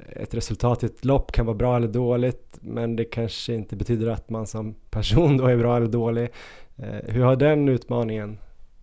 Ett 0.09 0.33
resultat 0.33 0.83
i 0.83 0.85
ett 0.85 1.05
lopp 1.05 1.31
kan 1.31 1.45
vara 1.45 1.57
bra 1.57 1.75
eller 1.75 1.87
dåligt 1.87 2.57
men 2.61 2.95
det 2.95 3.05
kanske 3.05 3.53
inte 3.53 3.75
betyder 3.75 4.11
att 4.11 4.29
man 4.29 4.47
som 4.47 4.75
person 4.89 5.37
då 5.37 5.45
är 5.45 5.57
bra 5.57 5.77
eller 5.77 5.87
dålig. 5.87 6.29
Eh, 6.77 7.13
hur 7.13 7.23
har 7.23 7.35
den 7.35 7.69
utmaningen 7.69 8.37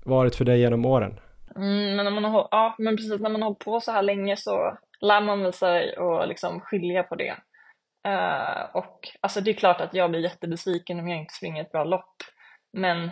varit 0.05 0.35
för 0.35 0.45
dig 0.45 0.61
genom 0.61 0.85
åren? 0.85 1.21
Mm, 1.57 1.97
men, 1.97 2.05
när 2.05 2.11
man 2.11 2.25
har, 2.25 2.49
ja, 2.51 2.75
men 2.79 2.97
precis, 2.97 3.21
när 3.21 3.31
man 3.31 3.43
har 3.43 3.55
på 3.55 3.81
så 3.81 3.93
här 3.93 4.03
länge 4.03 4.37
så 4.37 4.79
lär 5.01 5.21
man 5.21 5.43
väl 5.43 5.53
sig 5.53 5.97
att 5.97 6.29
liksom 6.29 6.61
skilja 6.61 7.03
på 7.03 7.15
det. 7.15 7.37
Uh, 8.09 8.77
och 8.77 9.09
alltså 9.21 9.41
det 9.41 9.51
är 9.51 9.55
klart 9.55 9.81
att 9.81 9.95
jag 9.95 10.11
blir 10.11 10.21
jättebesviken 10.21 11.01
om 11.01 11.09
jag 11.09 11.19
inte 11.19 11.35
springer 11.35 11.63
ett 11.63 11.73
bra 11.73 11.85
lopp. 11.85 12.17
Men 12.73 13.11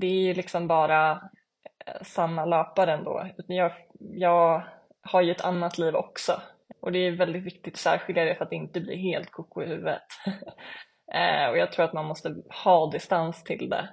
det 0.00 0.06
är 0.06 0.20
ju 0.20 0.34
liksom 0.34 0.68
bara 0.68 1.12
uh, 1.12 2.02
samma 2.02 2.44
löpare 2.44 2.92
ändå. 2.92 3.26
Jag, 3.46 3.72
jag 3.98 4.62
har 5.06 5.22
ju 5.22 5.30
ett 5.30 5.44
annat 5.44 5.78
liv 5.78 5.94
också. 5.94 6.42
Och 6.80 6.92
det 6.92 6.98
är 6.98 7.10
väldigt 7.10 7.42
viktigt 7.42 7.74
att 7.74 7.80
särskilja 7.80 8.24
det 8.24 8.34
för 8.34 8.44
att 8.44 8.52
inte 8.52 8.80
bli 8.80 8.96
helt 8.96 9.30
koko 9.30 9.62
i 9.62 9.66
huvudet. 9.66 10.02
uh, 10.26 11.48
och 11.50 11.58
jag 11.58 11.72
tror 11.72 11.84
att 11.84 11.92
man 11.92 12.06
måste 12.06 12.36
ha 12.64 12.90
distans 12.90 13.44
till 13.44 13.68
det. 13.70 13.88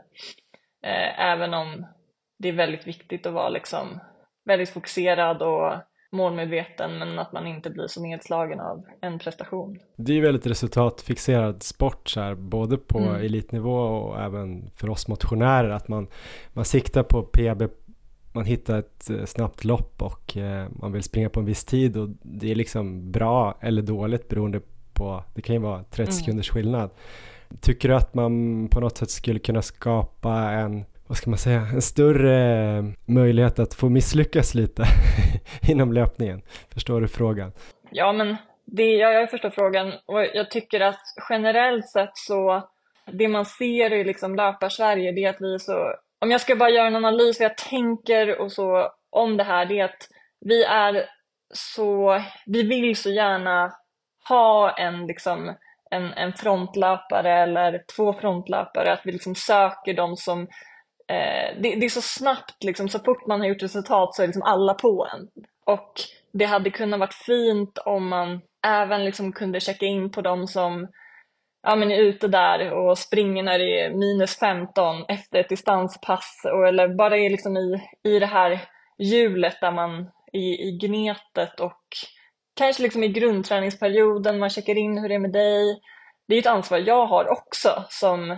även 1.17 1.53
om 1.53 1.85
det 2.39 2.49
är 2.49 2.53
väldigt 2.53 2.87
viktigt 2.87 3.25
att 3.25 3.33
vara 3.33 3.49
liksom 3.49 3.99
väldigt 4.45 4.69
fokuserad 4.69 5.41
och 5.41 5.73
målmedveten 6.13 6.99
men 6.99 7.19
att 7.19 7.33
man 7.33 7.47
inte 7.47 7.69
blir 7.69 7.87
så 7.87 8.01
nedslagen 8.01 8.59
av 8.59 8.85
en 9.01 9.19
prestation. 9.19 9.79
Det 9.97 10.11
är 10.11 10.15
ju 10.15 10.21
väldigt 10.21 10.47
resultatfixerad 10.47 11.63
sport 11.63 12.09
så 12.09 12.21
här, 12.21 12.35
både 12.35 12.77
på 12.77 12.99
mm. 12.99 13.15
elitnivå 13.25 13.77
och 13.77 14.21
även 14.21 14.69
för 14.75 14.89
oss 14.89 15.07
motionärer 15.07 15.69
att 15.69 15.87
man, 15.87 16.07
man 16.53 16.65
siktar 16.65 17.03
på 17.03 17.23
PB 17.23 17.63
man 18.33 18.45
hittar 18.45 18.79
ett 18.79 19.09
eh, 19.09 19.25
snabbt 19.25 19.63
lopp 19.63 20.01
och 20.01 20.37
eh, 20.37 20.67
man 20.69 20.91
vill 20.91 21.03
springa 21.03 21.29
på 21.29 21.39
en 21.39 21.45
viss 21.45 21.65
tid 21.65 21.97
och 21.97 22.09
det 22.21 22.51
är 22.51 22.55
liksom 22.55 23.11
bra 23.11 23.57
eller 23.61 23.81
dåligt 23.81 24.29
beroende 24.29 24.61
på, 24.93 25.23
det 25.35 25.41
kan 25.41 25.55
ju 25.55 25.61
vara 25.61 25.83
30 25.83 26.01
mm. 26.01 26.11
sekunders 26.11 26.49
skillnad. 26.49 26.89
Tycker 27.61 27.89
du 27.89 27.95
att 27.95 28.13
man 28.13 28.67
på 28.71 28.79
något 28.79 28.97
sätt 28.97 29.09
skulle 29.09 29.39
kunna 29.39 29.61
skapa 29.61 30.33
en 30.33 30.85
vad 31.07 31.17
ska 31.17 31.29
man 31.29 31.39
säga, 31.39 31.59
en 31.59 31.81
större 31.81 32.93
möjlighet 33.05 33.59
att 33.59 33.73
få 33.73 33.89
misslyckas 33.89 34.55
lite 34.55 34.83
inom 35.69 35.93
löpningen. 35.93 36.41
Förstår 36.73 37.01
du 37.01 37.07
frågan? 37.07 37.51
Ja, 37.91 38.13
men 38.13 38.37
det, 38.65 38.95
ja, 38.95 39.11
jag 39.11 39.31
förstår 39.31 39.49
frågan 39.49 39.93
och 40.05 40.25
jag 40.33 40.51
tycker 40.51 40.79
att 40.79 41.01
generellt 41.29 41.89
sett 41.89 42.11
så, 42.13 42.69
det 43.11 43.27
man 43.27 43.45
ser 43.45 43.93
i 43.93 44.03
liksom 44.03 44.35
löpar-Sverige, 44.35 45.11
det 45.11 45.23
är 45.23 45.29
att 45.29 45.41
vi 45.41 45.53
är 45.53 45.57
så, 45.57 45.95
om 46.23 46.31
jag 46.31 46.41
ska 46.41 46.55
bara 46.55 46.69
göra 46.69 46.87
en 46.87 46.95
analys, 46.95 47.39
vad 47.39 47.45
jag 47.45 47.57
tänker 47.57 48.41
och 48.41 48.51
så 48.51 48.91
om 49.09 49.37
det 49.37 49.43
här, 49.43 49.65
det 49.65 49.79
är 49.79 49.85
att 49.85 50.07
vi 50.45 50.63
är 50.63 51.05
så, 51.53 52.21
vi 52.45 52.63
vill 52.63 52.95
så 52.95 53.09
gärna 53.09 53.73
ha 54.29 54.77
en 54.77 55.07
liksom 55.07 55.55
en, 55.91 56.13
en 56.13 56.33
frontlöpare 56.33 57.43
eller 57.43 57.83
två 57.95 58.13
frontlöpare, 58.13 58.93
att 58.93 59.01
vi 59.03 59.11
liksom 59.11 59.35
söker 59.35 59.93
de 59.93 60.17
som 60.17 60.41
eh, 61.07 61.61
det, 61.61 61.75
det, 61.75 61.85
är 61.85 61.89
så 61.89 62.01
snabbt, 62.01 62.63
liksom, 62.63 62.89
så 62.89 62.99
fort 62.99 63.27
man 63.27 63.39
har 63.39 63.47
gjort 63.47 63.63
resultat 63.63 64.15
så 64.15 64.23
är 64.23 64.27
liksom 64.27 64.43
alla 64.43 64.73
på 64.73 65.07
en. 65.13 65.27
Och 65.65 65.91
det 66.33 66.45
hade 66.45 66.69
kunnat 66.69 66.99
varit 66.99 67.13
fint 67.13 67.77
om 67.77 68.07
man 68.07 68.41
även 68.67 69.05
liksom 69.05 69.31
kunde 69.33 69.59
checka 69.59 69.85
in 69.85 70.11
på 70.11 70.21
de 70.21 70.47
som 70.47 70.87
ja, 71.63 71.75
men 71.75 71.91
är 71.91 72.01
ute 72.01 72.27
där 72.27 72.71
och 72.71 72.97
springer 72.97 73.43
när 73.43 73.59
det 73.59 73.79
är 73.79 73.89
minus 73.89 74.39
15 74.39 75.05
efter 75.07 75.39
ett 75.39 75.49
distanspass 75.49 76.41
och, 76.53 76.67
eller 76.67 76.87
bara 76.87 77.17
är 77.17 77.29
liksom 77.29 77.57
i, 77.57 77.89
i 78.03 78.19
det 78.19 78.25
här 78.25 78.59
hjulet 78.97 79.61
där 79.61 79.71
man 79.71 80.09
i, 80.33 80.67
i 80.67 80.77
gnetet 80.81 81.59
och 81.59 81.81
kanske 82.55 82.83
liksom 82.83 83.03
i 83.03 83.07
grundträningsperioden, 83.07 84.39
man 84.39 84.49
checkar 84.49 84.77
in 84.77 84.97
hur 84.97 85.09
det 85.09 85.15
är 85.15 85.19
med 85.19 85.31
dig. 85.31 85.81
Det 86.27 86.35
är 86.35 86.39
ett 86.39 86.47
ansvar 86.47 86.77
jag 86.77 87.05
har 87.05 87.31
också 87.31 87.85
som 87.89 88.31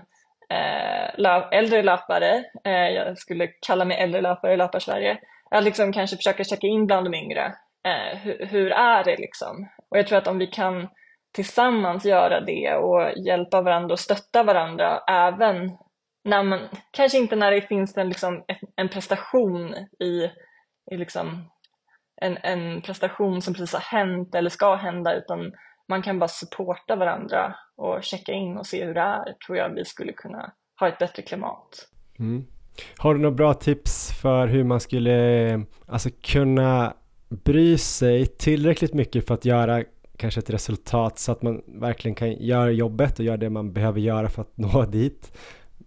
eh, 0.49 1.49
äldre 1.51 1.83
löpare, 1.83 2.43
eh, 2.65 2.89
jag 2.89 3.17
skulle 3.17 3.47
kalla 3.67 3.85
mig 3.85 3.97
äldre 3.97 4.21
löpare 4.21 4.53
i 4.53 4.57
Löpar-Sverige, 4.57 5.17
att 5.51 5.63
liksom 5.63 5.93
kanske 5.93 6.15
försöka 6.15 6.43
checka 6.43 6.67
in 6.67 6.85
bland 6.85 7.05
de 7.05 7.13
yngre. 7.13 7.53
Eh, 7.87 8.17
hur, 8.17 8.45
hur, 8.45 8.71
är 8.71 9.03
det 9.03 9.17
liksom? 9.17 9.69
Och 9.89 9.97
jag 9.97 10.07
tror 10.07 10.17
att 10.17 10.27
om 10.27 10.37
vi 10.37 10.47
kan 10.47 10.89
tillsammans 11.35 12.05
göra 12.05 12.41
det 12.41 12.75
och 12.75 13.17
hjälpa 13.25 13.61
varandra 13.61 13.93
och 13.93 13.99
stötta 13.99 14.43
varandra 14.43 14.99
även 15.07 15.71
när 16.23 16.43
man, 16.43 16.59
kanske 16.91 17.17
inte 17.17 17.35
när 17.35 17.51
det 17.51 17.61
finns 17.61 17.97
en, 17.97 18.09
liksom, 18.09 18.43
en 18.75 18.89
prestation 18.89 19.75
i, 19.99 20.31
i 20.91 20.97
liksom, 20.97 21.49
en, 22.21 22.37
en 22.43 22.81
prestation 22.81 23.41
som 23.41 23.53
precis 23.53 23.73
har 23.73 23.97
hänt 23.97 24.35
eller 24.35 24.49
ska 24.49 24.75
hända 24.75 25.15
utan 25.15 25.51
man 25.89 26.01
kan 26.01 26.19
bara 26.19 26.27
supporta 26.27 26.95
varandra 26.95 27.55
och 27.75 28.03
checka 28.03 28.31
in 28.31 28.57
och 28.57 28.65
se 28.65 28.85
hur 28.85 28.93
det 28.93 28.99
är, 28.99 29.33
tror 29.45 29.57
jag 29.57 29.69
vi 29.69 29.85
skulle 29.85 30.13
kunna 30.13 30.51
ha 30.79 30.87
ett 30.87 30.99
bättre 30.99 31.21
klimat. 31.21 31.87
Mm. 32.19 32.45
Har 32.97 33.13
du 33.13 33.19
några 33.19 33.35
bra 33.35 33.53
tips 33.53 34.21
för 34.21 34.47
hur 34.47 34.63
man 34.63 34.79
skulle 34.79 35.61
alltså, 35.87 36.09
kunna 36.21 36.93
bry 37.29 37.77
sig 37.77 38.25
tillräckligt 38.25 38.93
mycket 38.93 39.27
för 39.27 39.33
att 39.33 39.45
göra 39.45 39.83
kanske 40.17 40.39
ett 40.39 40.49
resultat 40.49 41.19
så 41.19 41.31
att 41.31 41.41
man 41.41 41.61
verkligen 41.67 42.15
kan 42.15 42.31
göra 42.31 42.71
jobbet 42.71 43.19
och 43.19 43.25
göra 43.25 43.37
det 43.37 43.49
man 43.49 43.73
behöver 43.73 43.99
göra 43.99 44.29
för 44.29 44.41
att 44.41 44.51
nå 44.57 44.85
dit 44.85 45.37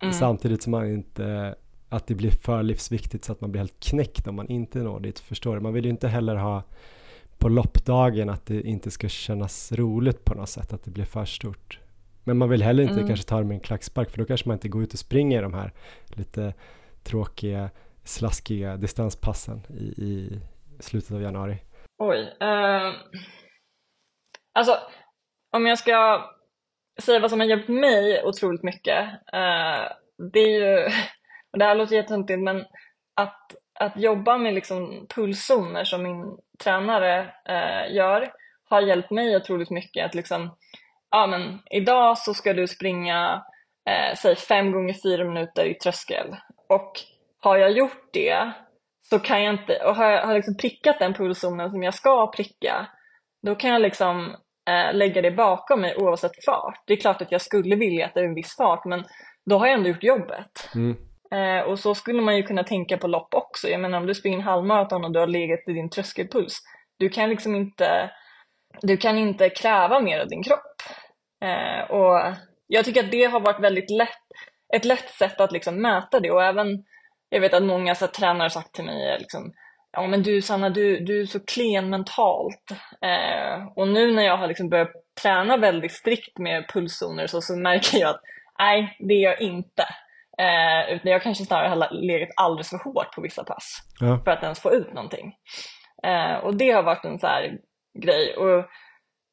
mm. 0.00 0.12
samtidigt 0.12 0.62
som 0.62 0.70
man 0.70 0.86
inte 0.86 1.54
att 1.88 2.06
det 2.06 2.14
blir 2.14 2.30
för 2.30 2.62
livsviktigt 2.62 3.24
så 3.24 3.32
att 3.32 3.40
man 3.40 3.52
blir 3.52 3.60
helt 3.60 3.80
knäckt 3.80 4.26
om 4.26 4.34
man 4.34 4.48
inte 4.48 4.78
når 4.78 5.00
dit, 5.00 5.18
förstår 5.18 5.54
du? 5.54 5.60
Man 5.60 5.72
vill 5.72 5.84
ju 5.84 5.90
inte 5.90 6.08
heller 6.08 6.36
ha 6.36 6.62
på 7.38 7.48
loppdagen 7.48 8.28
att 8.28 8.46
det 8.46 8.62
inte 8.62 8.90
ska 8.90 9.08
kännas 9.08 9.72
roligt 9.72 10.24
på 10.24 10.34
något 10.34 10.48
sätt, 10.48 10.72
att 10.72 10.84
det 10.84 10.90
blir 10.90 11.04
för 11.04 11.24
stort. 11.24 11.80
Men 12.24 12.38
man 12.38 12.48
vill 12.48 12.62
heller 12.62 12.82
inte 12.82 12.94
mm. 12.94 13.06
kanske 13.06 13.26
ta 13.26 13.38
det 13.38 13.44
med 13.44 13.54
en 13.54 13.60
klackspark 13.60 14.10
för 14.10 14.18
då 14.18 14.24
kanske 14.24 14.48
man 14.48 14.54
inte 14.54 14.68
går 14.68 14.82
ut 14.82 14.92
och 14.92 14.98
springer 14.98 15.42
de 15.42 15.54
här 15.54 15.72
lite 16.06 16.54
tråkiga, 17.02 17.70
slaskiga 18.04 18.76
distanspassen 18.76 19.60
i, 19.68 19.84
i 19.84 20.40
slutet 20.80 21.10
av 21.10 21.22
januari. 21.22 21.58
Oj. 21.98 22.18
Uh, 22.18 22.94
alltså, 24.58 24.78
om 25.52 25.66
jag 25.66 25.78
ska 25.78 26.28
säga 27.00 27.20
vad 27.20 27.30
som 27.30 27.40
har 27.40 27.46
hjälpt 27.46 27.68
mig 27.68 28.24
otroligt 28.24 28.62
mycket. 28.62 29.08
eh, 29.32 29.92
det 30.32 30.40
är 30.40 30.60
ju, 30.60 30.84
och 31.52 31.58
det 31.58 31.64
här 31.64 31.74
låter 31.74 31.96
jättetöntigt, 31.96 32.40
men 32.40 32.64
att 33.14 33.54
att 33.80 33.96
jobba 33.96 34.38
med 34.38 34.54
liksom 34.54 35.06
pulszoner 35.14 35.84
som 35.84 36.02
min 36.02 36.38
tränare 36.64 37.18
eh, 37.48 37.94
gör 37.94 38.32
har 38.68 38.80
hjälpt 38.80 39.10
mig 39.10 39.36
otroligt 39.36 39.70
mycket. 39.70 40.06
Att 40.06 40.14
liksom, 40.14 40.56
ja, 41.10 41.26
men 41.26 41.60
idag 41.70 42.18
så 42.18 42.34
ska 42.34 42.52
du 42.52 42.66
springa 42.66 43.44
eh, 43.90 44.16
säg 44.16 44.36
fem 44.36 44.72
gånger 44.72 44.94
fyra 45.02 45.24
minuter 45.24 45.64
i 45.64 45.74
tröskel 45.74 46.36
och 46.68 46.92
har 47.40 47.56
jag 47.56 47.70
gjort 47.70 48.12
det 48.12 48.52
så 49.02 49.18
kan 49.18 49.42
jag 49.42 49.54
inte, 49.54 49.76
och 49.84 49.96
har 49.96 50.10
jag 50.10 50.26
har 50.26 50.34
liksom 50.34 50.56
prickat 50.56 50.98
den 50.98 51.14
pulszonen 51.14 51.70
som 51.70 51.82
jag 51.82 51.94
ska 51.94 52.30
pricka, 52.30 52.86
då 53.42 53.54
kan 53.54 53.70
jag 53.70 53.82
liksom 53.82 54.36
eh, 54.68 54.94
lägga 54.94 55.22
det 55.22 55.30
bakom 55.30 55.80
mig 55.80 55.96
oavsett 55.96 56.44
fart. 56.44 56.82
Det 56.86 56.92
är 56.92 56.96
klart 56.96 57.22
att 57.22 57.32
jag 57.32 57.40
skulle 57.40 57.76
vilja 57.76 58.06
att 58.06 58.14
det 58.14 58.20
är 58.20 58.24
en 58.24 58.34
viss 58.34 58.56
fart, 58.56 58.84
men 58.84 59.04
då 59.50 59.58
har 59.58 59.66
jag 59.66 59.74
ändå 59.74 59.88
gjort 59.88 60.02
jobbet. 60.02 60.70
Mm. 60.74 60.96
Eh, 61.30 61.64
och 61.64 61.78
så 61.78 61.94
skulle 61.94 62.22
man 62.22 62.36
ju 62.36 62.42
kunna 62.42 62.64
tänka 62.64 62.98
på 62.98 63.06
lopp 63.06 63.34
också. 63.34 63.68
Jag 63.68 63.80
menar 63.80 63.98
om 63.98 64.06
du 64.06 64.14
springer 64.14 64.40
halvmaraton 64.40 65.04
och 65.04 65.12
du 65.12 65.18
har 65.18 65.26
legat 65.26 65.68
i 65.68 65.72
din 65.72 65.90
tröskelpuls, 65.90 66.58
du 66.98 67.08
kan 67.08 67.30
liksom 67.30 67.54
inte, 67.54 68.10
du 68.82 68.96
kan 68.96 69.18
inte 69.18 69.48
kräva 69.48 70.00
mer 70.00 70.20
av 70.20 70.28
din 70.28 70.42
kropp. 70.42 70.82
Eh, 71.44 71.90
och 71.90 72.34
jag 72.66 72.84
tycker 72.84 73.04
att 73.04 73.10
det 73.10 73.24
har 73.24 73.40
varit 73.40 73.60
väldigt 73.60 73.90
lätt, 73.90 74.26
ett 74.76 74.84
lätt 74.84 75.10
sätt 75.10 75.40
att 75.40 75.52
liksom 75.52 75.82
mäta 75.82 76.20
det 76.20 76.30
och 76.30 76.44
även, 76.44 76.84
jag 77.28 77.40
vet 77.40 77.54
att 77.54 77.62
många 77.62 77.94
så 77.94 78.04
här, 78.04 78.12
tränare 78.12 78.50
sagt 78.50 78.74
till 78.74 78.84
mig 78.84 79.18
liksom, 79.18 79.52
ja 79.92 80.06
men 80.06 80.22
du 80.22 80.42
Sanna, 80.42 80.70
du, 80.70 81.00
du 81.00 81.20
är 81.20 81.26
så 81.26 81.40
klen 81.40 81.90
mentalt. 81.90 82.70
Eh, 83.02 83.66
och 83.76 83.88
nu 83.88 84.14
när 84.14 84.22
jag 84.22 84.36
har 84.36 84.46
liksom 84.46 84.68
börjat 84.68 84.92
träna 85.22 85.56
väldigt 85.56 85.92
strikt 85.92 86.38
med 86.38 86.68
pulszoner 86.68 87.26
så, 87.26 87.40
så 87.40 87.56
märker 87.56 87.98
jag 87.98 88.10
att 88.10 88.20
nej, 88.58 88.96
det 88.98 89.14
är 89.14 89.22
jag 89.22 89.40
inte. 89.40 89.82
Eh, 90.38 90.94
utan 90.94 91.12
jag 91.12 91.22
kanske 91.22 91.44
snarare 91.44 91.68
har 91.68 91.88
legat 91.90 92.28
alldeles 92.36 92.70
för 92.70 92.78
hårt 92.78 93.14
på 93.14 93.20
vissa 93.20 93.44
pass 93.44 93.82
ja. 94.00 94.20
för 94.24 94.30
att 94.30 94.42
ens 94.42 94.60
få 94.60 94.72
ut 94.72 94.94
någonting. 94.94 95.34
Eh, 96.02 96.34
och 96.34 96.56
det 96.56 96.70
har 96.70 96.82
varit 96.82 97.04
en 97.04 97.18
så 97.18 97.26
här 97.26 97.58
grej. 97.98 98.36
Och 98.36 98.64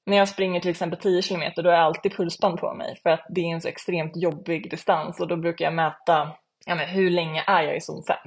när 0.05 0.17
jag 0.17 0.29
springer 0.29 0.59
till 0.59 0.71
exempel 0.71 0.99
10 0.99 1.21
km 1.21 1.51
då 1.55 1.63
har 1.63 1.75
jag 1.75 1.83
alltid 1.83 2.15
pulsband 2.15 2.59
på 2.59 2.73
mig 2.73 2.99
för 3.03 3.09
att 3.09 3.25
det 3.29 3.41
är 3.41 3.53
en 3.53 3.61
så 3.61 3.67
extremt 3.67 4.11
jobbig 4.15 4.71
distans 4.71 5.19
och 5.19 5.27
då 5.27 5.37
brukar 5.37 5.65
jag 5.65 5.73
mäta 5.73 6.31
ja, 6.65 6.75
men 6.75 6.89
hur 6.89 7.09
länge 7.09 7.43
är 7.47 7.61
jag 7.61 7.77
i 7.77 7.81
zon 7.81 8.03
5. 8.03 8.17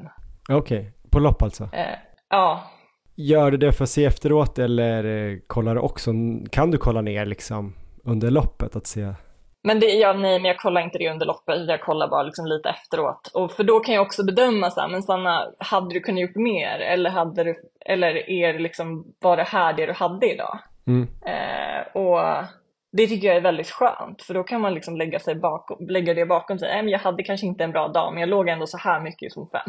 Okej, 0.48 0.78
okay. 0.78 0.92
på 1.10 1.18
lopp 1.18 1.42
alltså? 1.42 1.64
Eh, 1.64 1.98
ja. 2.30 2.70
Gör 3.16 3.50
du 3.50 3.56
det 3.56 3.72
för 3.72 3.84
att 3.84 3.90
se 3.90 4.04
efteråt 4.04 4.58
eller 4.58 5.04
eh, 5.04 5.38
kollar 5.46 5.74
du 5.74 5.80
också, 5.80 6.10
kan 6.50 6.70
du 6.70 6.78
kolla 6.78 7.00
ner 7.00 7.26
liksom 7.26 7.74
under 8.04 8.30
loppet 8.30 8.76
att 8.76 8.86
se 8.86 9.14
men 9.62 9.80
det, 9.80 9.86
ja, 9.86 10.12
nej, 10.12 10.38
men 10.38 10.44
jag 10.44 10.58
kollar 10.58 10.80
inte 10.80 10.98
det 10.98 11.10
under 11.10 11.26
loppet, 11.26 11.68
jag 11.68 11.80
kollar 11.80 12.08
bara 12.08 12.22
liksom 12.22 12.46
lite 12.46 12.68
efteråt. 12.68 13.30
Och 13.34 13.52
för 13.52 13.64
då 13.64 13.80
kan 13.80 13.94
jag 13.94 14.02
också 14.02 14.24
bedöma 14.24 14.70
så 14.70 14.80
här, 14.80 14.88
men 14.88 15.02
Sanna, 15.02 15.46
hade 15.58 15.94
du 15.94 16.00
kunnat 16.00 16.20
gjort 16.20 16.36
mer? 16.36 16.78
Eller, 16.78 17.10
hade 17.10 17.44
du, 17.44 17.54
eller 17.86 18.30
är 18.30 18.52
det 18.52 18.58
liksom, 18.58 19.04
var 19.20 19.36
det 19.36 19.42
här 19.42 19.72
det 19.72 19.86
du 19.86 19.92
hade 19.92 20.32
idag? 20.32 20.58
Mm. 20.86 21.02
Eh, 21.02 21.96
och 21.96 22.44
det 22.92 23.06
tycker 23.06 23.28
jag 23.28 23.36
är 23.36 23.40
väldigt 23.40 23.70
skönt, 23.70 24.22
för 24.22 24.34
då 24.34 24.44
kan 24.44 24.60
man 24.60 24.74
liksom 24.74 24.96
lägga, 24.96 25.18
sig 25.18 25.34
bakom, 25.34 25.86
lägga 25.88 26.14
det 26.14 26.26
bakom 26.26 26.58
sig. 26.58 26.68
Nej, 26.68 26.82
men 26.82 26.92
jag 26.92 26.98
hade 26.98 27.22
kanske 27.22 27.46
inte 27.46 27.64
en 27.64 27.72
bra 27.72 27.88
dag, 27.88 28.12
men 28.12 28.20
jag 28.20 28.28
låg 28.28 28.48
ändå 28.48 28.66
så 28.66 28.78
här 28.78 29.00
mycket 29.00 29.26
i 29.26 29.30
zon 29.30 29.48
5. 29.52 29.60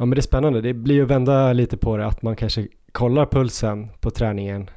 Ja 0.00 0.06
men 0.06 0.10
det 0.16 0.20
är 0.20 0.22
spännande, 0.22 0.60
det 0.60 0.74
blir 0.74 0.94
ju 0.94 1.02
att 1.02 1.10
vända 1.10 1.52
lite 1.52 1.76
på 1.76 1.96
det 1.96 2.06
att 2.06 2.22
man 2.22 2.36
kanske 2.36 2.68
kollar 2.92 3.26
pulsen 3.26 3.88
på 4.00 4.10
träningen 4.10 4.70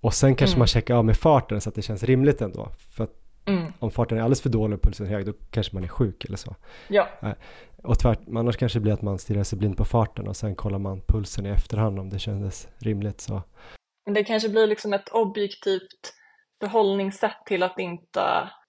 och 0.00 0.14
sen 0.14 0.34
kanske 0.34 0.54
Mm. 0.54 0.58
man 0.58 0.66
checkar 0.66 0.94
av 0.94 1.04
med 1.04 1.16
farten 1.16 1.60
så 1.60 1.68
att 1.68 1.74
det 1.74 1.82
känns 1.82 2.02
rimligt 2.04 2.40
ändå. 2.40 2.68
För 2.96 3.04
att 3.04 3.10
Mm. 3.46 3.72
om 3.78 3.90
farten 3.90 4.18
är 4.18 4.22
alldeles 4.22 4.42
för 4.42 4.48
dålig 4.50 4.76
och 4.78 4.82
pulsen 4.82 5.06
är 5.06 5.10
hög 5.10 5.26
då 5.26 5.32
kanske 5.50 5.74
man 5.76 5.84
är 5.84 5.88
sjuk 5.88 6.24
eller 6.24 6.36
så. 6.36 6.56
Ja, 6.88 7.08
Och 7.82 7.98
tvärt, 7.98 8.18
annars 8.36 8.56
kanske 8.56 8.78
det 8.78 8.82
blir 8.82 8.92
att 8.92 9.02
man 9.02 9.18
stirrar 9.18 9.42
sig 9.42 9.58
blind 9.58 9.76
på 9.76 9.84
farten 9.84 10.28
och 10.28 10.36
sen 10.36 10.54
kollar 10.54 10.78
man 10.78 11.00
pulsen 11.08 11.46
i 11.46 11.48
efterhand 11.48 11.98
om 11.98 12.10
det 12.10 12.18
kändes 12.18 12.68
rimligt 12.78 13.20
så. 13.20 13.42
Men 14.06 14.14
det 14.14 14.24
kanske 14.24 14.48
blir 14.48 14.66
liksom 14.66 14.92
ett 14.92 15.08
objektivt 15.08 16.14
förhållningssätt 16.60 17.36
till 17.46 17.62
att 17.62 17.78
inte 17.78 18.20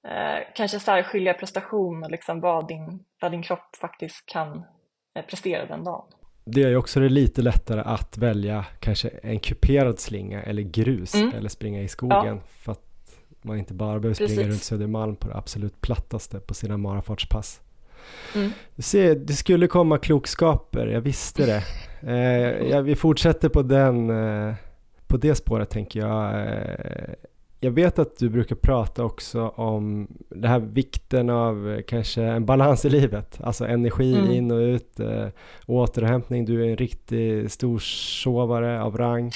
eh, 0.07 0.39
kanske 0.55 0.80
särskilja 0.80 1.34
prestation 1.34 2.03
och 2.03 2.12
liksom 2.12 2.39
vad 2.41 2.68
din, 2.68 3.03
vad 3.22 3.32
din 3.32 3.43
kropp 3.43 3.76
faktiskt 3.82 4.26
kan 4.26 4.64
prestera 5.30 5.66
den 5.66 5.84
dagen. 5.84 6.03
Det 6.45 6.64
är 6.64 6.70
ju 6.70 6.76
också 6.76 6.99
det 6.99 7.09
lite 7.09 7.41
lättare 7.41 7.82
att 7.86 8.18
välja 8.18 8.66
kanske 8.80 9.07
en 9.07 9.39
kuperad 9.39 9.99
slinga 9.99 10.41
eller 10.43 10.62
grus 10.62 11.16
Mm. 11.16 11.34
eller 11.38 11.49
springa 11.49 11.82
i 11.82 11.88
skogen 11.88 12.41
för 12.49 12.72
att 12.72 12.82
man 13.41 13.57
inte 13.57 13.74
bara 13.74 13.99
behöver 13.99 14.14
springa 14.16 14.30
Precis. 14.30 14.47
runt 14.47 14.64
Södermalm 14.64 15.16
på 15.16 15.28
det 15.28 15.36
absolut 15.36 15.82
plattaste 15.82 16.39
på 16.39 16.53
sina 16.53 16.78
marafartspass. 16.78 17.62
Mm. 18.36 18.51
Du 18.76 18.82
ser, 18.82 19.16
det 19.16 19.34
skulle 19.34 19.68
komma 19.68 19.97
klokskaper, 19.97 20.88
jag 20.88 21.01
visste 21.01 21.45
det. 21.45 21.64
Eh, 22.12 22.68
ja, 22.70 22.82
vi 22.82 22.95
fortsätter 22.95 23.49
på 23.49 23.62
den, 23.62 24.09
eh, 24.09 24.53
på 25.07 25.18
det 25.18 25.36
spåret 25.36 25.70
tänker 25.70 25.99
jag. 25.99 26.34
Jag 27.64 27.72
vet 27.72 27.99
att 27.99 28.18
du 28.18 28.30
brukar 28.30 28.55
prata 28.55 29.03
också 29.03 29.47
om 29.47 30.07
det 30.30 30.47
här 30.47 30.59
vikten 30.59 31.30
av 31.30 31.72
eh, 31.72 31.82
kanske 31.88 32.24
en 32.24 32.45
balans 32.45 32.86
i 32.86 32.89
livet, 32.89 33.39
alltså 33.43 33.66
energi 33.66 34.14
Mm. 34.16 34.32
in 34.32 34.51
och 34.51 34.57
ut, 34.57 34.99
eh, 34.99 35.28
återhämtning, 35.68 36.45
du 36.45 36.66
är 36.66 36.70
en 36.70 36.78
riktig 36.78 37.51
storsovare 37.51 38.82
av 38.82 38.97
rang. 38.97 39.32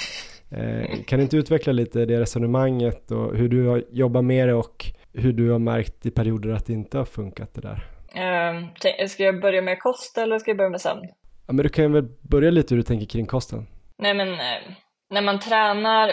Eh, 0.50 0.90
kan 1.06 1.18
du 1.18 1.22
inte 1.22 1.36
utveckla 1.36 1.72
lite 1.72 2.04
det 2.04 2.20
resonemanget 2.20 3.10
och 3.10 3.36
hur 3.36 3.48
du 3.48 3.66
har 3.66 3.84
jobbat 3.90 4.24
med 4.24 4.48
det 4.48 4.54
och 4.54 4.86
hur 5.12 5.32
du 5.32 5.50
har 5.50 5.58
märkt 5.58 6.06
i 6.06 6.10
perioder 6.10 6.50
att 6.50 6.66
det 6.66 6.72
inte 6.72 6.98
har 6.98 7.04
funkat 7.04 7.54
det 7.54 7.60
där? 7.60 7.86
Eh, 8.14 9.06
ska 9.06 9.22
jag 9.22 9.40
börja 9.40 9.62
med 9.62 9.78
kost 9.80 10.18
eller 10.18 10.38
ska 10.38 10.50
jag 10.50 10.58
börja 10.58 10.70
med 10.70 10.80
sömn? 10.80 11.02
Ja, 11.46 11.52
men 11.52 11.56
du 11.56 11.68
kan 11.68 11.92
väl 11.92 12.08
börja 12.20 12.50
lite 12.50 12.74
hur 12.74 12.76
du 12.76 12.82
tänker 12.86 13.06
kring 13.06 13.26
kosten. 13.26 13.66
Nej 13.98 14.14
men 14.14 14.28
eh, 14.32 14.38
när 15.10 15.22
man 15.22 15.38
tränar 15.40 16.12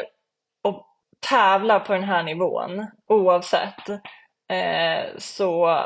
tävlar 1.30 1.80
på 1.80 1.94
den 1.94 2.04
här 2.04 2.24
nivån 2.24 2.88
oavsett 3.08 3.90
eh, 4.52 5.18
så 5.18 5.80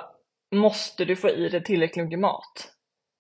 måste 0.56 1.06
du 1.06 1.16
få 1.16 1.30
i 1.30 1.50
dig 1.50 1.64
tillräckligt 1.64 2.06
mycket 2.06 2.20
mat. 2.20 2.72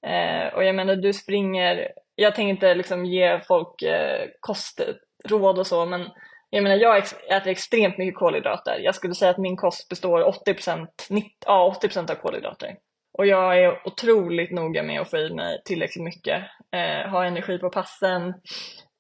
Eh, 0.07 0.53
och 0.53 0.63
jag 0.63 0.75
menar 0.75 0.95
du 0.95 1.13
springer, 1.13 1.91
jag 2.15 2.35
tänker 2.35 2.49
inte 2.49 2.75
liksom 2.75 3.05
ge 3.05 3.39
folk 3.39 3.81
eh, 3.81 4.27
kostråd 4.39 5.59
och 5.59 5.67
så 5.67 5.85
men 5.85 6.09
jag 6.49 6.63
menar 6.63 6.75
jag 6.75 6.97
äter 7.29 7.47
extremt 7.47 7.97
mycket 7.97 8.15
kolhydrater. 8.15 8.79
Jag 8.79 8.95
skulle 8.95 9.13
säga 9.13 9.31
att 9.31 9.37
min 9.37 9.57
kost 9.57 9.89
består 9.89 10.23
80%, 10.47 10.87
90, 11.09 11.29
ja, 11.45 11.77
80% 11.81 12.11
av 12.11 12.15
kolhydrater. 12.15 12.75
Och 13.17 13.27
jag 13.27 13.57
är 13.57 13.87
otroligt 13.87 14.51
noga 14.51 14.83
med 14.83 15.01
att 15.01 15.09
få 15.09 15.17
i 15.17 15.33
mig 15.33 15.61
tillräckligt 15.65 16.03
mycket, 16.03 16.43
eh, 16.75 17.09
ha 17.11 17.25
energi 17.25 17.57
på 17.57 17.69
passen, 17.69 18.33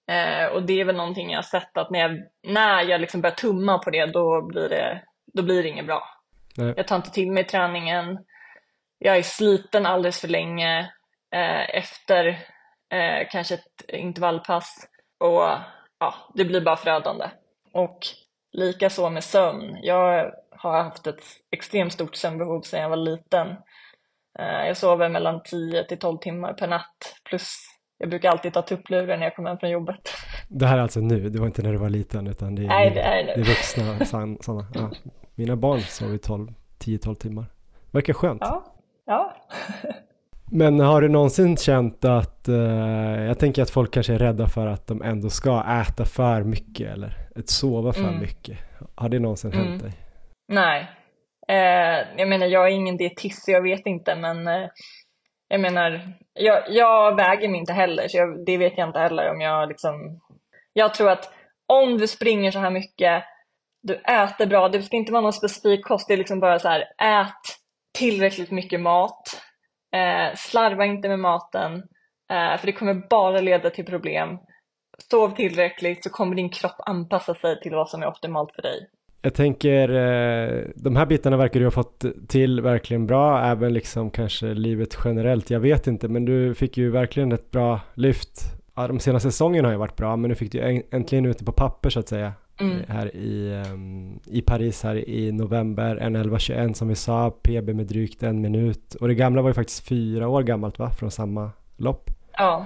Eh, 0.07 0.45
och 0.45 0.63
det 0.63 0.81
är 0.81 0.85
väl 0.85 0.95
någonting 0.95 1.29
jag 1.29 1.37
har 1.37 1.43
sett 1.43 1.77
att 1.77 1.89
när 1.89 1.99
jag, 1.99 2.23
när 2.43 2.83
jag 2.83 3.01
liksom 3.01 3.21
börjar 3.21 3.35
tumma 3.35 3.77
på 3.77 3.89
det 3.89 4.05
då 4.05 4.41
blir 4.41 4.69
det, 4.69 5.03
då 5.33 5.43
blir 5.43 5.63
det 5.63 5.69
inget 5.69 5.85
bra. 5.85 6.03
Nej. 6.57 6.73
Jag 6.77 6.87
tar 6.87 6.95
inte 6.95 7.11
till 7.11 7.31
mig 7.31 7.43
träningen, 7.43 8.19
jag 8.99 9.17
är 9.17 9.23
sliten 9.23 9.85
alldeles 9.85 10.21
för 10.21 10.27
länge 10.27 10.79
eh, 11.31 11.75
efter 11.75 12.27
eh, 12.89 13.27
kanske 13.31 13.55
ett 13.55 13.81
intervallpass 13.87 14.87
och 15.17 15.43
ja, 15.99 16.13
det 16.33 16.45
blir 16.45 16.61
bara 16.61 16.75
förödande. 16.75 17.29
Och 17.73 17.99
lika 18.51 18.89
så 18.89 19.09
med 19.09 19.23
sömn. 19.23 19.77
Jag 19.81 20.31
har 20.51 20.83
haft 20.83 21.07
ett 21.07 21.23
extremt 21.51 21.93
stort 21.93 22.15
sömnbehov 22.15 22.61
sedan 22.61 22.81
jag 22.81 22.89
var 22.89 22.97
liten. 22.97 23.47
Eh, 24.39 24.67
jag 24.67 24.77
sover 24.77 25.09
mellan 25.09 25.43
10 25.43 25.83
till 25.83 25.99
12 25.99 26.17
timmar 26.17 26.53
per 26.53 26.67
natt 26.67 27.19
plus 27.23 27.76
jag 27.97 28.09
brukar 28.09 28.29
alltid 28.29 28.53
ta 28.53 28.61
tupplurar 28.61 29.17
när 29.17 29.23
jag 29.23 29.35
kommer 29.35 29.49
hem 29.49 29.57
från 29.59 29.69
jobbet. 29.69 30.09
Det 30.47 30.65
här 30.65 30.77
är 30.77 30.81
alltså 30.81 30.99
nu, 30.99 31.29
det 31.29 31.39
var 31.39 31.45
inte 31.47 31.61
när 31.61 31.71
du 31.71 31.77
var 31.77 31.89
liten 31.89 32.27
utan 32.27 32.55
det 32.55 32.63
är, 32.63 32.67
Nej, 32.67 32.89
nu. 32.89 32.95
det 32.95 33.01
är 33.01 33.23
det 33.25 33.31
är 33.33 33.37
nu. 33.37 33.43
vuxna 33.43 34.05
sådana. 34.41 34.65
Ja. 34.73 34.91
Mina 35.35 35.55
barn 35.55 35.79
sover 35.81 36.15
i 36.15 36.17
12, 36.19 36.53
10-12 36.79 37.15
timmar. 37.15 37.45
Verkar 37.91 38.13
skönt. 38.13 38.41
Ja, 38.41 38.65
ja. 39.05 39.35
Men 40.51 40.79
har 40.79 41.01
du 41.01 41.09
någonsin 41.09 41.57
känt 41.57 42.05
att, 42.05 42.47
eh, 42.47 42.55
jag 43.23 43.39
tänker 43.39 43.61
att 43.61 43.69
folk 43.69 43.93
kanske 43.93 44.13
är 44.13 44.17
rädda 44.19 44.47
för 44.47 44.67
att 44.67 44.87
de 44.87 45.01
ändå 45.01 45.29
ska 45.29 45.63
äta 45.81 46.05
för 46.05 46.43
mycket 46.43 46.91
eller 46.93 47.13
att 47.35 47.49
sova 47.49 47.93
för 47.93 48.01
Mm. 48.03 48.19
mycket. 48.19 48.57
Har 48.95 49.09
det 49.09 49.19
någonsin 49.19 49.53
Mm. 49.53 49.67
hänt 49.67 49.83
dig? 49.83 49.91
Nej. 50.47 50.87
Eh, 51.49 52.07
jag 52.17 52.29
menar, 52.29 52.45
jag 52.45 52.67
är 52.67 52.71
ingen 52.71 52.97
dietist 52.97 53.45
så 53.45 53.51
jag 53.51 53.61
vet 53.61 53.85
inte, 53.85 54.15
men 54.15 54.47
eh, 54.47 54.69
jag 55.47 55.61
menar, 55.61 56.13
jag, 56.33 56.63
jag 56.69 57.15
väger 57.15 57.49
mig 57.49 57.59
inte 57.59 57.73
heller, 57.73 58.07
så 58.07 58.17
jag, 58.17 58.45
det 58.45 58.57
vet 58.57 58.77
jag 58.77 58.89
inte 58.89 58.99
heller 58.99 59.31
om 59.31 59.41
jag 59.41 59.69
liksom... 59.69 60.19
Jag 60.73 60.93
tror 60.93 61.09
att 61.09 61.33
om 61.67 61.97
du 61.97 62.07
springer 62.07 62.51
så 62.51 62.59
här 62.59 62.71
mycket, 62.71 63.23
du 63.81 63.95
äter 63.95 64.45
bra, 64.45 64.69
det 64.69 64.81
ska 64.81 64.97
inte 64.97 65.11
vara 65.11 65.21
någon 65.21 65.33
specifik 65.33 65.85
kost, 65.85 66.07
det 66.07 66.13
är 66.13 66.17
liksom 66.17 66.39
bara 66.39 66.59
så 66.59 66.67
här, 66.69 66.81
ät 66.97 67.57
tillräckligt 67.97 68.51
mycket 68.51 68.81
mat, 68.81 69.41
eh, 69.95 70.35
slarva 70.35 70.85
inte 70.85 71.09
med 71.09 71.19
maten, 71.19 71.73
eh, 72.31 72.57
för 72.57 72.65
det 72.65 72.73
kommer 72.73 73.07
bara 73.09 73.41
leda 73.41 73.69
till 73.69 73.85
problem. 73.85 74.39
Sov 75.11 75.29
tillräckligt 75.29 76.03
så 76.03 76.09
kommer 76.09 76.35
din 76.35 76.49
kropp 76.49 76.75
anpassa 76.79 77.35
sig 77.35 77.59
till 77.61 77.75
vad 77.75 77.89
som 77.89 78.03
är 78.03 78.07
optimalt 78.07 78.55
för 78.55 78.61
dig. 78.61 78.89
Jag 79.27 79.33
tänker, 79.33 79.89
eh, 79.89 80.63
de 80.75 80.95
här 80.95 81.05
bitarna 81.05 81.37
verkar 81.37 81.59
du 81.59 81.65
ha 81.65 81.71
fått 81.71 82.05
till 82.27 82.61
verkligen 82.61 83.07
bra, 83.07 83.41
även 83.43 83.73
liksom 83.73 84.09
kanske 84.09 84.53
livet 84.53 84.97
generellt. 85.05 85.49
Jag 85.49 85.59
vet 85.59 85.87
inte, 85.87 86.07
men 86.07 86.25
du 86.25 86.55
fick 86.55 86.77
ju 86.77 86.89
verkligen 86.89 87.31
ett 87.31 87.51
bra 87.51 87.79
lyft. 87.93 88.41
Ja, 88.75 88.87
de 88.87 88.99
senaste 88.99 89.31
säsongerna 89.31 89.67
har 89.67 89.73
ju 89.73 89.77
varit 89.77 89.95
bra, 89.95 90.15
men 90.15 90.29
nu 90.29 90.35
fick 90.35 90.51
du 90.51 90.83
äntligen 90.91 91.25
ut 91.25 91.39
det 91.39 91.45
på 91.45 91.51
papper 91.51 91.89
så 91.89 91.99
att 91.99 92.07
säga. 92.07 92.33
Mm. 92.59 92.77
Eh, 92.77 92.83
Här 92.87 93.15
i, 93.15 93.63
ehm, 93.65 94.19
i 94.25 94.41
Paris 94.41 94.83
här 94.83 95.09
i 95.09 95.31
november, 95.31 95.95
en 95.95 96.15
11.21 96.15 96.73
som 96.73 96.87
vi 96.87 96.95
sa, 96.95 97.29
PB 97.31 97.73
med 97.73 97.85
drygt 97.85 98.23
en 98.23 98.41
minut. 98.41 98.95
Och 98.95 99.07
det 99.07 99.15
gamla 99.15 99.41
var 99.41 99.49
ju 99.49 99.53
faktiskt 99.53 99.87
fyra 99.87 100.27
år 100.27 100.43
gammalt 100.43 100.79
va, 100.79 100.89
från 100.89 101.11
samma 101.11 101.51
lopp. 101.77 102.11
Ja, 102.37 102.65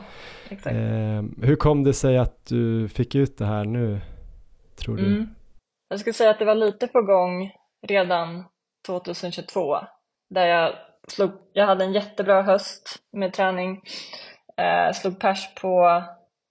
exakt. 0.49 0.75
Ehm, 0.75 1.35
hur 1.41 1.55
kom 1.55 1.83
det 1.83 1.93
sig 1.93 2.17
att 2.17 2.45
du 2.45 2.87
fick 2.87 3.15
ut 3.15 3.37
det 3.37 3.45
här 3.45 3.65
nu, 3.65 4.01
tror 4.75 4.97
du? 4.97 5.05
Mm. 5.05 5.27
Jag 5.91 5.99
skulle 5.99 6.13
säga 6.13 6.29
att 6.29 6.39
det 6.39 6.45
var 6.45 6.55
lite 6.55 6.87
på 6.87 7.01
gång 7.01 7.51
redan 7.87 8.45
2022 8.87 9.77
där 10.29 10.47
jag 10.47 10.75
slog, 11.07 11.31
jag 11.53 11.65
hade 11.65 11.83
en 11.83 11.93
jättebra 11.93 12.41
höst 12.41 13.03
med 13.11 13.33
träning, 13.33 13.81
eh, 14.57 14.93
slog 14.93 15.19
pers 15.19 15.55
på 15.61 16.03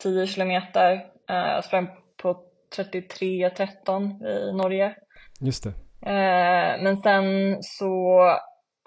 10 0.03 0.27
kilometer, 0.27 0.93
eh, 1.31 1.37
jag 1.37 1.65
sprang 1.65 1.89
på 2.23 2.43
33.13 2.77 4.27
i 4.27 4.53
Norge. 4.53 4.95
Just 5.41 5.65
det. 5.65 5.71
Eh, 6.11 6.83
men 6.83 6.97
sen 6.97 7.59
så, 7.63 8.23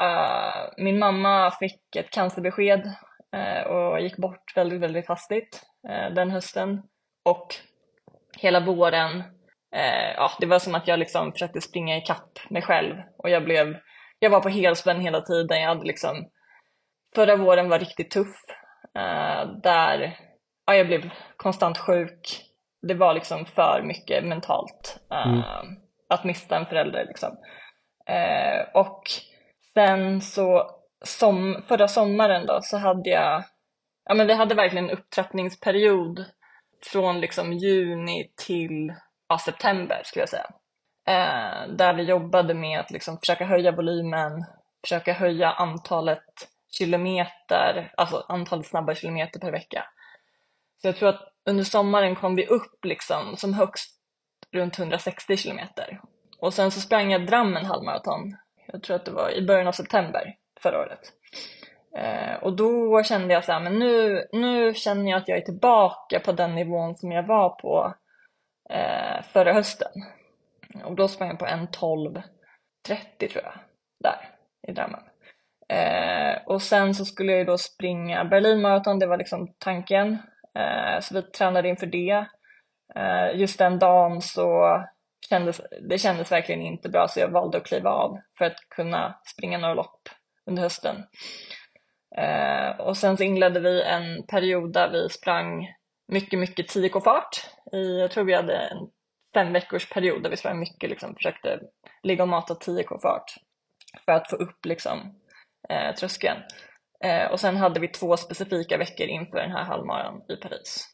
eh, 0.01 0.73
min 0.77 0.99
mamma 0.99 1.51
fick 1.51 1.95
ett 1.95 2.09
cancerbesked 2.09 2.91
eh, 3.35 3.63
och 3.63 4.01
gick 4.01 4.17
bort 4.17 4.57
väldigt, 4.57 4.81
väldigt 4.81 5.07
hastigt 5.07 5.61
eh, 5.89 6.13
den 6.13 6.31
hösten. 6.31 6.81
Och 7.25 7.47
hela 8.37 8.59
våren, 8.59 9.23
eh, 9.73 10.11
ja 10.15 10.31
det 10.39 10.45
var 10.45 10.59
som 10.59 10.75
att 10.75 10.87
jag 10.87 10.99
liksom 10.99 11.31
försökte 11.31 11.61
springa 11.61 11.97
ikapp 11.97 12.39
mig 12.49 12.61
själv 12.61 12.95
och 13.17 13.29
jag 13.29 13.43
blev, 13.43 13.77
jag 14.19 14.29
var 14.29 14.39
på 14.39 14.49
helspänn 14.49 15.01
hela 15.01 15.21
tiden. 15.21 15.61
Jag 15.61 15.67
hade 15.67 15.85
liksom, 15.85 16.29
förra 17.15 17.35
våren 17.35 17.69
var 17.69 17.79
riktigt 17.79 18.11
tuff. 18.11 18.35
Eh, 18.97 19.47
där, 19.63 20.17
ja 20.65 20.75
jag 20.75 20.87
blev 20.87 21.09
konstant 21.37 21.77
sjuk. 21.77 22.41
Det 22.87 22.93
var 22.93 23.13
liksom 23.13 23.45
för 23.45 23.81
mycket 23.83 24.23
mentalt. 24.23 24.99
eh, 25.11 25.27
Mm. 25.27 25.43
Att 26.09 26.23
mista 26.23 26.55
en 26.57 26.65
förälder 26.65 27.05
liksom. 27.05 27.37
Eh, 28.07 28.81
och 28.81 29.03
sen 29.73 30.21
så, 30.21 30.69
som, 31.05 31.63
förra 31.67 31.87
sommaren 31.87 32.45
då, 32.45 32.59
så 32.61 32.77
hade 32.77 33.09
jag, 33.09 33.43
ja 34.05 34.13
men 34.13 34.27
vi 34.27 34.33
hade 34.33 34.55
verkligen 34.55 34.89
en 34.89 34.97
upptrappningsperiod 34.97 36.25
från 36.91 37.21
liksom 37.21 37.53
juni 37.53 38.33
till 38.45 38.93
ja, 39.33 39.39
september 39.39 40.01
skulle 40.05 40.21
jag 40.21 40.29
säga. 40.29 40.49
Eh, 41.07 41.67
där 41.75 41.93
vi 41.93 42.03
jobbade 42.03 42.53
med 42.53 42.79
att 42.79 42.91
liksom 42.91 43.17
försöka 43.17 43.45
höja 43.45 43.71
volymen, 43.71 44.45
försöka 44.83 45.13
höja 45.13 45.51
antalet 45.51 46.23
kilometer, 46.77 47.93
alltså 47.97 48.25
antalet 48.27 48.65
snabba 48.65 48.95
kilometer 48.95 49.39
per 49.39 49.51
vecka. 49.51 49.85
Så 50.81 50.87
jag 50.87 50.95
tror 50.95 51.09
att 51.09 51.21
under 51.45 51.63
sommaren 51.63 52.15
kom 52.15 52.35
vi 52.35 52.47
upp 52.47 52.85
liksom 52.85 53.37
som 53.37 53.53
högst 53.53 53.95
runt 54.51 54.79
160 54.79 55.37
kilometer. 55.37 56.01
Och 56.39 56.53
sen 56.53 56.71
så 56.71 56.79
sprang 56.79 57.11
jag 57.11 57.27
Drammen 57.27 57.65
halvmaraton. 57.65 58.37
Jag 58.67 58.83
tror 58.83 58.95
att 58.95 59.05
det 59.05 59.11
var 59.11 59.31
i 59.31 59.45
början 59.45 59.67
av 59.67 59.71
september 59.71 60.35
förra 60.61 60.79
året. 60.79 60.99
Eh, 61.97 62.43
och 62.43 62.55
då 62.55 63.03
kände 63.03 63.33
jag 63.33 63.43
så 63.43 63.51
här, 63.51 63.59
men 63.59 63.79
nu, 63.79 64.23
nu 64.31 64.73
känner 64.73 65.11
jag 65.11 65.17
att 65.17 65.27
jag 65.27 65.37
är 65.37 65.41
tillbaka 65.41 66.19
på 66.19 66.31
den 66.31 66.55
nivån 66.55 66.95
som 66.95 67.11
jag 67.11 67.27
var 67.27 67.49
på 67.49 67.93
eh, 68.73 69.23
förra 69.33 69.53
hösten. 69.53 69.91
Och 70.83 70.95
då 70.95 71.07
sprang 71.07 71.29
jag 71.29 71.39
på 71.39 71.45
en 71.45 71.67
12.30 71.67 72.23
tror 73.17 73.43
jag, 73.43 73.53
där 73.99 74.29
i 74.67 74.71
Drammen. 74.71 75.01
Eh, 75.69 76.37
och 76.45 76.61
sen 76.61 76.95
så 76.95 77.05
skulle 77.05 77.31
jag 77.31 77.39
ju 77.39 77.45
då 77.45 77.57
springa 77.57 78.25
Berlinmaraton, 78.25 78.99
det 78.99 79.07
var 79.07 79.17
liksom 79.17 79.53
tanken. 79.57 80.17
Eh, 80.57 80.99
så 80.99 81.15
vi 81.15 81.21
tränade 81.21 81.69
inför 81.69 81.85
det. 81.85 82.25
Eh, 82.95 83.39
just 83.39 83.59
den 83.59 83.79
dagen 83.79 84.21
så 84.21 84.79
kändes 85.29 85.61
det 85.89 85.97
kändes 85.97 86.31
verkligen 86.31 86.61
inte 86.61 86.89
bra 86.89 87.07
så 87.07 87.19
jag 87.19 87.29
valde 87.29 87.57
att 87.57 87.65
kliva 87.65 87.89
av 87.89 88.19
för 88.37 88.45
att 88.45 88.57
kunna 88.69 89.19
springa 89.25 89.57
några 89.57 89.73
lopp 89.73 90.09
under 90.45 90.63
hösten. 90.63 90.95
Eh, 92.17 92.79
och 92.79 92.97
sen 92.97 93.17
så 93.17 93.23
inledde 93.23 93.59
vi 93.59 93.83
en 93.83 94.25
period 94.25 94.73
där 94.73 94.89
vi 94.89 95.09
sprang 95.09 95.67
mycket, 96.13 96.39
mycket 96.39 96.75
10k-fart. 96.75 97.49
Jag 97.71 98.11
tror 98.11 98.23
vi 98.23 98.33
hade 98.33 98.57
en 98.57 98.77
fem 99.33 99.53
veckors 99.53 99.89
period 99.89 100.23
där 100.23 100.29
vi 100.29 100.37
sprang 100.37 100.59
mycket, 100.59 100.89
liksom, 100.89 101.15
försökte 101.15 101.59
ligga 102.03 102.23
och 102.23 102.29
mata 102.29 102.53
10k-fart 102.53 103.35
för 104.05 104.11
att 104.11 104.29
få 104.29 104.35
upp 104.35 104.65
liksom, 104.65 104.99
eh, 105.69 105.95
tröskeln. 105.95 106.37
Eh, 107.03 107.31
och 107.31 107.39
sen 107.39 107.57
hade 107.57 107.79
vi 107.79 107.87
två 107.87 108.17
specifika 108.17 108.77
veckor 108.77 109.07
inför 109.07 109.37
den 109.37 109.51
här 109.51 109.63
halvmaran 109.63 110.21
i 110.29 110.35
Paris. 110.35 110.89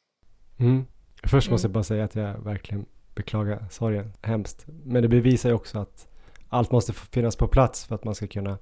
Mm. 0.59 0.85
Först 1.23 1.51
måste 1.51 1.67
jag 1.67 1.73
bara 1.73 1.83
säga 1.83 2.03
att 2.03 2.15
jag 2.15 2.43
verkligen 2.43 2.85
beklagar 3.15 3.65
sorgen, 3.69 4.13
hemskt. 4.21 4.65
Men 4.67 5.01
det 5.01 5.07
bevisar 5.07 5.49
ju 5.49 5.55
också 5.55 5.79
att 5.79 6.07
allt 6.49 6.71
måste 6.71 6.93
finnas 6.93 7.35
på 7.35 7.47
plats 7.47 7.87
för 7.87 7.95
att 7.95 8.03
man 8.03 8.15
ska 8.15 8.27
kunna 8.27 8.57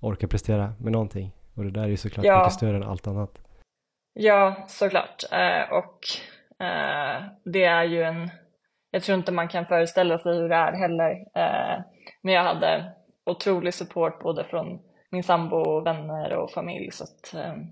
orka 0.00 0.28
prestera 0.28 0.74
med 0.78 0.92
någonting. 0.92 1.32
Och 1.54 1.64
det 1.64 1.70
där 1.70 1.82
är 1.82 1.88
ju 1.88 1.96
såklart 1.96 2.26
ja. 2.26 2.38
mycket 2.38 2.52
större 2.52 2.76
än 2.76 2.82
allt 2.82 3.06
annat. 3.06 3.43
Ja, 4.14 4.64
såklart. 4.68 5.24
Eh, 5.32 5.72
och 5.72 5.98
eh, 6.66 7.22
det 7.44 7.64
är 7.64 7.84
ju 7.84 8.02
en, 8.02 8.30
jag 8.90 9.02
tror 9.02 9.18
inte 9.18 9.32
man 9.32 9.48
kan 9.48 9.66
föreställa 9.66 10.18
sig 10.18 10.36
hur 10.36 10.48
det 10.48 10.54
är 10.54 10.72
heller. 10.72 11.10
Eh, 11.10 11.82
men 12.22 12.34
jag 12.34 12.42
hade 12.42 12.92
otrolig 13.26 13.74
support 13.74 14.22
både 14.22 14.44
från 14.44 14.78
min 15.10 15.22
sambo, 15.22 15.80
vänner 15.80 16.36
och 16.36 16.50
familj. 16.50 16.90
Så 16.90 17.04
att, 17.04 17.34
mm. 17.34 17.70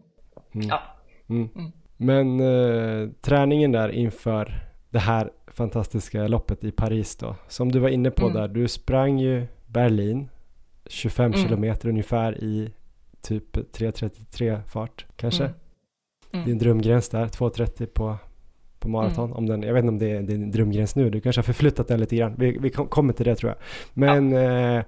ja. 0.53 0.83
Mm. 1.29 1.49
Mm. 1.57 1.73
Men 1.97 2.41
eh, 2.41 3.09
träningen 3.21 3.73
där 3.73 3.89
inför 3.89 4.55
det 4.91 4.99
här 4.99 5.31
fantastiska 5.47 6.27
loppet 6.27 6.65
i 6.65 6.73
Paris 6.73 7.17
då, 7.17 7.37
som 7.49 7.73
du 7.73 7.79
var 7.79 7.89
inne 7.89 8.11
på 8.11 8.27
mm. 8.27 8.35
där, 8.35 8.49
du 8.49 8.69
sprang 8.69 9.19
ju 9.19 9.47
Berlin 9.67 10.29
25 10.87 11.27
mm. 11.27 11.39
kilometer 11.39 11.89
ungefär 11.89 12.45
i 12.45 12.73
typ 13.21 13.57
3.33 13.57 14.63
fart 14.63 15.07
kanske. 15.17 15.51
Mm. 16.33 16.47
Din 16.47 16.59
drömgräns 16.59 17.09
där, 17.09 17.27
2.30 17.27 17.87
på, 17.87 18.17
på 18.79 18.89
maraton. 18.89 19.25
Mm. 19.25 19.37
Om 19.37 19.47
den, 19.47 19.63
jag 19.63 19.75
vet 19.75 19.81
inte 19.81 19.89
om 19.89 19.99
det 19.99 20.11
är 20.11 20.23
din 20.23 20.51
drömgräns 20.51 20.97
nu, 20.97 21.11
du 21.11 21.21
kanske 21.21 21.39
har 21.39 21.45
förflyttat 21.45 21.89
den 21.89 22.01
lite 22.01 22.17
grann. 22.17 22.35
Vi, 22.39 22.59
vi 22.59 22.71
kommer 22.71 23.13
till 23.13 23.27
det 23.27 23.37
tror 23.37 23.51
jag. 23.51 23.59
Men 23.95 24.33
ja. 24.33 24.79
eh, 24.79 24.85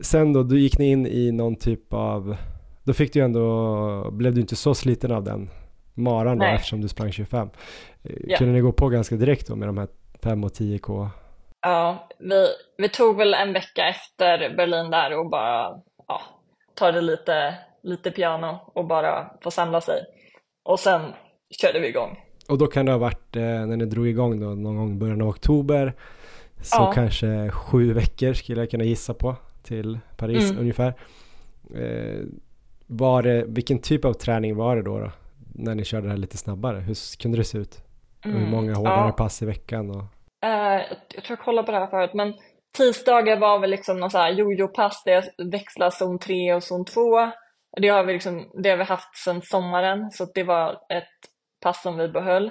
sen 0.00 0.32
då, 0.32 0.42
du 0.42 0.60
gick 0.60 0.78
ni 0.78 0.90
in 0.90 1.06
i 1.06 1.32
någon 1.32 1.56
typ 1.56 1.92
av, 1.92 2.36
då 2.84 2.92
fick 2.92 3.12
du 3.12 3.20
ändå, 3.20 4.10
blev 4.10 4.34
du 4.34 4.40
inte 4.40 4.56
så 4.56 4.74
sliten 4.74 5.12
av 5.12 5.24
den 5.24 5.50
maran 5.94 6.38
då 6.38 6.44
eftersom 6.44 6.80
du 6.80 6.88
sprang 6.88 7.12
25. 7.12 7.50
Eh, 8.02 8.12
ja. 8.26 8.36
Kunde 8.36 8.52
ni 8.52 8.60
gå 8.60 8.72
på 8.72 8.88
ganska 8.88 9.16
direkt 9.16 9.48
då 9.48 9.56
med 9.56 9.68
de 9.68 9.78
här 9.78 9.88
5 10.22 10.44
och 10.44 10.50
10k? 10.50 11.08
Ja, 11.60 12.08
vi, 12.18 12.46
vi 12.78 12.88
tog 12.88 13.16
väl 13.16 13.34
en 13.34 13.52
vecka 13.52 13.88
efter 13.88 14.56
Berlin 14.56 14.90
där 14.90 15.18
och 15.18 15.30
bara 15.30 15.80
ja, 16.08 16.20
ta 16.74 16.92
det 16.92 17.00
lite, 17.00 17.54
lite 17.82 18.10
piano 18.10 18.58
och 18.74 18.86
bara 18.86 19.30
få 19.42 19.50
samla 19.50 19.80
sig. 19.80 20.04
Och 20.64 20.80
sen 20.80 21.00
körde 21.60 21.80
vi 21.80 21.88
igång. 21.88 22.20
Och 22.48 22.58
då 22.58 22.66
kan 22.66 22.86
det 22.86 22.92
ha 22.92 22.98
varit 22.98 23.36
eh, 23.36 23.42
när 23.42 23.76
ni 23.76 23.84
drog 23.84 24.08
igång 24.08 24.40
då 24.40 24.46
någon 24.46 24.76
gång 24.76 24.92
i 24.92 24.94
början 24.94 25.22
av 25.22 25.28
oktober. 25.28 25.94
Så 26.62 26.76
ja. 26.76 26.92
kanske 26.94 27.50
sju 27.50 27.92
veckor 27.92 28.32
skulle 28.32 28.60
jag 28.60 28.70
kunna 28.70 28.84
gissa 28.84 29.14
på 29.14 29.36
till 29.62 29.98
Paris 30.16 30.50
mm. 30.50 30.60
ungefär. 30.60 30.94
Eh, 31.74 32.20
var 32.86 33.22
det, 33.22 33.44
vilken 33.48 33.78
typ 33.78 34.04
av 34.04 34.12
träning 34.12 34.56
var 34.56 34.76
det 34.76 34.82
då, 34.82 34.98
då? 34.98 35.10
När 35.54 35.74
ni 35.74 35.84
körde 35.84 36.06
det 36.06 36.10
här 36.10 36.16
lite 36.16 36.36
snabbare? 36.36 36.78
Hur 36.78 37.18
kunde 37.18 37.38
det 37.38 37.44
se 37.44 37.58
ut? 37.58 37.84
Mm. 38.24 38.36
Hur 38.36 38.46
många 38.50 38.74
hårdare 38.74 39.06
ja. 39.06 39.12
pass 39.12 39.42
i 39.42 39.46
veckan? 39.46 39.90
Och... 39.90 40.02
Uh, 40.46 40.82
jag 41.14 41.24
tror 41.24 41.38
jag 41.38 41.38
kollade 41.38 41.66
på 41.66 41.72
det 41.72 41.78
här 41.78 41.86
förut 41.86 42.14
men 42.14 42.34
tisdagar 42.76 43.36
var 43.36 43.58
väl 43.58 43.70
liksom 43.70 44.00
någon 44.00 44.10
så 44.10 44.18
här 44.18 44.30
jojo-pass 44.30 45.02
där 45.04 45.12
jag 45.12 45.50
växlar 45.50 45.90
zon 45.90 46.18
3 46.18 46.54
och 46.54 46.62
zon 46.62 46.84
2. 46.84 47.00
Det 47.76 47.88
har 47.88 48.04
vi, 48.04 48.12
liksom, 48.12 48.50
det 48.62 48.70
har 48.70 48.76
vi 48.76 48.84
haft 48.84 49.16
sedan 49.16 49.42
sommaren 49.42 50.10
så 50.10 50.24
det 50.34 50.42
var 50.42 50.72
ett 50.72 51.08
pass 51.62 51.82
som 51.82 51.96
vi 51.96 52.08
behöll. 52.08 52.50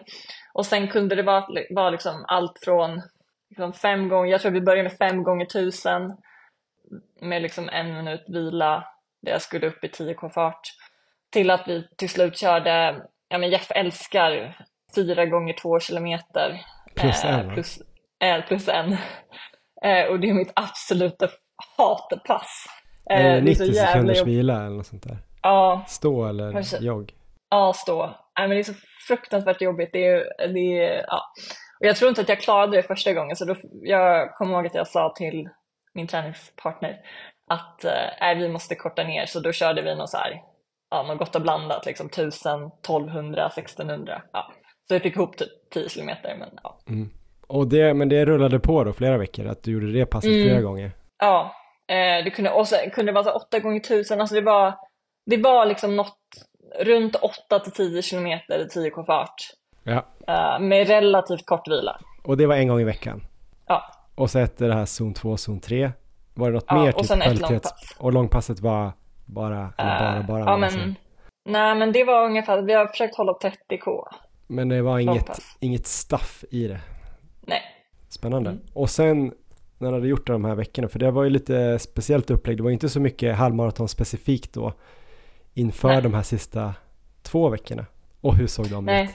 Och 0.54 0.66
sen 0.66 0.88
kunde 0.88 1.16
det 1.16 1.24
vara, 1.24 1.46
vara 1.76 1.90
liksom 1.90 2.26
allt 2.28 2.60
från 2.64 3.02
liksom 3.50 3.74
fem 3.74 4.10
gånger, 4.10 4.32
jag 4.32 4.42
tror 4.42 4.52
vi 4.52 4.62
började 4.62 4.90
med 4.90 4.98
fem 4.98 5.24
gånger 5.24 5.46
tusen 5.46 6.18
med 7.22 7.42
liksom 7.42 7.70
en 7.70 7.94
minut 7.94 8.26
vila 8.28 8.86
där 9.22 9.32
jag 9.32 9.42
skulle 9.42 9.68
upp 9.68 9.84
i 9.84 9.88
10k 9.88 10.30
fart 10.30 10.62
till 11.32 11.52
att 11.52 11.68
vi 11.68 11.88
till 11.98 12.10
slut 12.10 12.38
körde, 12.38 13.02
ja 13.28 13.38
men 13.38 13.50
Jeff 13.50 13.72
älskar 13.72 14.58
fyra 14.96 15.26
gånger 15.26 15.54
två 15.54 15.80
kilometer. 15.80 16.62
Plus 16.96 17.24
en? 17.24 17.50
Eh, 17.50 17.54
plus, 17.54 17.80
eh, 18.20 18.46
plus 18.46 18.68
en. 18.68 18.98
Eh, 19.84 20.06
och 20.06 20.20
det 20.20 20.30
är 20.30 20.34
mitt 20.34 20.54
absoluta 20.56 21.30
hatpass. 21.78 22.66
Eh, 23.10 23.26
är 23.26 23.36
det 23.36 23.42
90 23.42 23.74
sekunders 23.74 24.24
vila 24.24 24.66
eller 24.66 24.76
något 24.76 24.86
sånt 24.86 25.04
där? 25.04 25.18
Ja. 25.42 25.84
Stå 25.88 26.26
eller 26.26 26.52
Kanske. 26.52 26.78
jogg? 26.78 27.14
Ja, 27.50 27.74
stå. 27.76 28.06
Nej, 28.06 28.48
men 28.48 28.50
det 28.50 28.60
är 28.60 28.64
så 28.64 28.74
fruktansvärt 29.08 29.62
jobbigt. 29.62 29.90
Det 29.94 30.08
är, 30.08 30.48
det 30.54 30.80
är, 30.80 31.06
ja. 31.08 31.22
Och 31.80 31.86
jag 31.86 31.96
tror 31.96 32.10
inte 32.10 32.22
att 32.22 32.30
jag 32.30 32.42
klarade 32.42 32.78
det 32.78 32.84
första 32.84 33.14
gången, 33.14 33.36
så 33.36 33.46
då, 33.46 33.56
jag 33.82 34.36
kommer 34.36 34.54
ihåg 34.54 34.66
att 34.66 34.76
jag 34.76 34.88
sa 34.88 35.14
till 35.16 35.50
min 35.94 36.08
träningspartner 36.08 36.98
att 37.50 37.86
eh, 37.86 38.38
vi 38.38 38.50
måste 38.50 38.76
korta 38.76 39.04
ner, 39.04 39.26
så 39.26 39.40
då 39.40 39.52
körde 39.52 39.82
vi 39.82 39.96
något 39.96 40.10
så 40.10 40.18
här, 40.18 40.42
ja, 40.92 41.04
något 41.04 41.18
gott 41.18 41.36
och 41.36 41.42
blandat, 41.42 41.86
liksom 41.86 42.08
1000, 42.08 42.66
1200, 42.66 43.46
1600. 43.46 44.22
Ja. 44.34 44.54
Så 44.88 44.94
vi 44.94 45.00
fick 45.00 45.16
ihop 45.16 45.38
typ 45.38 45.50
10 45.74 45.90
kilometer, 45.90 46.36
men 46.40 46.50
ja. 46.64 46.80
Mm. 46.88 47.10
Och 47.48 47.68
det, 47.68 47.94
men 47.94 48.10
det 48.10 48.26
rullade 48.26 48.60
på 48.60 48.84
då 48.84 48.94
flera 48.94 49.18
veckor, 49.18 49.48
att 49.48 49.64
du 49.64 49.72
gjorde 49.72 49.92
det 49.92 50.06
passet 50.06 50.32
mm. 50.32 50.44
flera 50.44 50.62
gånger? 50.62 50.92
Ja, 51.20 51.56
eh, 51.92 52.24
det 52.24 52.32
kunde, 52.32 52.52
och 52.52 52.68
så 52.68 52.76
kunde 52.94 53.12
det 53.12 53.16
vara 53.16 53.24
så 53.24 53.32
8 53.32 53.60
gånger 53.60 53.80
1000, 53.80 54.22
alltså 54.22 54.36
det 54.36 54.42
var, 54.42 54.76
det 55.26 55.38
var 55.38 55.66
liksom 55.66 55.96
något 55.96 56.18
runt 56.80 57.16
8 57.16 57.60
till 57.60 57.72
10 57.72 58.02
kilometer 58.02 58.60
i 58.60 58.66
10k 58.66 59.06
fart. 59.06 59.36
Ja. 59.84 60.06
Eh, 60.28 60.60
med 60.60 60.88
relativt 60.88 61.46
kort 61.46 61.68
vila. 61.68 62.00
Och 62.24 62.38
det 62.38 62.46
var 62.46 62.56
en 62.56 62.68
gång 62.68 62.80
i 62.80 62.84
veckan? 62.84 63.26
Ja. 63.68 63.84
Och 64.16 64.30
så 64.30 64.40
efter 64.40 64.68
det 64.68 64.74
här 64.74 64.86
zon 64.86 65.14
2, 65.14 65.38
zon 65.38 65.60
3, 65.60 65.92
var 66.34 66.48
det 66.48 66.54
något 66.54 66.66
ja, 66.68 66.76
mer? 66.76 66.92
Typ 66.92 67.00
och 67.00 67.06
sen 67.06 67.22
kvalitets... 67.22 67.50
ett 67.50 67.52
långpass. 67.52 67.96
Och 67.98 68.14
långpasset 68.14 68.60
var 68.60 68.92
bara, 69.26 69.74
eller 69.78 70.24
bara, 70.24 70.24
bara? 70.24 70.40
Ja, 70.40 70.58
men, 70.58 70.96
nej, 71.46 71.76
men 71.76 71.92
det 71.92 72.04
var 72.04 72.26
ungefär, 72.26 72.62
vi 72.62 72.74
har 72.74 72.88
försökt 72.88 73.16
hålla 73.16 73.34
30k. 73.34 74.04
Men 74.48 74.70
det 74.70 74.82
var 74.82 75.00
inget, 75.00 75.40
inget 75.60 75.88
staff 75.88 76.44
i 76.52 76.68
det? 76.68 76.80
Nej. 77.42 77.62
Spännande. 78.10 78.50
Mm. 78.50 78.64
Och 78.74 78.90
sen 78.90 79.34
när 79.84 79.92
du 79.92 79.98
hade 79.98 80.08
gjort 80.08 80.28
det 80.28 80.34
de 80.34 80.46
här 80.46 80.56
veckorna, 80.56 80.88
för 80.88 81.00
det 81.00 81.12
var 81.12 81.24
ju 81.24 81.30
lite 81.30 81.80
speciellt 81.80 82.32
upplägg, 82.32 82.58
det 82.58 82.64
var 82.64 82.72
inte 82.72 82.90
så 82.90 83.00
mycket 83.00 83.36
halvmaraton 83.36 83.88
specifikt 83.88 84.54
då 84.54 84.74
inför 85.54 85.88
Nej. 85.88 86.02
de 86.02 86.14
här 86.14 86.22
sista 86.22 86.74
två 87.22 87.50
veckorna. 87.50 87.86
Och 88.22 88.36
hur 88.36 88.48
såg 88.48 88.70
de 88.70 88.86
Nej. 88.86 89.04
ut? 89.04 89.10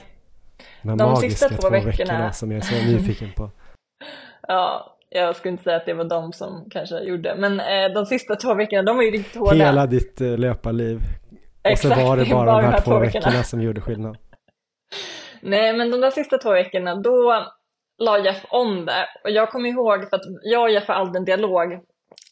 De 0.81 0.89
här 0.89 0.97
de 0.97 1.11
magiska 1.11 1.49
två, 1.49 1.55
två 1.55 1.69
veckorna. 1.69 1.91
veckorna 1.91 2.31
som 2.31 2.51
jag 2.51 2.57
är 2.57 2.61
så 2.61 2.75
nyfiken 2.75 3.29
på. 3.35 3.49
ja, 4.47 4.97
jag 5.09 5.35
skulle 5.35 5.51
inte 5.51 5.63
säga 5.63 5.77
att 5.77 5.85
det 5.85 5.93
var 5.93 6.03
de 6.05 6.33
som 6.33 6.65
kanske 6.71 6.99
gjorde, 6.99 7.35
men 7.35 7.59
eh, 7.59 7.93
de 7.93 8.05
sista 8.05 8.35
två 8.35 8.53
veckorna, 8.53 8.83
de 8.83 8.95
var 8.95 9.03
ju 9.03 9.11
riktigt 9.11 9.35
hårda. 9.35 9.55
Hela 9.55 9.85
ditt 9.85 10.21
eh, 10.21 10.37
löparliv. 10.37 10.99
Exakt, 11.63 11.91
och 11.91 11.97
så 11.97 12.07
var 12.07 12.17
det 12.17 12.25
bara, 12.31 12.45
bara 12.45 12.61
de 12.61 12.67
här, 12.67 12.81
två 12.81 12.99
veckorna. 12.99 13.25
veckorna 13.25 13.43
som 13.43 13.61
gjorde 13.61 13.81
skillnad. 13.81 14.17
Nej, 15.41 15.77
men 15.77 15.91
de 15.91 16.01
där 16.01 16.11
sista 16.11 16.37
två 16.37 16.51
veckorna, 16.51 16.95
då 16.95 17.45
la 17.99 18.19
Jeff 18.19 18.45
om 18.49 18.85
det. 18.85 19.07
Och 19.23 19.31
jag 19.31 19.49
kommer 19.49 19.69
ihåg, 19.69 20.09
för 20.09 20.15
att 20.15 20.25
jag 20.43 20.61
och 20.61 20.71
Jeff 20.71 20.87
har 20.87 20.95
aldrig 20.95 21.15
en 21.15 21.25
dialog 21.25 21.79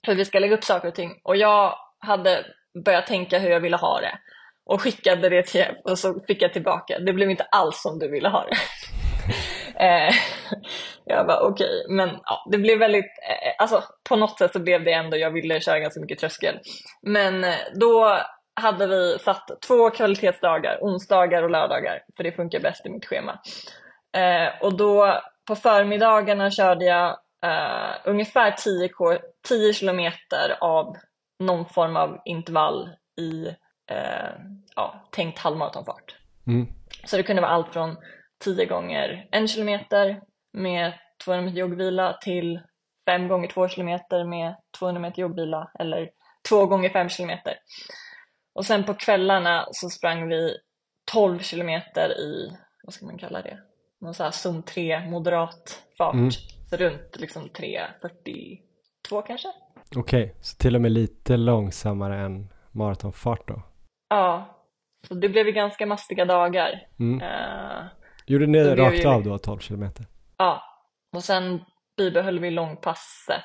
hur 0.07 0.15
vi 0.15 0.25
ska 0.25 0.39
lägga 0.39 0.55
upp 0.55 0.63
saker 0.63 0.87
och 0.87 0.95
ting. 0.95 1.11
Och 1.23 1.37
jag 1.37 1.75
hade 1.99 2.45
börjat 2.85 3.07
tänka 3.07 3.39
hur 3.39 3.49
jag 3.49 3.59
ville 3.59 3.77
ha 3.77 4.01
det 4.01 4.19
och 4.65 4.81
skickade 4.81 5.29
det 5.29 5.43
till 5.43 5.59
Jeff 5.59 5.75
och 5.83 5.99
så 5.99 6.19
fick 6.27 6.41
jag 6.41 6.53
tillbaka. 6.53 6.99
Det 6.99 7.13
blev 7.13 7.29
inte 7.29 7.43
alls 7.43 7.81
som 7.81 7.99
du 7.99 8.11
ville 8.11 8.29
ha 8.29 8.45
det. 8.45 8.57
Eh, 9.79 10.13
jag 11.05 11.27
bara 11.27 11.39
okej, 11.39 11.83
okay. 11.83 11.95
men 11.95 12.09
ja, 12.09 12.45
det 12.51 12.57
blev 12.57 12.79
väldigt, 12.79 13.05
eh, 13.05 13.53
alltså 13.57 13.83
på 14.09 14.15
något 14.15 14.37
sätt 14.37 14.53
så 14.53 14.59
blev 14.59 14.83
det 14.83 14.91
ändå, 14.91 15.17
jag 15.17 15.31
ville 15.31 15.59
köra 15.59 15.79
ganska 15.79 15.99
mycket 15.99 16.19
tröskel. 16.19 16.59
Men 17.01 17.43
eh, 17.43 17.55
då 17.73 18.19
hade 18.61 18.87
vi 18.87 19.17
satt 19.19 19.61
två 19.67 19.89
kvalitetsdagar, 19.89 20.77
onsdagar 20.81 21.43
och 21.43 21.49
lördagar, 21.49 21.99
för 22.17 22.23
det 22.23 22.31
funkar 22.31 22.59
bäst 22.59 22.85
i 22.85 22.89
mitt 22.89 23.05
schema. 23.05 23.39
Eh, 24.17 24.61
och 24.61 24.77
då 24.77 25.21
på 25.47 25.55
förmiddagarna 25.55 26.51
körde 26.51 26.85
jag 26.85 27.09
eh, 27.43 27.95
ungefär 28.05 28.51
10, 28.51 28.89
10 29.47 29.73
kilometer 29.73 30.57
av 30.61 30.97
någon 31.39 31.65
form 31.65 31.97
av 31.97 32.21
intervall 32.25 32.89
i 33.17 33.47
eh, 33.91 34.29
ja, 34.75 35.07
tänkt 35.11 35.39
halvmaratonfart. 35.39 36.15
Mm. 36.47 36.67
Så 37.05 37.17
det 37.17 37.23
kunde 37.23 37.41
vara 37.41 37.51
allt 37.51 37.73
från 37.73 37.97
10 38.43 38.65
gånger 38.65 39.27
en 39.31 39.47
kilometer 39.47 40.21
med 40.53 40.93
200 41.25 41.45
meter 41.45 41.59
joggvila 41.59 42.13
till 42.13 42.59
5 43.05 43.27
gånger 43.27 43.47
2 43.47 43.67
kilometer 43.67 44.23
med 44.23 44.55
200 44.79 45.01
meter 45.01 45.21
joggvila 45.21 45.71
eller 45.79 46.09
2 46.49 46.65
gånger 46.65 46.89
5 46.89 47.09
kilometer. 47.09 47.53
Och 48.53 48.65
sen 48.65 48.83
på 48.83 48.93
kvällarna 48.93 49.67
så 49.71 49.89
sprang 49.89 50.27
vi 50.27 50.57
12 51.11 51.39
kilometer 51.39 52.19
i, 52.19 52.57
vad 52.83 52.93
ska 52.93 53.05
man 53.05 53.17
kalla 53.17 53.41
det, 53.41 53.59
någon 54.01 54.13
sån 54.13 54.23
här 54.23 54.31
zon 54.31 54.63
3 54.63 55.09
moderat 55.09 55.83
fart. 55.97 56.13
Mm. 56.13 56.31
Så 56.69 56.75
runt 56.77 57.15
liksom 57.19 57.43
3.42 57.43 59.21
kanske? 59.27 59.47
Okej, 59.95 60.35
så 60.41 60.55
till 60.57 60.75
och 60.75 60.81
med 60.81 60.91
lite 60.91 61.37
långsammare 61.37 62.17
än 62.19 62.49
maratonfart 62.71 63.47
då? 63.47 63.61
Ja, 64.09 64.57
så 65.07 65.13
det 65.13 65.29
blev 65.29 65.45
ju 65.47 65.51
ganska 65.51 65.85
mastiga 65.85 66.25
dagar. 66.25 66.87
Mm. 66.99 67.21
Eh, 67.21 67.85
Gjorde 68.25 68.47
ni 68.47 68.59
det 68.63 68.75
rakt 68.75 69.05
av 69.05 69.23
då, 69.23 69.37
12 69.37 69.59
kilometer? 69.59 70.05
Ja, 70.37 70.61
och 71.15 71.23
sen 71.23 71.59
bibehöll 71.97 72.39
vi 72.39 72.51
långpasset, 72.51 73.43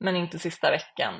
men 0.00 0.16
inte 0.16 0.38
sista 0.38 0.70
veckan. 0.70 1.14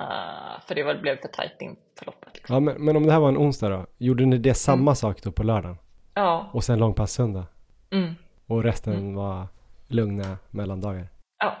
eh, 0.00 0.60
för 0.66 0.74
det 0.74 0.82
var, 0.82 0.94
blev 0.94 1.16
för 1.20 1.28
tajt 1.28 1.62
in 1.62 1.76
för 1.98 2.06
loppet. 2.06 2.34
Liksom. 2.34 2.54
Ja, 2.54 2.60
men, 2.60 2.84
men 2.84 2.96
om 2.96 3.06
det 3.06 3.12
här 3.12 3.20
var 3.20 3.28
en 3.28 3.38
onsdag 3.38 3.68
då? 3.68 3.86
Gjorde 3.98 4.26
ni 4.26 4.38
det 4.38 4.54
samma 4.54 4.82
Mm. 4.82 4.94
sak 4.94 5.22
då 5.22 5.32
på 5.32 5.42
lördagen? 5.42 5.76
Ja, 6.14 6.50
Och 6.52 6.64
sen 6.64 6.78
långpass 6.78 7.12
söndag? 7.12 7.46
Mm, 7.90 8.14
Och 8.46 8.62
resten 8.62 8.92
Mm. 8.94 9.14
var 9.14 9.46
lugna 9.88 10.38
mellandagar? 10.50 11.08
ja, 11.38 11.56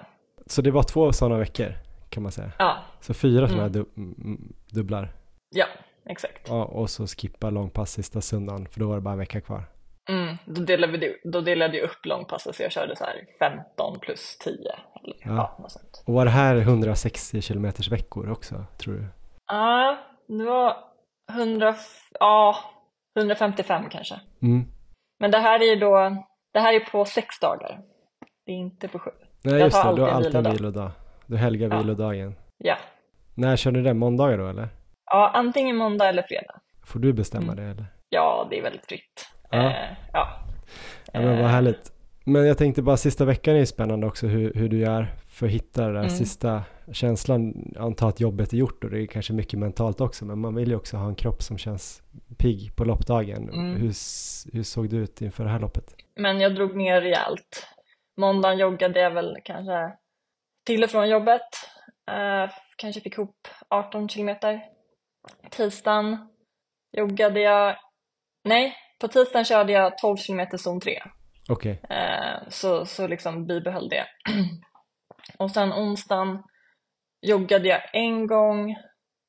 Så 0.46 0.62
det 0.62 0.70
var 0.70 0.82
två 0.82 1.12
sådana 1.12 1.38
veckor 1.38 1.72
kan 2.10 2.22
man 2.22 2.32
säga? 2.32 2.52
ja, 2.58 2.78
Så 3.00 3.14
fyra 3.14 3.48
sådana 3.48 3.84
mm, 3.96 4.52
dubblar? 4.70 5.12
ja, 5.50 5.66
exakt. 6.06 6.48
Ja, 6.48 6.64
och 6.64 6.90
så 6.90 7.06
skippa 7.06 7.50
långpass 7.50 7.90
sista 7.92 8.20
söndagen 8.20 8.68
för 8.68 8.80
då 8.80 8.88
var 8.88 8.94
det 8.94 9.00
bara 9.00 9.12
en 9.12 9.18
vecka 9.18 9.40
kvar. 9.40 9.64
Mm, 10.10 10.36
då, 10.46 10.62
delade 10.62 10.98
vi, 10.98 11.16
då 11.24 11.40
delade 11.40 11.76
jag 11.78 11.84
upp 11.84 12.06
långpasset 12.06 12.54
så 12.56 12.62
jag 12.62 12.72
körde 12.72 12.96
så 12.96 13.04
här 13.04 13.26
15 13.38 13.98
plus 14.00 14.38
10. 14.38 14.54
Eller, 14.54 15.16
Ja. 15.24 15.56
ja. 15.58 15.68
sånt. 15.68 16.02
Och 16.06 16.14
var 16.14 16.24
det 16.24 16.30
här 16.30 16.56
160 16.56 17.40
kilometers 17.40 17.88
veckor 17.92 18.30
också, 18.30 18.64
tror 18.78 18.94
du? 18.94 19.06
Ja, 19.46 19.98
det 20.28 20.44
var 20.44 20.76
100, 21.32 21.74
ja, 22.20 22.56
155 23.18 23.88
kanske. 23.90 24.20
Mm. 24.42 24.64
Men 25.18 25.30
det 25.30 25.38
här 25.38 25.60
är 25.60 25.64
ju 25.74 25.76
då, 25.76 26.24
det 26.52 26.60
här 26.60 26.74
är 26.74 26.80
på 26.80 27.04
sex 27.04 27.38
dagar. 27.40 27.80
Det 28.46 28.52
är 28.52 28.56
inte 28.56 28.88
på 28.88 28.98
sju. 28.98 29.10
Nej, 29.44 29.54
Jag 29.54 29.64
just 29.64 29.82
det, 29.84 29.92
du 29.96 30.02
har 30.02 30.08
alltid 30.08 30.34
en 30.36 30.52
vilodag. 30.52 30.90
Du 31.26 31.36
helgar 31.36 31.68
Ja. 31.70 31.78
vilodagen. 31.78 32.34
Ja. 32.58 32.76
När 33.34 33.56
kör 33.56 33.70
ni 33.70 33.82
den? 33.82 33.98
Måndagar 33.98 34.38
då 34.38 34.46
eller? 34.48 34.68
ja, 35.10 35.30
antingen 35.34 35.76
måndag 35.76 36.08
eller 36.08 36.22
fredag. 36.22 36.60
Får 36.86 37.00
du 37.00 37.12
bestämma 37.12 37.52
Mm. 37.52 37.56
det 37.64 37.70
eller? 37.70 37.86
Ja, 38.08 38.46
det 38.50 38.58
är 38.58 38.62
väldigt 38.62 38.86
fritt. 38.86 39.28
Ja. 39.50 39.58
Eh, 39.70 39.72
ja. 40.12 40.28
Ja 41.12 41.20
men 41.20 41.28
vad 41.36 41.38
Eh, 41.40 41.46
härligt. 41.46 41.92
Men 42.24 42.46
jag 42.46 42.58
tänkte 42.58 42.82
bara 42.82 42.96
sista 42.96 43.24
veckan 43.24 43.54
är 43.54 43.58
ju 43.58 43.66
spännande 43.66 44.06
också 44.06 44.26
hur, 44.26 44.54
hur 44.54 44.68
du 44.68 44.78
gör 44.78 45.06
för 45.28 45.46
att 45.46 45.52
hitta 45.52 45.82
den 45.82 45.92
där 45.92 46.00
Mm. 46.00 46.10
sista 46.10 46.62
känslan. 46.92 47.72
Anta 47.78 48.06
att 48.06 48.20
jobbet 48.20 48.52
är 48.52 48.56
gjort 48.56 48.84
och 48.84 48.90
det 48.90 49.02
är 49.02 49.06
kanske 49.06 49.32
mycket 49.32 49.58
mentalt 49.58 50.00
också 50.00 50.24
men 50.24 50.38
man 50.38 50.54
vill 50.54 50.68
ju 50.68 50.76
också 50.76 50.96
ha 50.96 51.08
en 51.08 51.14
kropp 51.14 51.42
som 51.42 51.58
känns 51.58 52.02
pigg 52.38 52.76
på 52.76 52.84
loppdagen. 52.84 53.48
Mm. 53.48 53.76
Hur, 53.76 53.92
hur 54.52 54.62
såg 54.62 54.90
det 54.90 54.96
ut 54.96 55.22
inför 55.22 55.44
det 55.44 55.50
här 55.50 55.60
loppet? 55.60 55.94
Men 56.16 56.40
jag 56.40 56.54
drog 56.54 56.76
ner 56.76 57.00
rejält. 57.00 57.66
Måndagen 58.16 58.58
joggade 58.58 59.00
jag 59.00 59.10
väl 59.10 59.36
kanske 59.44 59.92
till 60.66 60.84
och 60.84 60.90
från 60.90 61.08
jobbet. 61.08 61.42
Eh, 62.10 62.50
kanske 62.76 63.00
fick 63.00 63.14
ihop 63.14 63.48
18 63.68 64.08
kilometer. 64.08 64.60
Tisdagen 65.50 66.28
joggade 66.92 67.40
jag, 67.40 67.76
nej, 68.44 68.76
på 69.00 69.08
tisdagen 69.08 69.44
körde 69.44 69.72
jag 69.72 69.98
12 69.98 70.16
kilometer 70.16 70.56
zon 70.56 70.80
3. 70.80 71.02
Okej, 71.48 71.80
Eh, 71.90 72.48
så, 72.48 72.86
så 72.86 73.06
liksom 73.06 73.46
bibehöll 73.46 73.88
det. 73.88 74.04
Och 75.38 75.50
sen 75.50 75.72
onsdagen 75.72 76.42
joggade 77.22 77.68
jag 77.68 77.80
en 77.92 78.26
gång, 78.26 78.76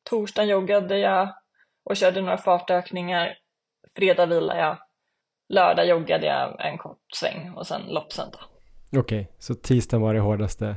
torsdagen 0.10 0.50
joggade 0.50 1.00
jag 1.00 1.30
och 1.86 1.96
körde 1.96 2.22
några 2.22 2.38
fartökningar. 2.38 3.34
Fredag 3.96 4.26
vilade 4.26 4.60
jag, 4.60 4.78
lördag 5.54 5.88
joggade 5.88 6.26
jag 6.26 6.66
en 6.66 6.78
kort 6.78 6.98
sväng 7.16 7.54
och 7.56 7.68
sen 7.68 7.82
loppsöndag. 7.82 8.40
okej. 8.98 9.32
Så 9.40 9.56
tisdagen 9.56 10.02
var 10.02 10.14
det 10.14 10.20
hårdaste 10.20 10.76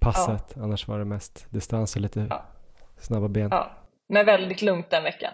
passet, 0.00 0.56
annars 0.56 0.88
var 0.88 0.98
det 0.98 1.04
mest 1.04 1.46
distans 1.50 1.96
och 1.96 2.02
lite 2.02 2.26
Ja. 2.30 2.44
snabba 2.98 3.28
ben. 3.28 3.48
Ja. 3.50 3.56
Ja, 3.56 3.82
men 4.08 4.26
väldigt 4.26 4.62
lugnt 4.62 4.90
den 4.90 5.02
veckan. 5.04 5.32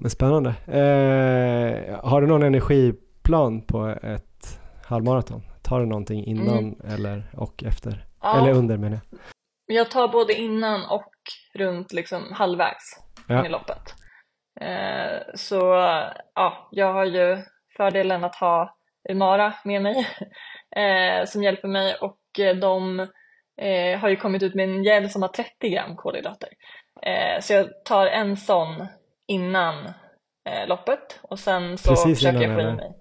men 0.00 0.10
spännande. 0.10 0.50
Eh, 0.66 2.00
har 2.04 2.20
du 2.20 2.26
någon 2.26 2.42
energiplan 2.42 3.62
på 3.62 3.86
ett 4.02 4.60
halvmaraton? 4.84 5.42
Tar 5.62 5.80
du 5.80 5.86
någonting 5.86 6.24
innan 6.24 6.80
eller 6.80 7.30
och 7.36 7.64
efter? 7.64 7.90
Mm. 7.90 8.02
Ja, 8.22 8.38
Eller 8.42 8.52
under 8.58 8.76
menar 8.76 8.98
jag. 9.10 9.18
Jag 9.74 9.90
tar 9.90 10.08
både 10.08 10.34
innan 10.34 10.86
och 10.86 11.12
runt 11.54 11.92
liksom 11.92 12.32
halvvägs 12.32 13.08
Ja. 13.28 13.46
i 13.46 13.48
loppet. 13.48 13.94
Eh, 14.60 15.20
så 15.34 15.56
ja, 16.34 16.68
jag 16.70 16.92
har 16.92 17.04
ju 17.04 17.38
fördelen 17.76 18.24
att 18.24 18.34
ha 18.34 18.76
Umara 19.08 19.54
med 19.64 19.82
mig 19.82 20.08
eh, 20.76 21.24
som 21.26 21.42
hjälper 21.42 21.68
mig 21.68 21.94
och 21.94 22.18
de 22.60 23.00
eh, 23.60 23.98
har 23.98 24.08
ju 24.08 24.16
kommit 24.16 24.42
ut 24.42 24.54
med 24.54 24.68
en 24.68 24.84
gel 24.84 25.10
som 25.10 25.22
har 25.22 25.28
30 25.28 25.68
gram 25.68 25.96
kolhydrater. 25.96 26.48
Eh, 27.02 27.40
så 27.40 27.52
jag 27.52 27.84
tar 27.84 28.06
en 28.06 28.36
sån 28.36 28.86
innan 29.26 29.86
eh, 30.48 30.66
loppet 30.66 31.20
och 31.22 31.38
sen 31.38 31.78
så 31.78 31.88
Precis 31.88 32.18
försöker 32.18 32.40
jag 32.40 32.54
få 32.54 32.60
i 32.60 32.72
mig. 32.72 32.92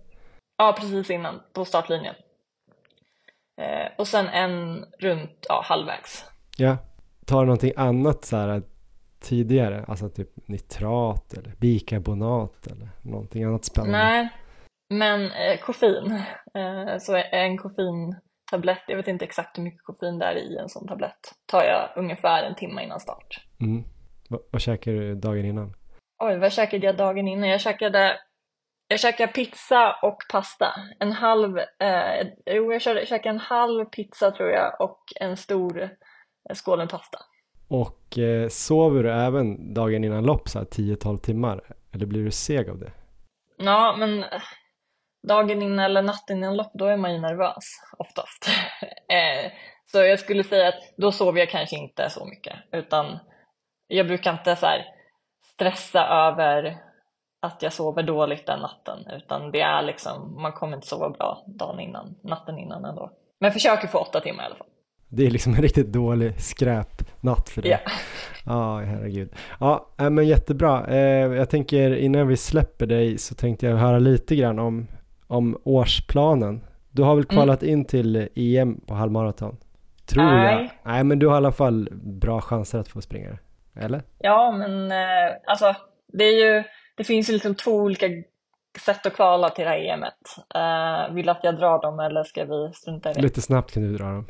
Ja, 0.57 0.75
precis 0.79 1.09
innan 1.09 1.41
på 1.53 1.65
startlinjen. 1.65 2.15
Eh, 3.61 3.87
och 3.97 4.07
sen 4.07 4.27
en 4.27 4.85
runt 4.99 5.45
ja, 5.49 5.61
halvvägs. 5.65 6.25
Ja. 6.57 6.77
Tar 7.25 7.45
någonting 7.45 7.73
annat 7.75 8.25
så 8.25 8.37
här 8.37 8.61
tidigare? 9.19 9.85
Alltså 9.87 10.09
typ 10.09 10.29
nitrat 10.47 11.33
eller 11.33 11.53
bikarbonat 11.57 12.67
eller 12.67 12.89
någonting 13.01 13.43
annat 13.43 13.65
spännande? 13.65 13.97
Nej, 13.97 14.29
men 14.89 15.31
eh, 15.31 15.59
koffein. 15.59 16.11
Eh, 16.53 16.97
så 16.99 17.23
en 17.31 17.57
koffeintablett, 17.57 18.83
jag 18.87 18.97
vet 18.97 19.07
inte 19.07 19.25
exakt 19.25 19.57
hur 19.57 19.63
mycket 19.63 19.83
koffein 19.83 20.19
det 20.19 20.25
är 20.25 20.35
i 20.35 20.57
en 20.57 20.69
sån 20.69 20.87
tablett, 20.87 21.33
tar 21.45 21.63
jag 21.63 21.89
ungefär 21.95 22.43
en 22.43 22.55
timme 22.55 22.83
innan 22.83 22.99
start. 22.99 23.45
Mm. 23.61 23.83
Va, 24.29 24.39
vad 24.51 24.61
käkar 24.61 24.91
du 24.91 25.15
dagen 25.15 25.45
innan? 25.45 25.73
Oj, 26.23 26.37
vad 26.37 26.51
käkade 26.51 26.85
jag 26.85 26.97
dagen 26.97 27.27
innan? 27.27 27.49
Jag 27.49 27.61
käkade, 27.61 28.19
jag 28.87 28.99
käkade 28.99 29.31
pizza 29.31 29.95
och 30.03 30.17
pasta. 30.31 30.73
En 30.99 31.11
halv, 31.11 31.57
eh, 31.57 32.27
jo 32.45 32.73
jag 32.73 32.81
käkade 32.81 33.29
en 33.29 33.39
halv 33.39 33.85
pizza 33.85 34.31
tror 34.31 34.49
jag 34.49 34.81
och 34.81 35.03
en 35.19 35.37
stor 35.37 35.89
skål 36.55 36.77
med 36.77 36.89
pasta. 36.89 37.19
Och 37.67 38.17
eh, 38.17 38.47
sover 38.47 39.03
du 39.03 39.11
även 39.11 39.73
dagen 39.73 40.03
innan 40.03 40.25
lopp 40.25 40.49
så 40.49 40.59
här 40.59 40.65
10-12 40.65 41.17
timmar? 41.17 41.61
Eller 41.93 42.05
blir 42.05 42.23
du 42.23 42.31
seg 42.31 42.69
av 42.69 42.79
det? 42.79 42.91
Ja, 43.57 43.95
men 43.99 44.23
eh, 44.23 44.41
dagen 45.27 45.61
innan 45.61 45.79
eller 45.79 46.01
natten 46.01 46.37
innan 46.37 46.57
lopp, 46.57 46.71
då 46.73 46.85
är 46.85 46.97
man 46.97 47.13
ju 47.13 47.19
nervös 47.19 47.65
oftast. 47.97 48.49
eh, 49.09 49.51
så 49.91 49.97
jag 49.97 50.19
skulle 50.19 50.43
säga 50.43 50.67
att 50.67 50.93
då 50.97 51.11
sover 51.11 51.39
jag 51.39 51.49
kanske 51.49 51.75
inte 51.75 52.09
så 52.09 52.25
mycket, 52.25 52.55
utan 52.71 53.19
jag 53.87 54.07
brukar 54.07 54.31
inte 54.31 54.55
så 54.55 54.65
här 54.65 54.85
stressa 55.53 56.07
över 56.07 56.77
att 57.41 57.61
jag 57.61 57.73
sover 57.73 58.03
dåligt 58.03 58.45
den 58.45 58.59
natten, 58.59 59.07
utan 59.11 59.51
det 59.51 59.61
är 59.61 59.81
liksom, 59.81 60.41
man 60.41 60.51
kommer 60.51 60.75
inte 60.75 60.87
sova 60.87 61.09
bra 61.09 61.43
dagen 61.47 61.79
innan, 61.79 62.15
natten 62.23 62.57
innan 62.57 62.85
ändå. 62.85 63.11
Men 63.39 63.51
försöker 63.51 63.87
få 63.87 63.97
åtta 63.97 64.19
timmar 64.19 64.43
i 64.43 64.45
alla 64.45 64.55
fall. 64.55 64.67
Det 65.09 65.25
är 65.25 65.29
liksom 65.31 65.53
en 65.53 65.61
riktigt 65.61 65.87
dålig 65.93 66.41
skräpnatt 66.41 67.49
för 67.49 67.61
dig. 67.61 67.71
Ja. 67.71 67.91
Ja, 68.45 68.79
herregud. 68.79 69.29
Ja, 69.59 69.87
äh, 69.99 70.09
men 70.09 70.27
jättebra. 70.27 70.87
Eh, 70.87 70.97
jag 71.35 71.49
tänker 71.49 71.95
innan 71.95 72.27
vi 72.27 72.37
släpper 72.37 72.85
dig 72.85 73.17
så 73.17 73.35
tänkte 73.35 73.65
jag 73.65 73.77
höra 73.77 73.99
lite 73.99 74.35
grann 74.35 74.59
om, 74.59 74.87
om 75.27 75.57
årsplanen. 75.63 76.63
Du 76.91 77.03
har 77.03 77.15
väl 77.15 77.25
Mm. 77.29 77.35
kvalat 77.35 77.63
in 77.63 77.85
till 77.85 78.27
EM 78.35 78.81
på 78.87 78.93
halvmaraton? 78.93 79.57
Tror 80.05 80.23
Nej. 80.23 80.53
jag. 80.83 80.93
Nej, 80.93 81.03
men 81.03 81.19
du 81.19 81.27
har 81.27 81.33
i 81.33 81.37
alla 81.37 81.51
fall 81.51 81.89
bra 82.03 82.41
chanser 82.41 82.79
att 82.79 82.87
få 82.87 83.01
springa 83.01 83.29
det. 83.29 83.39
Eller? 83.85 84.01
Ja, 84.19 84.51
men 84.51 84.91
eh, 84.91 85.35
alltså 85.47 85.75
det 86.13 86.23
är 86.23 86.45
ju, 86.55 86.63
det 86.97 87.03
finns 87.03 87.29
ju 87.29 87.33
liksom 87.33 87.55
två 87.55 87.71
olika 87.71 88.05
sätt 88.85 89.05
att 89.05 89.13
kvala 89.13 89.49
till 89.49 89.63
det 89.65 89.69
här 89.69 89.77
EMet. 89.93 90.13
Eh, 90.55 91.15
vill 91.15 91.25
du 91.25 91.31
att 91.31 91.43
jag 91.43 91.55
drar 91.57 91.81
dem 91.81 91.99
eller 91.99 92.23
ska 92.23 92.45
vi 92.45 92.71
strunta 92.73 93.11
i 93.11 93.13
det? 93.13 93.21
Lite 93.21 93.41
snabbt 93.41 93.73
kan 93.73 93.83
du 93.83 93.97
dra 93.97 94.05
dem. 94.05 94.25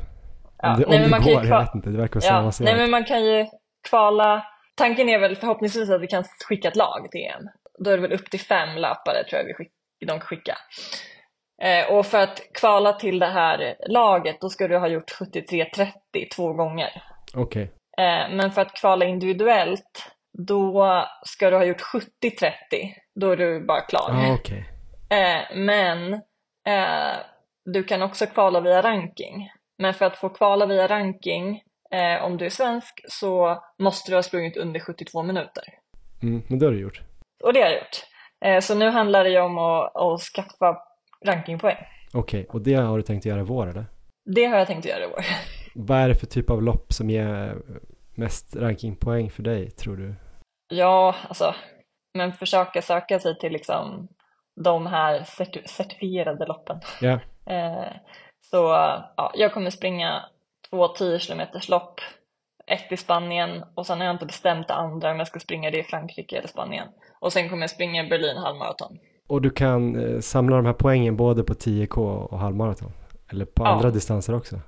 Ja, 0.62 0.74
om 0.74 0.80
det, 0.80 0.86
nej, 0.88 1.04
om 1.04 1.10
men 1.10 1.22
det 1.22 1.34
går, 1.34 1.44
jag 1.46 1.60
vet 1.60 1.74
inte. 1.74 1.90
Det 1.90 1.98
verkar 1.98 2.20
så 2.20 2.26
Ja, 2.26 2.50
nej 2.60 2.76
men 2.76 2.90
man 2.90 3.04
kan 3.04 3.24
ju 3.24 3.46
kvala, 3.88 4.46
tanken 4.76 5.08
är 5.08 5.18
väl 5.18 5.36
förhoppningsvis 5.36 5.90
att 5.90 6.00
vi 6.00 6.06
kan 6.06 6.24
skicka 6.48 6.68
ett 6.68 6.76
lag 6.76 7.08
till 7.10 7.20
EM. 7.20 7.48
Då 7.78 7.90
är 7.90 7.96
det 7.96 8.02
väl 8.02 8.12
upp 8.12 8.30
till 8.30 8.40
fem 8.40 8.68
löpare 8.68 9.24
tror 9.30 9.40
jag 9.40 9.46
vi 9.46 9.54
skick, 9.54 9.72
de 10.00 10.06
kan 10.06 10.20
skicka. 10.20 10.56
Eh, 11.62 11.92
och 11.96 12.06
för 12.06 12.18
att 12.18 12.40
kvala 12.60 12.92
till 12.92 13.18
det 13.18 13.26
här 13.26 13.76
laget 13.88 14.40
då 14.40 14.48
ska 14.48 14.68
du 14.68 14.78
ha 14.78 14.88
gjort 14.88 15.10
73-30 15.20 15.92
två 16.36 16.52
gånger. 16.52 17.02
Okej. 17.34 17.62
Eh, 17.98 18.36
men 18.36 18.52
för 18.52 18.62
att 18.62 18.80
kvala 18.80 19.04
individuellt 19.04 20.12
då 20.46 21.04
ska 21.24 21.50
du 21.50 21.56
ha 21.56 21.64
gjort 21.64 21.82
70-30, 21.82 22.52
då 23.20 23.30
är 23.30 23.36
du 23.36 23.64
bara 23.66 23.80
klar. 23.80 24.10
Ah, 24.10 24.34
okay. 24.34 24.64
Eh, 25.10 25.56
men 25.56 26.12
eh, 26.66 27.16
du 27.64 27.84
kan 27.84 28.02
också 28.02 28.26
kvala 28.26 28.60
via 28.60 28.82
ranking. 28.82 29.50
Men 29.78 29.94
för 29.94 30.04
att 30.04 30.16
få 30.16 30.28
kvala 30.28 30.66
via 30.66 30.86
ranking, 30.86 31.62
eh, 31.90 32.24
om 32.24 32.36
du 32.36 32.44
är 32.44 32.50
svensk, 32.50 33.04
så 33.08 33.62
måste 33.78 34.10
du 34.10 34.14
ha 34.14 34.22
sprungit 34.22 34.56
under 34.56 34.80
72 34.80 35.22
minuter. 35.22 35.64
Mm, 36.22 36.42
men 36.48 36.58
det 36.58 36.66
har 36.66 36.72
du 36.72 36.80
gjort. 36.80 37.00
Och 37.44 37.52
det 37.52 37.60
har 37.60 37.68
jag 37.68 37.78
gjort. 37.78 38.04
Eh, 38.44 38.60
så 38.60 38.74
nu 38.74 38.90
handlar 38.90 39.24
det 39.24 39.30
ju 39.30 39.40
om 39.40 39.58
att, 39.58 39.96
att 39.96 40.20
skaffa 40.20 40.78
rankingpoäng. 41.26 41.76
Okej, 42.14 42.40
okay, 42.40 42.44
och 42.44 42.60
det 42.60 42.74
har 42.74 42.96
du 42.96 43.02
tänkt 43.02 43.26
göra 43.26 43.40
i 43.40 43.44
vår 43.44 43.66
eller? 43.66 43.86
Det 44.24 44.44
har 44.44 44.58
jag 44.58 44.66
tänkt 44.66 44.84
göra 44.84 45.04
i 45.04 45.08
vår. 45.08 45.24
Vad 45.74 45.98
är 45.98 46.08
det 46.08 46.14
för 46.14 46.26
typ 46.26 46.50
av 46.50 46.62
lopp 46.62 46.92
som 46.92 47.10
ger 47.10 47.56
mest 48.14 48.56
rankingpoäng 48.56 49.30
för 49.30 49.42
dig, 49.42 49.70
tror 49.70 49.96
du? 49.96 50.14
Ja, 50.68 51.14
alltså, 51.28 51.54
men 52.14 52.32
försöka 52.32 52.82
söka 52.82 53.18
sig 53.18 53.38
till 53.38 53.52
liksom 53.52 54.08
de 54.64 54.86
här 54.86 55.22
certi 55.24 55.62
certifierade 55.66 56.46
loppen. 56.46 56.80
Yeah. 57.02 57.20
Eh, 57.46 57.92
så 58.50 58.56
ja, 59.16 59.32
jag 59.34 59.54
kommer 59.54 59.70
springa 59.70 60.22
två 60.70 60.88
10 60.88 61.18
km 61.18 61.40
lopp, 61.68 62.00
ett 62.66 62.92
i 62.92 62.96
Spanien 62.96 63.64
och 63.74 63.86
sen 63.86 63.98
har 63.98 64.04
jag 64.06 64.14
inte 64.14 64.26
bestämt 64.26 64.68
det 64.68 64.74
andra 64.74 65.10
om 65.10 65.18
jag 65.18 65.26
ska 65.28 65.40
springa 65.40 65.70
det 65.70 65.78
i 65.78 65.82
Frankrike 65.82 66.36
eller 66.38 66.48
Spanien. 66.48 66.88
Och 67.20 67.32
sen 67.32 67.48
kommer 67.48 67.62
jag 67.62 67.70
springa 67.70 68.04
Berlin 68.04 68.36
halvmaraton. 68.36 68.98
Och 69.28 69.42
du 69.42 69.50
kan 69.50 69.96
eh, 70.14 70.20
samla 70.20 70.56
de 70.56 70.66
här 70.66 70.72
poängen 70.72 71.16
både 71.16 71.42
på 71.44 71.54
10K 71.54 71.98
och 72.24 72.38
halvmaraton? 72.38 72.92
Eller 73.30 73.44
på 73.44 73.64
Ja. 73.64 73.68
andra 73.68 73.90
distanser 73.90 74.34
också? 74.34 74.60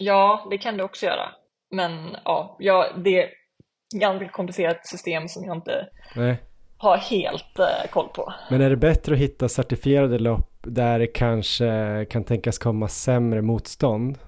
Ja, 0.00 0.46
det 0.50 0.58
kan 0.58 0.76
du 0.76 0.84
också 0.84 1.06
göra. 1.06 1.28
Men 1.70 2.16
ja, 2.24 2.56
ja 2.58 2.86
det 2.96 3.22
är 3.22 3.24
ett 3.24 4.00
ganska 4.00 4.28
komplicerat 4.28 4.86
system 4.86 5.28
som 5.28 5.44
jag 5.44 5.56
inte 5.56 5.88
Nej. 6.16 6.36
har 6.78 6.96
helt 6.96 7.58
eh, 7.58 7.90
koll 7.90 8.08
på. 8.08 8.32
Men 8.50 8.60
är 8.60 8.70
det 8.70 8.76
bättre 8.76 9.12
att 9.14 9.20
hitta 9.20 9.48
certifierade 9.48 10.18
lopp 10.18 10.49
där 10.62 10.98
det 10.98 11.06
kanske 11.06 12.06
kan 12.10 12.24
tänkas 12.24 12.58
komma 12.58 12.88
sämre 12.88 13.42
motstånd? 13.42 14.18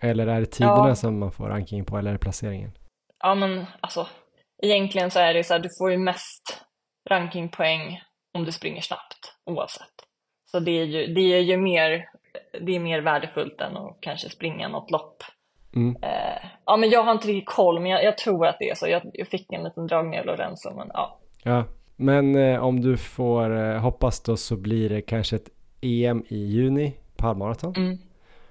Eller 0.00 0.26
är 0.26 0.40
det 0.40 0.46
tiderna 0.46 0.88
Ja. 0.88 0.94
som 0.94 1.18
man 1.18 1.32
får 1.32 1.48
ranking 1.48 1.84
på 1.84 1.98
eller 1.98 2.10
är 2.10 2.14
det 2.14 2.18
placeringen? 2.18 2.70
Ja, 3.22 3.34
men 3.34 3.66
alltså 3.80 4.06
egentligen 4.62 5.10
så 5.10 5.18
är 5.18 5.34
det 5.34 5.44
så 5.44 5.54
här, 5.54 5.60
du 5.60 5.68
får 5.78 5.90
ju 5.90 5.98
mest 5.98 6.62
rankingpoäng 7.10 8.00
om 8.34 8.44
du 8.44 8.52
springer 8.52 8.80
snabbt 8.80 9.32
oavsett. 9.44 9.94
Så 10.50 10.60
det 10.60 10.70
är 10.70 10.84
ju, 10.84 11.14
det 11.14 11.20
är 11.20 11.40
ju 11.40 11.56
mer, 11.56 12.08
det 12.60 12.76
är 12.76 12.80
mer 12.80 13.00
värdefullt 13.00 13.60
än 13.60 13.76
att 13.76 13.98
kanske 14.00 14.28
springa 14.30 14.68
något 14.68 14.90
lopp. 14.90 15.22
Mm. 15.74 15.96
Eh, 16.02 16.48
ja, 16.66 16.76
men 16.76 16.90
jag 16.90 17.02
har 17.02 17.12
inte 17.12 17.28
riktigt 17.28 17.54
koll, 17.54 17.80
men 17.80 17.90
jag, 17.90 18.04
jag 18.04 18.18
tror 18.18 18.46
att 18.46 18.56
det 18.58 18.70
är 18.70 18.74
så. 18.74 18.88
Jag, 18.88 19.02
jag 19.12 19.28
fick 19.28 19.52
en 19.52 19.64
liten 19.64 19.86
dragning 19.86 20.20
av 20.20 20.26
Lorenzo, 20.26 20.74
men 20.76 20.90
ja. 20.94 21.18
Ja, 21.42 21.64
men 21.96 22.36
eh, 22.36 22.64
om 22.64 22.80
du 22.80 22.96
får 22.96 23.56
eh, 23.56 23.80
hoppas 23.80 24.20
då 24.20 24.36
så 24.36 24.56
blir 24.56 24.88
det 24.88 25.00
kanske 25.00 25.36
ett 25.36 25.48
EM 25.80 26.24
i 26.28 26.36
juni 26.36 26.94
på 27.16 27.26
halvmaraton. 27.26 27.74
Mm. 27.76 27.98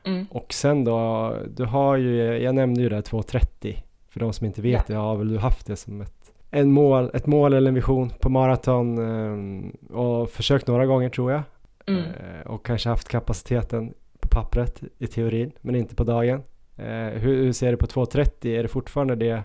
Mm. 0.04 0.26
Och 0.32 0.54
sen 0.54 0.84
då, 0.84 1.34
du 1.56 1.66
har 1.66 1.98
ju, 1.98 2.38
jag 2.38 2.56
nämnde 2.56 2.82
ju 2.82 2.89
det 2.89 2.96
här 2.96 3.02
2.30. 3.02 3.76
För 4.10 4.20
de 4.20 4.34
som 4.34 4.46
inte 4.46 4.62
vet 4.62 4.88
det 4.88 4.96
har 4.96 5.16
väl 5.16 5.30
du 5.30 5.38
haft 5.38 5.68
det 5.68 5.76
som 5.76 6.02
ett, 6.02 6.32
en 6.52 6.72
mål, 6.72 7.12
ett 7.14 7.26
mål 7.26 7.54
eller 7.54 7.68
en 7.68 7.76
vision 7.76 8.10
på 8.20 8.30
maraton 8.30 8.98
eh, 8.98 9.96
och 9.98 10.30
försökt 10.30 10.68
några 10.68 10.86
gånger 10.86 11.10
tror 11.10 11.32
jag. 11.32 11.41
Mm. 11.88 12.04
Eh, 12.04 12.48
och 12.48 12.66
kanske 12.66 12.89
haft 12.89 13.10
kapaciteten 13.10 13.93
på 14.20 14.28
pappret 14.28 14.84
i 14.98 15.08
teorin, 15.08 15.52
men 15.62 15.76
inte 15.76 15.96
på 15.96 16.04
dagen. 16.04 16.43
Eh, 16.78 17.20
hur, 17.20 17.43
hur 17.43 17.52
ser 17.52 17.72
du 17.72 17.78
på 17.78 17.86
2.30? 17.86 18.48
Är 18.48 18.64
det 18.64 18.70
fortfarande 18.70 19.16
det 19.16 19.43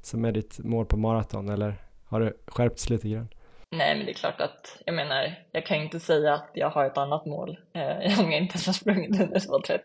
som 0.00 0.24
är 0.24 0.32
ditt 0.32 0.58
mål 0.58 0.86
på 0.86 0.96
maraton 0.96 1.48
eller 1.48 1.74
har 2.04 2.20
det 2.20 2.32
skärpts 2.46 2.90
lite 2.90 3.08
grann? 3.08 3.28
Nej, 3.70 3.96
men 3.96 4.06
det 4.06 4.12
är 4.12 4.14
klart 4.14 4.40
att, 4.40 4.82
jag 4.86 4.94
menar, 4.94 5.34
jag 5.52 5.66
kan 5.66 5.76
ju 5.78 5.84
inte 5.84 6.00
säga 6.00 6.34
att 6.34 6.50
jag 6.54 6.70
har 6.70 6.86
ett 6.86 6.98
annat 6.98 7.26
mål 7.26 7.58
eh, 7.74 8.20
om 8.24 8.32
jag 8.32 8.40
inte 8.40 8.58
har 8.66 8.72
sprungit 8.72 9.20
under 9.20 9.38
2.30. 9.38 9.78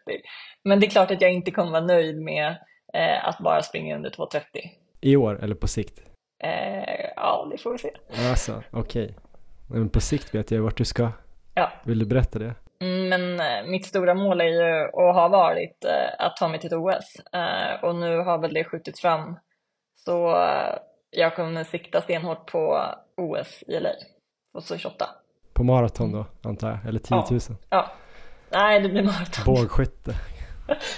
Men 0.63 0.79
det 0.79 0.85
är 0.85 0.89
klart 0.89 1.11
att 1.11 1.21
jag 1.21 1.33
inte 1.33 1.51
kommer 1.51 1.71
vara 1.71 1.85
nöjd 1.85 2.21
med 2.21 2.47
eh, 2.93 3.27
att 3.27 3.39
bara 3.39 3.61
springa 3.61 3.95
under 3.95 4.09
2.30. 4.09 4.41
I 5.01 5.15
år 5.15 5.43
eller 5.43 5.55
på 5.55 5.67
sikt? 5.67 6.01
Eh, 6.43 7.11
ja, 7.15 7.47
det 7.51 7.57
får 7.57 7.71
vi 7.71 7.77
se. 7.77 7.91
Alltså, 8.29 8.63
okej. 8.71 9.15
Men 9.69 9.89
på 9.89 9.99
sikt 9.99 10.35
vet 10.35 10.51
jag 10.51 10.61
vart 10.61 10.77
du 10.77 10.85
ska. 10.85 11.11
Ja. 11.53 11.71
Vill 11.83 11.99
du 11.99 12.05
berätta 12.05 12.39
det? 12.39 12.55
Mm, 12.81 13.09
Men 13.09 13.39
eh, 13.39 13.69
mitt 13.71 13.85
stora 13.85 14.13
mål 14.13 14.41
är 14.41 14.45
ju 14.45 14.85
och 14.87 15.13
har 15.13 15.29
varit 15.29 15.85
eh, 15.85 16.25
att 16.25 16.37
ta 16.37 16.47
mig 16.47 16.59
till 16.59 16.67
ett 16.67 16.73
OS 16.73 17.15
eh, 17.33 17.83
och 17.83 17.95
nu 17.95 18.17
har 18.17 18.37
väl 18.37 18.53
det 18.53 18.63
skjutits 18.63 19.01
fram. 19.01 19.39
Så 19.95 20.35
jag 21.13 21.35
kommer 21.35 21.63
sikta 21.63 22.01
stenhårt 22.01 22.51
på 22.51 22.85
OS 23.17 23.63
i 23.67 23.79
LA 23.79 23.89
2028. 24.53 25.05
På 25.53 25.63
maraton 25.63 26.11
då, 26.11 26.25
antar 26.43 26.69
jag? 26.69 26.85
Eller 26.87 26.99
10 26.99 27.15
000? 27.31 27.39
Ja, 27.69 27.91
nej 28.49 28.81
det 28.81 28.89
blir 28.89 29.03
maraton. 29.03 29.45
Bågskytte. 29.45 30.15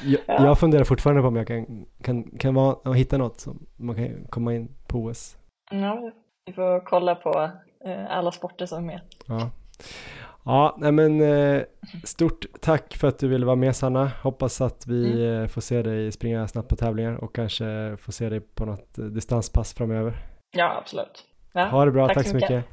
Jag, 0.04 0.20
jag 0.28 0.60
funderar 0.60 0.84
fortfarande 0.84 1.22
på 1.22 1.28
om 1.28 1.36
jag 1.36 1.48
kan, 1.48 1.86
kan, 2.02 2.24
kan 2.24 2.54
vara, 2.54 2.76
ja, 2.84 2.92
hitta 2.92 3.18
något 3.18 3.40
som 3.40 3.66
man 3.76 3.96
kan 3.96 4.26
komma 4.30 4.54
in 4.54 4.76
på 4.88 4.98
OS. 4.98 5.38
Ja, 5.72 6.12
vi 6.46 6.54
får 6.54 6.86
kolla 6.86 7.16
på 7.16 7.52
eh, 7.86 8.06
alla 8.18 8.32
sporter 8.32 8.66
som 8.66 8.78
är 8.78 8.88
med. 8.88 9.02
Ja, 9.26 9.50
ja 10.46 10.76
nej 10.78 10.92
men 10.92 11.22
eh, 11.22 11.62
stort 12.04 12.46
tack 12.62 12.96
för 12.98 13.08
att 13.08 13.20
du 13.20 13.28
ville 13.28 13.46
vara 13.46 13.56
med 13.56 13.76
Sanna. 13.76 14.12
Hoppas 14.22 14.62
att 14.62 14.88
vi 14.88 15.28
eh, 15.28 15.48
får 15.48 15.62
se 15.62 15.82
dig 15.82 16.12
springa 16.12 16.48
snabbt 16.48 16.70
på 16.70 16.76
tävlingar 16.76 17.24
och 17.24 17.36
kanske 17.36 17.98
får 18.02 18.12
se 18.12 18.30
dig 18.30 18.40
på 18.40 18.66
något 18.66 18.98
eh, 18.98 19.06
distanspass 19.06 19.74
framöver. 19.74 20.18
Ja, 20.58 20.78
absolut. 20.82 21.24
Ja, 21.54 21.66
Ha 21.66 21.86
det 21.86 21.92
bra, 21.92 22.08
tack, 22.08 22.28
så 22.28 22.36
mycket. 22.36 22.66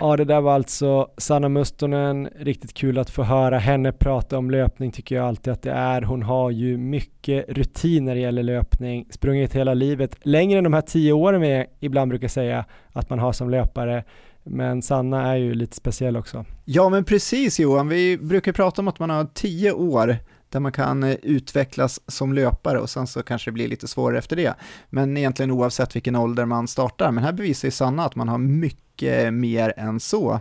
Ja, 0.00 0.16
det 0.16 0.24
där 0.24 0.40
var 0.40 0.54
alltså 0.54 1.10
Sanna 1.16 1.48
Mustonen. 1.48 2.28
Riktigt 2.38 2.74
kul 2.74 2.98
att 2.98 3.10
få 3.10 3.22
höra 3.22 3.58
henne 3.58 3.92
prata 3.92 4.38
om 4.38 4.50
löpning 4.50 4.92
tycker 4.92 5.16
jag 5.16 5.24
alltid 5.24 5.52
att 5.52 5.62
det 5.62 5.70
är. 5.70 6.02
Hon 6.02 6.22
har 6.22 6.50
ju 6.50 6.76
mycket 6.76 7.44
rutin 7.48 8.04
när 8.04 8.14
det 8.14 8.20
gäller 8.20 8.42
löpning, 8.42 9.06
sprungit 9.10 9.54
hela 9.54 9.74
livet, 9.74 10.16
längre 10.22 10.58
än 10.58 10.64
de 10.64 10.72
här 10.72 10.80
tio 10.80 11.12
åren 11.12 11.40
vi 11.40 11.66
ibland 11.80 12.08
brukar 12.08 12.28
säga 12.28 12.64
att 12.92 13.10
man 13.10 13.18
har 13.18 13.32
som 13.32 13.50
löpare. 13.50 14.04
Men 14.44 14.82
Sanna 14.82 15.32
är 15.32 15.36
ju 15.36 15.54
lite 15.54 15.76
speciell 15.76 16.16
också. 16.16 16.44
Ja, 16.64 16.88
men 16.88 17.04
precis 17.04 17.60
Johan, 17.60 17.88
vi 17.88 18.18
brukar 18.18 18.52
prata 18.52 18.82
om 18.82 18.88
att 18.88 18.98
man 18.98 19.10
har 19.10 19.26
tio 19.34 19.72
år 19.72 20.16
där 20.48 20.60
man 20.60 20.72
kan 20.72 21.02
eh, 21.04 21.16
utvecklas 21.22 22.00
som 22.06 22.32
löpare 22.32 22.78
och 22.78 22.90
sen 22.90 23.06
så 23.06 23.22
kanske 23.22 23.50
det 23.50 23.52
blir 23.52 23.68
lite 23.68 23.88
svårare 23.88 24.18
efter 24.18 24.36
det. 24.36 24.54
Men 24.90 25.16
egentligen 25.16 25.50
oavsett 25.50 25.96
vilken 25.96 26.16
ålder 26.16 26.44
man 26.44 26.68
startar. 26.68 27.10
Men 27.10 27.24
här 27.24 27.32
bevisar 27.32 27.68
ju 27.68 27.72
Sanna 27.72 28.04
att 28.04 28.14
man 28.14 28.28
har 28.28 28.38
mycket 28.38 29.34
mer 29.34 29.74
än 29.76 30.00
så. 30.00 30.40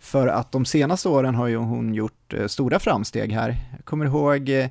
För 0.00 0.26
att 0.26 0.52
de 0.52 0.64
senaste 0.64 1.08
åren 1.08 1.34
har 1.34 1.46
ju 1.46 1.56
hon 1.56 1.94
gjort 1.94 2.34
eh, 2.34 2.46
stora 2.46 2.78
framsteg 2.78 3.32
här. 3.32 3.56
Jag 3.76 3.84
kommer 3.84 4.06
ihåg, 4.06 4.48
eh, 4.48 4.68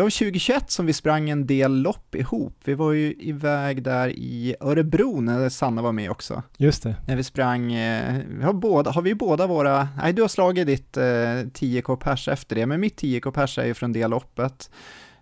det 0.00 0.02
var 0.02 0.10
2021 0.10 0.70
som 0.70 0.86
vi 0.86 0.92
sprang 0.92 1.30
en 1.30 1.46
del 1.46 1.82
lopp 1.82 2.14
ihop. 2.14 2.54
Vi 2.64 2.74
var 2.74 2.92
ju 2.92 3.14
iväg 3.18 3.82
där 3.82 4.08
i 4.08 4.56
Örebro 4.60 5.20
när 5.20 5.48
Sanna 5.48 5.82
var 5.82 5.92
med 5.92 6.10
också. 6.10 6.42
Just 6.56 6.82
det. 6.82 6.96
När 7.06 7.16
vi 7.16 7.24
sprang, 7.24 7.72
eh, 7.72 8.16
vi 8.28 8.44
har, 8.44 8.52
båda, 8.52 8.90
har 8.90 9.02
vi 9.02 9.14
båda 9.14 9.46
våra, 9.46 9.88
nej 10.02 10.12
du 10.12 10.22
har 10.22 10.28
slagit 10.28 10.66
ditt 10.66 10.96
eh, 10.96 11.02
10k 11.02 11.96
pers 11.96 12.28
efter 12.28 12.56
det, 12.56 12.66
men 12.66 12.80
mitt 12.80 13.02
10k 13.02 13.30
pers 13.30 13.58
är 13.58 13.64
ju 13.64 13.74
från 13.74 13.92
det 13.92 14.06
loppet. 14.06 14.70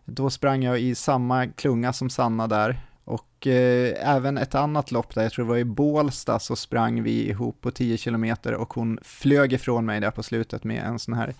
Då 0.04 0.30
sprang 0.30 0.64
jag 0.64 0.80
i 0.80 0.94
samma 0.94 1.46
klunga 1.46 1.92
som 1.92 2.10
Sanna 2.10 2.46
där. 2.46 2.80
Och 3.04 3.46
eh, 3.46 4.14
även 4.16 4.38
ett 4.38 4.54
annat 4.54 4.92
lopp 4.92 5.14
där, 5.14 5.22
jag 5.22 5.32
tror 5.32 5.44
det 5.44 5.48
var 5.48 5.58
i 5.58 5.64
Bålsta, 5.64 6.38
så 6.38 6.56
sprang 6.56 7.02
vi 7.02 7.28
ihop 7.28 7.60
på 7.60 7.70
10 7.70 7.96
kilometer 7.96 8.54
och 8.54 8.74
hon 8.74 8.98
flög 9.02 9.52
ifrån 9.52 9.86
mig 9.86 10.00
där 10.00 10.10
på 10.10 10.22
slutet 10.22 10.64
med 10.64 10.84
en 10.84 10.98
sån 10.98 11.14
här 11.14 11.34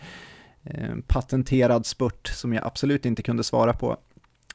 Eh, 0.67 0.95
patenterad 1.07 1.87
spurt 1.87 2.27
som 2.27 2.53
jag 2.53 2.67
absolut 2.67 3.07
inte 3.07 3.23
kunde 3.23 3.45
svara 3.45 3.73
på. 3.73 3.97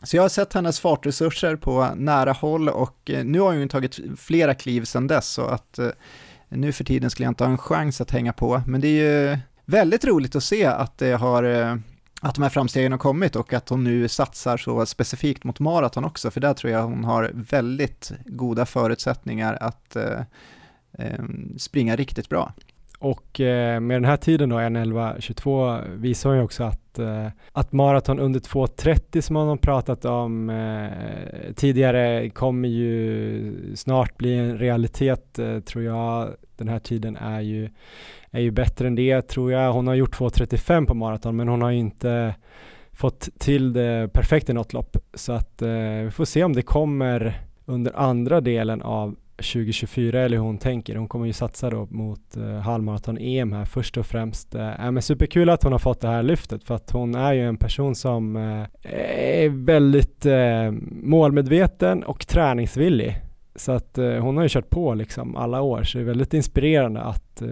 Så 0.04 0.16
jag 0.16 0.22
har 0.22 0.30
sett 0.30 0.54
hennes 0.54 0.80
fartresurser 0.80 1.56
på 1.56 1.90
nära 1.96 2.32
håll 2.32 2.70
och 2.70 3.10
eh, 3.10 3.26
nu 3.26 3.40
har 3.40 3.48
hon 3.48 3.62
ju 3.62 3.68
tagit 3.68 4.00
flera 4.18 4.54
kliv 4.54 4.86
sedan 4.86 5.08
dess 5.08 5.28
så 5.28 5.46
att 5.46 5.80
eh, 5.80 5.90
nu 6.50 6.72
för 6.72 6.84
tiden 6.84 7.10
skulle 7.10 7.26
jag 7.26 7.32
inte 7.32 7.44
ha 7.44 7.52
en 7.52 7.58
chans 7.58 8.02
att 8.02 8.12
hänga 8.12 8.34
på. 8.34 8.62
Men 8.68 8.82
det 8.82 8.88
är 8.88 9.30
ju 9.32 9.38
väldigt 9.66 10.06
roligt 10.06 10.36
att 10.36 10.44
se 10.44 10.66
att 10.66 10.98
det 10.98 11.12
har 11.12 11.44
att 12.22 12.36
de 12.36 12.42
här 12.42 12.50
framstegen 12.50 12.92
har 12.92 13.00
kommit 13.00 13.36
och 13.36 13.54
att 13.54 13.70
hon 13.70 13.84
nu 13.84 14.08
satsar 14.08 14.58
så 14.58 14.86
specifikt 14.86 15.44
mot 15.44 15.60
maraton 15.60 16.06
också, 16.06 16.32
för 16.32 16.42
där 16.42 16.54
tror 16.54 16.74
jag 16.74 16.84
hon 16.84 17.04
har 17.04 17.32
väldigt 17.34 18.12
goda 18.26 18.66
förutsättningar 18.66 19.58
att 19.62 19.98
springa 21.58 21.96
riktigt 21.96 22.30
bra. 22.30 22.54
Och 23.00 23.40
eh, 23.40 23.80
med 23.80 23.96
den 23.96 24.06
här 24.06 24.18
tiden 24.18 24.50
då, 24.50 24.56
1.11.22, 24.56 25.96
visar 25.96 26.30
hon 26.30 26.38
ju 26.38 26.44
också 26.44 26.64
att, 26.64 27.00
eh, 27.00 27.28
att 27.52 27.72
maraton 27.72 28.20
under 28.20 28.40
2.30 28.40 29.22
som 29.22 29.36
hon 29.36 29.48
har 29.48 29.58
pratat 29.58 30.06
om 30.06 30.50
eh, 30.50 31.54
tidigare 31.56 32.30
kommer 32.30 32.70
ju 32.70 33.76
snart 33.76 34.18
bli 34.18 34.38
en 34.38 34.58
realitet 34.58 35.40
eh, 35.40 35.60
tror 35.60 35.84
jag. 35.84 36.30
Den 36.58 36.68
här 36.68 36.80
tiden 36.80 37.18
är 37.18 37.42
ju, 37.42 37.70
är 38.32 38.42
ju 38.42 38.52
bättre 38.52 38.88
än 38.88 38.96
det 38.96 39.22
tror 39.22 39.52
jag. 39.52 39.74
Hon 39.74 39.88
har 39.88 39.96
gjort 39.96 40.20
2.35 40.20 40.86
på 40.86 40.94
maraton 40.94 41.36
men 41.36 41.48
hon 41.48 41.62
har 41.62 41.72
ju 41.72 41.78
inte 41.78 42.36
fått 42.92 43.30
till 43.40 43.74
det 43.74 44.10
perfekt 44.14 44.50
i 44.50 44.54
något 44.54 44.74
lopp. 44.74 44.98
Så 45.14 45.34
att 45.34 45.62
eh, 45.62 46.04
vi 46.04 46.12
får 46.12 46.26
se 46.26 46.44
om 46.44 46.54
det 46.54 46.62
kommer 46.62 47.42
under 47.66 48.00
andra 48.00 48.42
delen 48.42 48.82
av 48.82 49.16
2024 49.42 50.22
eller 50.22 50.38
hur 50.38 50.44
hon 50.44 50.58
tänker. 50.58 50.96
Hon 50.96 51.08
kommer 51.08 51.26
ju 51.26 51.34
satsa 51.34 51.70
då 51.70 51.88
mot 51.92 52.38
eh, 52.38 52.60
halvmaraton-EM 52.60 53.54
här 53.54 53.66
först 53.66 53.98
och 53.98 54.06
främst. 54.06 54.56
Eh, 54.56 54.92
men 54.92 55.02
superkul 55.02 55.50
att 55.50 55.64
hon 55.64 55.72
har 55.72 55.80
fått 55.80 56.02
det 56.02 56.08
här 56.08 56.24
lyftet 56.24 56.64
för 56.64 56.76
att 56.76 56.92
hon 56.92 57.16
är 57.16 57.34
ju 57.34 57.48
en 57.48 57.58
person 57.58 57.96
som 57.96 58.36
eh, 58.36 58.66
är 59.44 59.50
väldigt 59.50 60.26
eh, 60.26 60.72
målmedveten 60.92 62.04
och 62.04 62.28
träningsvillig. 62.28 63.22
Så 63.56 63.72
att 63.72 63.98
eh, 63.98 64.14
hon 64.14 64.38
har 64.38 64.44
ju 64.44 64.50
kört 64.50 64.70
på 64.70 64.94
liksom 64.94 65.36
alla 65.36 65.62
år 65.62 65.84
så 65.84 65.98
det 65.98 66.04
är 66.04 66.06
väldigt 66.06 66.34
inspirerande 66.34 67.02
att, 67.02 67.42
eh, 67.42 67.48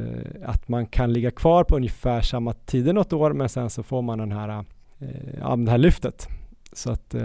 att 0.46 0.68
man 0.68 0.86
kan 0.86 1.14
ligga 1.14 1.32
kvar 1.32 1.64
på 1.64 1.76
ungefär 1.76 2.22
samma 2.22 2.54
tider 2.54 2.94
något 2.94 3.14
år 3.14 3.34
men 3.34 3.50
sen 3.50 3.70
så 3.70 3.84
får 3.84 4.02
man 4.02 4.18
den 4.18 4.32
här, 4.32 4.50
eh, 5.00 5.58
det 5.58 5.72
här 5.72 5.78
lyftet. 5.78 6.28
Så 6.74 6.92
att 6.92 7.16
eh, 7.16 7.22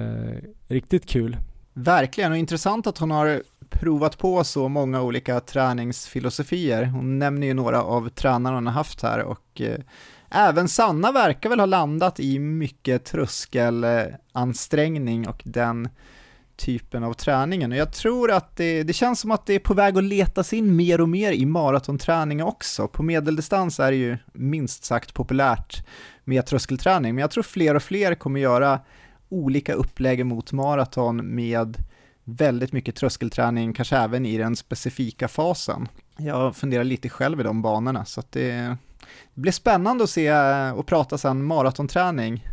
riktigt 0.68 1.06
kul. 1.06 1.36
Verkligen, 1.72 2.32
och 2.32 2.38
intressant 2.38 2.86
att 2.86 2.98
hon 2.98 3.10
har 3.10 3.42
provat 3.72 4.18
på 4.18 4.44
så 4.44 4.68
många 4.68 5.02
olika 5.02 5.40
träningsfilosofier. 5.40 6.84
Hon 6.84 7.18
nämner 7.18 7.46
ju 7.46 7.54
några 7.54 7.82
av 7.82 8.08
tränarna 8.08 8.56
hon 8.56 8.66
har 8.66 8.74
haft 8.74 9.02
här 9.02 9.22
och 9.22 9.60
eh, 9.60 9.80
även 10.30 10.68
Sanna 10.68 11.12
verkar 11.12 11.50
väl 11.50 11.60
ha 11.60 11.66
landat 11.66 12.20
i 12.20 12.38
mycket 12.38 13.04
tröskelansträngning 13.04 15.28
och 15.28 15.42
den 15.44 15.88
typen 16.56 17.04
av 17.04 17.12
träningen. 17.12 17.72
Och 17.72 17.78
jag 17.78 17.92
tror 17.92 18.30
att 18.30 18.56
det, 18.56 18.82
det 18.82 18.92
känns 18.92 19.20
som 19.20 19.30
att 19.30 19.46
det 19.46 19.54
är 19.54 19.58
på 19.58 19.74
väg 19.74 19.98
att 19.98 20.04
letas 20.04 20.52
in 20.52 20.76
mer 20.76 21.00
och 21.00 21.08
mer 21.08 21.32
i 21.32 21.46
maratonträning 21.46 22.42
också. 22.42 22.88
På 22.88 23.02
medeldistans 23.02 23.80
är 23.80 23.90
det 23.90 23.96
ju 23.96 24.18
minst 24.32 24.84
sagt 24.84 25.14
populärt 25.14 25.86
med 26.24 26.46
tröskelträning, 26.46 27.14
men 27.14 27.22
jag 27.22 27.30
tror 27.30 27.42
fler 27.42 27.74
och 27.74 27.82
fler 27.82 28.14
kommer 28.14 28.40
göra 28.40 28.80
olika 29.28 29.72
upplägg 29.72 30.26
mot 30.26 30.52
maraton 30.52 31.34
med 31.34 31.76
väldigt 32.24 32.72
mycket 32.72 32.96
tröskelträning, 32.96 33.72
kanske 33.72 33.96
även 33.96 34.26
i 34.26 34.38
den 34.38 34.56
specifika 34.56 35.28
fasen. 35.28 35.88
Jag 36.16 36.56
funderar 36.56 36.84
lite 36.84 37.08
själv 37.08 37.40
i 37.40 37.42
de 37.42 37.62
banorna, 37.62 38.04
så 38.04 38.20
att 38.20 38.32
det, 38.32 38.76
det 39.34 39.40
blir 39.40 39.52
spännande 39.52 40.04
att 40.04 40.10
se 40.10 40.32
och 40.70 40.86
prata 40.86 41.18
sen 41.18 41.44
maratonträning 41.44 42.46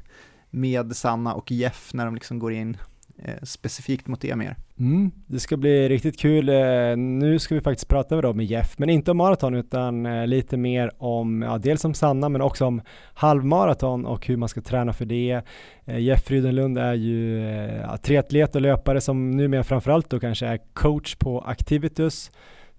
med 0.49 0.95
Sanna 0.95 1.33
och 1.33 1.51
Jeff 1.51 1.93
när 1.93 2.05
de 2.05 2.15
liksom 2.15 2.39
går 2.39 2.53
in 2.53 2.77
Eh, 3.23 3.33
specifikt 3.43 4.07
mot 4.07 4.21
det 4.21 4.35
mer. 4.35 4.55
Mm, 4.79 5.11
det 5.27 5.39
ska 5.39 5.57
bli 5.57 5.89
riktigt 5.89 6.19
kul. 6.19 6.49
Eh, 6.49 6.97
nu 6.97 7.39
ska 7.39 7.55
vi 7.55 7.61
faktiskt 7.61 7.87
prata 7.87 8.15
med, 8.15 8.35
med 8.35 8.45
Jeff, 8.45 8.79
men 8.79 8.89
inte 8.89 9.11
om 9.11 9.17
maraton 9.17 9.55
utan 9.55 10.05
eh, 10.05 10.27
lite 10.27 10.57
mer 10.57 10.91
om, 10.97 11.41
ja, 11.41 11.57
dels 11.57 11.85
om 11.85 11.93
Sanna 11.93 12.29
men 12.29 12.41
också 12.41 12.65
om 12.65 12.81
halvmaraton 13.13 14.05
och 14.05 14.27
hur 14.27 14.37
man 14.37 14.49
ska 14.49 14.61
träna 14.61 14.93
för 14.93 15.05
det. 15.05 15.41
Jeff 15.85 16.23
Frydenlund 16.23 16.77
är 16.77 16.93
ju 16.93 17.39
ja, 17.83 17.97
triatlet 17.97 18.55
och 18.55 18.61
löpare 18.61 19.01
som 19.01 19.31
numera 19.31 19.63
framförallt 19.63 20.09
då 20.09 20.19
kanske 20.19 20.45
är 20.45 20.59
coach 20.73 21.15
på 21.15 21.41
Activitus 21.41 22.31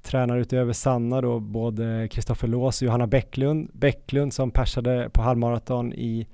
tränar 0.03 0.39
utöver 0.39 0.73
Sanna 0.73 1.21
då 1.21 1.41
både 1.41 2.09
Kristoffer 2.11 2.49
Lås 2.49 2.83
och 2.83 2.87
Johanna 2.87 3.07
Bäcklund. 3.07 3.71
Bäcklund 3.73 4.35
som 4.35 4.51
persade 4.51 5.11
på 5.13 5.23
halvmaraton 5.23 5.93
i 5.93 6.27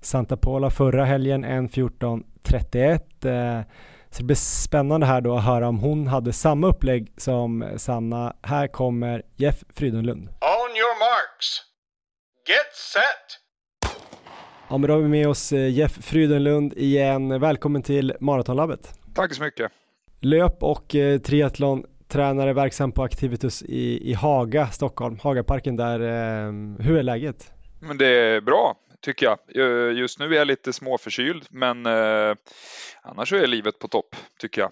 Santa 0.00 0.36
Pola 0.36 0.70
förra 0.70 1.04
helgen, 1.04 1.44
1.14.31. 1.44 3.64
Så 4.10 4.18
det 4.18 4.24
blir 4.24 4.36
spännande 4.36 5.06
här 5.06 5.20
då 5.20 5.36
att 5.36 5.44
höra 5.44 5.68
om 5.68 5.78
hon 5.78 6.06
hade 6.06 6.32
samma 6.32 6.66
upplägg 6.66 7.12
som 7.16 7.64
Sanna. 7.76 8.36
Här 8.42 8.66
kommer 8.66 9.22
Jeff 9.36 9.64
Frydenlund. 9.74 10.28
On 10.28 10.70
your 10.76 10.98
marks. 10.98 11.46
Get 12.48 12.74
set. 12.74 13.40
Ja, 14.70 14.78
men 14.78 14.88
då 14.88 14.94
har 14.94 15.00
vi 15.00 15.08
med 15.08 15.28
oss 15.28 15.52
eh, 15.52 15.68
Jeff 15.68 15.92
Frydenlund 15.92 16.72
igen. 16.76 17.40
Välkommen 17.40 17.82
till 17.82 18.14
Maratonlabbet. 18.20 18.92
Tack 19.14 19.34
så 19.34 19.42
mycket. 19.42 19.72
Löp 20.20 20.62
och 20.62 20.94
eh, 20.94 21.18
triathlon 21.18 21.84
tränare 22.10 22.52
verksam 22.52 22.92
på 22.92 23.02
Activitus 23.02 23.62
i, 23.62 24.10
i 24.10 24.14
Haga, 24.14 24.66
Stockholm, 24.66 25.18
Hagaparken 25.22 25.76
där. 25.76 26.00
Eh, 26.00 26.52
hur 26.78 26.98
är 26.98 27.02
läget? 27.02 27.52
Men 27.80 27.98
det 27.98 28.06
är 28.06 28.40
bra 28.40 28.76
tycker 29.00 29.26
jag. 29.26 29.38
Just 29.96 30.18
nu 30.18 30.24
är 30.24 30.38
jag 30.38 30.46
lite 30.46 30.72
småförkyld 30.72 31.44
men 31.50 31.86
eh, 31.86 32.34
annars 33.02 33.32
är 33.32 33.46
livet 33.46 33.78
på 33.78 33.88
topp 33.88 34.16
tycker 34.40 34.60
jag. 34.60 34.70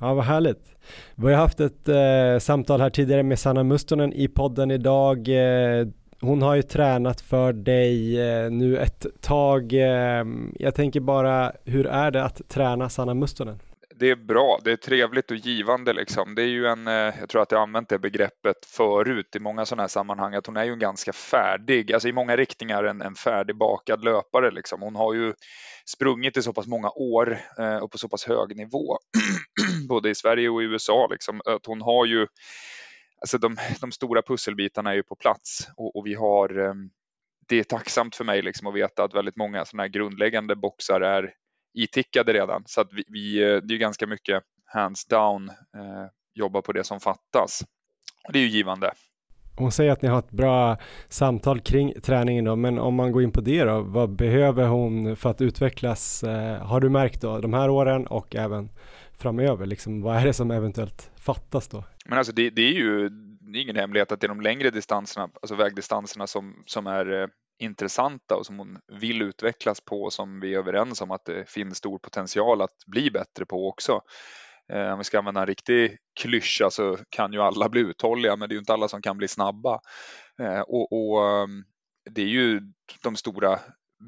Ja, 0.00 0.14
vad 0.14 0.24
härligt. 0.24 0.74
Vi 1.14 1.32
har 1.32 1.40
haft 1.40 1.60
ett 1.60 1.88
eh, 1.88 2.38
samtal 2.40 2.80
här 2.80 2.90
tidigare 2.90 3.22
med 3.22 3.38
Sanna 3.38 3.64
Mustonen 3.64 4.12
i 4.12 4.28
podden 4.28 4.70
idag. 4.70 5.28
Eh, 5.28 5.86
hon 6.20 6.42
har 6.42 6.54
ju 6.54 6.62
tränat 6.62 7.20
för 7.20 7.52
dig 7.52 8.20
eh, 8.20 8.50
nu 8.50 8.78
ett 8.78 9.06
tag. 9.20 9.72
Eh, 9.72 10.24
jag 10.58 10.74
tänker 10.74 11.00
bara, 11.00 11.52
hur 11.64 11.86
är 11.86 12.10
det 12.10 12.24
att 12.24 12.48
träna 12.48 12.88
Sanna 12.88 13.14
Mustonen? 13.14 13.58
Det 13.98 14.10
är 14.10 14.16
bra, 14.16 14.60
det 14.64 14.72
är 14.72 14.76
trevligt 14.76 15.30
och 15.30 15.36
givande 15.36 15.92
liksom. 15.92 16.34
Det 16.34 16.42
är 16.42 16.46
ju 16.46 16.66
en, 16.66 16.86
eh, 16.86 17.14
jag 17.20 17.28
tror 17.28 17.42
att 17.42 17.52
jag 17.52 17.62
använt 17.62 17.88
det 17.88 17.98
begreppet 17.98 18.66
förut 18.66 19.36
i 19.36 19.40
många 19.40 19.66
sådana 19.66 19.82
här 19.82 19.88
sammanhang, 19.88 20.34
att 20.34 20.46
hon 20.46 20.56
är 20.56 20.64
ju 20.64 20.72
en 20.72 20.78
ganska 20.78 21.12
färdig, 21.12 21.92
alltså 21.92 22.08
i 22.08 22.12
många 22.12 22.36
riktningar 22.36 22.84
en, 22.84 23.02
en 23.02 23.14
färdigbakad 23.14 24.04
löpare 24.04 24.50
liksom. 24.50 24.82
Hon 24.82 24.96
har 24.96 25.14
ju 25.14 25.34
sprungit 25.86 26.36
i 26.36 26.42
så 26.42 26.52
pass 26.52 26.66
många 26.66 26.90
år 26.90 27.38
eh, 27.58 27.76
och 27.76 27.90
på 27.90 27.98
så 27.98 28.08
pass 28.08 28.24
hög 28.24 28.56
nivå, 28.56 28.98
både 29.88 30.10
i 30.10 30.14
Sverige 30.14 30.48
och 30.48 30.62
i 30.62 30.64
USA 30.64 31.08
liksom, 31.10 31.40
att 31.44 31.66
hon 31.66 31.80
har 31.80 32.06
ju, 32.06 32.26
alltså 33.20 33.38
de, 33.38 33.56
de 33.80 33.92
stora 33.92 34.22
pusselbitarna 34.22 34.90
är 34.90 34.94
ju 34.94 35.02
på 35.02 35.16
plats 35.16 35.68
och, 35.76 35.96
och 35.96 36.06
vi 36.06 36.14
har 36.14 36.58
eh, 36.58 36.74
det 37.48 37.58
är 37.58 37.64
tacksamt 37.64 38.16
för 38.16 38.24
mig 38.24 38.42
liksom 38.42 38.66
att 38.66 38.74
veta 38.74 39.04
att 39.04 39.14
väldigt 39.14 39.36
många 39.36 39.64
sådana 39.64 39.82
här 39.82 39.88
grundläggande 39.88 40.56
boxar 40.56 41.00
är 41.00 41.34
itickade 41.82 42.32
redan. 42.32 42.62
Så 42.66 42.80
att 42.80 42.92
vi, 42.92 43.04
vi, 43.08 43.42
eh, 43.42 43.56
det 43.56 43.74
är 43.74 43.78
ganska 43.78 44.06
mycket 44.06 44.42
hands 44.64 45.06
down 45.06 45.48
eh, 45.48 46.06
jobba 46.34 46.62
på 46.62 46.72
det 46.72 46.84
som 46.84 47.00
fattas. 47.00 47.64
Det 48.32 48.38
är 48.38 48.42
ju 48.42 48.48
givande. 48.48 48.92
Hon 49.56 49.72
säger 49.72 49.92
att 49.92 50.02
ni 50.02 50.08
har 50.08 50.18
ett 50.18 50.30
bra 50.30 50.76
samtal 51.08 51.60
kring 51.60 52.00
träningen 52.00 52.44
då, 52.44 52.56
men 52.56 52.78
om 52.78 52.94
man 52.94 53.12
går 53.12 53.22
in 53.22 53.32
på 53.32 53.40
det 53.40 53.64
då, 53.64 53.80
vad 53.80 54.16
behöver 54.16 54.66
hon 54.66 55.16
för 55.16 55.30
att 55.30 55.40
utvecklas? 55.40 56.22
Eh, 56.22 56.62
har 56.62 56.80
du 56.80 56.88
märkt 56.88 57.20
då 57.20 57.38
de 57.38 57.54
här 57.54 57.70
åren 57.70 58.06
och 58.06 58.36
även 58.36 58.70
framöver, 59.18 59.66
liksom, 59.66 60.02
vad 60.02 60.16
är 60.16 60.24
det 60.24 60.32
som 60.32 60.50
eventuellt 60.50 61.10
fattas 61.16 61.68
då? 61.68 61.84
Men 62.06 62.18
alltså 62.18 62.32
det, 62.32 62.50
det 62.50 62.62
är 62.62 62.72
ju 62.72 63.08
det 63.52 63.58
är 63.58 63.62
ingen 63.62 63.76
hemlighet 63.76 64.12
att 64.12 64.20
det 64.20 64.26
är 64.26 64.28
de 64.28 64.40
längre 64.40 64.70
distanserna, 64.70 65.28
alltså 65.34 65.54
vägdistanserna 65.54 66.26
som, 66.26 66.62
som 66.66 66.86
är 66.86 67.22
eh, 67.22 67.28
intressanta 67.58 68.36
och 68.36 68.46
som 68.46 68.58
hon 68.58 68.78
vill 69.00 69.22
utvecklas 69.22 69.80
på 69.80 70.02
och 70.02 70.12
som 70.12 70.40
vi 70.40 70.54
är 70.54 70.58
överens 70.58 71.00
om 71.00 71.10
att 71.10 71.24
det 71.24 71.50
finns 71.50 71.78
stor 71.78 71.98
potential 71.98 72.62
att 72.62 72.84
bli 72.86 73.10
bättre 73.10 73.46
på 73.46 73.68
också. 73.68 74.00
Eh, 74.72 74.92
om 74.92 74.98
vi 74.98 75.04
ska 75.04 75.18
använda 75.18 75.40
en 75.40 75.46
riktig 75.46 75.96
klyscha 76.20 76.70
så 76.70 76.98
kan 77.10 77.32
ju 77.32 77.40
alla 77.40 77.68
bli 77.68 77.80
uthålliga 77.80 78.36
men 78.36 78.48
det 78.48 78.52
är 78.52 78.56
ju 78.56 78.60
inte 78.60 78.72
alla 78.72 78.88
som 78.88 79.02
kan 79.02 79.18
bli 79.18 79.28
snabba. 79.28 79.80
Eh, 80.42 80.60
och, 80.60 80.92
och 80.92 81.28
ehm, 81.28 81.64
det 82.10 82.22
är 82.22 82.26
ju 82.26 82.60
de 83.02 83.16
stora 83.16 83.58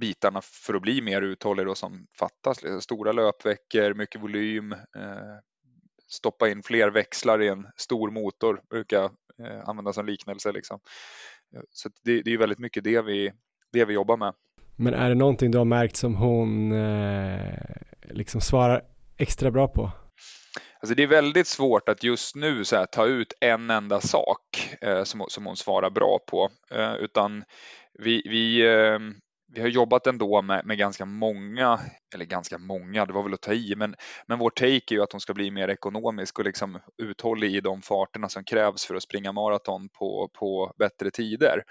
bitarna 0.01 0.41
för 0.43 0.75
att 0.75 0.83
bli 0.83 1.03
mer 1.03 1.23
uthållig 1.23 1.67
då 1.67 1.75
som 1.75 2.07
fattas. 2.19 2.83
Stora 2.83 3.13
löpveckor, 3.13 3.95
mycket 3.95 4.23
volym, 4.23 4.73
eh, 4.73 5.39
stoppa 6.09 6.49
in 6.49 6.63
fler 6.63 6.91
växlar 6.91 7.43
i 7.43 7.49
en 7.49 7.67
stor 7.77 8.11
motor 8.11 8.61
brukar 8.71 9.05
eh, 9.45 9.69
användas 9.69 9.95
som 9.95 10.07
liknelse. 10.07 10.53
Liksom. 10.53 10.81
Så 11.71 11.89
det, 12.05 12.23
det 12.23 12.33
är 12.33 12.39
väldigt 12.39 12.59
mycket 12.59 12.85
det 12.85 13.03
vi, 13.03 13.33
det 13.73 13.85
vi 13.85 13.95
jobbar 13.95 14.17
med. 14.17 14.35
Men 14.77 14.95
är 14.95 15.09
det 15.09 15.15
någonting 15.15 15.51
du 15.51 15.59
har 15.59 15.65
märkt 15.65 15.97
som 15.97 16.15
hon 16.15 16.73
eh, 16.73 17.41
liksom 18.11 18.41
svarar 18.41 18.83
extra 19.17 19.51
bra 19.51 19.69
på? 19.69 19.93
Alltså 20.81 20.95
det 20.95 21.03
är 21.03 21.07
väldigt 21.07 21.47
svårt 21.47 21.89
att 21.89 22.05
just 22.05 22.37
nu 22.37 22.63
här, 22.73 22.87
ta 22.87 23.07
ut 23.07 23.33
en 23.41 23.71
enda 23.71 24.01
sak 24.01 24.77
eh, 24.81 25.03
som, 25.05 25.25
som 25.29 25.47
hon 25.47 25.57
svarar 25.57 25.91
bra 25.91 26.19
på, 26.27 26.51
eh, 26.71 26.95
utan 26.95 27.45
vi, 27.99 28.23
vi, 28.29 28.67
eh, 28.67 28.99
vi 29.53 29.61
har 29.61 29.69
jobbat 29.69 30.07
ändå 30.07 30.43
med, 30.43 30.67
med 30.67 30.79
ganska 30.79 31.05
många, 31.05 31.81
eller 32.15 32.25
ganska 32.25 32.59
många, 32.59 33.07
det 33.07 33.13
var 33.13 33.23
väl 33.23 33.35
att 33.35 33.41
ta 33.41 33.53
i, 33.53 33.75
men, 33.77 33.95
men 34.27 34.39
vår 34.39 34.51
take 34.51 34.95
är 34.95 34.95
ju 34.95 35.03
att 35.03 35.13
hon 35.13 35.21
ska 35.21 35.35
bli 35.35 35.51
mer 35.51 35.69
ekonomisk 35.69 36.39
och 36.39 36.45
liksom 36.45 36.79
uthållig 37.03 37.55
i 37.57 37.61
de 37.61 37.83
farterna 37.83 38.29
som 38.29 38.45
krävs 38.45 38.85
för 38.87 38.95
att 38.95 39.03
springa 39.03 39.33
maraton 39.33 39.89
på, 39.89 40.31
på 40.35 40.73
bättre 40.79 41.11
tider. 41.11 41.63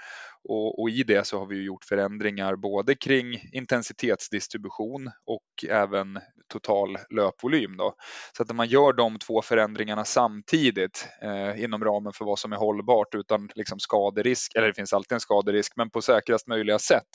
Och, 0.43 0.81
och, 0.81 0.89
i 0.89 1.03
det 1.03 1.27
så 1.27 1.39
har 1.39 1.45
vi 1.45 1.63
gjort 1.63 1.83
förändringar 1.83 2.55
både 2.55 2.95
kring 2.95 3.49
intensitetsdistribution 3.53 5.11
och 5.25 5.69
även 5.69 6.19
total 6.47 6.97
löpvolym. 7.09 7.77
Då. 7.77 7.95
Så 8.37 8.43
att 8.43 8.49
när 8.49 8.55
man 8.55 8.67
gör 8.67 8.93
de 8.93 9.19
två 9.19 9.41
förändringarna 9.41 10.05
samtidigt 10.05 11.07
eh, 11.21 11.63
inom 11.63 11.83
ramen 11.83 12.13
för 12.13 12.25
vad 12.25 12.39
som 12.39 12.53
är 12.53 12.57
hållbart 12.57 13.15
utan 13.15 13.49
liksom 13.55 13.79
skaderisk, 13.79 14.55
eller 14.55 14.67
det 14.67 14.73
finns 14.73 14.93
alltid 14.93 15.11
en 15.11 15.19
skaderisk, 15.19 15.73
men 15.75 15.89
på 15.89 16.01
säkrast 16.01 16.47
möjliga 16.47 16.79
sätt 16.79 17.09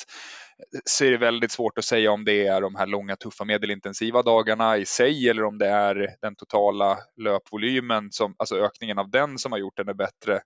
så 0.84 1.04
är 1.04 1.10
det 1.10 1.16
väldigt 1.16 1.52
svårt 1.52 1.78
att 1.78 1.84
säga 1.84 2.12
om 2.12 2.24
det 2.24 2.46
är 2.46 2.60
de 2.60 2.74
här 2.74 2.86
långa 2.86 3.16
tuffa 3.16 3.44
medelintensiva 3.44 4.22
dagarna 4.22 4.76
i 4.76 4.86
sig 4.86 5.28
eller 5.28 5.44
om 5.44 5.58
det 5.58 5.68
är 5.68 6.16
den 6.22 6.34
totala 6.36 6.98
löpvolymen, 7.16 8.08
som, 8.12 8.34
alltså 8.38 8.56
ökningen 8.56 8.98
av 8.98 9.10
den 9.10 9.38
som 9.38 9.52
har 9.52 9.58
gjort 9.58 9.76
den 9.76 9.96
bättre. 9.96 10.40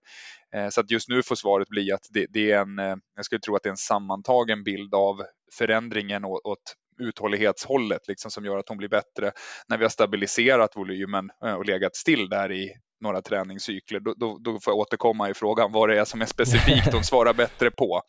Eh, 0.55 0.69
så 0.69 0.81
att 0.81 0.91
just 0.91 1.09
nu 1.09 1.23
får 1.23 1.35
svaret 1.35 1.69
bli 1.69 1.93
att 1.93 2.07
det, 2.11 2.27
det 2.31 2.53
är 2.53 2.59
en, 2.61 2.79
eh, 2.79 2.97
jag 3.17 3.25
skulle 3.25 3.41
tro 3.41 3.57
att 3.57 3.63
det 3.63 3.69
är 3.69 3.71
en 3.71 3.77
sammantagen 3.77 4.65
bild 4.65 4.95
av 4.95 5.23
förändringen 5.59 6.25
åt 6.25 6.75
uthållighetshållet 7.01 8.09
liksom, 8.09 8.31
som 8.31 8.45
gör 8.45 8.59
att 8.59 8.69
hon 8.69 8.79
blir 8.79 8.89
bättre. 8.89 9.33
När 9.69 9.79
vi 9.79 9.85
har 9.85 9.91
stabiliserat 9.91 10.77
volymen 10.77 11.31
eh, 11.45 11.55
och 11.55 11.67
legat 11.67 11.97
still 11.97 12.29
där 12.29 12.53
i 12.53 12.73
några 13.01 13.23
träningscykler, 13.23 14.01
då, 14.01 14.15
då, 14.17 14.39
då 14.39 14.61
får 14.61 14.73
jag 14.73 14.79
återkomma 14.79 15.31
i 15.31 15.35
frågan 15.35 15.73
vad 15.73 15.89
det 15.89 16.01
är 16.01 16.05
som 16.05 16.23
är 16.23 16.27
specifikt 16.27 16.93
hon 16.93 17.05
svarar 17.05 17.35
bättre 17.35 17.71
på. 17.71 18.03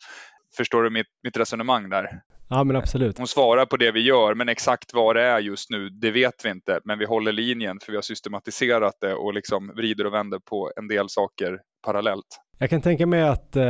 Förstår 0.56 0.82
du 0.82 0.90
mitt, 0.90 1.06
mitt 1.22 1.36
resonemang 1.36 1.88
där? 1.88 2.20
Ja, 2.48 2.64
men 2.64 2.76
absolut. 2.76 3.18
Hon 3.18 3.26
svarar 3.26 3.66
på 3.66 3.76
det 3.76 3.90
vi 3.90 4.00
gör, 4.00 4.34
men 4.34 4.48
exakt 4.48 4.94
vad 4.94 5.16
det 5.16 5.22
är 5.22 5.38
just 5.38 5.70
nu, 5.70 5.88
det 5.88 6.10
vet 6.10 6.44
vi 6.44 6.50
inte. 6.50 6.80
Men 6.84 6.98
vi 6.98 7.04
håller 7.04 7.32
linjen 7.32 7.78
för 7.80 7.92
vi 7.92 7.96
har 7.96 8.02
systematiserat 8.02 8.94
det 9.00 9.14
och 9.14 9.34
liksom 9.34 9.72
vrider 9.76 10.06
och 10.06 10.14
vänder 10.14 10.38
på 10.38 10.72
en 10.76 10.88
del 10.88 11.08
saker 11.08 11.58
parallellt. 11.82 12.40
Jag 12.58 12.70
kan 12.70 12.82
tänka 12.82 13.06
mig 13.06 13.22
att 13.22 13.56
eh, 13.56 13.64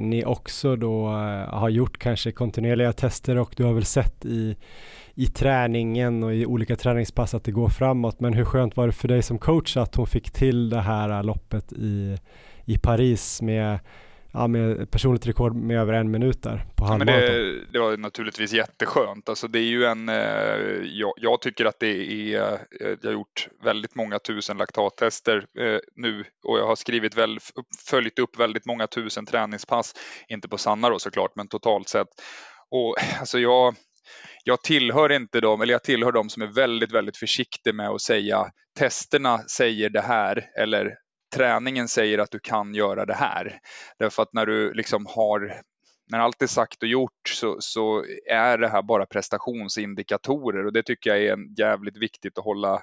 ni 0.00 0.22
också 0.26 0.76
då 0.76 1.06
eh, 1.06 1.54
har 1.58 1.68
gjort 1.68 1.98
kanske 1.98 2.32
kontinuerliga 2.32 2.92
tester 2.92 3.38
och 3.38 3.54
du 3.56 3.64
har 3.64 3.72
väl 3.72 3.84
sett 3.84 4.24
i, 4.24 4.56
i 5.14 5.26
träningen 5.26 6.22
och 6.22 6.34
i 6.34 6.46
olika 6.46 6.76
träningspass 6.76 7.34
att 7.34 7.44
det 7.44 7.52
går 7.52 7.68
framåt. 7.68 8.20
Men 8.20 8.34
hur 8.34 8.44
skönt 8.44 8.76
var 8.76 8.86
det 8.86 8.92
för 8.92 9.08
dig 9.08 9.22
som 9.22 9.38
coach 9.38 9.76
att 9.76 9.94
hon 9.94 10.06
fick 10.06 10.30
till 10.30 10.70
det 10.70 10.80
här 10.80 11.22
loppet 11.22 11.72
i, 11.72 12.18
i 12.64 12.78
Paris 12.78 13.42
med 13.42 13.78
ja, 14.32 14.46
med 14.46 14.90
personligt 14.90 15.26
rekord 15.26 15.56
med 15.56 15.80
över 15.80 15.92
en 15.92 16.10
minut 16.10 16.42
där 16.42 16.66
på 16.76 16.84
halvmaraton. 16.84 17.22
Ja, 17.22 17.42
det, 17.42 17.72
det, 17.72 17.78
var 17.78 17.96
naturligtvis 17.96 18.52
jätteskönt. 18.52 19.28
Alltså 19.28 19.48
det 19.48 19.58
är 19.58 19.62
ju 19.62 19.84
en, 19.84 20.08
eh, 20.08 20.14
jag, 20.84 21.12
jag, 21.16 21.40
tycker 21.40 21.64
att 21.64 21.80
det 21.80 21.86
är, 21.86 22.52
eh, 22.52 22.58
jag 22.80 23.04
har 23.04 23.12
gjort 23.12 23.48
väldigt 23.64 23.94
många 23.94 24.18
tusen 24.18 24.56
laktattester 24.56 25.46
eh, 25.58 25.78
nu 25.96 26.24
och 26.44 26.58
jag 26.58 26.66
har 26.66 26.76
skrivit 26.76 27.16
väl, 27.16 27.38
följt 27.88 28.18
upp 28.18 28.38
väldigt 28.38 28.66
många 28.66 28.86
tusen 28.86 29.26
träningspass, 29.26 29.94
inte 30.28 30.48
på 30.48 30.58
Sanna 30.58 30.90
då 30.90 30.98
såklart, 30.98 31.36
men 31.36 31.48
totalt 31.48 31.88
sett. 31.88 32.08
Och 32.70 32.96
alltså 33.20 33.38
jag, 33.38 33.74
jag 34.44 34.62
tillhör 34.62 35.12
inte 35.12 35.40
dem, 35.40 35.60
eller 35.60 35.74
jag 35.74 35.84
tillhör 35.84 36.12
dem 36.12 36.28
som 36.28 36.42
är 36.42 36.54
väldigt, 36.54 36.92
väldigt 36.92 37.16
försiktiga 37.16 37.72
med 37.72 37.88
att 37.88 38.00
säga 38.00 38.46
testerna 38.78 39.38
säger 39.38 39.90
det 39.90 40.00
här 40.00 40.50
eller 40.58 40.94
träningen 41.34 41.88
säger 41.88 42.18
att 42.18 42.30
du 42.30 42.38
kan 42.38 42.74
göra 42.74 43.06
det 43.06 43.14
här. 43.14 43.60
Därför 43.98 44.22
att 44.22 44.32
när 44.32 44.46
du 44.46 44.72
liksom 44.72 45.06
har 45.06 45.62
när 46.10 46.18
allt 46.18 46.42
är 46.42 46.46
sagt 46.46 46.82
och 46.82 46.88
gjort 46.88 47.28
så, 47.28 47.56
så, 47.60 48.04
är 48.30 48.58
det 48.58 48.68
här 48.68 48.82
bara 48.82 49.06
prestationsindikatorer 49.06 50.66
och 50.66 50.72
det 50.72 50.82
tycker 50.82 51.10
jag 51.10 51.22
är 51.22 51.36
jävligt 51.58 51.96
viktigt 51.96 52.38
att 52.38 52.44
hålla, 52.44 52.82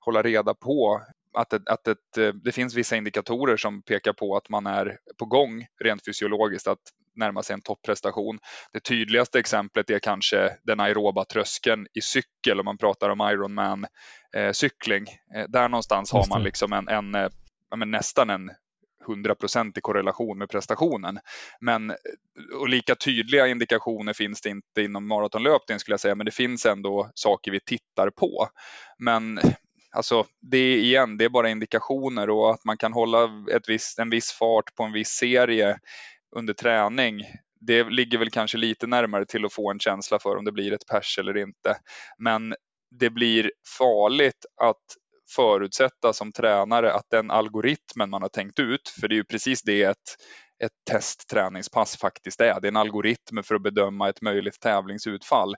hålla 0.00 0.22
reda 0.22 0.54
på. 0.54 1.02
Att, 1.34 1.52
ett, 1.52 1.68
att 1.68 1.88
ett, 1.88 2.34
det 2.44 2.52
finns 2.52 2.74
vissa 2.74 2.96
indikatorer 2.96 3.56
som 3.56 3.82
pekar 3.82 4.12
på 4.12 4.36
att 4.36 4.48
man 4.48 4.66
är 4.66 4.98
på 5.18 5.24
gång 5.24 5.66
rent 5.84 6.04
fysiologiskt 6.04 6.66
att 6.66 6.78
närma 7.16 7.42
sig 7.42 7.54
en 7.54 7.62
topprestation. 7.62 8.38
Det 8.72 8.80
tydligaste 8.80 9.38
exemplet 9.38 9.90
är 9.90 9.98
kanske 9.98 10.56
den 10.62 10.80
aeroba 10.80 11.24
tröskeln 11.24 11.86
i 11.94 12.00
cykel 12.00 12.60
om 12.60 12.64
man 12.64 12.78
pratar 12.78 13.10
om 13.10 13.20
Ironman 13.20 13.86
eh, 14.36 14.52
cykling. 14.52 15.06
Eh, 15.36 15.44
där 15.48 15.68
någonstans 15.68 16.12
har 16.12 16.26
man 16.28 16.42
liksom 16.42 16.72
en, 16.72 16.88
en 16.88 17.14
eh, 17.14 17.28
ja, 17.72 17.76
nästan 17.76 18.30
en 18.30 18.50
hundraprocentig 19.06 19.82
korrelation 19.82 20.38
med 20.38 20.48
prestationen. 20.48 21.18
Men 21.60 21.92
och 22.60 22.68
lika 22.68 22.94
tydliga 22.94 23.46
indikationer 23.46 24.12
finns 24.12 24.40
det 24.40 24.50
inte 24.50 24.82
inom 24.82 25.08
maratonlöpning 25.08 25.78
skulle 25.78 25.92
jag 25.92 26.00
säga, 26.00 26.14
men 26.14 26.26
det 26.26 26.34
finns 26.34 26.66
ändå 26.66 27.10
saker 27.14 27.50
vi 27.50 27.60
tittar 27.60 28.10
på. 28.10 28.48
Men 28.98 29.40
alltså, 29.90 30.26
det 30.40 30.58
är 30.58 30.76
igen, 30.76 31.18
det 31.18 31.24
är 31.24 31.28
bara 31.28 31.50
indikationer 31.50 32.30
och 32.30 32.50
att 32.50 32.64
man 32.64 32.76
kan 32.76 32.92
hålla 32.92 33.30
ett 33.52 33.68
viss, 33.68 33.98
en 33.98 34.10
viss 34.10 34.32
fart 34.32 34.74
på 34.74 34.82
en 34.82 34.92
viss 34.92 35.10
serie 35.10 35.78
under 36.36 36.54
träning. 36.54 37.22
Det 37.60 37.90
ligger 37.90 38.18
väl 38.18 38.30
kanske 38.30 38.58
lite 38.58 38.86
närmare 38.86 39.26
till 39.26 39.44
att 39.44 39.52
få 39.52 39.70
en 39.70 39.78
känsla 39.78 40.18
för 40.18 40.36
om 40.36 40.44
det 40.44 40.52
blir 40.52 40.72
ett 40.72 40.86
pers 40.90 41.18
eller 41.18 41.36
inte. 41.36 41.76
Men 42.18 42.54
det 42.90 43.10
blir 43.10 43.52
farligt 43.78 44.46
att 44.62 45.01
förutsätta 45.36 46.12
som 46.12 46.32
tränare 46.32 46.92
att 46.92 47.10
den 47.10 47.30
algoritmen 47.30 48.10
man 48.10 48.22
har 48.22 48.28
tänkt 48.28 48.58
ut, 48.58 48.88
för 49.00 49.08
det 49.08 49.14
är 49.14 49.16
ju 49.16 49.24
precis 49.24 49.62
det 49.62 49.82
ett, 49.82 49.96
ett 50.64 50.72
testträningspass 50.90 51.96
faktiskt 51.96 52.40
är. 52.40 52.60
Det 52.60 52.66
är 52.66 52.72
en 52.72 52.76
algoritm 52.76 53.42
för 53.44 53.54
att 53.54 53.62
bedöma 53.62 54.08
ett 54.08 54.22
möjligt 54.22 54.60
tävlingsutfall. 54.60 55.54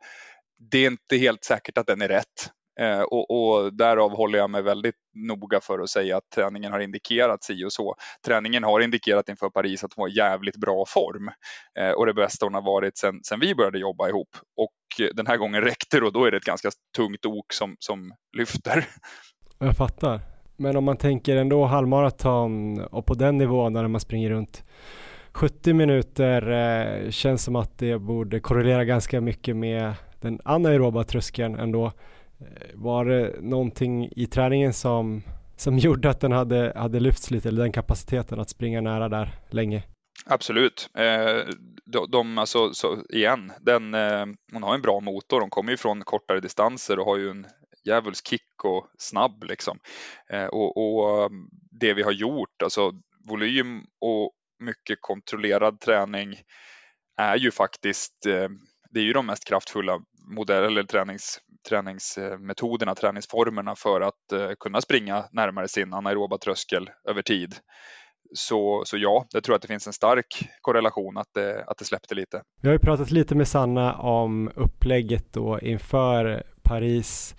Det 0.70 0.78
är 0.78 0.86
inte 0.86 1.16
helt 1.16 1.44
säkert 1.44 1.78
att 1.78 1.86
den 1.86 2.02
är 2.02 2.08
rätt. 2.08 2.50
Eh, 2.80 3.00
och, 3.00 3.30
och, 3.30 3.74
därav 3.74 4.16
håller 4.16 4.38
jag 4.38 4.50
mig 4.50 4.62
väldigt 4.62 4.94
noga 5.14 5.60
för 5.60 5.78
att 5.78 5.90
säga 5.90 6.16
att 6.16 6.30
träningen 6.34 6.72
har 6.72 6.80
indikerat 6.80 7.44
si 7.44 7.64
och 7.64 7.72
så. 7.72 7.94
Träningen 8.26 8.64
har 8.64 8.80
indikerat 8.80 9.28
inför 9.28 9.50
Paris 9.50 9.84
att 9.84 9.94
hon 9.94 10.02
var 10.02 10.08
i 10.08 10.16
jävligt 10.16 10.56
bra 10.56 10.84
form 10.88 11.30
eh, 11.78 11.90
och 11.90 12.06
det 12.06 12.14
bästa 12.14 12.46
hon 12.46 12.54
har 12.54 12.62
varit 12.62 12.98
sedan 12.98 13.20
sen 13.22 13.40
vi 13.40 13.54
började 13.54 13.78
jobba 13.78 14.08
ihop. 14.08 14.28
Och 14.56 15.14
den 15.14 15.26
här 15.26 15.36
gången 15.36 15.62
räckte 15.62 16.00
det 16.00 16.06
och 16.06 16.12
då 16.12 16.24
är 16.24 16.30
det 16.30 16.36
ett 16.36 16.44
ganska 16.44 16.70
tungt 16.96 17.26
ok 17.26 17.52
som, 17.52 17.76
som 17.78 18.12
lyfter. 18.36 18.88
Jag 19.58 19.76
fattar. 19.76 20.20
Men 20.56 20.76
om 20.76 20.84
man 20.84 20.96
tänker 20.96 21.36
ändå 21.36 21.64
halvmaraton 21.64 22.80
och 22.80 23.06
på 23.06 23.14
den 23.14 23.38
nivån 23.38 23.72
när 23.72 23.88
man 23.88 24.00
springer 24.00 24.30
runt 24.30 24.64
70 25.32 25.72
minuter 25.72 26.50
eh, 26.50 27.10
känns 27.10 27.44
som 27.44 27.56
att 27.56 27.78
det 27.78 27.98
borde 27.98 28.40
korrelera 28.40 28.84
ganska 28.84 29.20
mycket 29.20 29.56
med 29.56 29.94
den 30.20 30.40
anaeroba 30.44 31.04
tröskeln 31.04 31.54
ändå. 31.54 31.86
Eh, 31.86 32.46
var 32.74 33.04
det 33.04 33.34
någonting 33.40 34.08
i 34.16 34.26
träningen 34.26 34.72
som, 34.72 35.22
som 35.56 35.78
gjorde 35.78 36.10
att 36.10 36.20
den 36.20 36.32
hade, 36.32 36.72
hade 36.76 37.00
lyfts 37.00 37.30
lite, 37.30 37.48
eller 37.48 37.62
den 37.62 37.72
kapaciteten 37.72 38.40
att 38.40 38.50
springa 38.50 38.80
nära 38.80 39.08
där 39.08 39.34
länge? 39.50 39.82
Absolut. 40.26 40.90
Eh, 40.94 41.54
de, 41.84 42.10
de, 42.10 42.38
alltså, 42.38 42.74
så 42.74 42.96
igen, 43.08 43.52
den, 43.60 43.94
eh, 43.94 44.26
hon 44.52 44.62
har 44.62 44.74
en 44.74 44.82
bra 44.82 45.00
motor. 45.00 45.40
Hon 45.40 45.50
kommer 45.50 45.70
ju 45.70 45.76
från 45.76 46.02
kortare 46.02 46.40
distanser 46.40 46.98
och 46.98 47.06
har 47.06 47.16
ju 47.16 47.30
en 47.30 47.46
djävulskick 47.84 48.64
och 48.64 48.90
snabb 48.98 49.44
liksom. 49.44 49.78
Eh, 50.32 50.46
och, 50.46 50.76
och, 50.76 51.24
um, 51.26 51.48
det 51.80 51.94
vi 51.94 52.02
har 52.02 52.12
gjort, 52.12 52.62
alltså 52.62 52.92
volym 53.28 53.82
och 54.00 54.32
mycket 54.58 54.98
kontrollerad 55.00 55.80
träning 55.80 56.34
är 57.16 57.36
ju 57.36 57.50
faktiskt, 57.50 58.26
eh, 58.26 58.48
det 58.90 59.00
är 59.00 59.04
ju 59.04 59.12
de 59.12 59.26
mest 59.26 59.44
kraftfulla 59.44 60.00
modell, 60.36 60.64
eller 60.64 60.82
tränings, 60.82 61.38
träningsmetoderna, 61.68 62.94
träningsformerna 62.94 63.74
för 63.76 64.00
att 64.00 64.32
eh, 64.32 64.50
kunna 64.60 64.80
springa 64.80 65.24
närmare 65.32 65.68
sin 65.68 65.92
anaeroba 65.92 66.38
tröskel 66.38 66.90
över 67.08 67.22
tid. 67.22 67.54
Så, 68.34 68.82
så 68.86 68.96
ja, 68.96 69.26
jag 69.32 69.44
tror 69.44 69.56
att 69.56 69.62
det 69.62 69.68
finns 69.68 69.86
en 69.86 69.92
stark 69.92 70.48
korrelation 70.60 71.16
att 71.16 71.28
det, 71.34 71.64
att 71.66 71.78
det 71.78 71.84
släppte 71.84 72.14
lite. 72.14 72.42
Vi 72.62 72.68
har 72.68 72.72
ju 72.72 72.78
pratat 72.78 73.10
lite 73.10 73.34
med 73.34 73.48
Sanna 73.48 73.94
om 73.94 74.50
upplägget 74.54 75.32
då 75.32 75.60
inför 75.60 76.42
Paris 76.62 77.34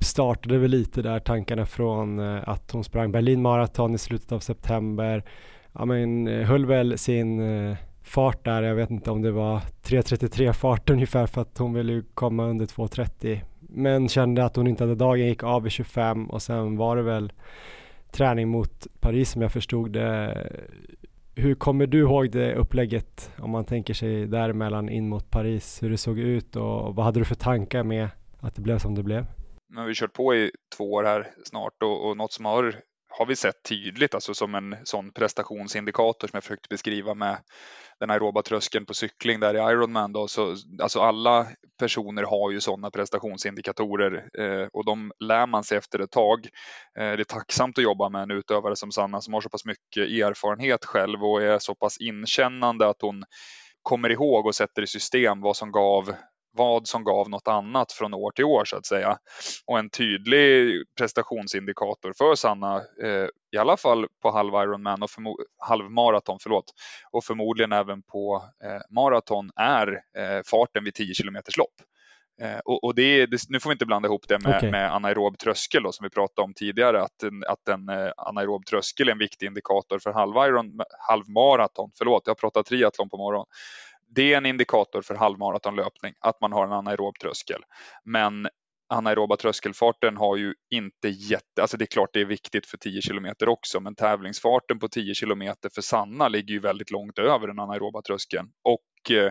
startade 0.00 0.58
väl 0.58 0.70
lite 0.70 1.02
där 1.02 1.18
tankarna 1.18 1.66
från 1.66 2.18
eh, 2.18 2.48
att 2.48 2.70
hon 2.70 2.84
sprang 2.84 3.12
Berlin 3.12 3.42
Marathon 3.42 3.94
i 3.94 3.98
slutet 3.98 4.32
av 4.32 4.40
september. 4.40 5.24
Ja 5.72 5.84
men 5.84 6.28
eh, 6.28 6.46
höll 6.46 6.66
väl 6.66 6.98
sin 6.98 7.40
eh, 7.40 7.76
fart 8.02 8.44
där, 8.44 8.62
jag 8.62 8.74
vet 8.74 8.90
inte 8.90 9.10
om 9.10 9.22
det 9.22 9.30
var 9.30 9.58
3.33 9.58 10.52
fart 10.52 10.90
ungefär 10.90 11.26
för 11.26 11.40
att 11.40 11.58
hon 11.58 11.74
ville 11.74 11.92
ju 11.92 12.02
komma 12.14 12.44
under 12.44 12.66
2.30 12.66 13.40
men 13.60 14.08
kände 14.08 14.44
att 14.44 14.56
hon 14.56 14.66
inte 14.66 14.84
hade 14.84 14.94
dagen, 14.94 15.26
gick 15.26 15.42
av 15.42 15.66
i 15.66 15.70
25 15.70 16.30
och 16.30 16.42
sen 16.42 16.76
var 16.76 16.96
det 16.96 17.02
väl 17.02 17.32
träning 18.10 18.48
mot 18.48 18.86
Paris 19.00 19.30
som 19.30 19.42
jag 19.42 19.52
förstod 19.52 19.92
det. 19.92 20.36
Hur 21.34 21.54
kommer 21.54 21.86
du 21.86 21.98
ihåg 21.98 22.30
det 22.30 22.54
upplägget 22.54 23.30
om 23.38 23.50
man 23.50 23.64
tänker 23.64 23.94
sig 23.94 24.26
däremellan 24.26 24.88
in 24.88 25.08
mot 25.08 25.30
Paris, 25.30 25.82
hur 25.82 25.90
det 25.90 25.96
såg 25.96 26.18
ut 26.18 26.56
och 26.56 26.94
vad 26.94 27.04
hade 27.04 27.20
du 27.20 27.24
för 27.24 27.34
tankar 27.34 27.82
med 27.82 28.08
att 28.40 28.54
det 28.54 28.62
blev 28.62 28.78
som 28.78 28.94
det 28.94 29.02
blev? 29.02 29.26
Nu 29.70 29.80
har 29.80 29.86
vi 29.86 29.94
kört 29.94 30.12
på 30.12 30.34
i 30.34 30.50
två 30.76 30.92
år 30.92 31.04
här 31.04 31.30
snart 31.44 31.82
och, 31.82 32.08
och 32.08 32.16
något 32.16 32.32
som 32.32 32.44
har, 32.44 32.80
har 33.08 33.26
vi 33.26 33.36
sett 33.36 33.62
tydligt, 33.68 34.14
alltså 34.14 34.34
som 34.34 34.54
en 34.54 34.76
sån 34.84 35.12
prestationsindikator 35.12 36.28
som 36.28 36.36
jag 36.36 36.44
försökt 36.44 36.68
beskriva 36.68 37.14
med 37.14 37.38
den 38.00 38.10
aeroba 38.10 38.42
tröskeln 38.42 38.86
på 38.86 38.94
cykling 38.94 39.40
där 39.40 39.54
i 39.54 39.72
Ironman 39.72 40.12
då, 40.12 40.28
så 40.28 40.56
alltså 40.82 41.00
alla 41.00 41.46
personer 41.78 42.22
har 42.22 42.50
ju 42.50 42.60
sådana 42.60 42.90
prestationsindikatorer 42.90 44.28
eh, 44.38 44.68
och 44.72 44.84
de 44.84 45.12
lär 45.20 45.46
man 45.46 45.64
sig 45.64 45.78
efter 45.78 45.98
ett 45.98 46.10
tag. 46.10 46.46
Eh, 46.98 47.12
det 47.12 47.22
är 47.22 47.24
tacksamt 47.24 47.78
att 47.78 47.84
jobba 47.84 48.08
med 48.08 48.22
en 48.22 48.30
utövare 48.30 48.76
som 48.76 48.92
Sanna 48.92 49.20
som 49.20 49.34
har 49.34 49.40
så 49.40 49.48
pass 49.48 49.64
mycket 49.64 50.10
erfarenhet 50.10 50.84
själv 50.84 51.24
och 51.24 51.42
är 51.42 51.58
så 51.58 51.74
pass 51.74 52.00
inkännande 52.00 52.88
att 52.88 53.02
hon 53.02 53.24
kommer 53.82 54.10
ihåg 54.10 54.46
och 54.46 54.54
sätter 54.54 54.82
i 54.82 54.86
system 54.86 55.40
vad 55.40 55.56
som 55.56 55.72
gav 55.72 56.14
vad 56.52 56.88
som 56.88 57.04
gav 57.04 57.30
något 57.30 57.48
annat 57.48 57.92
från 57.92 58.14
år 58.14 58.30
till 58.30 58.44
år 58.44 58.64
så 58.64 58.76
att 58.76 58.86
säga. 58.86 59.18
Och 59.66 59.78
en 59.78 59.90
tydlig 59.90 60.82
prestationsindikator 60.98 62.12
för 62.18 62.34
Sanna, 62.34 62.76
eh, 62.76 63.26
i 63.52 63.58
alla 63.58 63.76
fall 63.76 64.06
på 64.22 64.30
halv 64.30 64.54
Ironman 64.54 65.02
och 65.02 65.10
halvmaraton, 65.58 66.38
förlåt, 66.42 66.64
och 67.12 67.24
förmodligen 67.24 67.72
även 67.72 68.02
på 68.02 68.44
eh, 68.64 68.94
maraton 68.94 69.50
är 69.56 69.88
eh, 69.92 70.42
farten 70.50 70.84
vid 70.84 70.94
10 70.94 71.14
kilometers 71.14 71.56
lopp. 71.56 71.74
Eh, 72.42 72.58
och, 72.64 72.84
och 72.84 72.94
det, 72.94 73.26
det, 73.26 73.40
nu 73.48 73.60
får 73.60 73.70
vi 73.70 73.72
inte 73.72 73.86
blanda 73.86 74.06
ihop 74.06 74.28
det 74.28 74.38
med, 74.38 74.56
okay. 74.56 74.70
med 74.70 74.94
anaerob 74.94 75.38
tröskel 75.38 75.82
då, 75.82 75.92
som 75.92 76.04
vi 76.04 76.10
pratade 76.10 76.44
om 76.44 76.54
tidigare, 76.54 77.02
att 77.02 77.22
en, 77.22 77.44
att 77.48 77.68
en 77.68 77.88
eh, 77.88 78.12
anaerob 78.16 78.66
tröskel 78.66 79.08
är 79.08 79.12
en 79.12 79.18
viktig 79.18 79.46
indikator 79.46 79.98
för 79.98 80.12
halv, 80.12 80.36
iron, 80.36 80.80
halvmaraton. 81.08 81.90
Förlåt, 81.98 82.22
jag 82.24 82.30
har 82.30 82.34
pratat 82.36 82.66
triathlon 82.66 83.08
på 83.08 83.16
morgonen 83.16 83.46
det 84.14 84.32
är 84.32 84.36
en 84.36 84.46
indikator 84.46 85.02
för 85.02 85.14
halvmaratonlöpning 85.14 86.14
att 86.20 86.40
man 86.40 86.52
har 86.52 86.66
en 86.66 86.72
anaerob 86.72 87.18
tröskel. 87.18 87.62
Men 88.04 88.48
anaeroba 88.88 89.36
tröskelfarten 89.36 90.16
har 90.16 90.36
ju 90.36 90.54
inte 90.70 91.08
jätte, 91.08 91.60
alltså 91.60 91.76
det 91.76 91.84
är 91.84 91.86
klart 91.86 92.10
det 92.12 92.20
är 92.20 92.24
viktigt 92.24 92.66
för 92.66 92.76
10 92.76 93.02
kilometer 93.02 93.48
också, 93.48 93.80
men 93.80 93.94
tävlingsfarten 93.94 94.78
på 94.78 94.88
10 94.88 95.14
kilometer 95.14 95.70
för 95.74 95.82
Sanna 95.82 96.28
ligger 96.28 96.54
ju 96.54 96.60
väldigt 96.60 96.90
långt 96.90 97.18
över 97.18 97.46
den 97.46 97.58
anaeroba 97.58 98.02
tröskeln. 98.02 98.48
Och 98.64 99.10
eh, 99.10 99.30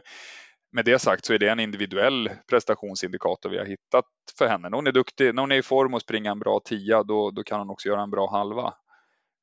med 0.72 0.86
det 0.86 1.00
sagt 1.00 1.26
så 1.26 1.34
är 1.34 1.40
det 1.40 1.50
en 1.50 1.60
individuell 1.60 2.30
prestationsindikator 2.50 3.50
vi 3.50 3.58
har 3.58 3.66
hittat 3.66 4.06
för 4.38 4.48
henne. 4.48 4.70
När 4.70 4.78
hon 4.78 4.88
är 4.88 4.92
duktig, 4.92 5.36
när 5.36 5.42
hon 5.42 5.52
är 5.52 5.56
i 5.56 5.64
form 5.64 5.94
och 5.94 6.02
springer 6.02 6.32
en 6.32 6.40
bra 6.40 6.60
tia, 6.66 7.04
då, 7.04 7.32
då 7.32 7.44
kan 7.44 7.60
hon 7.60 7.70
också 7.70 7.90
göra 7.90 8.02
en 8.02 8.12
bra 8.12 8.32
halva. 8.32 8.74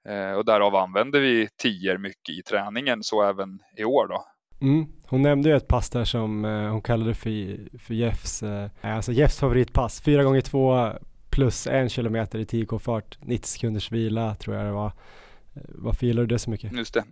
Eh, 0.09 0.33
och 0.33 0.45
därav 0.45 0.77
använder 0.77 1.21
vi 1.21 1.49
tior 1.63 1.99
mycket 1.99 2.39
i 2.39 2.43
träningen, 2.43 3.03
så 3.03 3.23
även 3.23 3.49
i 3.77 3.85
år 3.85 4.09
då. 4.09 4.25
Mm. 4.61 4.87
Hon 5.09 5.23
nämnde 5.23 5.49
ju 5.49 5.57
ett 5.57 5.69
pass 5.69 5.91
där 5.91 6.05
som 6.05 6.45
eh, 6.45 6.71
hon 6.71 6.83
kallade 6.83 7.15
för, 7.15 7.59
för 7.79 7.95
Jeffs, 7.95 8.43
eh, 8.43 8.69
alltså 8.81 9.13
Jeffs 9.13 9.41
favoritpass, 9.41 10.03
4 10.03 10.25
gånger 10.25 10.41
2 10.41 10.93
plus 11.31 11.67
en 11.67 11.89
kilometer 11.89 12.39
i 12.39 12.45
10k 12.45 12.79
fart, 12.79 13.19
90 13.23 13.49
sekunders 13.49 13.93
vila 13.93 14.35
tror 14.35 14.57
jag 14.57 14.67
det 14.67 14.73
var. 14.73 14.87
Eh, 14.87 15.63
varför 15.69 16.07
gillar 16.07 16.23
du 16.23 16.27
det 16.27 16.39
så 16.39 16.51
mycket? 16.51 16.73
Just 16.73 16.95
det. 16.95 17.05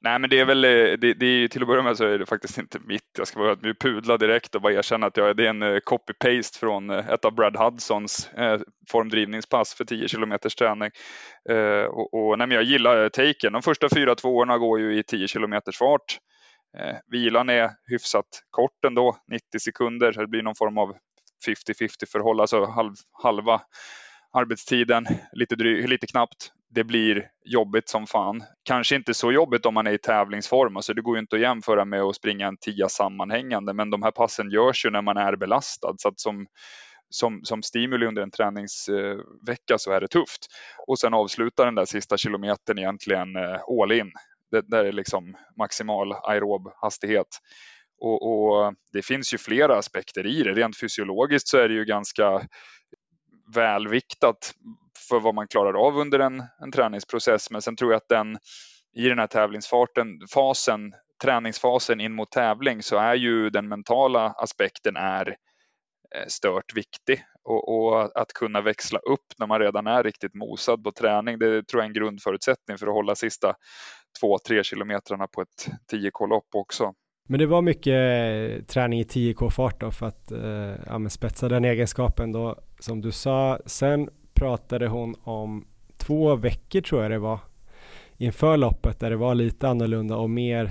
Nej, 0.00 0.18
men 0.18 0.30
det 0.30 0.40
är 0.40 0.44
väl, 0.44 0.64
eh, 0.64 0.70
det, 0.70 1.14
det 1.14 1.26
är, 1.26 1.48
till 1.48 1.62
att 1.62 1.68
börja 1.68 1.82
med 1.82 1.96
så 1.96 2.04
är 2.04 2.18
det 2.18 2.26
faktiskt 2.26 2.58
inte 2.58 2.78
mitt. 2.84 3.02
Jag 3.18 3.26
ska 3.26 3.40
vara 3.40 3.52
att 3.52 3.78
pudla 3.80 4.16
direkt 4.16 4.54
och 4.54 4.62
bara 4.62 4.72
erkänna 4.72 5.06
att 5.06 5.16
jag, 5.16 5.36
det 5.36 5.46
är 5.46 5.50
en 5.50 5.62
eh, 5.62 5.78
copy-paste 5.86 6.58
från 6.58 6.90
ett 6.90 7.24
av 7.24 7.34
Brad 7.34 7.56
Hudsons 7.56 8.30
eh, 8.32 8.60
formdrivningspass 8.90 9.74
för 9.74 9.84
10 9.84 10.08
km 10.08 10.38
träning. 10.58 10.90
Eh, 11.50 11.84
och, 11.84 12.14
och 12.14 12.38
nej, 12.38 12.46
men 12.46 12.54
jag 12.54 12.64
gillar 12.64 13.08
taken. 13.08 13.52
De 13.52 13.62
första 13.62 13.88
fyra 13.94 14.14
tvåorna 14.14 14.58
går 14.58 14.80
ju 14.80 14.98
i 14.98 15.02
10 15.02 15.28
km 15.28 15.54
fart. 15.78 16.18
Eh, 16.78 16.96
vilan 17.06 17.48
är 17.48 17.70
hyfsat 17.86 18.26
kort 18.50 18.84
ändå, 18.86 19.16
90 19.28 19.58
sekunder, 19.60 20.12
så 20.12 20.20
det 20.20 20.26
blir 20.26 20.42
någon 20.42 20.54
form 20.54 20.78
av 20.78 20.96
50-50 21.46 22.06
förhåll, 22.12 22.40
alltså 22.40 22.64
halv, 22.64 22.94
halva 23.22 23.60
arbetstiden, 24.32 25.06
lite, 25.32 25.56
dry, 25.56 25.86
lite 25.86 26.06
knappt. 26.06 26.52
Det 26.74 26.84
blir 26.84 27.28
jobbigt 27.44 27.88
som 27.88 28.06
fan. 28.06 28.42
Kanske 28.62 28.96
inte 28.96 29.14
så 29.14 29.32
jobbigt 29.32 29.66
om 29.66 29.74
man 29.74 29.86
är 29.86 29.92
i 29.92 29.98
tävlingsform, 29.98 30.76
alltså 30.76 30.94
det 30.94 31.02
går 31.02 31.16
ju 31.16 31.20
inte 31.20 31.36
att 31.36 31.42
jämföra 31.42 31.84
med 31.84 32.02
att 32.02 32.16
springa 32.16 32.46
en 32.46 32.56
tia 32.56 32.88
sammanhängande, 32.88 33.74
men 33.74 33.90
de 33.90 34.02
här 34.02 34.10
passen 34.10 34.50
görs 34.50 34.84
ju 34.84 34.90
när 34.90 35.02
man 35.02 35.16
är 35.16 35.36
belastad, 35.36 35.94
så 35.98 36.08
att 36.08 36.20
som 36.20 36.46
som, 37.12 37.40
som 37.44 37.62
stimuli 37.62 38.06
under 38.06 38.22
en 38.22 38.30
träningsvecka 38.30 39.78
så 39.78 39.92
är 39.92 40.00
det 40.00 40.08
tufft. 40.08 40.46
Och 40.86 40.98
sen 40.98 41.14
avsluta 41.14 41.64
den 41.64 41.74
där 41.74 41.84
sista 41.84 42.16
kilometern 42.16 42.78
egentligen 42.78 43.36
eh, 43.36 43.60
all 43.82 43.92
in 43.92 44.12
det, 44.50 44.60
där 44.68 44.84
är 44.84 44.92
liksom 44.92 45.36
maximal 45.58 46.12
aerob 46.12 46.72
hastighet. 46.76 47.26
Och, 48.00 48.22
och, 48.22 48.74
det 48.92 49.02
finns 49.02 49.34
ju 49.34 49.38
flera 49.38 49.78
aspekter 49.78 50.26
i 50.26 50.42
det. 50.42 50.52
Rent 50.52 50.80
fysiologiskt 50.80 51.48
så 51.48 51.58
är 51.58 51.68
det 51.68 51.74
ju 51.74 51.84
ganska 51.84 52.42
välviktat 53.54 54.54
för 55.08 55.20
vad 55.20 55.34
man 55.34 55.48
klarar 55.48 55.86
av 55.86 55.98
under 55.98 56.18
en, 56.18 56.44
en 56.62 56.72
träningsprocess. 56.72 57.50
Men 57.50 57.62
sen 57.62 57.76
tror 57.76 57.92
jag 57.92 57.96
att 57.96 58.08
den 58.08 58.38
i 58.96 59.08
den 59.08 59.18
här 59.18 59.26
tävlingsfarten, 59.26 60.06
fasen, 60.34 60.92
träningsfasen 61.22 62.00
in 62.00 62.14
mot 62.14 62.30
tävling 62.30 62.82
så 62.82 62.96
är 62.96 63.14
ju 63.14 63.50
den 63.50 63.68
mentala 63.68 64.34
aspekten 64.38 64.96
är 64.96 65.28
eh, 66.14 66.26
stört 66.28 66.76
viktig 66.76 67.24
och, 67.44 67.68
och, 67.68 68.20
att 68.20 68.32
kunna 68.32 68.60
växla 68.60 68.98
upp 68.98 69.26
när 69.38 69.46
man 69.46 69.60
redan 69.60 69.86
är 69.86 70.02
riktigt 70.02 70.34
mosad 70.34 70.84
på 70.84 70.92
träning. 70.92 71.38
Det 71.38 71.66
tror 71.66 71.82
jag 71.82 71.84
är 71.84 71.88
en 71.88 71.94
grundförutsättning 71.94 72.78
för 72.78 72.86
att 72.86 72.92
hålla 72.92 73.14
sista 73.14 73.54
två, 74.20 74.38
tre 74.38 74.64
kilometrarna 74.64 75.26
på 75.26 75.42
ett 75.42 75.68
10K-lopp 75.92 76.48
också. 76.54 76.94
Men 77.28 77.38
det 77.38 77.46
var 77.46 77.62
mycket 77.62 77.92
eh, 77.92 78.64
träning 78.64 79.00
i 79.00 79.04
10K-fart 79.04 79.80
då 79.80 79.90
för 79.90 80.06
att 80.06 80.32
eh, 80.32 81.08
spetsa 81.08 81.48
den 81.48 81.64
egenskapen 81.64 82.32
då 82.32 82.58
som 82.78 83.00
du 83.00 83.12
sa. 83.12 83.58
Sen 83.66 84.10
pratade 84.34 84.88
hon 84.88 85.14
om 85.22 85.66
två 85.96 86.36
veckor 86.36 86.80
tror 86.80 87.02
jag 87.02 87.10
det 87.10 87.18
var 87.18 87.38
inför 88.16 88.56
loppet 88.56 89.00
där 89.00 89.10
det 89.10 89.16
var 89.16 89.34
lite 89.34 89.68
annorlunda 89.68 90.16
och 90.16 90.30
mer 90.30 90.70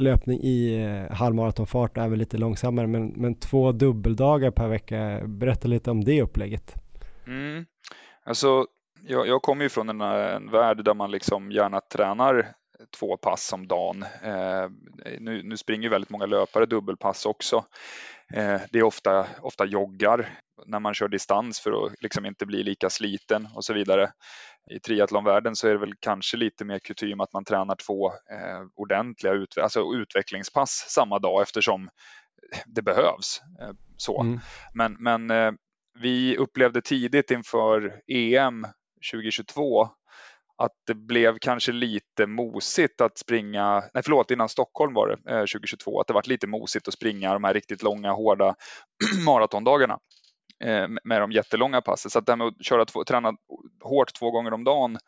löpning 0.00 0.40
i 0.40 0.84
eh, 0.84 1.16
halvmaratonfart 1.16 1.96
och 1.96 2.04
även 2.04 2.18
lite 2.18 2.36
långsammare 2.36 2.86
men, 2.86 3.08
men 3.08 3.40
två 3.40 3.72
dubbeldagar 3.72 4.50
per 4.50 4.68
vecka. 4.68 5.20
Berätta 5.26 5.68
lite 5.68 5.90
om 5.90 6.04
det 6.04 6.22
upplägget. 6.22 6.74
Mm. 7.26 7.66
Alltså, 8.24 8.66
jag, 9.02 9.26
jag 9.26 9.42
kommer 9.42 9.62
ju 9.62 9.68
från 9.68 9.88
en, 9.88 10.00
en 10.00 10.50
värld 10.50 10.84
där 10.84 10.94
man 10.94 11.10
liksom 11.10 11.52
gärna 11.52 11.80
tränar 11.80 12.54
två 12.98 13.16
pass 13.16 13.52
om 13.52 13.66
dagen. 13.66 14.02
Eh, 14.22 14.70
nu, 15.20 15.42
nu, 15.42 15.56
springer 15.56 15.88
väldigt 15.88 16.10
många 16.10 16.26
löpare 16.26 16.66
dubbelpass 16.66 17.26
också. 17.26 17.64
Eh, 18.34 18.60
det 18.70 18.78
är 18.78 18.82
ofta, 18.82 19.26
ofta 19.40 19.64
joggar 19.64 20.28
när 20.66 20.80
man 20.80 20.94
kör 20.94 21.08
distans 21.08 21.60
för 21.60 21.86
att 21.86 21.92
liksom 22.02 22.26
inte 22.26 22.46
bli 22.46 22.62
lika 22.62 22.90
sliten 22.90 23.48
och 23.54 23.64
så 23.64 23.74
vidare. 23.74 24.12
I 24.70 24.80
triathlonvärlden 24.80 25.56
så 25.56 25.68
är 25.68 25.72
det 25.72 25.78
väl 25.78 25.94
kanske 26.00 26.36
lite 26.36 26.64
mer 26.64 26.78
kutym 26.78 27.20
att 27.20 27.32
man 27.32 27.44
tränar 27.44 27.76
två 27.86 28.06
eh, 28.08 28.62
ordentliga 28.74 29.32
ut, 29.32 29.58
alltså 29.58 29.94
utvecklingspass 29.94 30.84
samma 30.88 31.18
dag 31.18 31.42
eftersom 31.42 31.88
det 32.66 32.82
behövs. 32.82 33.40
Eh, 33.60 33.70
så. 33.96 34.20
Mm. 34.20 34.40
Men, 34.74 34.96
men 35.00 35.30
eh, 35.30 35.52
vi 36.00 36.36
upplevde 36.36 36.82
tidigt 36.82 37.30
inför 37.30 38.00
EM 38.06 38.66
2022 39.12 39.88
att 40.62 40.72
det 40.86 40.94
blev 40.94 41.38
kanske 41.38 41.72
lite 41.72 42.26
mosigt 42.26 43.00
att 43.00 43.18
springa, 43.18 43.82
nej 43.94 44.02
förlåt 44.04 44.30
innan 44.30 44.48
Stockholm 44.48 44.94
var 44.94 45.08
det 45.08 45.32
eh, 45.32 45.40
2022, 45.40 46.00
att 46.00 46.06
det 46.06 46.12
var 46.12 46.22
lite 46.28 46.46
mosigt 46.46 46.88
att 46.88 46.94
springa 46.94 47.32
de 47.32 47.44
här 47.44 47.54
riktigt 47.54 47.82
långa 47.82 48.12
hårda 48.12 48.54
maratondagarna 49.26 49.98
Eh, 50.64 50.88
med 51.04 51.20
de 51.20 51.32
jättelånga 51.32 51.80
passen. 51.80 52.10
Så 52.10 52.18
att 52.18 52.26
det 52.26 52.32
här 52.32 52.36
med 52.36 52.46
att 52.46 52.64
köra 52.64 52.84
två, 52.84 53.04
träna 53.04 53.32
hårt 53.82 54.14
två 54.14 54.30
gånger 54.30 54.52
om 54.52 54.64
dagen, 54.64 54.98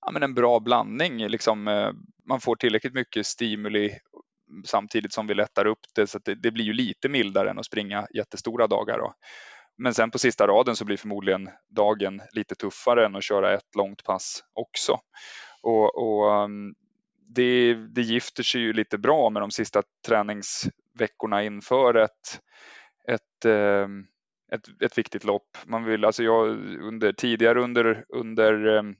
ja, 0.00 0.12
men 0.12 0.22
en 0.22 0.34
bra 0.34 0.60
blandning. 0.60 1.28
Liksom, 1.28 1.68
eh, 1.68 1.90
man 2.28 2.40
får 2.40 2.56
tillräckligt 2.56 2.94
mycket 2.94 3.26
stimuli 3.26 3.98
samtidigt 4.64 5.12
som 5.12 5.26
vi 5.26 5.34
lättar 5.34 5.66
upp 5.66 5.80
det 5.94 6.06
så 6.06 6.18
att 6.18 6.24
det, 6.24 6.34
det 6.34 6.50
blir 6.50 6.64
ju 6.64 6.72
lite 6.72 7.08
mildare 7.08 7.50
än 7.50 7.58
att 7.58 7.66
springa 7.66 8.06
jättestora 8.14 8.66
dagar. 8.66 8.98
Då. 8.98 9.14
Men 9.78 9.94
sen 9.94 10.10
på 10.10 10.18
sista 10.18 10.46
raden 10.46 10.76
så 10.76 10.84
blir 10.84 10.96
förmodligen 10.96 11.50
dagen 11.68 12.22
lite 12.32 12.54
tuffare 12.54 13.06
än 13.06 13.16
att 13.16 13.24
köra 13.24 13.54
ett 13.54 13.74
långt 13.76 14.04
pass 14.04 14.44
också. 14.52 15.00
Och, 15.62 15.98
och 15.98 16.44
ehm, 16.44 16.74
det, 17.28 17.74
det 17.74 18.02
gifter 18.02 18.42
sig 18.42 18.60
ju 18.60 18.72
lite 18.72 18.98
bra 18.98 19.30
med 19.30 19.42
de 19.42 19.50
sista 19.50 19.82
träningsveckorna 20.06 21.42
inför 21.42 21.94
ett, 21.94 22.40
ett, 23.08 23.44
ehm, 23.44 24.06
ett, 24.54 24.82
ett 24.82 24.98
viktigt 24.98 25.24
lopp. 25.24 25.58
Man 25.66 25.84
vill, 25.84 26.04
alltså 26.04 26.22
jag, 26.22 26.48
under, 26.82 27.12
tidigare 27.12 27.62
under, 27.62 28.04
under 28.08 28.66
um, 28.66 28.96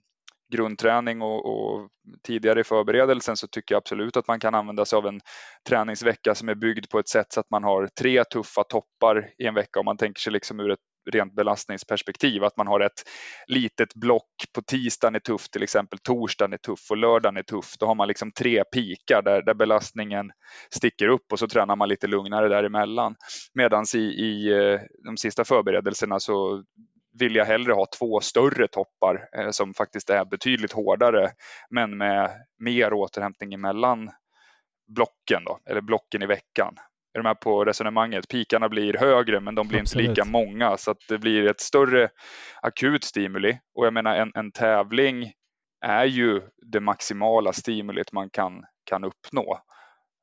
grundträning 0.53 1.23
och, 1.23 1.47
och, 1.47 1.89
tidigare 2.27 2.61
i 2.61 2.65
förberedelsen 2.65 3.37
så 3.37 3.47
tycker 3.47 3.75
jag 3.75 3.81
absolut 3.81 4.17
att 4.17 4.29
man 4.29 4.41
kan 4.41 4.55
använda 4.55 4.85
sig 4.85 4.97
av 4.97 5.07
en 5.07 5.21
träningsvecka 5.69 6.35
som 6.35 6.49
är 6.49 6.55
byggd 6.55 6.91
på 6.91 6.99
ett 6.99 7.09
sätt 7.09 7.33
så 7.33 7.41
att 7.41 7.51
man 7.51 7.65
har 7.65 7.87
tre 7.87 8.25
tuffa 8.25 8.65
toppar 8.65 9.31
i 9.39 9.47
en 9.47 9.55
vecka 9.55 9.81
om 9.81 9.85
man 9.85 9.97
tänker 9.97 10.21
sig 10.21 10.33
liksom 10.33 10.61
ur 10.61 10.71
ett 10.71 10.79
rent 11.11 11.37
belastningsperspektiv. 11.37 12.45
Att 12.45 12.57
man 12.57 12.67
har 12.67 12.81
ett 12.81 13.03
litet 13.47 13.95
block 13.95 14.45
på 14.55 14.63
tisdagen 14.63 15.15
är 15.15 15.21
tufft 15.21 15.53
till 15.53 15.63
exempel, 15.63 15.99
torsdagen 15.99 16.53
är 16.53 16.57
tuff 16.57 16.91
och 16.91 16.97
lördagen 16.97 17.37
är 17.37 17.43
tuff. 17.43 17.75
Då 17.79 17.87
har 17.87 17.95
man 17.95 18.09
liksom 18.09 18.33
tre 18.33 18.65
pikar 18.65 19.23
där, 19.23 19.43
där 19.43 19.55
belastningen 19.55 20.31
sticker 20.71 21.09
upp 21.09 21.33
och 21.33 21.39
så 21.39 21.49
tränar 21.49 21.77
man 21.77 21.89
lite 21.89 22.07
lugnare 22.07 22.49
däremellan. 22.49 23.15
Medan 23.55 23.85
i, 23.95 23.99
i 23.99 24.53
eh, 24.53 24.81
de 25.05 25.17
sista 25.17 25.45
förberedelserna 25.45 26.21
så 26.21 26.65
vill 27.19 27.35
jag 27.35 27.45
hellre 27.45 27.73
ha 27.73 27.87
två 27.99 28.21
större 28.21 28.69
toppar 28.69 29.29
eh, 29.39 29.51
som 29.51 29.75
faktiskt 29.75 30.11
är 30.11 30.25
betydligt 30.25 30.73
hårdare 30.73 31.31
men 31.71 31.97
med 31.97 32.31
mer 32.59 32.93
återhämtning 32.93 33.55
emellan 33.55 34.11
blocken 34.87 35.45
då, 35.45 35.59
eller 35.67 35.81
blocken 35.81 36.23
i 36.23 36.27
veckan. 36.27 36.75
Är 37.15 37.19
du 37.19 37.23
med 37.23 37.41
på 37.41 37.65
resonemanget? 37.65 38.29
Pikarna 38.29 38.69
blir 38.69 38.95
högre 38.95 39.41
men 39.41 39.55
de 39.55 39.69
blir 39.69 39.81
Absolut. 39.81 40.09
inte 40.09 40.21
lika 40.21 40.31
många 40.31 40.77
så 40.77 40.91
att 40.91 41.09
det 41.09 41.19
blir 41.19 41.51
ett 41.51 41.61
större 41.61 42.09
akut 42.63 43.05
stimuli 43.05 43.59
och 43.75 43.87
jag 43.87 43.93
menar 43.93 44.17
en, 44.17 44.33
en 44.35 44.53
tävling 44.53 45.33
är 45.85 46.05
ju 46.05 46.43
det 46.73 46.81
maximala 46.81 47.53
stimulit 47.53 48.13
man 48.13 48.31
kan, 48.31 48.65
kan 48.85 49.05
uppnå. 49.05 49.59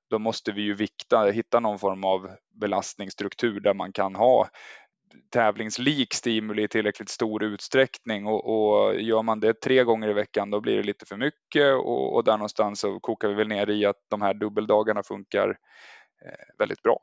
Då 0.09 0.19
måste 0.19 0.51
vi 0.51 0.61
ju 0.61 0.73
vikta, 0.73 1.25
hitta 1.25 1.59
någon 1.59 1.79
form 1.79 2.03
av 2.03 2.29
belastningsstruktur 2.61 3.59
där 3.59 3.73
man 3.73 3.91
kan 3.91 4.15
ha 4.15 4.49
tävlingslik 5.33 6.13
stimuli 6.13 6.63
i 6.63 6.67
tillräckligt 6.67 7.09
stor 7.09 7.43
utsträckning 7.43 8.25
och, 8.25 8.45
och 8.45 9.01
gör 9.01 9.23
man 9.23 9.39
det 9.39 9.61
tre 9.61 9.83
gånger 9.83 10.09
i 10.09 10.13
veckan 10.13 10.51
då 10.51 10.61
blir 10.61 10.77
det 10.77 10.83
lite 10.83 11.05
för 11.05 11.17
mycket 11.17 11.73
och, 11.73 12.15
och 12.15 12.23
där 12.23 12.37
någonstans 12.37 12.79
så 12.79 12.99
kokar 12.99 13.27
vi 13.27 13.33
väl 13.33 13.47
ner 13.47 13.69
i 13.69 13.85
att 13.85 13.95
de 14.09 14.21
här 14.21 14.33
dubbeldagarna 14.33 15.03
funkar 15.03 15.57
Eh, 16.25 16.31
väldigt 16.57 16.83
bra. 16.83 16.99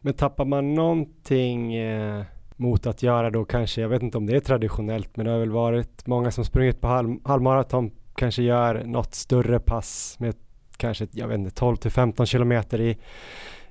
Men 0.00 0.14
tappar 0.14 0.44
man 0.44 0.74
någonting 0.74 1.74
eh, 1.74 2.24
mot 2.56 2.86
att 2.86 3.02
göra 3.02 3.30
då 3.30 3.44
kanske, 3.44 3.80
jag 3.80 3.88
vet 3.88 4.02
inte 4.02 4.18
om 4.18 4.26
det 4.26 4.36
är 4.36 4.40
traditionellt, 4.40 5.16
men 5.16 5.26
det 5.26 5.32
har 5.32 5.38
väl 5.38 5.50
varit 5.50 6.06
många 6.06 6.30
som 6.30 6.44
sprungit 6.44 6.80
på 6.80 6.88
halv, 6.88 7.16
halvmaraton 7.24 7.90
kanske 8.14 8.42
gör 8.42 8.84
något 8.84 9.14
större 9.14 9.60
pass 9.60 10.16
med 10.20 10.34
kanske 10.76 11.06
jag 11.12 11.28
vet 11.28 11.38
inte, 11.38 11.50
12 11.50 11.76
till 11.76 11.90
15 11.90 12.26
kilometer 12.26 12.80
i, 12.80 12.98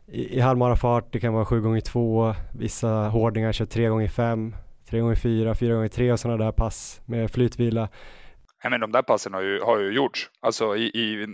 i, 0.05 0.37
i 0.37 0.39
halvmarafart. 0.39 1.13
Det 1.13 1.19
kan 1.19 1.33
vara 1.33 1.45
7 1.45 1.61
gånger 1.61 1.81
2 1.81 2.33
vissa 2.51 2.89
hårdingar 2.89 3.51
kör 3.51 3.65
3 3.65 3.87
gånger 3.87 4.07
5 4.07 4.55
3 4.89 4.99
gånger 4.99 5.15
4 5.15 5.55
4 5.55 5.73
gånger 5.75 5.87
3 5.87 6.11
och 6.11 6.19
sådana 6.19 6.45
där 6.45 6.51
pass 6.51 7.01
med 7.05 7.31
flytvila. 7.31 7.89
Ja, 8.65 8.69
men 8.69 8.79
de 8.79 8.91
där 8.91 9.01
passen 9.01 9.33
har 9.33 9.41
ju, 9.41 9.61
har 9.61 9.79
ju 9.79 9.91
gjorts. 9.91 10.29
Alltså 10.41 10.75
i, 10.75 10.83
i 10.83 11.27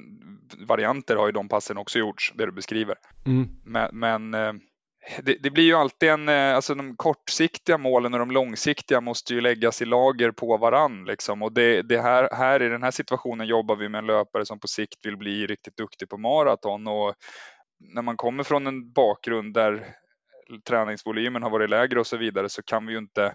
varianter 0.67 1.15
har 1.15 1.25
ju 1.25 1.31
de 1.31 1.49
passen 1.49 1.77
också 1.77 1.99
gjorts, 1.99 2.33
det 2.35 2.45
du 2.45 2.51
beskriver. 2.51 2.95
Mm. 3.25 3.49
Men, 3.65 3.89
men 3.93 4.33
eh, 4.33 4.53
det, 5.23 5.37
det, 5.43 5.49
blir 5.49 5.63
ju 5.63 5.73
alltid 5.73 6.09
en, 6.09 6.29
eh, 6.29 6.55
alltså 6.55 6.75
de 6.75 6.95
kortsiktiga 6.95 7.77
målen 7.77 8.13
och 8.13 8.19
de 8.19 8.31
långsiktiga 8.31 9.01
måste 9.01 9.33
ju 9.33 9.41
läggas 9.41 9.81
i 9.81 9.85
lager 9.85 10.31
på 10.31 10.57
varann 10.57 11.05
liksom. 11.05 11.41
Och 11.41 11.53
det, 11.53 11.81
det 11.81 12.01
här, 12.01 12.29
här 12.31 12.61
i 12.61 12.69
den 12.69 12.83
här 12.83 12.91
situationen 12.91 13.47
jobbar 13.47 13.75
vi 13.75 13.89
med 13.89 13.99
en 13.99 14.07
löpare 14.07 14.45
som 14.45 14.59
på 14.59 14.67
sikt 14.67 15.05
vill 15.05 15.17
bli 15.17 15.47
riktigt 15.47 15.77
duktig 15.77 16.09
på 16.09 16.17
maraton 16.17 16.87
och 16.87 17.13
när 17.79 18.01
man 18.01 18.17
kommer 18.17 18.43
från 18.43 18.67
en 18.67 18.91
bakgrund 18.91 19.53
där 19.53 19.85
träningsvolymen 20.67 21.43
har 21.43 21.49
varit 21.49 21.69
lägre 21.69 21.99
och 21.99 22.07
så 22.07 22.17
vidare 22.17 22.49
så 22.49 22.63
kan 22.63 22.85
vi 22.85 22.93
ju 22.93 22.99
inte 22.99 23.33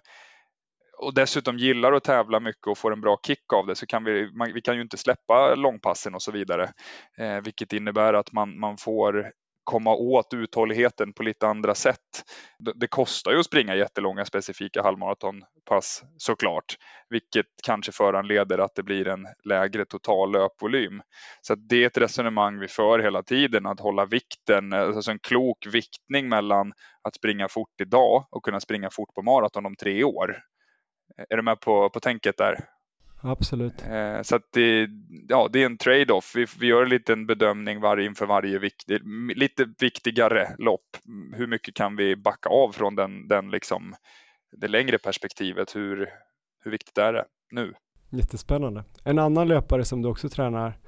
och 0.99 1.15
dessutom 1.15 1.59
gillar 1.59 1.93
att 1.93 2.05
tävla 2.05 2.41
mycket 2.41 2.67
och 2.67 2.79
får 2.79 2.93
en 2.93 3.01
bra 3.01 3.19
kick 3.27 3.53
av 3.53 3.67
det 3.67 3.75
så 3.77 3.87
kan 3.87 4.05
vi, 4.05 4.33
man, 4.33 4.53
vi 4.55 4.61
kan 4.61 4.77
ju 4.77 4.83
inte 4.83 4.97
släppa 4.97 5.55
långpassen 5.55 6.15
och 6.15 6.23
så 6.23 6.33
vidare. 6.33 6.73
Eh, 7.19 7.41
vilket 7.45 7.73
innebär 7.73 8.15
att 8.15 8.33
man, 8.33 8.59
man 8.59 8.77
får 8.77 9.33
komma 9.67 9.95
åt 9.95 10.35
uthålligheten 10.35 11.13
på 11.13 11.23
lite 11.23 11.47
andra 11.47 11.75
sätt. 11.75 12.25
Det 12.75 12.87
kostar 12.87 13.33
ju 13.33 13.39
att 13.39 13.47
springa 13.47 13.75
jättelånga 13.75 14.25
specifika 14.25 14.83
halvmaratonpass 14.83 16.03
såklart, 16.17 16.77
vilket 17.09 17.47
kanske 17.67 17.93
föranleder 17.93 18.59
att 18.59 18.75
det 18.75 18.83
blir 18.83 19.09
en 19.09 19.27
lägre 19.45 19.85
total 19.85 20.33
löpvolym. 20.33 21.03
Så 21.41 21.55
det 21.55 21.83
är 21.83 21.87
ett 21.87 21.99
resonemang 21.99 22.59
vi 22.59 22.69
för 22.69 22.99
hela 22.99 23.23
tiden, 23.23 23.67
att 23.67 23.81
hålla 23.81 24.07
vikten, 24.07 24.73
eh, 24.73 24.81
alltså 24.81 25.11
en 25.11 25.19
klok 25.19 25.67
viktning 25.73 26.29
mellan 26.29 26.73
att 27.03 27.15
springa 27.15 27.49
fort 27.49 27.81
idag 27.81 28.27
och 28.31 28.45
kunna 28.45 28.61
springa 28.61 28.91
fort 28.91 29.15
på 29.15 29.23
maraton 29.23 29.67
om 29.67 29.77
tre 29.77 30.05
år. 30.05 30.37
Är 31.29 31.37
du 31.37 31.43
med 31.43 31.61
på, 31.61 31.91
på 31.91 32.01
tänket 32.01 32.37
där? 32.37 32.65
Absolut. 33.23 33.85
Eh, 33.91 34.23
så 34.23 34.39
det, 34.53 34.89
ja, 35.29 35.49
det 35.53 35.63
är 35.63 35.67
en 35.67 35.79
trade-off. 35.79 36.33
Vi, 36.37 36.47
vi 36.61 36.67
gör 36.67 36.83
en 36.83 36.89
liten 36.89 37.27
bedömning 37.27 37.81
var, 37.81 37.97
inför 37.97 38.27
varje 38.27 38.59
viktig, 38.59 39.01
lite 39.37 39.67
viktigare 39.79 40.49
lopp. 40.59 40.97
Hur 41.35 41.47
mycket 41.47 41.75
kan 41.75 41.97
vi 41.97 42.17
backa 42.17 42.49
av 42.49 42.73
från 42.73 42.95
den, 42.95 43.29
den 43.29 43.51
liksom, 43.51 43.95
det 44.57 44.69
längre 44.69 44.99
perspektivet? 44.99 45.77
Hur, 45.77 46.09
hur 46.65 46.71
viktigt 46.71 46.99
är 46.99 47.13
det 47.13 47.25
nu? 47.51 47.75
Jättespännande. 48.11 48.85
En 49.05 49.19
annan 49.19 49.49
löpare 49.49 49.85
som 49.85 50.03
du 50.03 50.09
också 50.09 50.29
tränar, 50.29 50.79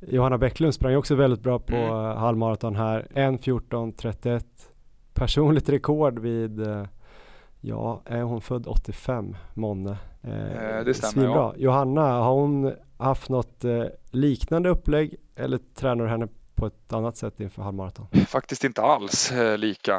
Johanna 0.00 0.38
Bäcklund 0.38 0.74
sprang 0.74 0.96
också 0.96 1.14
väldigt 1.14 1.40
bra 1.40 1.58
på 1.58 1.76
mm. 1.76 2.16
halvmaraton 2.16 2.76
här. 2.76 3.06
1.14.31. 3.14 4.42
Personligt 5.14 5.68
rekord 5.68 6.18
vid 6.18 6.60
eh, 6.60 6.86
Ja, 7.66 8.02
är 8.04 8.22
hon 8.22 8.40
född 8.40 8.66
85, 8.66 9.36
Monne? 9.54 9.96
Eh, 10.22 10.84
det 10.84 10.94
stämmer, 10.94 11.26
ja. 11.26 11.54
Johanna, 11.56 12.00
har 12.00 12.32
hon 12.32 12.74
haft 12.98 13.28
något 13.28 13.64
eh, 13.64 13.84
liknande 14.10 14.68
upplägg 14.68 15.16
eller 15.36 15.58
tränar 15.74 16.04
du 16.04 16.10
henne 16.10 16.28
på 16.54 16.66
ett 16.66 16.92
annat 16.92 17.16
sätt 17.16 17.40
inför 17.40 17.62
halvmaraton? 17.62 18.06
Faktiskt 18.26 18.64
inte 18.64 18.82
alls 18.82 19.32
eh, 19.32 19.58
lika 19.58 19.96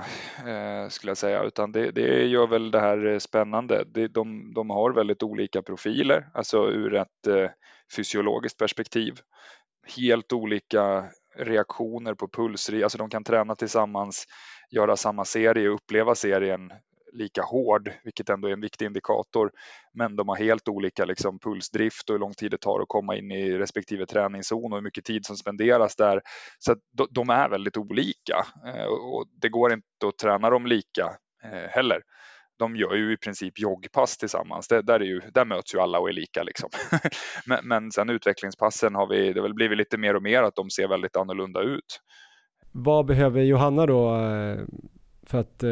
eh, 0.48 0.90
skulle 0.90 1.10
jag 1.10 1.18
säga, 1.18 1.44
utan 1.44 1.72
det, 1.72 1.92
det 1.92 2.26
gör 2.26 2.48
väl 2.48 2.72
det 2.72 2.80
här 2.80 3.06
eh, 3.06 3.20
spännande. 3.20 3.84
Det, 3.94 4.08
de, 4.08 4.54
de 4.54 4.70
har 4.70 4.92
väldigt 4.92 5.24
olika 5.24 5.62
profiler, 5.62 6.30
alltså 6.34 6.58
ur 6.58 6.96
ett 6.96 7.28
eh, 7.28 7.50
fysiologiskt 7.96 8.60
perspektiv. 8.60 9.14
Helt 9.98 10.34
olika 10.34 11.06
reaktioner 11.38 12.14
på 12.14 12.28
puls, 12.28 12.70
alltså 12.84 12.98
de 12.98 13.10
kan 13.10 13.24
träna 13.24 13.56
tillsammans, 13.56 14.26
göra 14.72 14.96
samma 14.96 15.26
serie, 15.26 15.70
uppleva 15.70 16.16
serien 16.16 16.72
lika 17.16 17.42
hård, 17.42 17.92
vilket 18.04 18.30
ändå 18.30 18.48
är 18.48 18.52
en 18.52 18.62
viktig 18.62 18.86
indikator. 18.86 19.52
Men 19.94 20.16
de 20.16 20.28
har 20.28 20.36
helt 20.36 20.68
olika 20.68 21.06
liksom, 21.06 21.40
pulsdrift 21.40 22.10
och 22.10 22.14
hur 22.14 22.20
lång 22.20 22.34
tid 22.34 22.52
det 22.52 22.58
tar 22.58 22.80
att 22.80 22.88
komma 22.88 23.16
in 23.16 23.32
i 23.32 23.58
respektive 23.58 24.06
träningszon 24.06 24.72
och 24.74 24.78
hur 24.78 24.84
mycket 24.84 25.06
tid 25.06 25.26
som 25.26 25.38
spenderas 25.38 25.96
där. 25.96 26.22
Så 26.60 26.76
de 27.10 27.30
är 27.30 27.50
väldigt 27.50 27.78
olika 27.78 28.46
eh, 28.66 28.86
och 28.86 29.26
det 29.42 29.50
går 29.50 29.74
inte 29.74 30.08
att 30.08 30.18
träna 30.18 30.50
dem 30.50 30.66
lika 30.66 31.18
eh, 31.44 31.70
heller 31.70 32.02
de 32.58 32.76
gör 32.76 32.96
ju 32.96 33.14
i 33.14 33.18
princip 33.18 33.60
joggpass 33.60 34.18
tillsammans. 34.18 34.68
Det, 34.68 34.82
där, 34.82 35.00
är 35.00 35.06
ju, 35.06 35.22
där 35.34 35.46
möts 35.46 35.76
ju 35.76 35.80
alla 35.80 36.00
och 36.00 36.10
är 36.10 36.14
lika. 36.14 36.44
Liksom. 36.44 36.70
men, 37.46 37.68
men 37.68 37.92
sen 37.92 38.10
utvecklingspassen 38.10 38.96
har 38.96 39.08
vi, 39.08 39.34
det 39.34 39.40
har 39.40 39.48
väl 39.48 39.54
blivit 39.54 39.78
lite 39.78 39.98
mer 39.98 40.16
och 40.16 40.24
mer 40.24 40.44
att 40.44 40.56
de 40.56 40.70
ser 40.70 40.88
väldigt 40.88 41.16
annorlunda 41.16 41.62
ut. 41.62 42.00
Vad 42.72 43.06
behöver 43.06 43.42
Johanna 43.42 43.86
då 43.86 44.16
eh, 44.16 44.60
för 45.24 45.40
att 45.40 45.64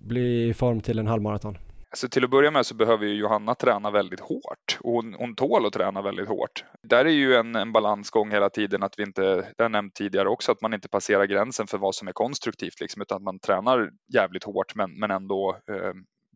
bli 0.00 0.48
i 0.48 0.54
form 0.54 0.80
till 0.80 0.98
en 0.98 1.06
halvmaraton? 1.06 1.58
Alltså 1.90 2.08
till 2.08 2.24
att 2.24 2.30
börja 2.30 2.50
med 2.50 2.66
så 2.66 2.74
behöver 2.74 3.06
ju 3.06 3.14
Johanna 3.14 3.54
träna 3.54 3.90
väldigt 3.90 4.20
hårt 4.20 4.78
och 4.80 4.92
hon, 4.92 5.14
hon 5.14 5.34
tål 5.34 5.66
att 5.66 5.72
träna 5.72 6.02
väldigt 6.02 6.28
hårt. 6.28 6.64
Där 6.82 7.04
är 7.04 7.10
ju 7.10 7.34
en, 7.34 7.56
en 7.56 7.72
balansgång 7.72 8.30
hela 8.30 8.50
tiden 8.50 8.82
att 8.82 8.98
vi 8.98 9.02
inte, 9.02 9.52
det 9.56 9.62
har 9.62 9.68
nämnt 9.68 9.94
tidigare 9.94 10.28
också, 10.28 10.52
att 10.52 10.62
man 10.62 10.74
inte 10.74 10.88
passerar 10.88 11.24
gränsen 11.24 11.66
för 11.66 11.78
vad 11.78 11.94
som 11.94 12.08
är 12.08 12.12
konstruktivt 12.12 12.80
liksom, 12.80 13.02
utan 13.02 13.16
att 13.16 13.22
man 13.22 13.38
tränar 13.38 13.90
jävligt 14.14 14.44
hårt 14.44 14.74
men, 14.74 14.98
men 14.98 15.10
ändå 15.10 15.56
eh, 15.70 15.92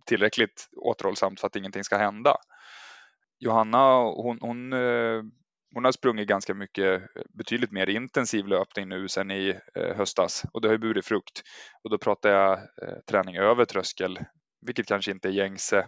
tillräckligt 0.07 0.69
återhållsamt 0.77 1.41
för 1.41 1.47
att 1.47 1.57
ingenting 1.57 1.85
ska 1.85 1.97
hända. 1.97 2.37
Johanna, 3.39 3.99
hon, 4.03 4.39
hon 4.41 4.73
eh, 4.73 5.23
hon 5.75 5.85
har 5.85 5.93
sprungit 5.93 6.29
ganska 6.29 6.55
mycket, 6.55 7.03
betydligt 7.39 7.73
mer 7.73 7.89
intensiv 7.89 8.47
löpning 8.47 8.89
nu 8.89 9.09
sen 9.09 9.31
i 9.31 9.55
eh, 9.75 9.97
höstas 9.97 10.45
och 10.53 10.61
det 10.61 10.69
har 10.69 10.73
ju 10.73 10.79
burit 10.79 11.07
frukt. 11.07 11.43
Och 11.85 11.91
då 11.91 11.99
pratar 11.99 12.31
jag 12.31 12.53
eh, 12.53 12.99
träning 13.11 13.37
över 13.37 13.65
tröskel, 13.65 14.19
vilket 14.67 14.87
kanske 14.87 15.11
inte 15.11 15.29
är 15.29 15.33
gängse 15.33 15.87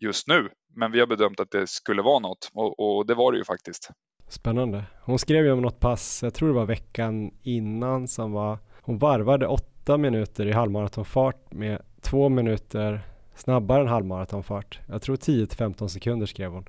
just 0.00 0.28
nu, 0.28 0.48
men 0.76 0.92
vi 0.92 1.00
har 1.00 1.06
bedömt 1.06 1.40
att 1.40 1.50
det 1.50 1.66
skulle 1.66 2.02
vara 2.02 2.18
något 2.18 2.50
och, 2.54 2.80
och 2.80 3.06
det 3.06 3.14
var 3.14 3.32
det 3.32 3.38
ju 3.38 3.44
faktiskt. 3.44 3.90
Spännande. 4.28 4.84
Hon 5.02 5.18
skrev 5.18 5.44
ju 5.44 5.52
om 5.52 5.62
något 5.62 5.80
pass, 5.80 6.22
jag 6.22 6.34
tror 6.34 6.48
det 6.48 6.54
var 6.54 6.66
veckan 6.66 7.30
innan 7.42 8.08
som 8.08 8.32
var, 8.32 8.58
hon 8.80 8.98
varvade 8.98 9.46
åtta 9.46 9.98
minuter 9.98 10.46
i 10.46 10.52
halvmaratonfart 10.52 11.52
med 11.52 11.82
två 12.00 12.28
minuter 12.28 13.00
snabbare 13.34 13.82
än 13.82 13.88
halvmaratonfart. 13.88 14.80
Jag 14.88 15.02
tror 15.02 15.16
10 15.16 15.46
till 15.46 15.58
15 15.58 15.88
sekunder 15.88 16.26
skrev 16.26 16.50
hon. 16.50 16.64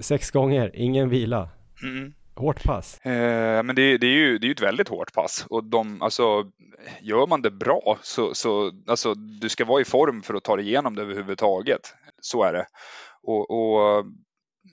Sex 0.00 0.30
gånger, 0.30 0.70
ingen 0.74 1.08
vila. 1.08 1.48
Mm. 1.82 2.12
Hårt 2.36 2.64
pass. 2.64 2.98
Eh, 3.00 3.62
men 3.62 3.76
det, 3.76 3.98
det, 3.98 4.06
är 4.06 4.10
ju 4.10 4.38
det 4.38 4.46
är 4.46 4.50
ett 4.50 4.62
väldigt 4.62 4.88
hårt 4.88 5.12
pass 5.12 5.46
och 5.50 5.64
de, 5.64 6.02
alltså, 6.02 6.44
gör 7.00 7.26
man 7.26 7.42
det 7.42 7.50
bra 7.50 7.98
så, 8.02 8.34
så 8.34 8.72
alltså, 8.86 9.14
du 9.14 9.48
ska 9.48 9.64
vara 9.64 9.80
i 9.80 9.84
form 9.84 10.22
för 10.22 10.34
att 10.34 10.44
ta 10.44 10.56
dig 10.56 10.66
igenom 10.66 10.94
det 10.94 11.02
överhuvudtaget. 11.02 11.94
Så 12.20 12.42
är 12.42 12.52
det. 12.52 12.66
Och, 13.22 13.50
och 13.50 14.06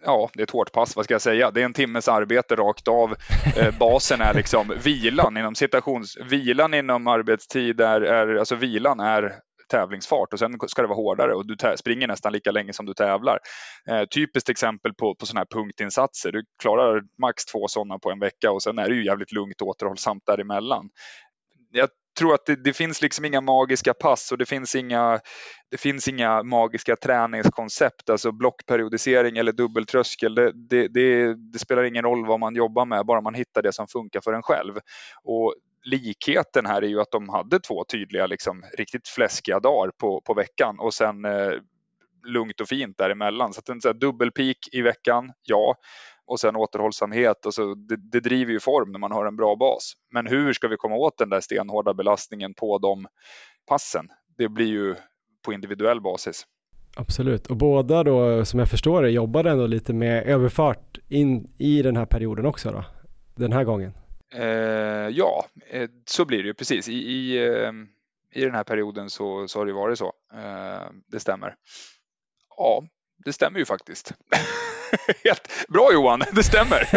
ja, 0.01 0.29
det 0.33 0.41
är 0.41 0.43
ett 0.43 0.51
hårt 0.51 0.71
pass, 0.71 0.95
vad 0.95 1.05
ska 1.05 1.13
jag 1.13 1.21
säga? 1.21 1.51
Det 1.51 1.61
är 1.61 1.65
en 1.65 1.73
timmes 1.73 2.07
arbete 2.07 2.55
rakt 2.55 2.87
av. 2.87 3.15
Eh, 3.57 3.77
basen 3.79 4.21
är 4.21 4.33
liksom 4.33 4.73
vilan 4.83 5.37
inom 5.37 5.55
citations, 5.55 6.17
vilan 6.29 6.73
inom 6.73 7.07
arbetstid 7.07 7.81
är, 7.81 8.01
är, 8.01 8.35
alltså 8.35 8.55
vilan 8.55 8.99
är 8.99 9.33
tävlingsfart 9.73 10.33
och 10.33 10.39
sen 10.39 10.59
ska 10.67 10.81
det 10.81 10.87
vara 10.87 10.95
hårdare 10.95 11.33
och 11.35 11.47
du 11.47 11.55
springer 11.77 12.07
nästan 12.07 12.33
lika 12.33 12.51
länge 12.51 12.73
som 12.73 12.85
du 12.85 12.93
tävlar. 12.93 13.39
Eh, 13.89 14.05
typiskt 14.05 14.49
exempel 14.49 14.93
på, 14.93 15.15
på 15.15 15.25
sådana 15.25 15.39
här 15.39 15.61
punktinsatser. 15.61 16.31
Du 16.31 16.43
klarar 16.61 17.03
max 17.21 17.45
två 17.45 17.67
sådana 17.67 17.99
på 17.99 18.11
en 18.11 18.19
vecka 18.19 18.51
och 18.51 18.63
sen 18.63 18.79
är 18.79 18.89
det 18.89 18.95
ju 18.95 19.05
jävligt 19.05 19.31
lugnt 19.31 19.61
och 19.61 19.67
återhållsamt 19.67 20.25
däremellan. 20.25 20.89
Jag 21.71 21.89
tror 22.17 22.33
att 22.33 22.45
det, 22.45 22.63
det, 22.63 22.73
finns 22.73 23.01
liksom 23.01 23.25
inga 23.25 23.41
magiska 23.41 23.93
pass 23.93 24.31
och 24.31 24.37
det 24.37 24.45
finns 24.45 24.75
inga, 24.75 25.19
det 25.71 25.77
finns 25.77 26.07
inga 26.07 26.43
magiska 26.43 26.95
träningskoncept, 26.95 28.09
alltså 28.09 28.31
blockperiodisering 28.31 29.37
eller 29.37 29.51
dubbeltröskel. 29.51 30.35
Det, 30.35 30.51
det, 30.69 30.87
det, 30.87 31.33
det 31.33 31.59
spelar 31.59 31.83
ingen 31.83 32.03
roll 32.03 32.25
vad 32.27 32.39
man 32.39 32.55
jobbar 32.55 32.85
med, 32.85 33.05
bara 33.05 33.21
man 33.21 33.33
hittar 33.33 33.61
det 33.61 33.73
som 33.73 33.87
funkar 33.87 34.21
för 34.21 34.33
en 34.33 34.43
själv. 34.43 34.73
Och 35.23 35.55
likheten 35.83 36.65
här 36.65 36.81
är 36.81 36.87
ju 36.87 37.01
att 37.01 37.11
de 37.11 37.29
hade 37.29 37.59
två 37.59 37.83
tydliga, 37.83 38.27
liksom, 38.27 38.63
riktigt 38.77 39.07
fläskiga 39.07 39.59
dagar 39.59 39.91
på, 39.97 40.21
på 40.21 40.33
veckan 40.33 40.79
och 40.79 40.93
sen 40.93 41.25
eh, 41.25 41.51
lugnt 42.27 42.61
och 42.61 42.67
fint 42.67 42.97
däremellan. 42.97 43.53
Så 43.53 43.59
att 43.59 43.69
en 43.69 43.81
så 43.81 43.93
dubbelpeak 43.93 44.57
i 44.71 44.81
veckan, 44.81 45.31
ja. 45.43 45.75
Och 46.25 46.39
sen 46.39 46.55
återhållsamhet. 46.55 47.45
Och 47.45 47.53
så, 47.53 47.75
det, 47.75 47.95
det, 48.11 48.19
driver 48.19 48.51
ju 48.51 48.59
form 48.59 48.91
när 48.91 48.99
man 48.99 49.11
har 49.11 49.25
en 49.25 49.35
bra 49.35 49.55
bas. 49.55 49.93
Men 50.11 50.27
hur 50.27 50.53
ska 50.53 50.67
vi 50.67 50.77
komma 50.77 50.95
åt 50.95 51.17
den 51.17 51.29
där 51.29 51.41
stenhårda 51.41 51.93
belastningen 51.93 52.53
på 52.53 52.77
de 52.77 53.07
passen? 53.67 54.07
Det 54.37 54.49
blir 54.49 54.67
ju 54.67 54.95
på 55.45 55.53
individuell 55.53 56.01
basis. 56.01 56.45
Absolut, 56.95 57.47
och 57.47 57.57
båda 57.57 58.03
då 58.03 58.45
som 58.45 58.59
jag 58.59 58.69
förstår 58.69 59.03
det 59.03 59.09
jobbade 59.09 59.51
ändå 59.51 59.67
lite 59.67 59.93
med 59.93 60.23
överfart 60.23 60.97
in 61.09 61.53
i 61.57 61.81
den 61.81 61.97
här 61.97 62.05
perioden 62.05 62.45
också 62.45 62.71
då? 62.71 62.85
Den 63.35 63.51
här 63.51 63.63
gången? 63.63 63.93
Eh, 64.33 65.09
ja, 65.09 65.45
eh, 65.69 65.89
så 66.05 66.25
blir 66.25 66.37
det 66.37 66.47
ju 66.47 66.53
precis. 66.53 66.89
I, 66.89 66.93
i, 66.93 67.47
eh, 67.47 67.71
i 68.33 68.45
den 68.45 68.55
här 68.55 68.63
perioden 68.63 69.09
så, 69.09 69.47
så 69.47 69.59
har 69.59 69.65
det 69.65 69.73
varit 69.73 69.97
så. 69.97 70.13
Eh, 70.33 70.89
det 71.11 71.19
stämmer. 71.19 71.55
Ja, 72.57 72.83
det 73.25 73.33
stämmer 73.33 73.59
ju 73.59 73.65
faktiskt. 73.65 74.13
Helt 75.23 75.67
bra 75.69 75.89
Johan, 75.93 76.23
det 76.31 76.43
stämmer. 76.43 76.89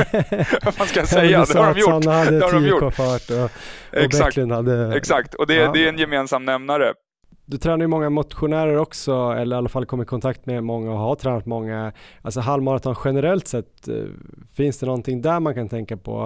Vad 0.64 0.78
man 0.78 0.86
ska 0.86 1.06
säga, 1.06 1.44
det 1.44 1.58
har 1.58 1.74
de 1.74 1.80
gjort. 1.80 2.04
Sanna 2.04 2.16
hade 2.18 2.38
det 2.38 2.44
har 2.44 2.52
de 2.52 2.66
gjort. 2.66 2.94
fart 2.94 3.30
och, 3.30 3.44
och 3.44 3.50
Exakt. 3.92 4.36
hade... 4.36 4.96
Exakt, 4.96 5.34
och 5.34 5.46
det, 5.46 5.54
ja. 5.54 5.72
det 5.72 5.84
är 5.84 5.88
en 5.88 5.98
gemensam 5.98 6.44
nämnare. 6.44 6.94
Du 7.48 7.58
tränar 7.58 7.84
ju 7.84 7.86
många 7.86 8.10
motionärer 8.10 8.76
också, 8.76 9.12
eller 9.12 9.56
i 9.56 9.58
alla 9.58 9.68
fall 9.68 9.86
kommer 9.86 10.04
i 10.04 10.06
kontakt 10.06 10.46
med 10.46 10.64
många 10.64 10.92
och 10.92 10.98
har 10.98 11.14
tränat 11.14 11.46
många. 11.46 11.92
Alltså 12.22 12.40
halvmaraton 12.40 12.94
generellt 13.04 13.48
sett, 13.48 13.88
eh, 13.88 14.04
finns 14.56 14.78
det 14.78 14.86
någonting 14.86 15.22
där 15.22 15.40
man 15.40 15.54
kan 15.54 15.68
tänka 15.68 15.96
på? 15.96 16.20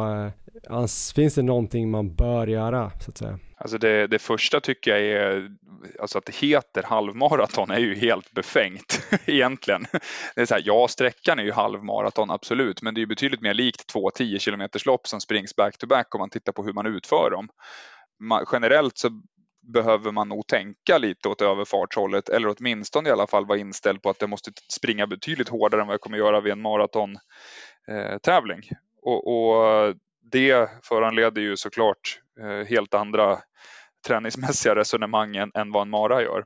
Eh, 0.70 0.86
finns 1.14 1.34
det 1.34 1.42
någonting 1.42 1.90
man 1.90 2.14
bör 2.14 2.46
göra 2.46 2.90
så 3.00 3.10
att 3.10 3.18
säga? 3.18 3.38
Alltså 3.56 3.78
det, 3.78 4.06
det 4.06 4.18
första 4.18 4.60
tycker 4.60 4.90
jag 4.90 5.00
är, 5.00 5.50
alltså 6.00 6.18
att 6.18 6.26
det 6.26 6.34
heter 6.36 6.82
halvmaraton 6.82 7.70
är 7.70 7.78
ju 7.78 7.94
helt 7.94 8.32
befängt 8.32 9.02
egentligen. 9.26 9.86
Det 10.34 10.40
är 10.40 10.46
så 10.46 10.54
här, 10.54 10.62
ja, 10.66 10.88
sträckan 10.88 11.38
är 11.38 11.42
ju 11.42 11.52
halvmaraton 11.52 12.30
absolut, 12.30 12.82
men 12.82 12.94
det 12.94 13.02
är 13.02 13.06
betydligt 13.06 13.40
mer 13.40 13.54
likt 13.54 13.86
två 13.86 14.10
10 14.10 14.38
km 14.38 14.68
lopp 14.86 15.06
som 15.06 15.20
springs 15.20 15.56
back 15.56 15.78
to 15.78 15.86
back 15.86 16.14
om 16.14 16.18
man 16.18 16.30
tittar 16.30 16.52
på 16.52 16.64
hur 16.64 16.72
man 16.72 16.86
utför 16.86 17.30
dem. 17.30 17.48
Man, 18.20 18.44
generellt 18.52 18.98
så 18.98 19.08
behöver 19.72 20.12
man 20.12 20.28
nog 20.28 20.46
tänka 20.46 20.98
lite 20.98 21.28
åt 21.28 21.42
överfartshållet 21.42 22.28
eller 22.28 22.54
åtminstone 22.58 23.08
i 23.08 23.12
alla 23.12 23.26
fall 23.26 23.46
vara 23.46 23.58
inställd 23.58 24.02
på 24.02 24.10
att 24.10 24.18
det 24.18 24.26
måste 24.26 24.52
springa 24.72 25.06
betydligt 25.06 25.48
hårdare 25.48 25.80
än 25.80 25.86
vad 25.86 25.94
jag 25.94 26.00
kommer 26.00 26.18
göra 26.18 26.40
vid 26.40 26.52
en 26.52 26.62
maratontävling. 26.62 28.60
Eh, 28.70 28.76
och, 29.02 29.26
och, 29.26 29.94
det 30.32 30.70
föranleder 30.82 31.42
ju 31.42 31.56
såklart 31.56 32.20
eh, 32.40 32.66
helt 32.66 32.94
andra 32.94 33.38
träningsmässiga 34.06 34.74
resonemang 34.74 35.36
än, 35.36 35.50
än 35.54 35.72
vad 35.72 35.82
en 35.82 35.90
mara 35.90 36.22
gör. 36.22 36.44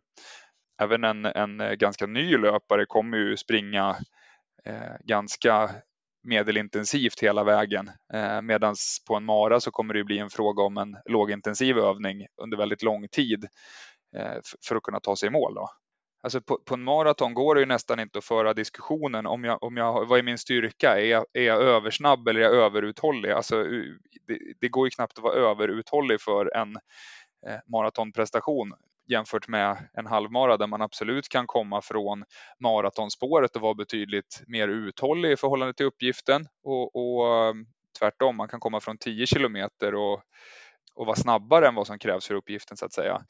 Även 0.82 1.04
en, 1.04 1.24
en 1.24 1.78
ganska 1.78 2.06
ny 2.06 2.36
löpare 2.36 2.86
kommer 2.86 3.18
ju 3.18 3.36
springa 3.36 3.96
eh, 4.64 4.96
ganska 5.04 5.70
medelintensivt 6.24 7.20
hela 7.22 7.44
vägen. 7.44 7.90
Eh, 8.14 8.42
Medan 8.42 8.74
på 9.06 9.14
en 9.14 9.24
mara 9.24 9.60
så 9.60 9.70
kommer 9.70 9.94
det 9.94 10.04
bli 10.04 10.18
en 10.18 10.30
fråga 10.30 10.62
om 10.62 10.76
en 10.76 10.96
lågintensiv 11.04 11.78
övning 11.78 12.26
under 12.42 12.56
väldigt 12.56 12.82
lång 12.82 13.08
tid 13.08 13.44
eh, 14.16 14.36
för 14.68 14.76
att 14.76 14.82
kunna 14.82 15.00
ta 15.00 15.16
sig 15.16 15.26
i 15.26 15.30
mål. 15.30 15.54
Då. 15.54 15.68
Alltså 16.22 16.40
på, 16.40 16.58
på, 16.66 16.74
en 16.74 16.84
maraton 16.84 17.34
går 17.34 17.54
det 17.54 17.60
ju 17.60 17.66
nästan 17.66 18.00
inte 18.00 18.18
att 18.18 18.24
föra 18.24 18.54
diskussionen 18.54 19.26
om 19.26 19.44
jag, 19.44 19.62
om 19.62 19.76
jag, 19.76 20.06
vad 20.06 20.18
är 20.18 20.22
min 20.22 20.38
styrka? 20.38 21.00
Är 21.00 21.04
jag, 21.04 21.24
är 21.32 21.42
jag 21.42 21.62
översnabb 21.62 22.28
eller 22.28 22.40
är 22.40 22.44
jag 22.44 22.54
överuthållig? 22.54 23.30
Alltså, 23.30 23.62
det, 24.26 24.38
det 24.60 24.68
går 24.68 24.86
ju 24.86 24.90
knappt 24.90 25.18
att 25.18 25.24
vara 25.24 25.34
överuthållig 25.34 26.20
för 26.20 26.56
en 26.56 26.76
eh, 27.46 27.58
maratonprestation 27.72 28.74
jämfört 29.06 29.48
med 29.48 29.88
en 29.92 30.06
halvmara 30.06 30.56
där 30.56 30.66
man 30.66 30.82
absolut 30.82 31.28
kan 31.28 31.46
komma 31.46 31.82
från 31.82 32.24
maratonspåret 32.60 33.56
och 33.56 33.62
vara 33.62 33.74
betydligt 33.74 34.42
mer 34.46 34.68
uthållig 34.68 35.32
i 35.32 35.36
förhållande 35.36 35.74
till 35.74 35.86
uppgiften 35.86 36.46
och, 36.64 36.96
och 36.96 37.28
ehm, 37.28 37.66
tvärtom, 37.98 38.36
man 38.36 38.48
kan 38.48 38.60
komma 38.60 38.80
från 38.80 38.98
10 38.98 39.26
kilometer 39.26 39.94
och, 39.94 40.22
och 40.94 41.06
vara 41.06 41.16
snabbare 41.16 41.68
än 41.68 41.74
vad 41.74 41.86
som 41.86 41.98
krävs 41.98 42.26
för 42.26 42.34
uppgiften 42.34 42.76
så 42.76 42.86
att 42.86 42.92
säga. 42.92 43.20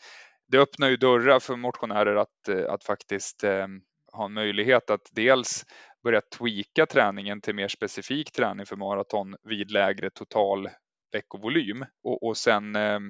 Det 0.48 0.58
öppnar 0.58 0.88
ju 0.88 0.96
dörrar 0.96 1.40
för 1.40 1.56
motionärer 1.56 2.16
att, 2.16 2.48
att 2.68 2.84
faktiskt 2.84 3.44
eh, 3.44 3.66
ha 4.12 4.24
en 4.24 4.32
möjlighet 4.32 4.90
att 4.90 5.10
dels 5.12 5.64
börja 6.04 6.20
tweaka 6.20 6.86
träningen 6.86 7.40
till 7.40 7.54
mer 7.54 7.68
specifik 7.68 8.32
träning 8.32 8.66
för 8.66 8.76
maraton 8.76 9.36
vid 9.42 9.70
lägre 9.70 10.10
total 10.10 10.68
veckovolym 11.12 11.84
och, 12.04 12.22
och 12.22 12.36
sen 12.36 12.76
eh, 12.76 13.00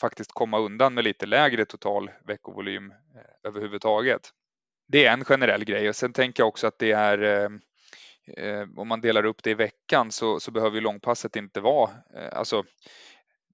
faktiskt 0.00 0.32
komma 0.32 0.58
undan 0.58 0.94
med 0.94 1.04
lite 1.04 1.26
lägre 1.26 1.64
total 1.64 2.10
veckovolym 2.24 2.90
eh, 2.90 3.48
överhuvudtaget. 3.48 4.30
Det 4.88 5.06
är 5.06 5.12
en 5.12 5.24
generell 5.24 5.64
grej 5.64 5.88
och 5.88 5.96
sen 5.96 6.12
tänker 6.12 6.42
jag 6.42 6.48
också 6.48 6.66
att 6.66 6.78
det 6.78 6.92
är 6.92 7.22
eh, 7.22 7.50
eh 8.36 8.68
om 8.76 8.88
man 8.88 9.00
delar 9.00 9.24
upp 9.24 9.42
det 9.42 9.50
i 9.50 9.54
veckan 9.54 10.12
så, 10.12 10.40
så 10.40 10.50
behöver 10.50 10.74
ju 10.74 10.80
långpasset 10.80 11.36
inte 11.36 11.60
vara, 11.60 11.90
eh, 12.14 12.38
alltså 12.38 12.64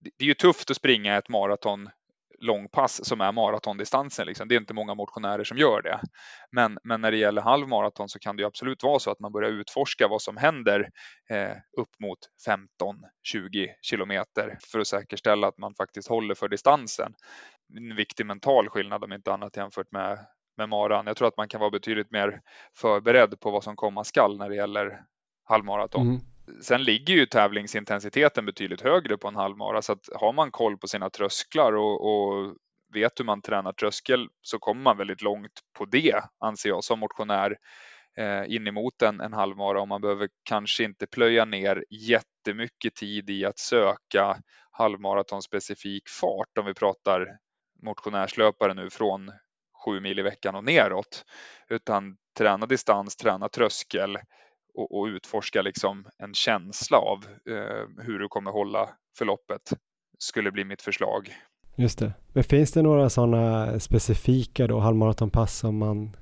det 0.01 0.24
är 0.24 0.28
ju 0.28 0.35
tufft 0.35 0.70
att 0.70 0.77
springa 0.77 1.16
ett 1.16 1.28
maraton 1.28 1.90
långpass 2.43 3.05
som 3.05 3.20
är 3.20 3.32
maratondistansen. 3.32 4.27
Liksom. 4.27 4.48
Det 4.48 4.55
är 4.55 4.60
inte 4.60 4.74
många 4.74 4.94
motionärer 4.94 5.44
som 5.44 5.59
gör 5.59 5.82
det. 5.82 6.01
Men, 6.51 6.78
men 6.85 7.01
när 7.01 7.10
det 7.10 7.16
gäller 7.16 7.43
halvmaraton 7.43 8.09
så 8.09 8.19
kan 8.19 8.36
det 8.36 8.44
absolut 8.44 8.82
vara 8.82 8.98
så 8.98 9.10
att 9.10 9.20
man 9.20 9.32
börjar 9.32 9.51
utforska 9.51 10.09
vad 10.09 10.23
som 10.23 10.36
händer 10.36 10.90
eh, 11.31 11.56
upp 11.81 12.01
mot 12.01 12.19
15-20 13.35 13.69
kilometer 13.82 14.59
för 14.73 14.78
att 14.81 14.86
säkerställa 14.86 15.48
att 15.48 15.59
man 15.59 15.74
faktiskt 15.74 16.09
håller 16.09 16.35
för 16.35 16.48
distansen. 16.48 17.14
En 17.77 17.97
viktig 17.97 18.27
mental 18.27 18.69
skillnad 18.69 19.05
om 19.05 19.12
inte 19.12 19.32
annat 19.32 19.56
jämfört 19.56 19.93
med, 19.93 20.19
med 20.56 20.69
maran. 20.69 21.06
Jag 21.06 21.16
tror 21.16 21.28
att 21.28 21.36
man 21.36 21.48
kan 21.48 21.60
vara 21.60 21.70
betydligt 21.70 22.10
mer 22.10 22.40
förberedd 22.77 23.40
på 23.40 23.51
vad 23.51 23.64
som 23.64 23.77
komma 23.77 24.05
skall 24.05 24.39
när 24.39 24.48
det 24.48 24.56
gäller 24.56 25.01
halvmaraton. 25.44 26.09
Mm. 26.09 26.20
Sen 26.62 26.85
ligger 26.85 27.14
ju 27.14 27.27
tävlingsintensiteten 27.27 28.47
betydligt 28.47 28.81
högre 28.81 29.16
på 29.16 29.28
en 29.28 29.36
halvmara 29.36 29.82
så 29.82 29.93
att 29.93 30.09
har 30.14 30.32
man 30.32 30.51
koll 30.51 30.78
på 30.78 30.89
sina 30.89 31.10
trösklar 31.10 31.73
och, 31.73 32.06
och 32.10 32.56
vet 32.93 33.20
hur 33.20 33.24
man 33.24 33.43
tränar 33.43 33.73
tröskel 33.73 34.28
så 34.43 34.59
kommer 34.59 34.82
man 34.82 34.97
väldigt 34.97 35.23
långt 35.23 35.60
på 35.78 35.85
det 35.85 36.23
anser 36.40 36.69
jag 36.69 36.85
som 36.85 37.01
motionär 37.01 37.56
eh, 38.16 38.55
in 38.55 38.66
emot 38.66 39.02
en, 39.02 39.20
en 39.20 39.32
halvmara. 39.32 39.81
Och 39.81 39.89
man 39.89 40.01
behöver 40.01 40.28
kanske 40.43 40.85
inte 40.85 41.06
plöja 41.06 41.44
ner 41.44 41.85
jättemycket 41.90 42.94
tid 42.94 43.31
i 43.31 43.44
att 43.44 43.59
söka 43.59 44.36
halvmaraton 44.70 45.43
specifik 45.43 46.09
fart 46.09 46.59
om 46.59 46.66
vi 46.66 46.74
pratar 46.74 47.27
motionärslöpare 47.82 48.74
nu 48.74 48.90
från 48.90 49.32
sju 49.85 50.01
mil 50.01 50.19
i 50.19 50.23
veckan 50.23 50.55
och 50.55 50.64
neråt 50.64 51.24
utan 51.69 52.16
träna 52.39 52.66
distans, 52.66 53.16
träna 53.16 53.48
tröskel 53.48 54.19
och, 54.74 54.99
och 54.99 55.07
utforska 55.07 55.62
liksom 55.62 56.07
en 56.19 56.35
känsla 56.35 56.99
av 56.99 57.24
eh, 57.51 58.05
hur 58.05 58.19
du 58.19 58.28
kommer 58.28 58.51
hålla 58.51 58.89
förloppet 59.19 59.73
skulle 60.19 60.53
bli 60.53 60.65
mitt 60.65 60.82
förslag. 60.82 61.35
Just 61.77 61.99
det. 61.99 62.12
Men 62.32 62.44
finns 62.44 62.73
det 62.73 62.82
några 62.82 63.11
sådana 63.11 63.81
specifika 63.81 64.66
då 64.66 64.78
halvmaratonpass 64.78 65.59
som 65.59 65.78
man 65.78 66.16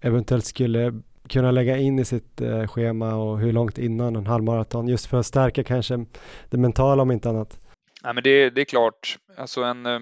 eventuellt 0.00 0.44
skulle 0.44 1.02
kunna 1.28 1.50
lägga 1.50 1.76
in 1.76 1.98
i 1.98 2.04
sitt 2.04 2.40
eh, 2.40 2.66
schema 2.66 3.14
och 3.14 3.38
hur 3.38 3.52
långt 3.52 3.78
innan 3.78 4.16
en 4.16 4.26
halvmaraton 4.26 4.88
just 4.88 5.06
för 5.06 5.16
att 5.18 5.26
stärka 5.26 5.64
kanske 5.64 6.06
det 6.50 6.56
mentala 6.56 7.02
om 7.02 7.10
inte 7.10 7.28
annat? 7.28 7.58
Ja, 8.02 8.12
men 8.12 8.22
det, 8.22 8.50
det 8.50 8.60
är 8.60 8.64
klart, 8.64 9.18
alltså 9.36 9.62
en, 9.62 9.86
eh, 9.86 10.00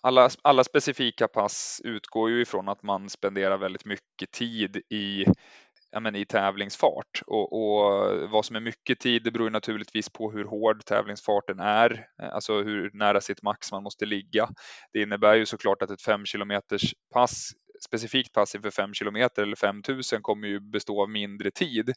alla, 0.00 0.30
alla 0.42 0.64
specifika 0.64 1.28
pass 1.28 1.80
utgår 1.84 2.30
ju 2.30 2.42
ifrån 2.42 2.68
att 2.68 2.82
man 2.82 3.08
spenderar 3.08 3.58
väldigt 3.58 3.84
mycket 3.84 4.30
tid 4.32 4.76
i 4.76 5.26
ja, 5.92 6.00
men 6.00 6.16
i 6.16 6.26
tävlingsfart 6.26 7.22
och, 7.26 7.52
och, 7.52 8.30
vad 8.30 8.44
som 8.44 8.56
är 8.56 8.60
mycket 8.60 9.00
tid 9.00 9.22
det 9.24 9.30
beror 9.30 9.50
naturligtvis 9.50 10.08
på 10.08 10.30
hur 10.32 10.44
hård 10.44 10.84
tävlingsfarten 10.84 11.60
är, 11.60 12.06
eh, 12.22 12.34
alltså 12.34 12.62
hur 12.62 12.90
nära 12.92 13.20
sitt 13.20 13.42
max 13.42 13.72
man 13.72 13.82
måste 13.82 14.06
ligga. 14.06 14.48
Det 14.92 15.02
innebär 15.02 15.34
ju 15.34 15.46
såklart 15.46 15.82
att 15.82 15.90
ett 15.90 16.02
5 16.02 16.24
kilometers 16.24 16.94
pass 17.14 17.50
specifikt 17.86 18.32
pass 18.32 18.54
inför 18.54 18.70
5 18.70 18.94
kilometer 18.94 19.42
eller 19.42 19.56
5000 19.56 20.22
kommer 20.22 20.48
ju 20.48 20.60
bestå 20.60 21.02
av 21.02 21.10
mindre 21.10 21.50
tid 21.50 21.92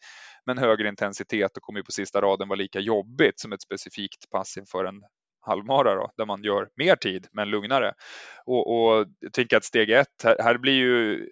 men 0.45 0.57
högre 0.57 0.89
intensitet 0.89 1.57
och 1.57 1.63
kommer 1.63 1.79
ju 1.79 1.83
på 1.83 1.91
sista 1.91 2.21
raden 2.21 2.47
vara 2.47 2.57
lika 2.57 2.79
jobbigt 2.79 3.39
som 3.39 3.53
ett 3.53 3.61
specifikt 3.61 4.29
pass 4.31 4.57
inför 4.57 4.85
en 4.85 5.01
halvmara 5.45 5.95
då, 5.95 6.11
där 6.17 6.25
man 6.25 6.43
gör 6.43 6.69
mer 6.75 6.95
tid 6.95 7.27
men 7.31 7.49
lugnare. 7.49 7.93
Och, 8.45 8.73
och 8.73 9.07
jag 9.19 9.33
tänker 9.33 9.57
att 9.57 9.63
steg 9.63 9.89
ett, 9.89 10.23
här, 10.23 10.35
här 10.39 10.57
blir 10.57 10.73
ju 10.73 11.27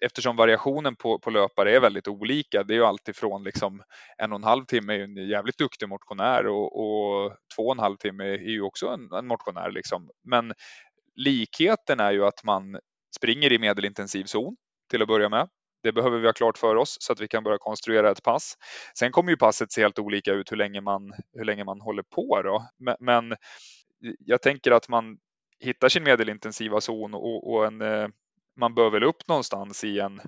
eftersom 0.00 0.36
variationen 0.36 0.96
på, 0.96 1.18
på 1.18 1.30
löpare 1.30 1.76
är 1.76 1.80
väldigt 1.80 2.08
olika. 2.08 2.62
Det 2.62 2.74
är 2.74 2.78
ju 2.78 2.84
alltifrån 2.84 3.44
liksom 3.44 3.82
en 4.18 4.32
och 4.32 4.38
en 4.38 4.44
halv 4.44 4.64
timme 4.64 4.94
är 4.94 5.00
en 5.00 5.16
jävligt 5.16 5.58
duktig 5.58 5.88
motionär 5.88 6.46
och, 6.46 6.80
och 6.80 7.32
två 7.56 7.62
och 7.62 7.72
en 7.72 7.78
halv 7.78 7.96
timme 7.96 8.24
är 8.24 8.38
ju 8.38 8.62
också 8.62 8.86
en, 8.86 9.12
en 9.12 9.26
motionär. 9.26 9.70
Liksom. 9.70 10.10
Men 10.24 10.52
likheten 11.16 12.00
är 12.00 12.12
ju 12.12 12.24
att 12.24 12.44
man 12.44 12.78
springer 13.16 13.52
i 13.52 13.58
medelintensiv 13.58 14.24
zon 14.24 14.56
till 14.90 15.02
att 15.02 15.08
börja 15.08 15.28
med. 15.28 15.48
Det 15.82 15.92
behöver 15.92 16.18
vi 16.18 16.26
ha 16.26 16.32
klart 16.32 16.58
för 16.58 16.76
oss 16.76 16.96
så 17.00 17.12
att 17.12 17.20
vi 17.20 17.28
kan 17.28 17.44
börja 17.44 17.58
konstruera 17.58 18.10
ett 18.10 18.22
pass. 18.22 18.54
Sen 18.98 19.12
kommer 19.12 19.30
ju 19.30 19.36
passet 19.36 19.72
se 19.72 19.82
helt 19.82 19.98
olika 19.98 20.32
ut 20.32 20.52
hur 20.52 20.56
länge 20.56 20.80
man, 20.80 21.12
hur 21.32 21.44
länge 21.44 21.64
man 21.64 21.80
håller 21.80 22.02
på. 22.02 22.42
Då. 22.42 22.68
Men, 22.78 22.96
men 23.00 23.36
jag 24.18 24.42
tänker 24.42 24.70
att 24.70 24.88
man 24.88 25.18
hittar 25.60 25.88
sin 25.88 26.04
medelintensiva 26.04 26.80
zon 26.80 27.14
och, 27.14 27.52
och 27.52 27.66
en 27.66 27.82
eh, 27.82 28.08
man 28.58 28.74
bör 28.74 28.90
väl 28.90 29.04
upp 29.04 29.28
någonstans 29.28 29.84
i 29.84 30.00
en 30.00 30.20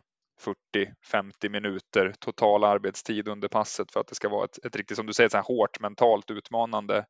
40-50 1.12 1.48
minuter 1.48 2.14
total 2.18 2.64
arbetstid 2.64 3.28
under 3.28 3.48
passet 3.48 3.92
för 3.92 4.00
att 4.00 4.06
det 4.06 4.14
ska 4.14 4.28
vara 4.28 4.44
ett, 4.44 4.64
ett 4.64 4.76
riktigt, 4.76 4.96
som 4.96 5.06
du 5.06 5.12
säger, 5.12 5.28
så 5.28 5.36
här 5.36 5.44
hårt 5.44 5.80
mentalt 5.80 6.30
utmanande 6.30 7.06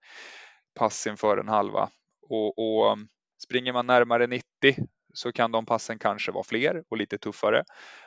pass 0.74 1.06
inför 1.06 1.38
en 1.38 1.48
halva. 1.48 1.88
Och, 2.28 2.58
och 2.58 2.92
um, 2.92 3.08
springer 3.42 3.72
man 3.72 3.86
närmare 3.86 4.26
90 4.26 4.44
så 5.14 5.32
kan 5.32 5.52
de 5.52 5.66
passen 5.66 5.98
kanske 5.98 6.32
vara 6.32 6.44
fler 6.44 6.84
och 6.88 6.96
lite 6.96 7.18
tuffare. 7.18 7.64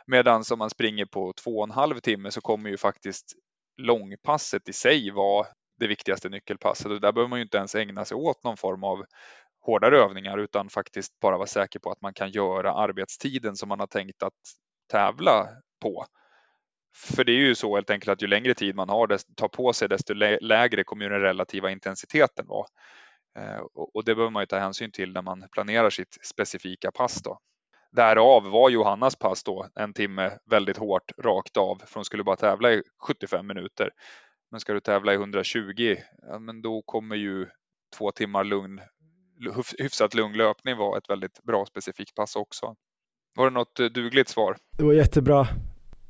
Medan 0.07 0.43
om 0.51 0.59
man 0.59 0.69
springer 0.69 1.05
på 1.05 1.33
två 1.33 1.57
och 1.57 1.63
en 1.63 1.71
halv 1.71 1.99
timme 1.99 2.31
så 2.31 2.41
kommer 2.41 2.69
ju 2.69 2.77
faktiskt 2.77 3.33
långpasset 3.77 4.69
i 4.69 4.73
sig 4.73 5.11
vara 5.11 5.47
det 5.79 5.87
viktigaste 5.87 6.29
nyckelpasset 6.29 6.91
och 6.91 7.01
där 7.01 7.11
behöver 7.11 7.29
man 7.29 7.39
ju 7.39 7.43
inte 7.43 7.57
ens 7.57 7.75
ägna 7.75 8.05
sig 8.05 8.15
åt 8.15 8.43
någon 8.43 8.57
form 8.57 8.83
av 8.83 9.05
hårdare 9.65 9.99
övningar 9.99 10.37
utan 10.37 10.69
faktiskt 10.69 11.19
bara 11.19 11.37
vara 11.37 11.47
säker 11.47 11.79
på 11.79 11.91
att 11.91 12.01
man 12.01 12.13
kan 12.13 12.31
göra 12.31 12.73
arbetstiden 12.73 13.55
som 13.55 13.69
man 13.69 13.79
har 13.79 13.87
tänkt 13.87 14.23
att 14.23 14.33
tävla 14.91 15.47
på. 15.81 16.05
För 16.95 17.23
det 17.23 17.31
är 17.31 17.39
ju 17.39 17.55
så 17.55 17.75
helt 17.75 17.89
enkelt 17.89 18.11
att 18.11 18.21
ju 18.21 18.27
längre 18.27 18.53
tid 18.53 18.75
man 18.75 18.89
har 18.89 19.19
tar 19.35 19.47
på 19.47 19.73
sig 19.73 19.89
desto 19.89 20.13
lägre 20.41 20.83
kommer 20.83 21.09
den 21.09 21.21
relativa 21.21 21.71
intensiteten 21.71 22.47
vara. 22.47 22.65
Eh, 23.39 23.61
och 23.73 24.03
det 24.05 24.15
behöver 24.15 24.31
man 24.31 24.41
ju 24.41 24.47
ta 24.47 24.59
hänsyn 24.59 24.91
till 24.91 25.13
när 25.13 25.21
man 25.21 25.47
planerar 25.51 25.89
sitt 25.89 26.17
specifika 26.25 26.91
pass. 26.91 27.21
Då. 27.23 27.39
Därav 27.91 28.43
var 28.43 28.69
Johannas 28.69 29.15
pass 29.15 29.43
då 29.43 29.67
en 29.75 29.93
timme 29.93 30.37
väldigt 30.45 30.77
hårt 30.77 31.11
rakt 31.17 31.57
av 31.57 31.81
för 31.85 31.95
hon 31.95 32.05
skulle 32.05 32.23
bara 32.23 32.35
tävla 32.35 32.71
i 32.71 32.83
75 33.07 33.47
minuter. 33.47 33.89
Men 34.51 34.59
ska 34.59 34.73
du 34.73 34.79
tävla 34.79 35.13
i 35.13 35.15
120, 35.15 35.95
ja, 36.27 36.39
men 36.39 36.61
då 36.61 36.81
kommer 36.81 37.15
ju 37.15 37.47
två 37.97 38.11
timmar 38.11 38.43
lugn, 38.43 38.81
hyfsat 39.79 40.13
lugn 40.13 40.37
löpning 40.37 40.77
vara 40.77 40.97
ett 40.97 41.09
väldigt 41.09 41.43
bra 41.43 41.65
specifikt 41.65 42.15
pass 42.15 42.35
också. 42.35 42.75
Var 43.35 43.45
det 43.45 43.53
något 43.53 43.79
eh, 43.79 43.85
dugligt 43.85 44.29
svar? 44.29 44.55
Det 44.77 44.83
var 44.83 44.93
jättebra. 44.93 45.47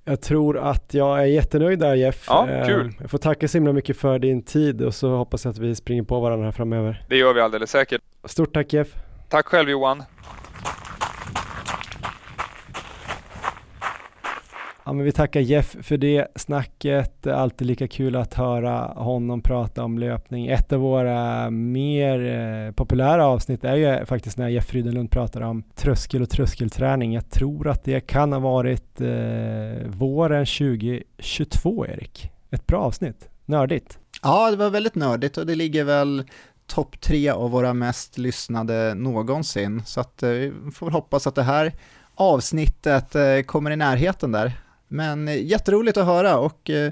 Jag 0.06 0.22
tror 0.22 0.58
att 0.58 0.94
jag 0.94 1.20
är 1.20 1.26
jättenöjd 1.26 1.80
där 1.80 1.96
Jeff. 1.96 2.26
Ja, 2.28 2.64
kul. 2.66 2.88
Eh, 2.88 2.94
jag 3.00 3.12
får 3.12 3.18
tacka 3.18 3.48
så 3.48 3.58
himla 3.58 3.74
mycket 3.74 3.98
för 3.98 4.20
din 4.20 4.44
tid 4.44 4.82
och 4.82 4.96
så 4.96 5.16
hoppas 5.16 5.46
jag 5.46 5.52
att 5.52 5.58
vi 5.58 5.76
springer 5.76 6.04
på 6.04 6.20
varandra 6.20 6.46
här 6.46 6.52
framöver. 6.52 7.06
Det 7.10 7.18
gör 7.18 7.34
vi 7.34 7.42
alldeles 7.42 7.72
säkert. 7.72 8.02
Stort 8.26 8.54
tack 8.54 8.74
Jeff. 8.74 8.88
Tack 9.30 9.48
själv 9.48 9.70
Johan. 9.70 10.04
Ja, 14.86 14.94
men 14.94 15.06
vi 15.06 15.12
tackar 15.12 15.40
Jeff 15.40 15.76
för 15.82 15.98
det 15.98 16.28
snacket. 16.36 17.28
Alltid 17.28 17.68
lika 17.68 17.88
kul 17.88 18.16
att 18.16 18.34
höra 18.34 18.78
honom 18.86 19.42
prata 19.42 19.84
om 19.84 19.98
löpning. 19.98 20.48
Ett 20.48 20.74
av 20.74 20.80
våra 20.80 21.50
mer 21.50 22.20
eh, 22.26 22.72
populära 22.72 23.26
avsnitt 23.26 23.64
är 23.64 23.76
ju 23.76 24.06
faktiskt 24.06 24.38
när 24.38 24.50
Jeff 24.50 24.66
Frydenlund 24.66 25.12
pratar 25.12 25.42
om 25.42 25.64
tröskel 25.76 26.22
och 26.22 26.30
tröskelträning. 26.30 27.14
Jag 27.14 27.30
tror 27.30 27.68
att 27.68 27.84
det 27.84 28.00
kan 28.00 28.34
ha 28.34 28.40
varit 28.40 29.02
eh, 29.02 29.88
våren 29.88 30.46
2022, 30.46 31.86
Erik. 31.88 32.32
Ett 32.52 32.68
bra 32.68 32.80
avsnitt. 32.80 33.30
Nördigt. 33.46 34.00
Ja, 34.24 34.52
det 34.52 34.58
var 34.58 34.70
väldigt 34.70 34.96
nördigt 34.96 35.38
och 35.38 35.46
det 35.46 35.56
ligger 35.56 35.84
väl 35.84 36.24
topp 36.68 37.02
tre 37.02 37.30
av 37.30 37.52
våra 37.52 37.74
mest 37.74 38.18
lyssnade 38.18 38.94
någonsin. 38.94 39.82
Så 39.86 40.00
att 40.00 40.24
eh, 40.24 40.30
vi 40.30 40.54
får 40.74 40.92
hoppas 40.92 41.28
att 41.28 41.36
det 41.36 41.44
här 41.44 41.74
avsnittet 42.16 43.16
eh, 43.16 43.40
kommer 43.46 43.72
i 43.72 43.76
närheten 43.76 44.32
där. 44.32 44.52
Men 44.94 45.28
eh, 45.28 45.46
jätteroligt 45.46 45.98
att 45.98 46.06
höra 46.06 46.38
och 46.40 46.70
eh, 46.70 46.92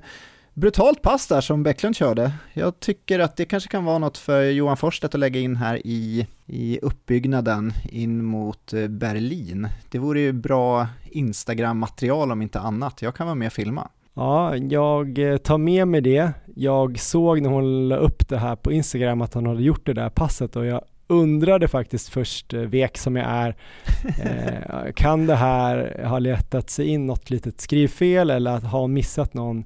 brutalt 0.53 1.01
pass 1.01 1.27
där 1.27 1.41
som 1.41 1.63
Bäcklund 1.63 1.95
körde. 1.95 2.31
Jag 2.53 2.79
tycker 2.79 3.19
att 3.19 3.35
det 3.37 3.45
kanske 3.45 3.69
kan 3.69 3.85
vara 3.85 3.97
något 3.97 4.17
för 4.17 4.43
Johan 4.43 4.77
Forsstedt 4.77 5.15
att 5.15 5.19
lägga 5.19 5.39
in 5.39 5.55
här 5.55 5.81
i, 5.87 6.27
i 6.45 6.79
uppbyggnaden 6.81 7.73
in 7.91 8.25
mot 8.25 8.73
eh, 8.73 8.87
Berlin. 8.87 9.67
Det 9.89 9.99
vore 9.99 10.19
ju 10.19 10.31
bra 10.31 10.87
Instagram-material 11.11 12.31
om 12.31 12.41
inte 12.41 12.59
annat. 12.59 13.01
Jag 13.01 13.15
kan 13.15 13.27
vara 13.27 13.35
med 13.35 13.47
och 13.47 13.53
filma. 13.53 13.87
Ja, 14.13 14.55
jag 14.57 15.39
tar 15.43 15.57
med 15.57 15.87
mig 15.87 16.01
det. 16.01 16.31
Jag 16.55 16.99
såg 16.99 17.41
när 17.41 17.49
hon 17.49 17.87
la 17.87 17.95
upp 17.95 18.29
det 18.29 18.37
här 18.37 18.55
på 18.55 18.71
Instagram 18.71 19.21
att 19.21 19.33
hon 19.33 19.45
hade 19.45 19.63
gjort 19.63 19.85
det 19.85 19.93
där 19.93 20.09
passet 20.09 20.55
och 20.55 20.65
jag 20.65 20.81
undrade 21.11 21.67
faktiskt 21.67 22.09
först, 22.09 22.53
eh, 22.53 22.61
vek 22.61 22.97
som 22.97 23.15
jag 23.15 23.27
är, 23.27 23.55
eh, 24.23 24.91
kan 24.95 25.27
det 25.27 25.35
här 25.35 26.03
ha 26.05 26.19
letat 26.19 26.69
sig 26.69 26.87
in 26.87 27.05
något 27.05 27.29
litet 27.29 27.61
skrivfel 27.61 28.29
eller 28.29 28.51
att 28.51 28.63
ha 28.63 28.87
missat 28.87 29.33
någon, 29.33 29.65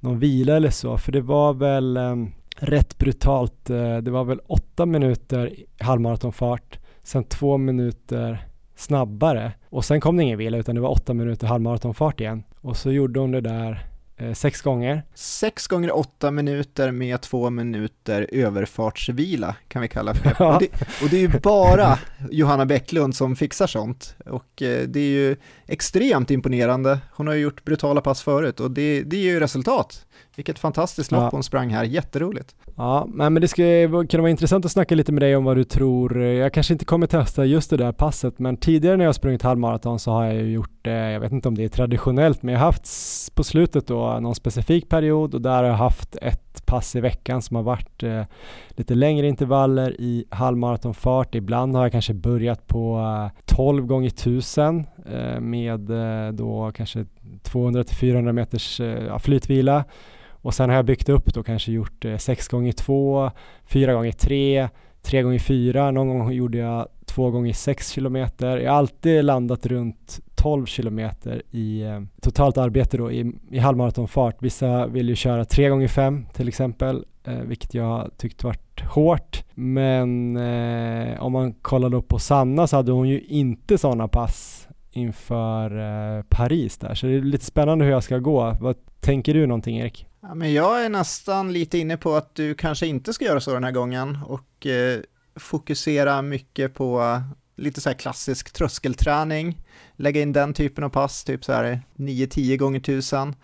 någon 0.00 0.18
vila 0.18 0.56
eller 0.56 0.70
så? 0.70 0.98
För 0.98 1.12
det 1.12 1.20
var 1.20 1.54
väl 1.54 1.96
eh, 1.96 2.16
rätt 2.56 2.98
brutalt. 2.98 3.64
Det 4.02 4.10
var 4.10 4.24
väl 4.24 4.40
åtta 4.46 4.86
minuter 4.86 5.54
halvmaratonfart, 5.78 6.78
sen 7.02 7.24
två 7.24 7.56
minuter 7.58 8.46
snabbare 8.76 9.52
och 9.70 9.84
sen 9.84 10.00
kom 10.00 10.16
det 10.16 10.22
ingen 10.22 10.38
vila 10.38 10.56
utan 10.58 10.74
det 10.74 10.80
var 10.80 10.90
åtta 10.90 11.14
minuter 11.14 11.46
halvmaratonfart 11.46 12.20
igen 12.20 12.42
och 12.60 12.76
så 12.76 12.92
gjorde 12.92 13.20
hon 13.20 13.30
det 13.30 13.40
där 13.40 13.91
sex 14.34 14.62
gånger. 14.62 15.02
Sex 15.14 15.66
gånger 15.66 15.96
åtta 15.96 16.30
minuter 16.30 16.90
med 16.90 17.20
två 17.20 17.50
minuter 17.50 18.28
överfartsvila 18.32 19.56
kan 19.68 19.82
vi 19.82 19.88
kalla 19.88 20.14
för 20.14 20.24
det. 20.24 20.36
Ja. 20.38 20.54
Och, 20.54 20.60
det 20.60 20.68
och 21.02 21.08
det 21.10 21.16
är 21.16 21.20
ju 21.20 21.28
bara 21.28 21.98
Johanna 22.30 22.66
Bäcklund 22.66 23.16
som 23.16 23.36
fixar 23.36 23.66
sånt 23.66 24.16
och 24.26 24.62
eh, 24.62 24.82
det 24.88 25.00
är 25.00 25.10
ju 25.10 25.36
extremt 25.66 26.30
imponerande. 26.30 26.98
Hon 27.12 27.26
har 27.26 27.34
ju 27.34 27.40
gjort 27.40 27.64
brutala 27.64 28.00
pass 28.00 28.22
förut 28.22 28.60
och 28.60 28.70
det, 28.70 29.02
det 29.02 29.16
ger 29.16 29.32
ju 29.32 29.40
resultat. 29.40 30.06
Vilket 30.36 30.58
fantastiskt 30.58 31.12
lopp 31.12 31.22
ja. 31.22 31.28
hon 31.32 31.42
sprang 31.42 31.70
här, 31.70 31.84
jätteroligt. 31.84 32.54
Ja, 32.76 33.08
men 33.08 33.34
det 33.34 33.48
skulle 33.48 34.06
kunna 34.06 34.20
vara 34.20 34.30
intressant 34.30 34.64
att 34.64 34.72
snacka 34.72 34.94
lite 34.94 35.12
med 35.12 35.22
dig 35.22 35.36
om 35.36 35.44
vad 35.44 35.56
du 35.56 35.64
tror. 35.64 36.22
Jag 36.22 36.52
kanske 36.52 36.72
inte 36.72 36.84
kommer 36.84 37.06
testa 37.06 37.44
just 37.44 37.70
det 37.70 37.76
där 37.76 37.92
passet, 37.92 38.38
men 38.38 38.56
tidigare 38.56 38.96
när 38.96 39.04
jag 39.04 39.14
sprungit 39.14 39.42
halvmaraton 39.42 39.98
så 39.98 40.10
har 40.10 40.24
jag 40.24 40.34
ju 40.34 40.52
gjort 40.52 40.70
det, 40.82 41.10
jag 41.10 41.20
vet 41.20 41.32
inte 41.32 41.48
om 41.48 41.54
det 41.54 41.64
är 41.64 41.68
traditionellt, 41.68 42.42
men 42.42 42.52
jag 42.52 42.60
har 42.60 42.66
haft 42.66 42.88
på 43.34 43.44
slutet 43.44 43.86
då 43.86 44.18
någon 44.20 44.34
specifik 44.34 44.88
period 44.88 45.34
och 45.34 45.40
där 45.40 45.56
har 45.56 45.64
jag 45.64 45.74
haft 45.74 46.16
ett 46.16 46.66
pass 46.66 46.96
i 46.96 47.00
veckan 47.00 47.42
som 47.42 47.56
har 47.56 47.62
varit 47.62 48.02
eh, 48.02 48.22
lite 48.68 48.94
längre 48.94 49.28
intervaller 49.28 50.00
i 50.00 50.24
halvmaratonfart. 50.30 51.34
Ibland 51.34 51.76
har 51.76 51.82
jag 51.82 51.92
kanske 51.92 52.14
börjat 52.14 52.66
på 52.66 52.98
eh, 52.98 53.40
12 53.44 53.86
gånger 53.86 54.08
1000 54.08 54.86
eh, 55.06 55.40
med 55.40 55.90
eh, 55.90 56.32
då 56.32 56.72
kanske 56.74 57.06
200 57.42 57.84
till 57.84 57.96
400 57.96 58.32
meters 58.32 58.80
eh, 58.80 59.18
flytvila 59.18 59.84
och 60.42 60.54
sen 60.54 60.68
har 60.68 60.76
jag 60.76 60.84
byggt 60.84 61.08
upp 61.08 61.34
då 61.34 61.42
kanske 61.42 61.72
gjort 61.72 62.04
eh, 62.04 62.16
6 62.16 62.48
gånger 62.48 62.72
2 62.72 63.30
4 63.64 63.94
gånger 63.94 64.12
3 64.12 64.68
3 65.02 65.22
gånger 65.22 65.38
4 65.38 65.90
någon 65.90 66.08
gång 66.08 66.32
gjorde 66.32 66.58
jag 66.58 66.88
2 67.06 67.30
gånger 67.30 67.52
6 67.52 67.90
kilometer. 67.90 68.56
Jag 68.56 68.70
har 68.70 68.78
alltid 68.78 69.24
landat 69.24 69.66
runt 69.66 70.20
12 70.34 70.66
kilometer 70.66 71.42
i 71.50 71.82
eh, 71.82 72.00
totalt 72.20 72.58
arbete 72.58 72.96
då 72.96 73.12
i, 73.12 73.32
i 73.50 73.58
halvmaratonfart. 73.58 74.36
Vissa 74.38 74.86
vill 74.86 75.08
ju 75.08 75.14
köra 75.14 75.44
3 75.44 75.68
gånger 75.68 75.88
5 75.88 76.26
till 76.32 76.48
exempel, 76.48 77.04
eh, 77.24 77.34
vilket 77.34 77.74
jag 77.74 78.10
tyckte 78.16 78.46
varit 78.46 78.80
hårt. 78.80 79.44
Men 79.54 80.36
eh, 80.36 81.22
om 81.22 81.32
man 81.32 81.52
kollar 81.52 81.88
då 81.88 82.02
på 82.02 82.18
Sanna 82.18 82.66
så 82.66 82.76
hade 82.76 82.92
hon 82.92 83.08
ju 83.08 83.20
inte 83.20 83.78
sådana 83.78 84.08
pass 84.08 84.68
inför 84.90 85.78
eh, 85.78 86.22
Paris 86.28 86.78
där, 86.78 86.94
så 86.94 87.06
det 87.06 87.14
är 87.14 87.20
lite 87.20 87.44
spännande 87.44 87.84
hur 87.84 87.92
jag 87.92 88.04
ska 88.04 88.18
gå. 88.18 88.56
Vad 88.60 88.76
tänker 89.00 89.34
du 89.34 89.46
någonting 89.46 89.78
Erik? 89.78 90.06
Ja, 90.24 90.34
men 90.34 90.52
jag 90.52 90.84
är 90.84 90.88
nästan 90.88 91.52
lite 91.52 91.78
inne 91.78 91.96
på 91.96 92.14
att 92.14 92.34
du 92.34 92.54
kanske 92.54 92.86
inte 92.86 93.12
ska 93.12 93.24
göra 93.24 93.40
så 93.40 93.54
den 93.54 93.64
här 93.64 93.72
gången 93.72 94.18
och 94.26 94.66
eh, 94.66 95.00
fokusera 95.36 96.22
mycket 96.22 96.74
på 96.74 97.22
lite 97.56 97.80
så 97.80 97.88
här 97.88 97.96
klassisk 97.96 98.52
tröskelträning, 98.52 99.58
lägga 99.96 100.20
in 100.20 100.32
den 100.32 100.54
typen 100.54 100.84
av 100.84 100.88
pass, 100.88 101.24
typ 101.24 101.44
så 101.44 101.52
här 101.52 101.80
9-10 101.96 102.56
gånger 102.56 102.80
1000 102.80 103.34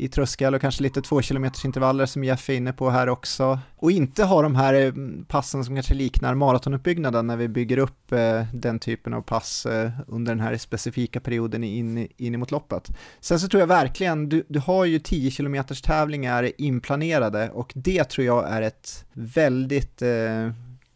i 0.00 0.08
tröskel 0.08 0.54
och 0.54 0.60
kanske 0.60 0.82
lite 0.82 1.02
två 1.02 1.22
kilometers 1.22 1.64
intervaller 1.64 2.06
som 2.06 2.24
Jeff 2.24 2.50
är 2.50 2.54
inne 2.54 2.72
på 2.72 2.90
här 2.90 3.08
också. 3.08 3.58
Och 3.76 3.90
inte 3.90 4.24
ha 4.24 4.42
de 4.42 4.56
här 4.56 4.74
eh, 4.74 4.92
passen 5.28 5.64
som 5.64 5.74
kanske 5.74 5.94
liknar 5.94 6.34
maratonuppbyggnaden 6.34 7.26
när 7.26 7.36
vi 7.36 7.48
bygger 7.48 7.78
upp 7.78 8.12
eh, 8.12 8.44
den 8.52 8.78
typen 8.78 9.14
av 9.14 9.22
pass 9.22 9.66
eh, 9.66 9.90
under 10.06 10.32
den 10.32 10.40
här 10.40 10.56
specifika 10.56 11.20
perioden 11.20 11.64
in, 11.64 12.08
in 12.16 12.38
mot 12.38 12.50
loppet. 12.50 12.88
Sen 13.20 13.40
så 13.40 13.48
tror 13.48 13.60
jag 13.60 13.66
verkligen, 13.66 14.28
du, 14.28 14.44
du 14.48 14.58
har 14.58 14.84
ju 14.84 14.98
10 14.98 15.30
kilometers 15.30 15.82
tävlingar 15.82 16.50
inplanerade 16.58 17.50
och 17.50 17.72
det 17.74 18.04
tror 18.04 18.26
jag 18.26 18.50
är 18.50 18.62
ett 18.62 19.04
väldigt 19.12 20.02
eh, 20.02 20.50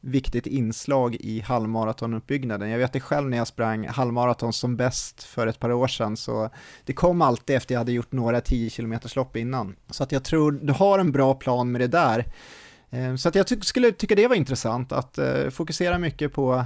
viktigt 0.05 0.47
inslag 0.47 1.17
i 1.21 1.41
halvmaratonuppbyggnaden. 1.41 2.71
Jag 2.71 2.79
vet 2.79 2.93
det 2.93 3.01
själv 3.01 3.31
när 3.31 3.37
jag 3.37 3.47
sprang 3.47 3.87
halvmaraton 3.89 4.53
som 4.53 4.77
bäst 4.77 5.23
för 5.23 5.47
ett 5.47 5.61
par 5.61 5.73
år 5.73 5.89
sedan, 5.89 6.17
så 6.17 6.51
det 6.85 6.93
kom 6.93 7.23
alltid 7.23 7.57
efter 7.57 7.75
jag 7.75 7.81
hade 7.81 7.93
gjort 7.93 8.13
några 8.13 8.41
10 8.41 8.71
km 8.71 8.99
lopp 9.17 9.37
innan. 9.37 9.77
Så 9.91 10.03
att 10.03 10.13
jag 10.13 10.25
tror 10.25 10.53
du 10.53 10.73
har 10.73 10.99
en 10.99 11.13
bra 11.13 11.35
plan 11.35 11.73
med 11.73 11.81
det 11.81 11.87
där. 11.87 12.25
Eh, 12.91 13.17
så 13.17 13.29
att 13.29 13.35
jag 13.35 13.47
ty 13.47 13.61
skulle 13.61 13.93
tycka 13.93 14.15
det 14.15 14.29
var 14.29 14.37
intressant 14.37 14.93
att 14.93 15.19
uh, 15.19 15.51
fokusera 15.51 15.99
mycket 15.99 16.33
på 16.33 16.65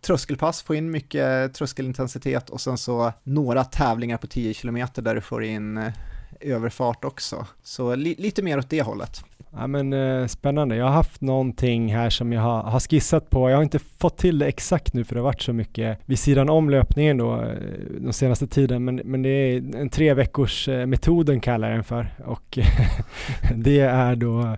tröskelpass, 0.00 0.62
få 0.62 0.74
in 0.74 0.90
mycket 0.90 1.54
tröskelintensitet 1.54 2.50
och 2.50 2.60
sen 2.60 2.78
så 2.78 3.12
några 3.22 3.64
tävlingar 3.64 4.16
på 4.16 4.26
10 4.26 4.54
km 4.54 4.86
där 4.94 5.14
du 5.14 5.20
får 5.20 5.44
in 5.44 5.78
uh, 5.78 5.92
överfart 6.40 7.04
också. 7.04 7.46
Så 7.62 7.94
li 7.94 8.14
lite 8.18 8.42
mer 8.42 8.58
åt 8.58 8.70
det 8.70 8.82
hållet. 8.82 9.24
Ja 9.56 9.66
men 9.66 9.92
eh, 9.92 10.26
spännande. 10.26 10.76
Jag 10.76 10.84
har 10.84 10.92
haft 10.92 11.20
någonting 11.20 11.94
här 11.94 12.10
som 12.10 12.32
jag 12.32 12.40
har, 12.40 12.62
har, 12.62 12.80
skissat 12.80 13.30
på. 13.30 13.50
Jag 13.50 13.56
har 13.56 13.62
inte 13.62 13.78
fått 13.78 14.18
till 14.18 14.38
det 14.38 14.46
exakt 14.46 14.94
nu 14.94 15.04
för 15.04 15.14
det 15.14 15.20
har 15.20 15.24
varit 15.24 15.42
så 15.42 15.52
mycket 15.52 15.98
vid 16.06 16.18
sidan 16.18 16.48
om 16.50 16.70
löpningen 16.70 17.18
då 17.18 17.42
eh, 17.42 17.48
de 18.00 18.12
senaste 18.12 18.46
tiden. 18.46 18.84
Men, 18.84 18.96
men 19.04 19.22
det 19.22 19.28
är 19.28 19.76
en 19.76 19.88
tre 19.88 20.14
veckors 20.14 20.68
eh, 20.68 20.86
metoden 20.86 21.40
kallar 21.40 21.68
jag 21.68 21.76
den 21.76 21.84
för 21.84 22.14
och 22.24 22.58
det 23.54 23.80
är 23.80 24.16
då 24.16 24.56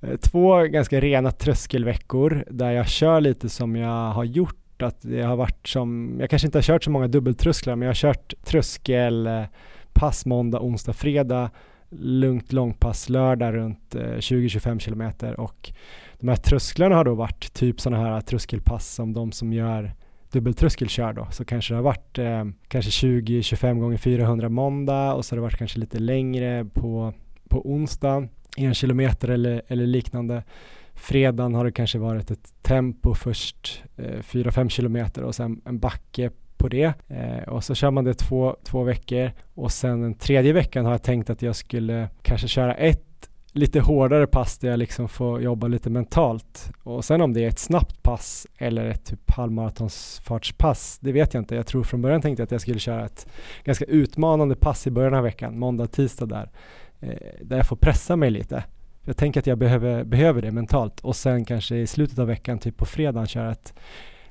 eh, 0.00 0.16
två 0.16 0.56
ganska 0.62 1.00
rena 1.00 1.30
tröskelveckor 1.30 2.44
där 2.50 2.70
jag 2.70 2.88
kör 2.88 3.20
lite 3.20 3.48
som 3.48 3.76
jag 3.76 4.10
har 4.12 4.24
gjort 4.24 4.82
att 4.82 5.02
det 5.02 5.22
har 5.22 5.36
varit 5.36 5.68
som, 5.68 6.16
jag 6.20 6.30
kanske 6.30 6.48
inte 6.48 6.58
har 6.58 6.62
kört 6.62 6.84
så 6.84 6.90
många 6.90 7.08
dubbeltrösklar 7.08 7.76
men 7.76 7.86
jag 7.86 7.90
har 7.90 7.94
kört 7.94 8.34
tröskelpass 8.44 10.26
måndag, 10.26 10.60
onsdag, 10.60 10.92
fredag 10.92 11.50
lugnt 11.90 12.52
långpass 12.52 13.08
lördag 13.08 13.54
runt 13.54 13.94
eh, 13.94 14.00
20-25 14.00 14.78
kilometer 14.78 15.40
och 15.40 15.72
de 16.20 16.28
här 16.28 16.36
trösklarna 16.36 16.94
har 16.96 17.04
då 17.04 17.14
varit 17.14 17.52
typ 17.52 17.80
sådana 17.80 18.04
här 18.04 18.20
tröskelpass 18.20 18.94
som 18.94 19.12
de 19.12 19.32
som 19.32 19.52
gör 19.52 19.92
dubbeltröskel 20.32 20.88
kör 20.88 21.12
då 21.12 21.28
så 21.30 21.44
kanske 21.44 21.74
det 21.74 21.78
har 21.78 21.82
varit 21.82 22.18
eh, 22.18 22.44
kanske 22.68 23.06
20-25 23.06 23.78
gånger 23.80 23.96
400 23.96 24.48
måndag 24.48 25.14
och 25.14 25.24
så 25.24 25.32
har 25.32 25.36
det 25.36 25.42
varit 25.42 25.58
kanske 25.58 25.78
lite 25.78 25.98
längre 25.98 26.64
på, 26.64 27.14
på 27.48 27.70
onsdag, 27.70 28.28
en 28.56 28.74
kilometer 28.74 29.28
eller, 29.28 29.62
eller 29.68 29.86
liknande. 29.86 30.42
Fredagen 30.94 31.54
har 31.54 31.64
det 31.64 31.72
kanske 31.72 31.98
varit 31.98 32.30
ett 32.30 32.62
tempo 32.62 33.14
först 33.14 33.82
eh, 33.96 34.18
4-5 34.18 34.68
kilometer 34.68 35.22
och 35.22 35.34
sen 35.34 35.60
en 35.64 35.78
backe 35.78 36.30
på 36.66 36.70
det 36.70 36.92
eh, 37.08 37.48
och 37.48 37.64
så 37.64 37.74
kör 37.74 37.90
man 37.90 38.04
det 38.04 38.14
två, 38.14 38.56
två 38.64 38.82
veckor 38.82 39.30
och 39.54 39.72
sen 39.72 40.00
den 40.00 40.14
tredje 40.14 40.52
veckan 40.52 40.84
har 40.84 40.92
jag 40.92 41.02
tänkt 41.02 41.30
att 41.30 41.42
jag 41.42 41.56
skulle 41.56 42.08
kanske 42.22 42.48
köra 42.48 42.74
ett 42.74 43.30
lite 43.52 43.80
hårdare 43.80 44.26
pass 44.26 44.58
där 44.58 44.68
jag 44.68 44.78
liksom 44.78 45.08
får 45.08 45.42
jobba 45.42 45.66
lite 45.66 45.90
mentalt. 45.90 46.70
Och 46.82 47.04
sen 47.04 47.20
om 47.20 47.32
det 47.32 47.44
är 47.44 47.48
ett 47.48 47.58
snabbt 47.58 48.02
pass 48.02 48.46
eller 48.58 48.84
ett 48.84 49.04
typ 49.04 49.30
halvmaratonsfartspass, 49.30 50.98
det 51.00 51.12
vet 51.12 51.34
jag 51.34 51.40
inte. 51.40 51.54
Jag 51.54 51.66
tror 51.66 51.82
från 51.82 52.02
början 52.02 52.22
tänkte 52.22 52.40
jag 52.40 52.44
att 52.46 52.52
jag 52.52 52.60
skulle 52.60 52.78
köra 52.78 53.04
ett 53.04 53.26
ganska 53.64 53.84
utmanande 53.84 54.56
pass 54.56 54.86
i 54.86 54.90
början 54.90 55.14
av 55.14 55.22
veckan, 55.22 55.58
måndag, 55.58 55.86
tisdag 55.86 56.26
där, 56.26 56.50
eh, 57.00 57.10
där 57.42 57.56
jag 57.56 57.66
får 57.66 57.76
pressa 57.76 58.16
mig 58.16 58.30
lite. 58.30 58.64
Jag 59.04 59.16
tänker 59.16 59.40
att 59.40 59.46
jag 59.46 59.58
behöver, 59.58 60.04
behöver 60.04 60.42
det 60.42 60.50
mentalt 60.50 61.00
och 61.00 61.16
sen 61.16 61.44
kanske 61.44 61.76
i 61.76 61.86
slutet 61.86 62.18
av 62.18 62.26
veckan, 62.26 62.58
typ 62.58 62.76
på 62.76 62.84
fredagen, 62.84 63.26
köra 63.26 63.52
ett 63.52 63.74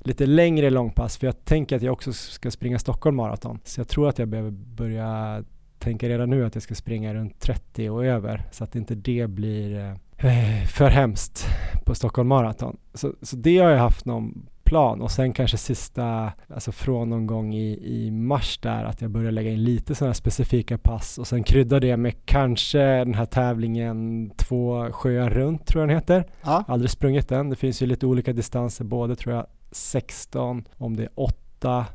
lite 0.06 0.26
längre 0.26 0.69
långpass 0.69 1.18
för 1.18 1.27
jag 1.27 1.45
tänker 1.45 1.76
att 1.76 1.82
jag 1.82 1.94
också 1.94 2.14
ska 2.14 2.52
springa 2.52 2.80
Stockholm 2.80 3.18
Marathon. 3.18 3.60
Så 3.64 3.80
jag 3.80 3.88
tror 3.88 4.10
att 4.10 4.19
jag 4.19 4.27
behöver 4.27 4.52
börja 4.52 5.44
tänka 5.80 6.10
redan 6.10 6.30
nu 6.30 6.45
att 6.45 6.56
jag 6.56 6.64
ska 6.64 6.76
springa 6.76 7.14
runt 7.14 7.40
30 7.40 7.90
och 7.90 8.06
över 8.06 8.44
så 8.52 8.64
att 8.64 8.76
inte 8.76 8.95
det 8.95 9.27
blir 9.30 9.80
eh, 10.18 10.65
för 10.68 10.90
hemskt 10.90 11.45
på 11.86 11.95
Stockholm 11.95 12.30
Marathon. 12.30 12.77
Så, 12.94 13.14
så 13.22 13.36
det 13.36 13.57
har 13.57 13.69
jag 13.69 13.80
haft 13.80 14.06
någon 14.06 14.45
plan 14.64 15.02
och 15.02 15.11
sen 15.11 15.34
kanske 15.34 15.57
sista, 15.57 16.32
alltså 16.48 16.72
från 16.72 17.10
någon 17.10 17.27
gång 17.27 17.53
i, 17.53 17.80
i 17.84 18.11
mars 18.11 18.57
där 18.57 18.84
att 18.84 19.02
jag 19.02 19.11
börjar 19.11 19.32
lägga 19.32 19.52
in 19.52 19.64
lite 19.64 19.95
sådana 19.95 20.14
specifika 20.14 20.77
pass 20.77 21.18
och 21.18 21.27
sen 21.27 21.44
krydda 21.44 21.80
det 21.80 21.98
med 21.98 22.26
kanske 22.26 22.80
den 22.80 23.14
här 23.14 23.26
tävlingen 23.26 24.32
två 24.38 24.91
sjöar 24.91 25.30
runt 25.30 25.65
tror 25.65 25.82
jag 25.82 25.90
den 25.90 25.98
heter. 25.98 26.26
Ja. 26.44 26.64
Aldrig 26.68 26.90
sprungit 26.90 27.30
den. 27.30 27.49
Det 27.49 27.56
finns 27.56 27.82
ju 27.82 27.86
lite 27.86 28.06
olika 28.06 28.34
distanser, 28.34 28.86
både 28.86 29.15
tror 29.15 29.36
jag 29.36 29.45
16, 29.76 30.64
om 30.77 30.95
det 30.95 31.03
är 31.03 31.10
8, 31.15 31.85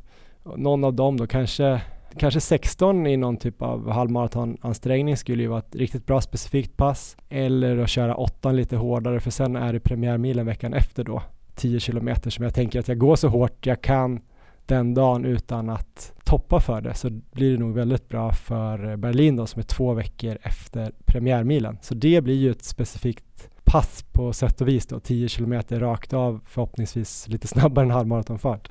någon 0.55 0.83
av 0.83 0.93
dem 0.93 1.17
då 1.17 1.27
kanske 1.27 1.81
Kanske 2.17 2.39
16 2.39 3.07
i 3.07 3.17
någon 3.17 3.37
typ 3.37 3.61
av 3.61 3.91
halvmaratonansträngning 3.91 5.17
skulle 5.17 5.43
ju 5.43 5.49
vara 5.49 5.59
ett 5.59 5.75
riktigt 5.75 6.05
bra 6.05 6.21
specifikt 6.21 6.77
pass. 6.77 7.17
Eller 7.29 7.77
att 7.77 7.89
köra 7.89 8.15
8 8.15 8.51
lite 8.51 8.77
hårdare 8.77 9.19
för 9.19 9.31
sen 9.31 9.55
är 9.55 9.73
det 9.73 9.79
premiärmilen 9.79 10.45
veckan 10.45 10.73
efter 10.73 11.03
då. 11.03 11.23
10 11.55 11.79
kilometer 11.79 12.29
som 12.29 12.43
jag 12.43 12.53
tänker 12.53 12.79
att 12.79 12.87
jag 12.87 12.97
går 12.97 13.15
så 13.15 13.27
hårt 13.27 13.65
jag 13.65 13.81
kan 13.81 14.21
den 14.65 14.93
dagen 14.93 15.25
utan 15.25 15.69
att 15.69 16.13
toppa 16.23 16.59
för 16.59 16.81
det 16.81 16.93
så 16.93 17.09
blir 17.09 17.51
det 17.51 17.57
nog 17.57 17.73
väldigt 17.73 18.09
bra 18.09 18.31
för 18.31 18.95
Berlin 18.97 19.35
då 19.35 19.45
som 19.45 19.59
är 19.59 19.63
två 19.63 19.93
veckor 19.93 20.37
efter 20.41 20.91
premiärmilen. 21.05 21.77
Så 21.81 21.95
det 21.95 22.21
blir 22.21 22.35
ju 22.35 22.51
ett 22.51 22.63
specifikt 22.63 23.49
pass 23.63 24.05
på 24.11 24.33
sätt 24.33 24.61
och 24.61 24.67
vis 24.67 24.85
då, 24.85 24.99
10 24.99 25.29
kilometer 25.29 25.79
rakt 25.79 26.13
av 26.13 26.41
förhoppningsvis 26.45 27.27
lite 27.27 27.47
snabbare 27.47 27.85
än 27.85 27.91
halvmaratonfart. 27.91 28.69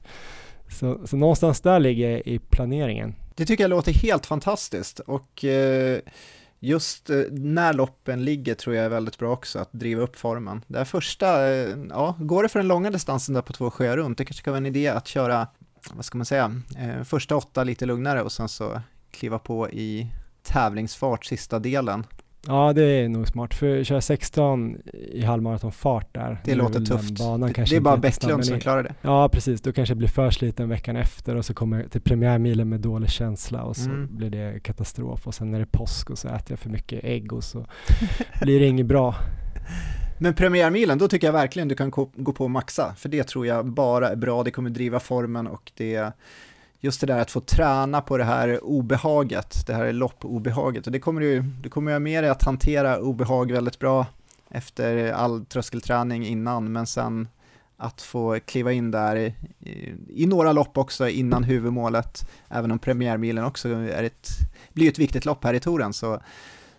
Så, 0.68 1.06
så 1.06 1.16
någonstans 1.16 1.60
där 1.60 1.80
ligger 1.80 2.10
jag 2.10 2.20
i 2.20 2.38
planeringen. 2.38 3.14
Det 3.34 3.46
tycker 3.46 3.64
jag 3.64 3.68
låter 3.68 3.92
helt 3.92 4.26
fantastiskt 4.26 4.98
och 4.98 5.44
eh, 5.44 6.00
just 6.60 7.10
eh, 7.10 7.22
när 7.30 7.72
loppen 7.72 8.24
ligger 8.24 8.54
tror 8.54 8.76
jag 8.76 8.84
är 8.84 8.88
väldigt 8.88 9.18
bra 9.18 9.32
också 9.32 9.58
att 9.58 9.72
driva 9.72 10.02
upp 10.02 10.16
formen. 10.16 10.64
Det 10.66 10.78
här 10.78 10.84
första, 10.84 11.48
eh, 11.48 11.76
ja, 11.90 12.16
går 12.18 12.42
det 12.42 12.48
för 12.48 12.58
den 12.58 12.68
långa 12.68 12.90
distansen 12.90 13.34
där 13.34 13.42
på 13.42 13.52
två 13.52 13.70
sjöar 13.70 13.96
runt, 13.96 14.18
det 14.18 14.24
kanske 14.24 14.44
kan 14.44 14.52
vara 14.52 14.58
en 14.58 14.66
idé 14.66 14.88
att 14.88 15.08
köra, 15.08 15.46
vad 15.92 16.04
ska 16.04 16.18
man 16.18 16.24
säga, 16.24 16.54
eh, 16.78 17.02
första 17.02 17.36
åtta 17.36 17.64
lite 17.64 17.86
lugnare 17.86 18.22
och 18.22 18.32
sen 18.32 18.48
så 18.48 18.80
kliva 19.10 19.38
på 19.38 19.70
i 19.70 20.12
tävlingsfart 20.42 21.24
sista 21.24 21.58
delen. 21.58 22.06
Ja, 22.46 22.72
det 22.72 22.82
är 22.82 23.08
nog 23.08 23.28
smart. 23.28 23.54
För 23.54 23.80
att 23.80 23.86
köra 23.86 24.00
16 24.00 24.78
i 24.92 25.22
halvmaratonfart 25.22 26.14
där. 26.14 26.40
Det 26.44 26.54
låter 26.54 26.80
tufft. 26.80 27.16
Det 27.70 27.76
är 27.76 27.80
bara 27.80 27.96
Bäcklund 27.96 28.46
som 28.46 28.60
klarar 28.60 28.82
det. 28.82 28.94
Ja, 29.02 29.28
precis. 29.28 29.60
Då 29.60 29.72
kanske 29.72 29.90
jag 29.90 29.98
blir 29.98 30.08
för 30.08 30.30
sliten 30.30 30.68
veckan 30.68 30.96
efter 30.96 31.36
och 31.36 31.44
så 31.44 31.54
kommer 31.54 31.80
jag 31.80 31.90
till 31.90 32.00
premiärmilen 32.00 32.68
med 32.68 32.80
dålig 32.80 33.10
känsla 33.10 33.62
och 33.62 33.76
så 33.76 33.90
mm. 33.90 34.16
blir 34.16 34.30
det 34.30 34.60
katastrof. 34.60 35.26
Och 35.26 35.34
sen 35.34 35.54
är 35.54 35.58
det 35.58 35.66
påsk 35.66 36.10
och 36.10 36.18
så 36.18 36.28
äter 36.28 36.46
jag 36.48 36.58
för 36.58 36.70
mycket 36.70 37.04
ägg 37.04 37.32
och 37.32 37.44
så 37.44 37.66
blir 38.42 38.60
det 38.60 38.66
inget 38.66 38.86
bra. 38.86 39.14
Men 40.18 40.34
premiärmilen, 40.34 40.98
då 40.98 41.08
tycker 41.08 41.26
jag 41.26 41.32
verkligen 41.32 41.68
du 41.68 41.74
kan 41.74 41.90
gå 41.90 42.32
på 42.32 42.44
och 42.44 42.50
maxa, 42.50 42.94
för 42.96 43.08
det 43.08 43.24
tror 43.24 43.46
jag 43.46 43.66
bara 43.66 44.08
är 44.08 44.16
bra, 44.16 44.42
det 44.42 44.50
kommer 44.50 44.70
driva 44.70 45.00
formen 45.00 45.46
och 45.46 45.72
det 45.76 46.12
just 46.80 47.00
det 47.00 47.06
där 47.06 47.18
att 47.18 47.30
få 47.30 47.40
träna 47.40 48.00
på 48.00 48.18
det 48.18 48.24
här 48.24 48.64
obehaget, 48.64 49.66
det 49.66 49.74
här 49.74 49.92
loppobehaget. 49.92 50.86
Och 50.86 50.92
det 50.92 51.00
kommer 51.00 51.20
du, 51.20 51.40
du 51.40 51.68
kommer 51.68 51.92
ju 51.92 51.98
med 51.98 52.24
dig 52.24 52.30
att 52.30 52.42
hantera 52.42 52.98
obehag 53.00 53.52
väldigt 53.52 53.78
bra 53.78 54.06
efter 54.48 55.12
all 55.12 55.44
tröskelträning 55.44 56.26
innan, 56.26 56.72
men 56.72 56.86
sen 56.86 57.28
att 57.76 58.02
få 58.02 58.40
kliva 58.40 58.72
in 58.72 58.90
där 58.90 59.16
i, 59.16 59.34
i, 60.08 60.26
några 60.26 60.52
lopp 60.52 60.78
också 60.78 61.08
innan 61.08 61.44
huvudmålet, 61.44 62.30
även 62.48 62.70
om 62.70 62.78
premiärmilen 62.78 63.44
också 63.44 63.68
är 63.68 64.02
ett, 64.02 64.28
blir 64.72 64.88
ett 64.88 64.98
viktigt 64.98 65.24
lopp 65.24 65.44
här 65.44 65.54
i 65.54 65.60
touren, 65.60 65.92
så, 65.92 66.20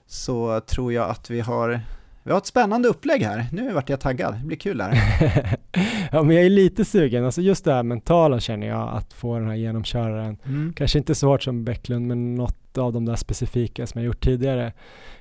så 0.07 0.60
tror 0.60 0.94
jag 0.94 1.10
att 1.10 1.30
vi 1.30 1.40
har 1.40 1.82
vi 2.23 2.31
har 2.31 2.38
ett 2.38 2.45
spännande 2.45 2.88
upplägg 2.88 3.22
här. 3.22 3.45
Nu 3.52 3.73
vart 3.73 3.89
jag 3.89 3.99
taggad. 3.99 4.34
Det 4.34 4.45
blir 4.45 4.57
kul 4.57 4.81
här. 4.81 4.91
ja, 6.11 6.23
men 6.23 6.35
jag 6.35 6.45
är 6.45 6.49
lite 6.49 6.85
sugen. 6.85 7.26
Alltså 7.26 7.41
just 7.41 7.65
det 7.65 7.73
här 7.73 7.84
mentala 7.84 8.39
känner 8.39 8.68
jag, 8.68 8.89
att 8.89 9.14
få 9.14 9.39
den 9.39 9.48
här 9.48 9.56
genomköraren. 9.56 10.38
Mm. 10.45 10.73
Kanske 10.73 10.98
inte 10.98 11.15
så 11.15 11.27
hårt 11.27 11.43
som 11.43 11.64
Bäcklund, 11.64 12.07
men 12.07 12.35
något 12.35 12.77
av 12.77 12.93
de 12.93 13.06
där 13.06 13.15
specifika 13.15 13.88
som 13.88 14.02
jag 14.02 14.06
gjort 14.06 14.23
tidigare 14.23 14.73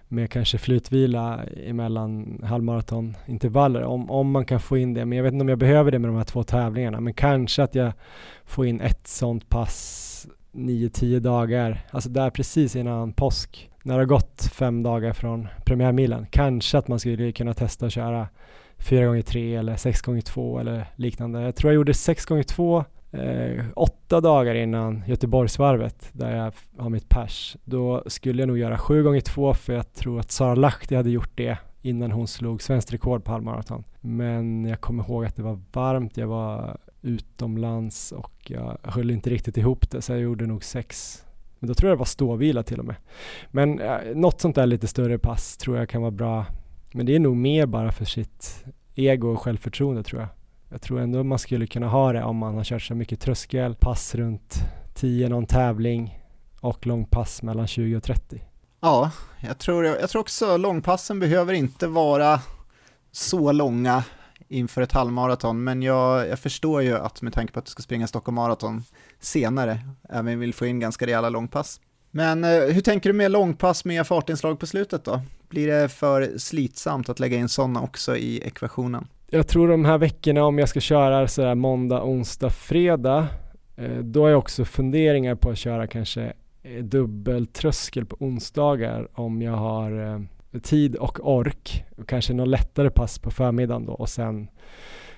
med 0.08 0.30
kanske 0.30 0.58
flytvila 0.58 1.40
emellan 1.66 2.40
halvmaratonintervaller, 2.44 3.82
om, 3.82 4.10
om 4.10 4.30
man 4.30 4.44
kan 4.44 4.60
få 4.60 4.78
in 4.78 4.94
det. 4.94 5.04
Men 5.04 5.16
jag 5.16 5.22
vet 5.22 5.32
inte 5.32 5.42
om 5.42 5.48
jag 5.48 5.58
behöver 5.58 5.90
det 5.90 5.98
med 5.98 6.10
de 6.10 6.16
här 6.16 6.24
två 6.24 6.42
tävlingarna, 6.42 7.00
men 7.00 7.14
kanske 7.14 7.62
att 7.62 7.74
jag 7.74 7.92
får 8.44 8.66
in 8.66 8.80
ett 8.80 9.06
sånt 9.06 9.48
pass 9.48 10.26
9-10 10.52 11.20
dagar, 11.20 11.86
alltså 11.90 12.10
där 12.10 12.30
precis 12.30 12.76
innan 12.76 13.12
påsk 13.12 13.69
när 13.82 13.94
det 13.94 14.00
har 14.00 14.06
gått 14.06 14.42
fem 14.52 14.82
dagar 14.82 15.12
från 15.12 15.48
premiärmilen, 15.64 16.26
kanske 16.30 16.78
att 16.78 16.88
man 16.88 16.98
skulle 16.98 17.32
kunna 17.32 17.54
testa 17.54 17.86
att 17.86 17.92
köra 17.92 18.28
4 18.78 19.06
gånger 19.06 19.22
3 19.22 19.54
eller 19.54 19.76
6 19.76 20.02
gånger 20.02 20.20
2 20.20 20.58
eller 20.58 20.86
liknande. 20.96 21.40
Jag 21.42 21.56
tror 21.56 21.72
jag 21.72 21.74
gjorde 21.74 21.94
6 21.94 22.24
gånger 22.24 22.42
2 22.42 22.84
eh, 23.12 23.64
åtta 23.76 24.20
dagar 24.20 24.54
innan 24.54 25.02
Göteborgsvarvet 25.06 26.10
där 26.12 26.36
jag 26.36 26.52
har 26.82 26.90
mitt 26.90 27.08
pers. 27.08 27.56
Då 27.64 28.02
skulle 28.06 28.42
jag 28.42 28.46
nog 28.46 28.58
göra 28.58 28.78
7 28.78 29.02
gånger 29.02 29.20
2 29.20 29.54
för 29.54 29.72
jag 29.72 29.92
tror 29.92 30.20
att 30.20 30.30
Sara 30.30 30.54
Lahti 30.54 30.96
hade 30.96 31.10
gjort 31.10 31.32
det 31.34 31.58
innan 31.82 32.12
hon 32.12 32.28
slog 32.28 32.62
svenskt 32.62 32.92
rekord 32.92 33.24
på 33.24 33.32
halvmaraton. 33.32 33.84
Men 34.00 34.64
jag 34.64 34.80
kommer 34.80 35.04
ihåg 35.04 35.24
att 35.24 35.36
det 35.36 35.42
var 35.42 35.60
varmt, 35.72 36.16
jag 36.16 36.26
var 36.26 36.78
utomlands 37.02 38.12
och 38.12 38.34
jag 38.46 38.78
höll 38.82 39.10
inte 39.10 39.30
riktigt 39.30 39.56
ihop 39.56 39.90
det 39.90 40.02
så 40.02 40.12
jag 40.12 40.20
gjorde 40.20 40.46
nog 40.46 40.64
6 40.64 41.24
men 41.60 41.68
då 41.68 41.74
tror 41.74 41.88
jag 41.88 41.96
det 41.96 41.98
var 41.98 42.06
ståvila 42.06 42.62
till 42.62 42.78
och 42.78 42.84
med. 42.84 42.96
Men 43.50 43.80
eh, 43.80 43.98
något 44.14 44.40
sånt 44.40 44.54
där 44.54 44.66
lite 44.66 44.86
större 44.86 45.18
pass 45.18 45.56
tror 45.56 45.76
jag 45.76 45.88
kan 45.88 46.02
vara 46.02 46.10
bra. 46.10 46.46
Men 46.92 47.06
det 47.06 47.14
är 47.14 47.18
nog 47.18 47.36
mer 47.36 47.66
bara 47.66 47.92
för 47.92 48.04
sitt 48.04 48.64
ego 48.94 49.28
och 49.28 49.40
självförtroende 49.40 50.02
tror 50.02 50.20
jag. 50.20 50.28
Jag 50.68 50.82
tror 50.82 51.00
ändå 51.00 51.24
man 51.24 51.38
skulle 51.38 51.66
kunna 51.66 51.88
ha 51.88 52.12
det 52.12 52.22
om 52.22 52.36
man 52.36 52.54
har 52.54 52.64
kört 52.64 52.82
så 52.82 52.94
mycket 52.94 53.20
tröskel, 53.20 53.74
pass 53.74 54.14
runt 54.14 54.54
10 54.94 55.28
någon 55.28 55.46
tävling 55.46 56.18
och 56.60 56.86
långpass 56.86 57.42
mellan 57.42 57.66
20 57.66 57.96
och 57.96 58.02
30. 58.02 58.42
Ja, 58.80 59.10
jag 59.40 59.58
tror, 59.58 59.84
jag 59.84 60.10
tror 60.10 60.20
också 60.20 60.56
långpassen 60.56 61.20
behöver 61.20 61.52
inte 61.52 61.86
vara 61.86 62.40
så 63.12 63.52
långa 63.52 64.04
inför 64.48 64.82
ett 64.82 64.92
halvmaraton, 64.92 65.64
men 65.64 65.82
jag, 65.82 66.28
jag 66.28 66.38
förstår 66.38 66.82
ju 66.82 66.96
att 66.96 67.22
med 67.22 67.32
tanke 67.32 67.52
på 67.52 67.58
att 67.58 67.64
du 67.64 67.70
ska 67.70 67.82
springa 67.82 68.06
Stockholm 68.06 68.34
Marathon 68.34 68.84
senare, 69.20 69.78
även 70.08 70.38
vill 70.38 70.54
få 70.54 70.66
in 70.66 70.80
ganska 70.80 71.06
rejäla 71.06 71.28
långpass. 71.28 71.80
Men 72.10 72.44
eh, 72.44 72.50
hur 72.50 72.80
tänker 72.80 73.10
du 73.10 73.12
med 73.12 73.30
långpass 73.30 73.84
med 73.84 74.06
fartinslag 74.06 74.60
på 74.60 74.66
slutet 74.66 75.04
då? 75.04 75.20
Blir 75.48 75.66
det 75.66 75.88
för 75.88 76.38
slitsamt 76.38 77.08
att 77.08 77.20
lägga 77.20 77.36
in 77.36 77.48
sådana 77.48 77.82
också 77.82 78.16
i 78.16 78.40
ekvationen? 78.40 79.06
Jag 79.26 79.48
tror 79.48 79.68
de 79.68 79.84
här 79.84 79.98
veckorna 79.98 80.44
om 80.44 80.58
jag 80.58 80.68
ska 80.68 80.80
köra 80.80 81.28
sådär 81.28 81.54
måndag, 81.54 82.02
onsdag, 82.02 82.50
fredag, 82.50 83.26
eh, 83.76 83.98
då 83.98 84.22
har 84.22 84.28
jag 84.28 84.38
också 84.38 84.64
funderingar 84.64 85.34
på 85.34 85.50
att 85.50 85.58
köra 85.58 85.86
kanske 85.86 86.32
eh, 86.62 86.84
dubbeltröskel 86.84 88.06
på 88.06 88.16
onsdagar 88.20 89.08
om 89.12 89.42
jag 89.42 89.56
har 89.56 90.26
tid 90.62 90.96
och 90.96 91.36
ork. 91.36 91.84
Kanske 92.06 92.32
något 92.32 92.48
lättare 92.48 92.90
pass 92.90 93.18
på 93.18 93.30
förmiddagen 93.30 93.86
då 93.86 93.92
och 93.92 94.08
sen 94.08 94.48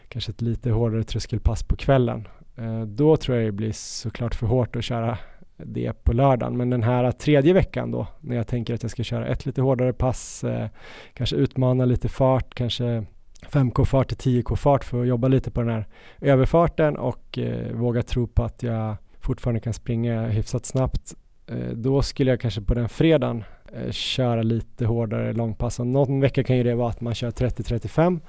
kanske 0.08 0.30
ett 0.30 0.40
lite 0.40 0.70
hårdare 0.70 1.04
tröskelpass 1.04 1.62
på 1.62 1.76
kvällen. 1.76 2.28
Eh, 2.56 2.80
då 2.82 3.16
tror 3.16 3.36
jag 3.36 3.46
det 3.46 3.52
blir 3.52 3.72
såklart 3.72 4.34
för 4.34 4.46
hårt 4.46 4.76
att 4.76 4.84
köra 4.84 5.18
det 5.56 6.04
på 6.04 6.12
lördagen. 6.12 6.56
Men 6.56 6.70
den 6.70 6.82
här 6.82 7.12
tredje 7.12 7.52
veckan 7.52 7.90
då, 7.90 8.06
när 8.20 8.36
jag 8.36 8.46
tänker 8.46 8.74
att 8.74 8.82
jag 8.82 8.90
ska 8.90 9.02
köra 9.02 9.26
ett 9.26 9.46
lite 9.46 9.62
hårdare 9.62 9.92
pass, 9.92 10.44
eh, 10.44 10.68
kanske 11.14 11.36
utmana 11.36 11.84
lite 11.84 12.08
fart, 12.08 12.54
kanske 12.54 13.04
5K-fart 13.50 14.08
till 14.08 14.16
10K-fart 14.16 14.84
för 14.84 15.00
att 15.00 15.08
jobba 15.08 15.28
lite 15.28 15.50
på 15.50 15.60
den 15.60 15.70
här 15.70 15.86
överfarten 16.20 16.96
och 16.96 17.38
eh, 17.38 17.72
våga 17.72 18.02
tro 18.02 18.26
på 18.26 18.44
att 18.44 18.62
jag 18.62 18.96
fortfarande 19.20 19.60
kan 19.60 19.72
springa 19.72 20.26
hyfsat 20.26 20.66
snabbt. 20.66 21.14
Eh, 21.46 21.68
då 21.68 22.02
skulle 22.02 22.30
jag 22.30 22.40
kanske 22.40 22.60
på 22.60 22.74
den 22.74 22.88
fredagen 22.88 23.44
eh, 23.72 23.90
köra 23.90 24.42
lite 24.42 24.86
hårdare 24.86 25.32
långpass. 25.32 25.80
Och 25.80 25.86
någon 25.86 26.20
vecka 26.20 26.44
kan 26.44 26.56
ju 26.56 26.62
det 26.62 26.74
vara 26.74 26.90
att 26.90 27.00
man 27.00 27.14
kör 27.14 27.30
30-35, 27.30 28.20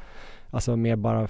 alltså 0.49 0.75
mer 0.75 0.95
bara 0.95 1.27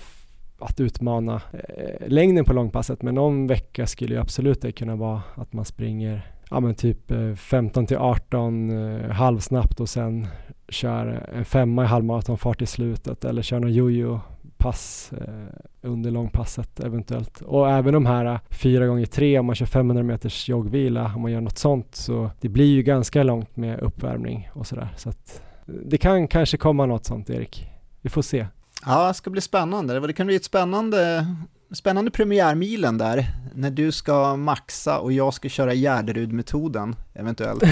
att 0.64 0.80
utmana 0.80 1.42
eh, 1.54 2.08
längden 2.08 2.46
på 2.46 2.54
långpasset. 2.54 3.02
Men 3.02 3.16
någon 3.16 3.48
vecka 3.48 3.88
skulle 3.88 4.14
ju 4.14 4.22
absolut 4.22 4.62
det 4.62 4.72
kunna 4.72 4.96
vara 4.96 5.22
att 5.36 5.54
man 5.54 5.66
springer 5.66 6.34
ja 6.50 6.60
men 6.60 6.76
typ 6.76 7.12
eh, 7.12 7.34
15 7.36 7.86
till 7.86 7.98
18 7.98 8.70
eh, 8.70 9.10
halvsnabbt 9.10 9.80
och 9.80 9.90
sen 9.90 10.28
kör 10.70 11.30
en 11.34 11.46
femma 11.46 11.84
i 11.84 11.88
halvmaratonfart 11.88 12.62
i 12.62 12.66
slutet 12.66 13.26
eller 13.26 13.42
kör 13.42 13.60
någon 13.60 13.74
jojo 13.74 14.20
pass 14.64 15.14
eh, 15.14 15.60
under 15.82 16.12
långpasset 16.12 16.80
eventuellt. 16.80 17.42
Och 17.42 17.70
även 17.70 17.94
de 17.94 18.06
här 18.06 18.26
eh, 18.26 18.40
fyra 18.50 18.88
gånger 18.88 19.06
tre 19.06 19.40
om 19.40 19.46
man 19.46 19.56
kör 19.56 19.66
500 19.66 20.04
meters 20.04 20.50
joggvila, 20.50 21.12
om 21.16 21.22
man 21.22 21.32
gör 21.32 21.42
något 21.42 21.58
sånt 21.58 21.96
så 21.96 22.30
det 22.42 22.50
blir 22.50 22.66
ju 22.74 22.84
ganska 22.84 23.24
långt 23.24 23.56
med 23.56 23.80
uppvärmning 23.80 24.50
och 24.54 24.68
sådär. 24.68 24.88
Så 24.98 25.10
att 25.10 25.42
eh, 25.68 25.74
det 25.74 25.98
kan 25.98 26.28
kanske 26.28 26.58
komma 26.58 26.86
något 26.86 27.06
sånt 27.06 27.30
Erik. 27.30 27.70
Vi 28.02 28.10
får 28.10 28.22
se. 28.22 28.46
Ja, 28.86 29.08
det 29.08 29.14
ska 29.14 29.30
bli 29.30 29.42
spännande. 29.42 30.08
Det 30.08 30.14
kan 30.14 30.28
bli 30.28 30.36
ett 30.36 30.44
spännande, 30.44 31.28
spännande 31.72 32.12
premiärmilen 32.12 32.98
där, 32.98 33.26
när 33.54 33.72
du 33.72 33.92
ska 33.92 34.36
maxa 34.36 35.00
och 35.00 35.12
jag 35.12 35.34
ska 35.34 35.50
köra 35.50 35.74
Gärderud-metoden 35.74 36.96
eventuellt. 37.14 37.64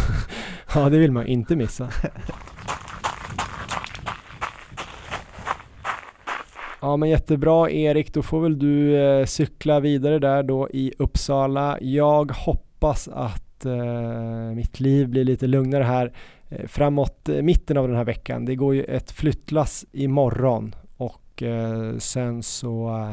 ja, 0.74 0.88
det 0.88 0.98
vill 0.98 1.12
man 1.12 1.26
inte 1.26 1.56
missa. 1.56 1.88
Ja 6.80 6.96
men 6.96 7.08
jättebra 7.08 7.70
Erik, 7.70 8.14
då 8.14 8.22
får 8.22 8.40
väl 8.40 8.58
du 8.58 8.96
eh, 8.96 9.26
cykla 9.26 9.80
vidare 9.80 10.18
där 10.18 10.42
då 10.42 10.68
i 10.70 10.92
Uppsala. 10.98 11.78
Jag 11.80 12.32
hoppas 12.32 13.08
att 13.08 13.64
eh, 13.64 14.54
mitt 14.54 14.80
liv 14.80 15.08
blir 15.08 15.24
lite 15.24 15.46
lugnare 15.46 15.84
här 15.84 16.06
eh, 16.06 16.12
Eh, 16.58 16.66
framåt 16.66 17.28
eh, 17.28 17.42
mitten 17.42 17.76
av 17.76 17.88
den 17.88 17.96
här 17.96 18.04
veckan. 18.04 18.44
Det 18.44 18.54
går 18.54 18.74
ju 18.74 18.84
ett 18.84 19.10
flyttlass 19.10 19.86
imorgon 19.92 20.74
och 20.96 21.42
eh, 21.42 21.96
sen 21.98 22.42
så 22.42 23.08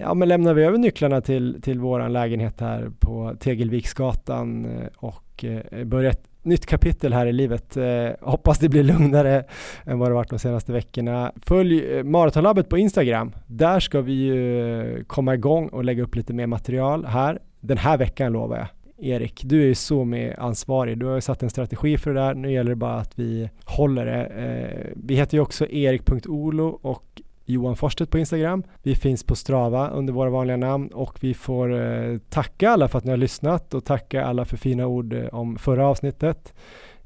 ja, 0.00 0.14
men 0.14 0.28
lämnar 0.28 0.54
vi 0.54 0.64
över 0.64 0.78
nycklarna 0.78 1.20
till, 1.20 1.62
till 1.62 1.80
vår 1.80 2.08
lägenhet 2.08 2.60
här 2.60 2.90
på 2.98 3.34
Tegelviksgatan 3.40 4.66
och 4.96 5.44
börjar 5.84 6.10
ett 6.10 6.28
nytt 6.42 6.66
kapitel 6.66 7.12
här 7.12 7.26
i 7.26 7.32
livet. 7.32 7.76
Hoppas 8.20 8.58
det 8.58 8.68
blir 8.68 8.82
lugnare 8.82 9.44
än 9.84 9.98
vad 9.98 10.10
det 10.10 10.14
varit 10.14 10.30
de 10.30 10.38
senaste 10.38 10.72
veckorna. 10.72 11.32
Följ 11.42 12.02
Maratonlabbet 12.02 12.68
på 12.68 12.78
Instagram. 12.78 13.32
Där 13.46 13.80
ska 13.80 14.00
vi 14.00 14.12
ju 14.12 15.04
komma 15.06 15.34
igång 15.34 15.68
och 15.68 15.84
lägga 15.84 16.02
upp 16.02 16.14
lite 16.14 16.32
mer 16.32 16.46
material 16.46 17.06
här. 17.06 17.38
Den 17.60 17.78
här 17.78 17.98
veckan 17.98 18.32
lovar 18.32 18.56
jag. 18.56 18.68
Erik, 19.02 19.42
du 19.44 19.62
är 19.62 19.66
ju 19.66 19.74
så 19.74 20.04
med 20.04 20.34
ansvarig. 20.38 20.98
Du 20.98 21.06
har 21.06 21.14
ju 21.14 21.20
satt 21.20 21.42
en 21.42 21.50
strategi 21.50 21.98
för 21.98 22.14
det 22.14 22.20
där. 22.20 22.34
Nu 22.34 22.52
gäller 22.52 22.70
det 22.70 22.76
bara 22.76 22.94
att 22.94 23.18
vi 23.18 23.50
håller 23.64 24.06
det. 24.06 24.24
Eh, 24.24 24.92
vi 24.96 25.14
heter 25.14 25.36
ju 25.36 25.40
också 25.40 25.66
erik.olo 25.66 26.78
och 26.82 27.22
Johan 27.44 27.76
Forstedt 27.76 28.10
på 28.10 28.18
Instagram. 28.18 28.62
Vi 28.82 28.94
finns 28.94 29.24
på 29.24 29.34
Strava 29.34 29.88
under 29.88 30.12
våra 30.12 30.30
vanliga 30.30 30.56
namn 30.56 30.88
och 30.88 31.18
vi 31.20 31.34
får 31.34 31.80
eh, 31.80 32.18
tacka 32.18 32.70
alla 32.70 32.88
för 32.88 32.98
att 32.98 33.04
ni 33.04 33.10
har 33.10 33.16
lyssnat 33.16 33.74
och 33.74 33.84
tacka 33.84 34.24
alla 34.24 34.44
för 34.44 34.56
fina 34.56 34.86
ord 34.86 35.12
eh, 35.12 35.26
om 35.26 35.58
förra 35.58 35.86
avsnittet. 35.86 36.54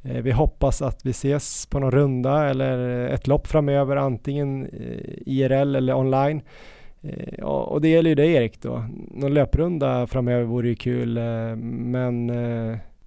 Eh, 0.02 0.22
vi 0.22 0.32
hoppas 0.32 0.82
att 0.82 1.06
vi 1.06 1.10
ses 1.10 1.66
på 1.66 1.78
någon 1.78 1.90
runda 1.90 2.48
eller 2.48 3.08
ett 3.08 3.26
lopp 3.26 3.46
framöver, 3.46 3.96
antingen 3.96 4.66
eh, 4.66 5.18
IRL 5.26 5.76
eller 5.76 5.94
online. 5.94 6.42
Och 7.42 7.80
det 7.80 7.88
gäller 7.88 8.10
ju 8.10 8.14
dig 8.14 8.32
Erik 8.32 8.62
då. 8.62 8.84
Någon 9.10 9.34
löprunda 9.34 10.06
framöver 10.06 10.44
vore 10.44 10.68
ju 10.68 10.74
kul 10.74 11.18
men 11.56 12.32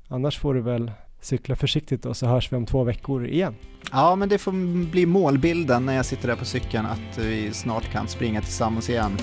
annars 0.07 0.39
får 0.39 0.53
du 0.53 0.61
väl 0.61 0.91
cykla 1.21 1.55
försiktigt 1.55 2.05
och 2.05 2.17
så 2.17 2.25
hörs 2.25 2.51
vi 2.51 2.57
om 2.57 2.65
två 2.65 2.83
veckor 2.83 3.27
igen. 3.27 3.55
Ja, 3.91 4.15
men 4.15 4.29
det 4.29 4.37
får 4.37 4.51
bli 4.91 5.05
målbilden 5.05 5.85
när 5.85 5.95
jag 5.95 6.05
sitter 6.05 6.27
där 6.27 6.35
på 6.35 6.45
cykeln 6.45 6.85
att 6.85 7.17
vi 7.17 7.51
snart 7.51 7.91
kan 7.91 8.07
springa 8.07 8.41
tillsammans 8.41 8.89
igen. 8.89 9.17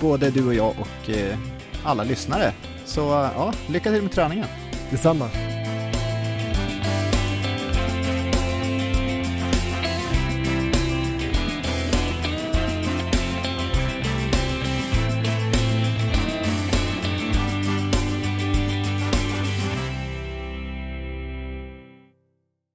Både 0.00 0.30
du 0.30 0.46
och 0.46 0.54
jag 0.54 0.70
och 0.80 1.10
eh, 1.10 1.38
alla 1.84 2.04
lyssnare. 2.04 2.52
Så 2.84 3.00
ja, 3.00 3.52
lycka 3.68 3.92
till 3.92 4.02
med 4.02 4.12
träningen. 4.12 4.46
Detsamma. 4.90 5.59